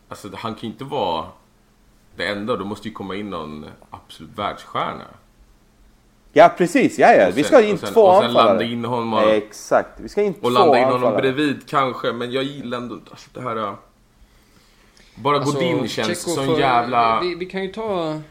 Alltså 0.09 0.29
han 0.33 0.53
kan 0.53 0.61
ju 0.61 0.67
inte 0.67 0.83
vara 0.83 1.25
det 2.15 2.27
enda, 2.27 2.55
då 2.55 2.65
måste 2.65 2.87
ju 2.87 2.93
komma 2.93 3.15
in 3.15 3.29
någon 3.29 3.65
absolut 3.89 4.37
världsstjärna. 4.37 5.05
Ja 6.33 6.49
precis, 6.57 6.99
ja 6.99 7.13
ja. 7.13 7.27
Och 7.27 7.37
Vi 7.37 7.43
sen- 7.43 7.47
ska 7.47 7.61
in 7.61 7.73
och 7.73 7.79
sen- 7.79 7.93
två 7.93 8.01
och 8.01 8.15
sen 8.15 8.25
anfallare. 8.25 8.47
landa 8.47 8.63
in 8.63 8.85
honom 8.85 9.13
och- 9.13 9.29
Exakt, 9.29 9.99
vi 9.99 10.09
ska 10.09 10.21
in 10.21 10.33
två 10.33 10.45
Och 10.45 10.51
landa 10.51 10.77
in 10.77 10.83
honom 10.83 10.95
anfallare. 10.97 11.21
bredvid 11.21 11.69
kanske, 11.69 12.11
men 12.11 12.31
jag 12.31 12.43
gillar 12.43 12.77
ändå 12.77 12.95
inte 12.95 13.11
alltså, 13.11 13.29
det 13.33 13.41
här... 13.41 13.75
Bara 15.15 15.37
Alltså, 15.37 15.55
Godin 15.55 15.87
känns 15.87 16.07
Tjecko 16.07 16.29
som 16.29 16.45
får- 16.45 16.59
jävla... 16.59 17.21
Vi, 17.21 17.35
vi 17.35 17.45
kan 17.45 17.61
ju 17.63 17.67
ta... 17.71 18.21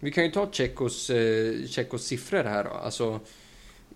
Vi 0.00 0.12
kan 0.12 0.24
ju 0.24 0.30
ta 0.30 0.46
Tjeckos, 0.50 1.10
eh, 1.10 1.96
siffror 1.98 2.44
här 2.44 2.64
då. 2.64 2.70
Alltså, 2.84 3.20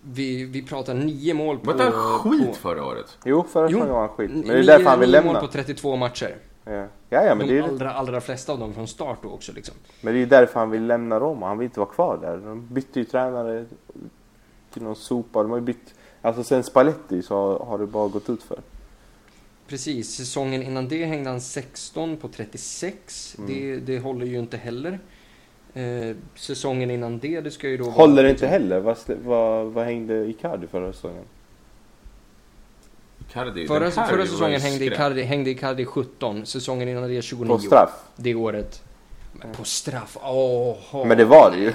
vi, 0.01 0.43
vi 0.45 0.61
pratar 0.63 0.93
nio 0.93 1.33
mål 1.33 1.57
på... 1.59 1.65
Var 1.65 1.73
inte 1.73 1.97
han 1.97 2.19
skit 2.19 2.47
på, 2.47 2.53
förra 2.53 2.85
året? 2.85 3.17
Jo, 3.25 3.45
förra 3.53 3.63
Jo, 3.63 3.69
säsongen 3.77 3.93
var 3.93 3.99
han 3.99 4.09
skit. 4.09 4.31
Men 4.31 4.41
det 4.41 4.53
är 4.53 4.57
nio- 4.57 4.65
därför 4.65 4.89
han 4.89 4.99
vill 4.99 5.09
nio 5.09 5.17
lämna. 5.17 5.31
mål 5.33 5.41
på 5.41 5.47
32 5.47 5.95
matcher. 5.95 6.35
Ja, 6.65 6.87
ja, 7.09 7.23
ja 7.23 7.35
men, 7.35 7.47
det 7.47 7.53
De 7.53 7.59
är, 7.59 7.67
allra, 7.67 7.93
allra 7.93 8.21
flesta 8.21 8.53
av 8.53 8.59
dem 8.59 8.73
från 8.73 8.87
start 8.87 9.17
då 9.23 9.29
också 9.29 9.51
liksom. 9.51 9.75
men 10.01 10.13
det 10.13 10.17
är 10.17 10.21
ju 10.21 10.25
därför 10.25 10.59
han 10.59 10.69
vill 10.69 10.87
lämna 10.87 11.19
Roma. 11.19 11.47
Han 11.47 11.57
vill 11.57 11.65
inte 11.65 11.79
vara 11.79 11.89
kvar 11.89 12.17
där. 12.21 12.37
De 12.37 12.67
bytte 12.67 12.99
ju 12.99 13.05
tränare 13.05 13.65
till 14.73 14.83
någon 14.83 14.95
sopa. 14.95 15.41
De 15.41 15.51
har 15.51 15.57
ju 15.57 15.63
bytt... 15.63 15.93
Alltså 16.21 16.43
sen 16.43 16.63
Spalletti 16.63 17.21
så 17.21 17.63
har 17.63 17.77
det 17.77 17.85
bara 17.85 18.07
gått 18.07 18.29
ut 18.29 18.43
för. 18.43 18.59
Precis, 19.67 20.15
säsongen 20.15 20.63
innan 20.63 20.87
det 20.87 21.05
hängde 21.05 21.29
han 21.29 21.41
16 21.41 22.17
på 22.17 22.27
36. 22.27 23.35
Mm. 23.37 23.49
Det, 23.49 23.79
det 23.79 23.99
håller 23.99 24.25
ju 24.25 24.39
inte 24.39 24.57
heller. 24.57 24.99
Eh, 25.73 26.15
säsongen 26.35 26.91
innan 26.91 27.19
det, 27.19 27.41
det 27.41 27.51
ska 27.51 27.69
ju 27.69 27.77
då 27.77 27.83
Håller 27.83 28.13
vara... 28.13 28.23
det 28.23 28.29
inte 28.29 28.47
heller? 28.47 28.79
Vad, 28.79 28.97
vad, 29.23 29.65
vad 29.65 29.85
hängde 29.85 30.25
Icardi 30.25 30.67
förra 30.67 30.93
säsongen? 30.93 31.23
Icardi, 33.33 33.67
Förra, 33.67 33.91
förra 33.91 34.25
säsongen 34.25 34.61
hängde. 34.61 34.85
Icardi, 34.85 35.21
hängde 35.21 35.49
Icardi 35.49 35.85
17, 35.85 36.45
säsongen 36.45 36.89
innan 36.89 37.09
det 37.09 37.21
29. 37.21 37.47
På 37.47 37.59
straff? 37.59 37.89
Det 38.15 38.35
året. 38.35 38.81
Men 39.33 39.51
på 39.51 39.63
straff, 39.63 40.17
åh. 40.23 41.05
Men 41.05 41.17
det 41.17 41.25
var 41.25 41.51
det 41.51 41.57
ju. 41.57 41.73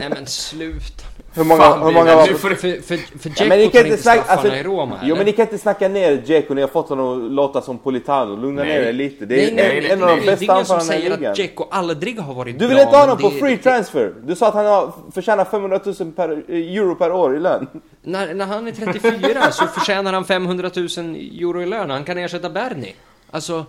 Nej 0.00 0.08
men 0.14 0.26
sluta. 0.26 1.04
hur 1.34 1.44
många, 1.44 1.60
Fan, 1.62 1.82
hur 1.86 1.92
många 1.92 2.16
var... 2.16 2.26
nu 2.26 2.34
För, 2.34 2.50
du- 2.50 2.56
för, 2.56 2.82
för, 2.82 2.96
för 2.96 3.28
Ja, 3.28 3.30
Dzeko 3.34 3.48
men 3.48 3.58
ni 3.58 3.68
kan 3.68 3.82
tar 3.82 3.88
inte 3.88 4.02
snacka... 4.02 4.22
straffarna 4.22 4.40
Alltså, 4.52 4.56
i 4.56 4.62
Roma 4.62 4.98
jo 5.02 5.06
eller? 5.06 5.16
men 5.16 5.26
ni 5.26 5.32
kan 5.32 5.42
inte 5.42 5.58
snacka 5.58 5.88
ner 5.88 6.16
Dzeko. 6.16 6.54
Ni 6.54 6.60
har 6.60 6.68
fått 6.68 6.88
honom 6.88 7.26
att 7.26 7.32
låta 7.32 7.62
som 7.62 7.78
Politano. 7.78 8.36
Lugna 8.36 8.62
Nej. 8.64 8.72
ner 8.78 8.86
er 8.88 8.92
lite. 8.92 9.26
Det 9.26 9.34
är 9.34 9.54
Nej, 9.54 9.54
nej, 9.54 9.76
en, 9.76 9.82
nej, 9.82 9.92
en 9.92 10.02
av 10.02 10.08
nej, 10.08 10.16
de 10.16 10.26
det 10.26 10.32
är 10.32 10.36
bästa 10.36 10.52
ingen 10.54 10.64
som 10.66 10.76
anfallarna 10.76 10.82
i 10.98 11.00
säger 11.00 11.10
att 11.14 11.18
ligan. 11.20 11.34
Dzeko 11.34 11.66
aldrig 11.70 12.18
har 12.20 12.34
varit 12.34 12.58
Du 12.58 12.58
bra. 12.58 12.68
vill 12.68 12.78
inte 12.78 12.96
ha 12.96 13.00
honom 13.00 13.18
på 13.18 13.30
free 13.30 13.56
det- 13.56 13.62
transfer. 13.62 14.14
Du 14.24 14.36
sa 14.36 14.48
att 14.48 14.54
han 14.54 14.66
har, 14.66 14.92
förtjänar 15.14 15.44
500 15.44 15.80
000 15.84 16.12
per, 16.12 16.28
euro 16.50 16.94
per 16.94 17.12
år 17.12 17.36
i 17.36 17.40
lön. 17.40 17.66
När, 18.02 18.34
när 18.34 18.46
han 18.46 18.68
är 18.68 18.72
34 18.72 19.50
så 19.52 19.66
förtjänar 19.66 20.12
han 20.12 20.24
500 20.24 20.70
000 20.76 20.86
euro 20.86 21.62
i 21.62 21.66
lön. 21.66 21.90
Han 21.90 22.04
kan 22.04 22.18
ersätta 22.18 22.50
Bernie. 22.50 22.94
Alltså, 23.30 23.64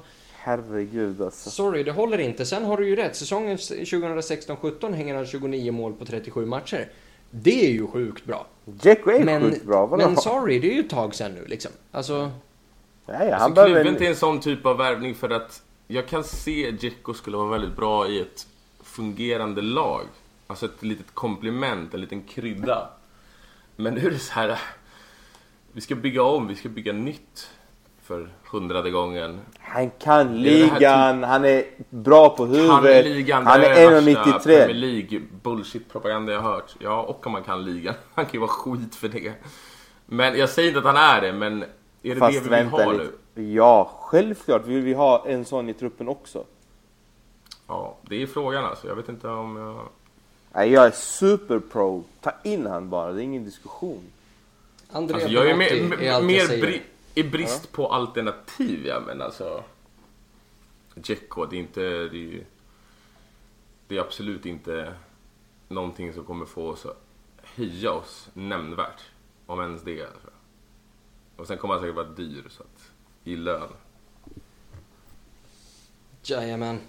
herregud 0.47 1.21
alltså. 1.21 1.49
Sorry, 1.49 1.83
det 1.83 1.91
håller 1.91 2.17
inte. 2.17 2.45
Sen 2.45 2.65
har 2.65 2.77
du 2.77 2.87
ju 2.87 2.95
rätt. 2.95 3.15
Säsongen 3.15 3.57
2016-17 3.57 4.93
hänger 4.93 5.15
han 5.15 5.25
29 5.25 5.71
mål 5.71 5.93
på 5.93 6.05
37 6.05 6.45
matcher. 6.45 6.89
Det 7.31 7.65
är 7.65 7.71
ju 7.71 7.87
sjukt 7.87 8.25
bra. 8.25 8.47
Dzeko 8.65 9.09
är 9.11 9.23
Men, 9.23 9.41
sjukt 9.41 9.65
bra. 9.65 9.85
Vadå? 9.85 10.05
men 10.05 10.17
sorry, 10.17 10.59
det 10.59 10.71
är 10.71 10.73
ju 10.73 10.79
ett 10.79 10.89
tag 10.89 11.15
sen 11.15 11.33
nu 11.33 11.45
liksom. 11.45 11.71
Alltså, 11.91 12.31
Nej, 13.05 13.31
han 13.31 13.41
Alltså, 13.41 13.55
behöver 13.55 13.83
till 13.83 14.05
en... 14.05 14.11
en 14.11 14.15
sån 14.15 14.39
typ 14.39 14.65
av 14.65 14.77
värvning 14.77 15.15
för 15.15 15.29
att 15.29 15.63
jag 15.87 16.07
kan 16.07 16.23
se 16.23 16.71
Dzeko 16.71 17.13
skulle 17.13 17.37
vara 17.37 17.49
väldigt 17.49 17.75
bra 17.75 18.07
i 18.07 18.21
ett 18.21 18.47
fungerande 18.83 19.61
lag. 19.61 20.01
Alltså 20.47 20.65
ett 20.65 20.83
litet 20.83 21.13
komplement, 21.13 21.93
en 21.93 22.01
liten 22.01 22.23
krydda. 22.23 22.89
Men 23.75 23.93
nu 23.93 24.07
är 24.07 24.11
det 24.11 24.19
så 24.19 24.33
här. 24.33 24.59
Vi 25.73 25.81
ska 25.81 25.95
bygga 25.95 26.23
om, 26.23 26.47
vi 26.47 26.55
ska 26.55 26.69
bygga 26.69 26.93
nytt. 26.93 27.49
För 28.08 28.30
hundrade 28.51 28.91
gången. 28.91 29.39
Han 29.60 29.89
kan 29.89 30.43
Det 30.43 30.49
är 30.49 30.68
det 30.68 30.74
ligan, 30.74 31.24
han 31.24 31.45
är 31.45 31.64
bra 31.89 32.30
på 32.30 32.45
Han 32.45 32.55
huvudet. 32.55 32.86
är 32.86 33.03
ligan, 33.03 33.45
han 33.47 33.60
det 33.60 33.68
är 33.68 34.01
värsta 34.01 34.39
Premier 34.39 34.70
1,93. 34.70 34.74
League 34.74 35.22
bullshit-propaganda 35.43 36.34
jag 36.34 36.39
har 36.41 36.51
hört. 36.51 36.76
Ja, 36.80 37.01
och 37.01 37.26
om 37.28 37.32
man 37.32 37.43
kan 37.43 37.66
ligan. 37.66 37.93
Han 38.14 38.26
kan 38.26 38.34
ju 38.34 38.39
vara 38.39 38.49
skit 38.49 38.95
för 38.95 39.08
det. 39.08 39.34
Men 40.05 40.38
jag 40.38 40.49
säger 40.49 40.68
inte 40.68 40.80
att 40.80 40.86
han 40.95 40.97
är 40.97 41.22
det, 41.22 41.34
men 41.34 41.64
är 41.64 41.68
det 42.01 42.14
det 42.14 42.20
Fast 42.20 42.36
vi 42.45 42.49
vill 42.49 42.66
ha 42.66 42.91
lite. 42.91 43.03
nu? 43.34 43.43
Ja, 43.53 43.91
självklart 44.01 44.66
vill 44.66 44.82
vi 44.82 44.93
ha 44.93 45.26
en 45.28 45.45
sån 45.45 45.70
i 45.70 45.74
truppen 45.74 46.08
också. 46.08 46.43
Ja, 47.68 47.97
det 48.01 48.22
är 48.22 48.28
frågan 48.28 48.66
alltså. 48.66 48.88
Jag 48.88 48.95
vet 48.95 49.10
inte 49.10 49.28
om 49.28 49.58
jag... 49.58 49.80
Nej, 50.53 50.72
jag 50.72 50.86
är 50.86 50.91
superpro. 50.91 52.03
Ta 52.22 52.32
in 52.43 52.66
han 52.68 52.89
bara, 52.89 53.12
det 53.12 53.22
är 53.22 53.24
ingen 53.24 53.43
diskussion. 53.45 54.01
Andrea 54.91 55.16
Alltså, 55.16 55.30
jag 55.30 55.49
är 55.49 55.55
mer, 55.55 55.74
är 55.74 55.91
allt 55.91 56.01
jag 56.01 56.24
mer 56.24 56.39
säger. 56.39 56.82
I 57.20 57.24
brist 57.24 57.72
på 57.72 57.88
alternativ, 57.88 58.86
ja 58.86 58.99
men 58.99 59.22
alltså... 59.22 59.63
Dzeko, 60.95 61.45
det 61.45 61.55
är 61.55 61.59
inte... 61.59 61.82
Det 61.82 62.18
är, 62.18 62.32
ju- 62.32 62.45
det 63.88 63.97
är 63.97 64.01
absolut 64.01 64.45
inte 64.45 64.93
någonting 65.68 66.13
som 66.13 66.24
kommer 66.24 66.45
få 66.45 66.68
oss 66.70 66.86
att 66.86 67.01
höja 67.43 67.91
oss 67.91 68.30
nämnvärt. 68.34 69.01
Om 69.45 69.61
ens 69.61 69.82
det. 69.84 70.01
Alltså. 70.01 70.28
Och 71.36 71.47
sen 71.47 71.57
kommer 71.57 71.74
han 71.74 71.82
säkert 71.84 71.95
vara 71.95 72.05
dyr, 72.09 72.43
så 72.49 72.63
att... 72.63 72.91
I 73.24 73.36
lön. 73.36 73.70
Jajamän. 76.24 76.80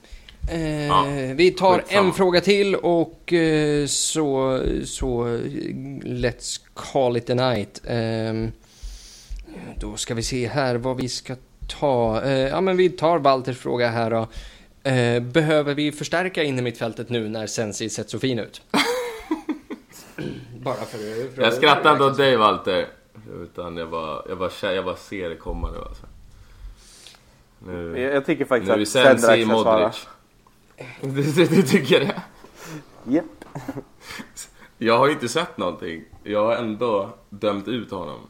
Eh, 0.50 0.86
Ja, 0.86 1.04
vi 1.34 1.50
tar 1.50 1.78
skitsamma. 1.78 2.06
en 2.08 2.12
fråga 2.12 2.40
till 2.40 2.74
och 2.74 3.32
eh, 3.32 3.86
så, 3.86 4.60
så 4.84 5.26
let's 6.04 6.60
call 6.74 7.16
it 7.16 7.30
a 7.30 7.34
night. 7.34 7.80
Eh, 7.84 8.48
då 9.80 9.96
ska 9.96 10.14
vi 10.14 10.22
se 10.22 10.48
här 10.48 10.76
vad 10.76 10.96
vi 10.96 11.08
ska 11.08 11.36
ta. 11.80 12.22
Eh, 12.22 12.48
ja 12.48 12.60
men 12.60 12.76
vi 12.76 12.90
tar 12.90 13.18
Walters 13.18 13.58
fråga 13.58 13.88
här 13.88 14.10
då. 14.10 14.28
Eh, 14.90 15.22
behöver 15.22 15.74
vi 15.74 15.92
förstärka 15.92 16.42
in 16.42 16.58
i 16.58 16.62
mittfältet 16.62 17.08
nu 17.08 17.28
när 17.28 17.46
Sensi 17.46 17.88
sett 17.88 18.10
så 18.10 18.18
fin 18.18 18.38
ut? 18.38 18.62
Bara 20.62 20.74
för, 20.74 21.34
för 21.34 21.42
Jag 21.42 21.52
skrattar 21.54 21.92
inte 21.92 22.04
åt 22.04 22.16
dig 22.16 22.36
Walter. 22.36 22.86
Utan 23.42 23.76
jag 23.76 23.90
bara, 23.90 24.22
jag 24.28 24.38
bara, 24.38 24.74
jag 24.74 24.84
bara 24.84 24.96
ser 24.96 25.28
det 25.28 25.36
komma 25.36 25.70
nu 25.70 25.78
alltså. 25.78 26.06
Nu, 27.58 27.98
Jag, 28.00 28.14
jag 28.14 28.26
tycker 28.26 28.44
faktiskt 28.44 28.76
nu 28.76 28.82
att 28.82 28.88
Sensi 28.88 29.44
ska 29.44 29.44
svara. 29.44 29.80
Modric. 29.80 30.06
Du, 31.00 31.22
du, 31.22 31.46
du 31.46 31.62
tycker 31.62 32.00
det? 32.00 32.22
Japp. 33.04 33.44
Jag 34.78 34.98
har 34.98 35.06
ju 35.06 35.12
inte 35.12 35.28
sett 35.28 35.58
någonting. 35.58 36.04
Jag 36.24 36.44
har 36.44 36.56
ändå 36.56 37.14
dömt 37.28 37.68
ut 37.68 37.90
honom. 37.90 38.20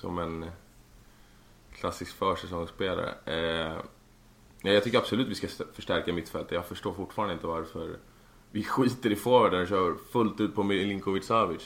Som 0.00 0.18
en 0.18 0.50
klassisk 1.72 2.12
försäsongsspelare. 2.16 3.14
Eh, 3.26 3.76
ja, 4.62 4.72
jag 4.72 4.84
tycker 4.84 4.98
absolut 4.98 5.28
vi 5.28 5.34
ska 5.34 5.46
st- 5.46 5.64
förstärka 5.74 6.12
mittfältet. 6.12 6.52
Jag 6.52 6.66
förstår 6.66 6.92
fortfarande 6.92 7.34
inte 7.34 7.46
varför 7.46 7.96
vi 8.50 8.62
skiter 8.64 9.12
i 9.12 9.16
forwarden 9.16 9.62
och 9.62 9.68
kör 9.68 9.94
fullt 10.12 10.40
ut 10.40 10.54
på 10.54 10.62
Milinkovic 10.62 11.26
Savic. 11.26 11.62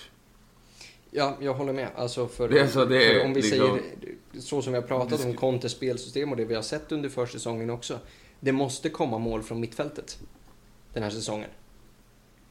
Ja, 1.11 1.37
jag 1.41 1.55
håller 1.55 1.73
med. 1.73 1.89
Alltså 1.97 2.29
för, 2.29 2.49
Det 2.49 2.61
är 2.61 2.67
så 2.67 2.85
det 2.85 3.01
för 3.01 3.25
om 3.25 3.35
vi 3.35 3.43
liksom- 3.43 3.59
säger 3.59 4.41
så 4.41 4.63
som 4.63 4.73
vi 4.73 4.79
har 4.79 4.87
pratat 4.87 5.25
om 5.25 5.35
Contes 5.35 5.73
spelsystem 5.73 6.31
och 6.31 6.37
det 6.37 6.45
vi 6.45 6.55
har 6.55 6.63
sett 6.63 6.93
under 6.93 7.09
försäsongen 7.09 7.71
också. 7.71 7.99
Det 8.41 8.53
måste 8.53 8.91
komma 8.91 9.19
mål 9.19 9.43
från 9.43 9.61
mittfältet 9.61 10.19
den 10.93 11.03
här 11.03 11.11
säsongen. 11.11 11.51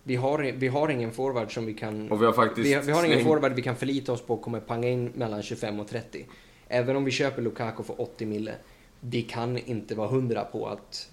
Vi 0.03 0.15
har, 0.15 0.39
vi 0.39 0.67
har 0.67 0.89
ingen 0.89 1.11
forward 1.11 1.53
som 1.53 1.65
vi 1.65 1.73
kan... 1.73 2.11
Och 2.11 2.21
vi 2.21 2.25
har 2.25 2.33
faktiskt 2.33 2.67
vi, 2.67 2.85
vi 2.85 2.91
har 2.91 3.05
ingen 3.05 3.23
forward 3.23 3.53
vi 3.53 3.61
kan 3.61 3.75
förlita 3.75 4.11
oss 4.11 4.21
på 4.21 4.37
kommer 4.37 4.59
panga 4.59 4.89
in 4.89 5.11
mellan 5.15 5.43
25 5.43 5.79
och 5.79 5.87
30. 5.87 6.25
Även 6.67 6.95
om 6.95 7.05
vi 7.05 7.11
köper 7.11 7.41
Lukaku 7.41 7.83
för 7.83 8.01
80 8.01 8.25
mille. 8.25 8.55
Vi 8.99 9.21
kan 9.21 9.57
inte 9.57 9.95
vara 9.95 10.07
hundra 10.07 10.43
på 10.43 10.67
att, 10.67 11.09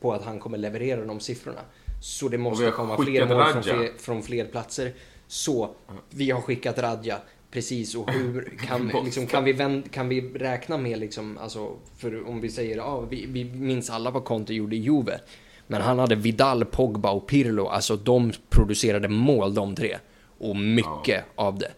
på 0.00 0.12
att 0.12 0.24
han 0.24 0.38
kommer 0.38 0.58
leverera 0.58 1.04
de 1.04 1.20
siffrorna. 1.20 1.60
Så 2.02 2.28
det 2.28 2.38
måste 2.38 2.70
komma 2.70 2.96
fler 2.96 3.26
mål 3.26 3.44
från 3.52 3.62
fler, 3.62 3.98
från 3.98 4.22
fler 4.22 4.44
platser. 4.44 4.92
Så 5.26 5.70
vi 6.10 6.30
har 6.30 6.40
skickat 6.40 6.78
Radja. 6.78 7.18
Precis, 7.50 7.94
och 7.94 8.10
hur 8.10 8.58
kan, 8.66 8.92
liksom, 9.04 9.26
kan, 9.26 9.44
vi, 9.44 9.52
vänd, 9.52 9.90
kan 9.90 10.08
vi 10.08 10.20
räkna 10.20 10.78
med 10.78 10.98
liksom, 10.98 11.38
alltså, 11.38 11.76
för 11.96 12.28
om 12.28 12.40
vi 12.40 12.48
säger, 12.48 12.76
ja, 12.76 13.00
vi, 13.00 13.26
vi 13.26 13.44
minns 13.44 13.90
alla 13.90 14.10
vad 14.10 14.24
Conte 14.24 14.54
gjorde 14.54 14.76
i 14.76 14.78
Juve. 14.78 15.20
Men 15.66 15.82
han 15.82 15.98
hade 15.98 16.14
Vidal, 16.14 16.64
Pogba 16.64 17.10
och 17.10 17.26
Pirlo, 17.26 17.66
alltså 17.66 17.96
de 17.96 18.32
producerade 18.50 19.08
mål 19.08 19.54
de 19.54 19.74
tre. 19.74 19.98
Och 20.38 20.56
mycket 20.56 21.24
av 21.34 21.58
det. 21.58 21.70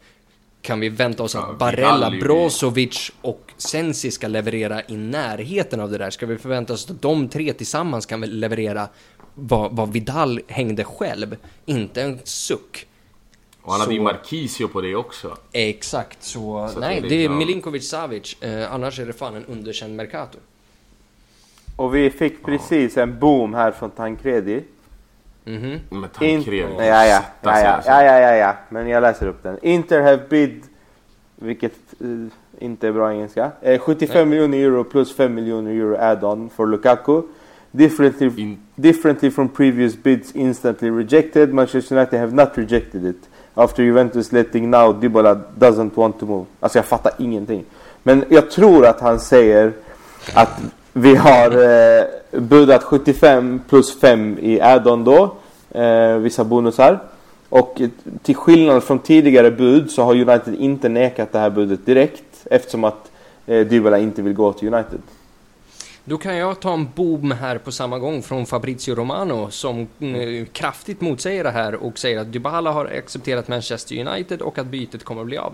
Kan 0.63 0.81
vi 0.81 0.89
vänta 0.89 1.23
oss 1.23 1.35
Ja, 1.35 1.47
att 1.47 1.59
Barella, 1.59 2.11
Brozovic 2.11 3.13
och 3.23 3.53
Sensi 3.57 4.11
ska 4.11 4.29
leverera 4.29 4.83
i 4.89 4.97
närheten 4.97 5.81
av 5.81 5.91
det 5.91 5.99
där? 5.99 6.11
Ska 6.11 6.27
vi 6.27 6.39
förvänta 6.39 6.73
oss 6.73 6.91
att 6.91 7.03
de 7.03 7.29
tre 7.29 7.53
tillsammans 7.53 8.07
kan 8.07 8.21
leverera 8.21 8.89
vad, 9.35 9.77
vad 9.77 9.93
Vidal 9.93 10.41
hängde 10.49 10.85
själv? 10.85 11.37
Inte 11.67 12.03
en 12.03 12.19
suck. 12.25 12.87
Och 13.63 13.73
han 13.73 13.81
hade 13.81 13.95
ju 13.95 14.01
Marquisio 14.01 14.69
på 14.69 14.81
det 14.81 14.95
också. 14.95 15.37
Exakt, 15.53 16.23
så, 16.23 16.71
Så 16.75 16.81
nej, 16.81 17.01
det 17.01 17.07
är 17.07 17.11
det 17.11 17.25
är 17.25 17.29
Milinkovic 17.29 17.89
Savic. 17.89 18.43
Eh, 18.43 18.73
annars 18.73 19.01
är 19.01 19.07
det 19.07 19.13
fan 19.13 19.35
en 19.35 19.45
underkänd 19.45 19.97
Mercato. 19.97 20.39
Och 21.79 21.95
vi 21.95 22.11
fick 22.11 22.45
precis 22.45 22.97
en 22.97 23.19
boom 23.19 23.55
här 23.55 23.71
från 23.71 23.91
Tancredi. 23.91 24.65
Mhm. 25.45 25.61
Med 25.91 26.11
In... 26.21 26.43
Tancredi. 26.45 26.75
Ja, 26.79 26.85
ja, 26.85 27.05
ja, 27.07 27.23
ja, 27.43 27.81
ja, 27.87 28.03
ja, 28.03 28.21
ja, 28.21 28.35
ja, 28.37 28.55
men 28.69 28.89
jag 28.89 29.01
läser 29.01 29.27
upp 29.27 29.43
den. 29.43 29.59
Inter 29.63 30.01
have 30.03 30.21
bid, 30.29 30.63
vilket 31.37 31.73
eh, 32.01 32.65
inte 32.65 32.89
är 32.89 32.93
bra 32.93 33.13
engelska, 33.13 33.51
eh, 33.63 33.79
75 33.81 34.29
miljoner 34.29 34.59
euro 34.59 34.85
plus 34.85 35.17
5 35.17 35.35
miljoner 35.35 35.71
euro 35.71 35.97
add-on 35.97 36.51
for 36.57 36.67
Lukaku. 36.67 37.23
Differently, 37.71 38.31
In- 38.37 38.59
differently 38.75 39.31
from 39.31 39.49
previous 39.49 39.97
bids 40.03 40.33
instantly 40.37 40.91
rejected, 40.91 41.55
Manchester 41.55 41.97
United 41.97 42.21
have 42.21 42.35
not 42.35 42.49
rejected 42.55 43.05
it. 43.05 43.29
After 43.55 43.83
Juventus 43.83 44.33
letting 44.33 44.71
now 44.71 44.93
Dybala 44.93 45.41
doesn't 45.59 45.91
want 45.95 46.19
to 46.21 46.27
move. 46.27 46.47
Alltså 46.61 46.79
jag 46.79 46.87
fattar 46.87 47.13
ingenting. 47.19 47.65
Men 48.03 48.25
jag 48.29 48.51
tror 48.51 48.87
att 48.87 49.01
han 49.01 49.21
säger 49.21 49.73
att 50.35 50.61
vi 51.01 51.17
har 51.17 51.51
eh, 51.51 52.41
budat 52.41 52.85
75 52.85 53.61
plus 53.69 54.01
5 54.01 54.39
i 54.41 54.61
add-on 54.61 55.05
då. 55.05 55.35
Eh, 55.71 56.17
vissa 56.17 56.45
bonusar. 56.45 56.99
Och 57.49 57.81
till 58.23 58.37
skillnad 58.37 58.85
från 58.85 58.99
tidigare 58.99 59.51
bud 59.51 59.91
så 59.91 60.03
har 60.03 60.15
United 60.15 60.55
inte 60.55 60.89
nekat 60.89 61.33
det 61.33 61.39
här 61.39 61.51
budet 61.51 61.87
direkt. 61.87 62.47
Eftersom 62.51 62.85
att 62.85 63.11
eh, 63.47 63.67
Dybala 63.67 63.99
inte 63.99 64.23
vill 64.23 64.33
gå 64.33 64.53
till 64.53 64.75
United. 64.75 65.01
Då 66.05 66.19
kan 66.19 66.37
jag 66.37 66.61
ta 66.61 66.73
en 66.73 66.89
boom 66.95 67.31
här 67.31 67.59
på 67.59 67.73
samma 67.73 67.99
gång 67.99 68.23
från 68.23 68.47
Fabrizio 68.47 68.95
Romano 68.95 69.51
som 69.51 69.89
mm, 70.01 70.47
kraftigt 70.47 71.01
motsäger 71.01 71.45
det 71.45 71.51
här 71.51 71.75
och 71.75 71.99
säger 71.99 72.19
att 72.19 72.33
Dybala 72.33 72.73
har 72.73 72.85
accepterat 72.85 73.49
Manchester 73.49 74.07
United 74.07 74.43
och 74.43 74.59
att 74.59 74.67
bytet 74.67 75.05
kommer 75.05 75.21
att 75.21 75.27
bli 75.27 75.39
av. 75.39 75.53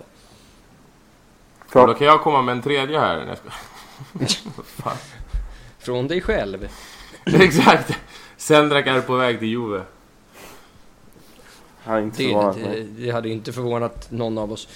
Då 1.72 1.94
kan 1.94 2.06
jag 2.06 2.20
komma 2.20 2.42
med 2.42 2.52
en 2.52 2.62
tredje 2.62 2.98
här. 2.98 3.36
Fan. 4.64 4.96
Från 5.84 6.08
dig 6.08 6.20
själv. 6.20 6.68
Exakt! 7.24 7.98
Sendrak 8.36 8.86
är 8.86 9.00
på 9.00 9.16
väg 9.16 9.38
till 9.38 9.48
Juve. 9.48 9.82
han 11.82 12.02
inte 12.02 12.22
Det, 12.22 12.28
förvånat 12.28 12.56
det, 12.56 12.62
mig. 12.62 12.86
det 12.98 13.10
hade 13.10 13.28
inte 13.28 13.52
förvånat 13.52 14.10
någon 14.10 14.38
av 14.38 14.52
oss. 14.52 14.68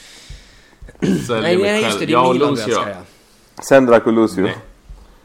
Säljer 1.27 1.43
Nej, 1.43 1.57
nej 1.57 1.83
just 1.83 1.99
det, 1.99 2.07
det 2.07 2.13
Jag 2.13 2.27
är 2.29 2.33
Milan 2.33 2.55
du 2.55 2.61
Lucio. 2.61 2.79
älskar 2.79 2.91
ja. 2.91 3.63
Sendrak 3.69 4.07
och 4.07 4.13
Lucio. 4.13 4.43
Nej. 4.43 4.57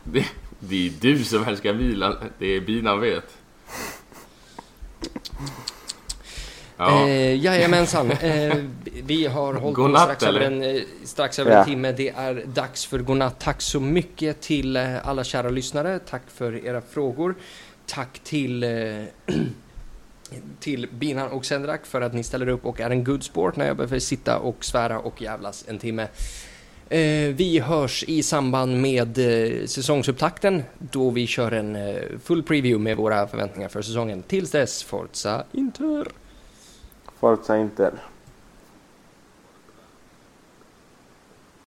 Det, 0.03 0.25
det 0.59 0.87
är 0.87 0.91
du 1.01 1.23
som 1.23 1.43
älskar 1.43 1.73
Milan. 1.73 2.15
Det 2.39 2.45
är 2.47 2.61
binan 2.61 2.99
vet. 2.99 3.37
Ja. 6.77 7.07
Eh, 7.07 7.35
jajamensan. 7.43 8.11
Eh, 8.11 8.55
vi 9.03 9.25
har 9.25 9.53
hållit 9.53 9.75
på 9.75 9.97
strax 9.97 10.23
över, 10.23 10.39
eller? 10.41 10.67
en, 10.69 10.75
eh, 10.75 10.81
strax 11.03 11.39
över 11.39 11.51
Ja. 11.51 11.57
en 11.59 11.65
timme. 11.65 11.91
Det 11.91 12.09
är 12.09 12.43
dags 12.53 12.85
för 12.85 12.99
godnatt. 12.99 13.39
Tack 13.39 13.61
så 13.61 13.79
mycket 13.79 14.41
till 14.41 14.75
eh, 14.75 15.07
alla 15.07 15.23
kära 15.23 15.49
lyssnare. 15.49 15.99
Tack 15.99 16.21
för 16.27 16.65
era 16.65 16.81
frågor. 16.81 17.35
Tack 17.85 18.19
till, 18.19 18.63
eh, 18.63 18.69
till 20.59 20.87
Binan 20.91 21.27
och 21.31 21.45
Sendrak 21.45 21.85
för 21.85 22.01
att 22.01 22.13
ni 22.13 22.23
ställer 22.23 22.49
upp 22.49 22.65
och 22.65 22.81
är 22.81 22.89
en 22.89 23.03
good 23.03 23.23
sport 23.23 23.55
när 23.55 23.67
jag 23.67 23.77
behöver 23.77 23.99
sitta 23.99 24.37
och 24.37 24.65
svära 24.65 24.99
och 24.99 25.21
jävlas 25.21 25.65
en 25.67 25.77
timme. 25.79 26.07
Eh, 26.89 27.33
vi 27.35 27.59
hörs 27.59 28.03
i 28.07 28.23
samband 28.23 28.81
med 28.81 29.17
eh, 29.17 29.65
säsongsupptakten 29.65 30.63
då 30.79 31.09
vi 31.09 31.27
kör 31.27 31.51
en 31.51 31.75
eh, 31.75 31.95
full 32.23 32.43
preview 32.43 32.83
med 32.83 32.97
våra 32.97 33.27
förväntningar 33.27 33.69
för 33.69 33.81
säsongen. 33.81 34.23
Tills 34.23 34.51
dess, 34.51 34.83
Forza 34.83 35.43
Inter! 35.51 36.07
Forza 37.23 37.55
Inter. 37.55 38.12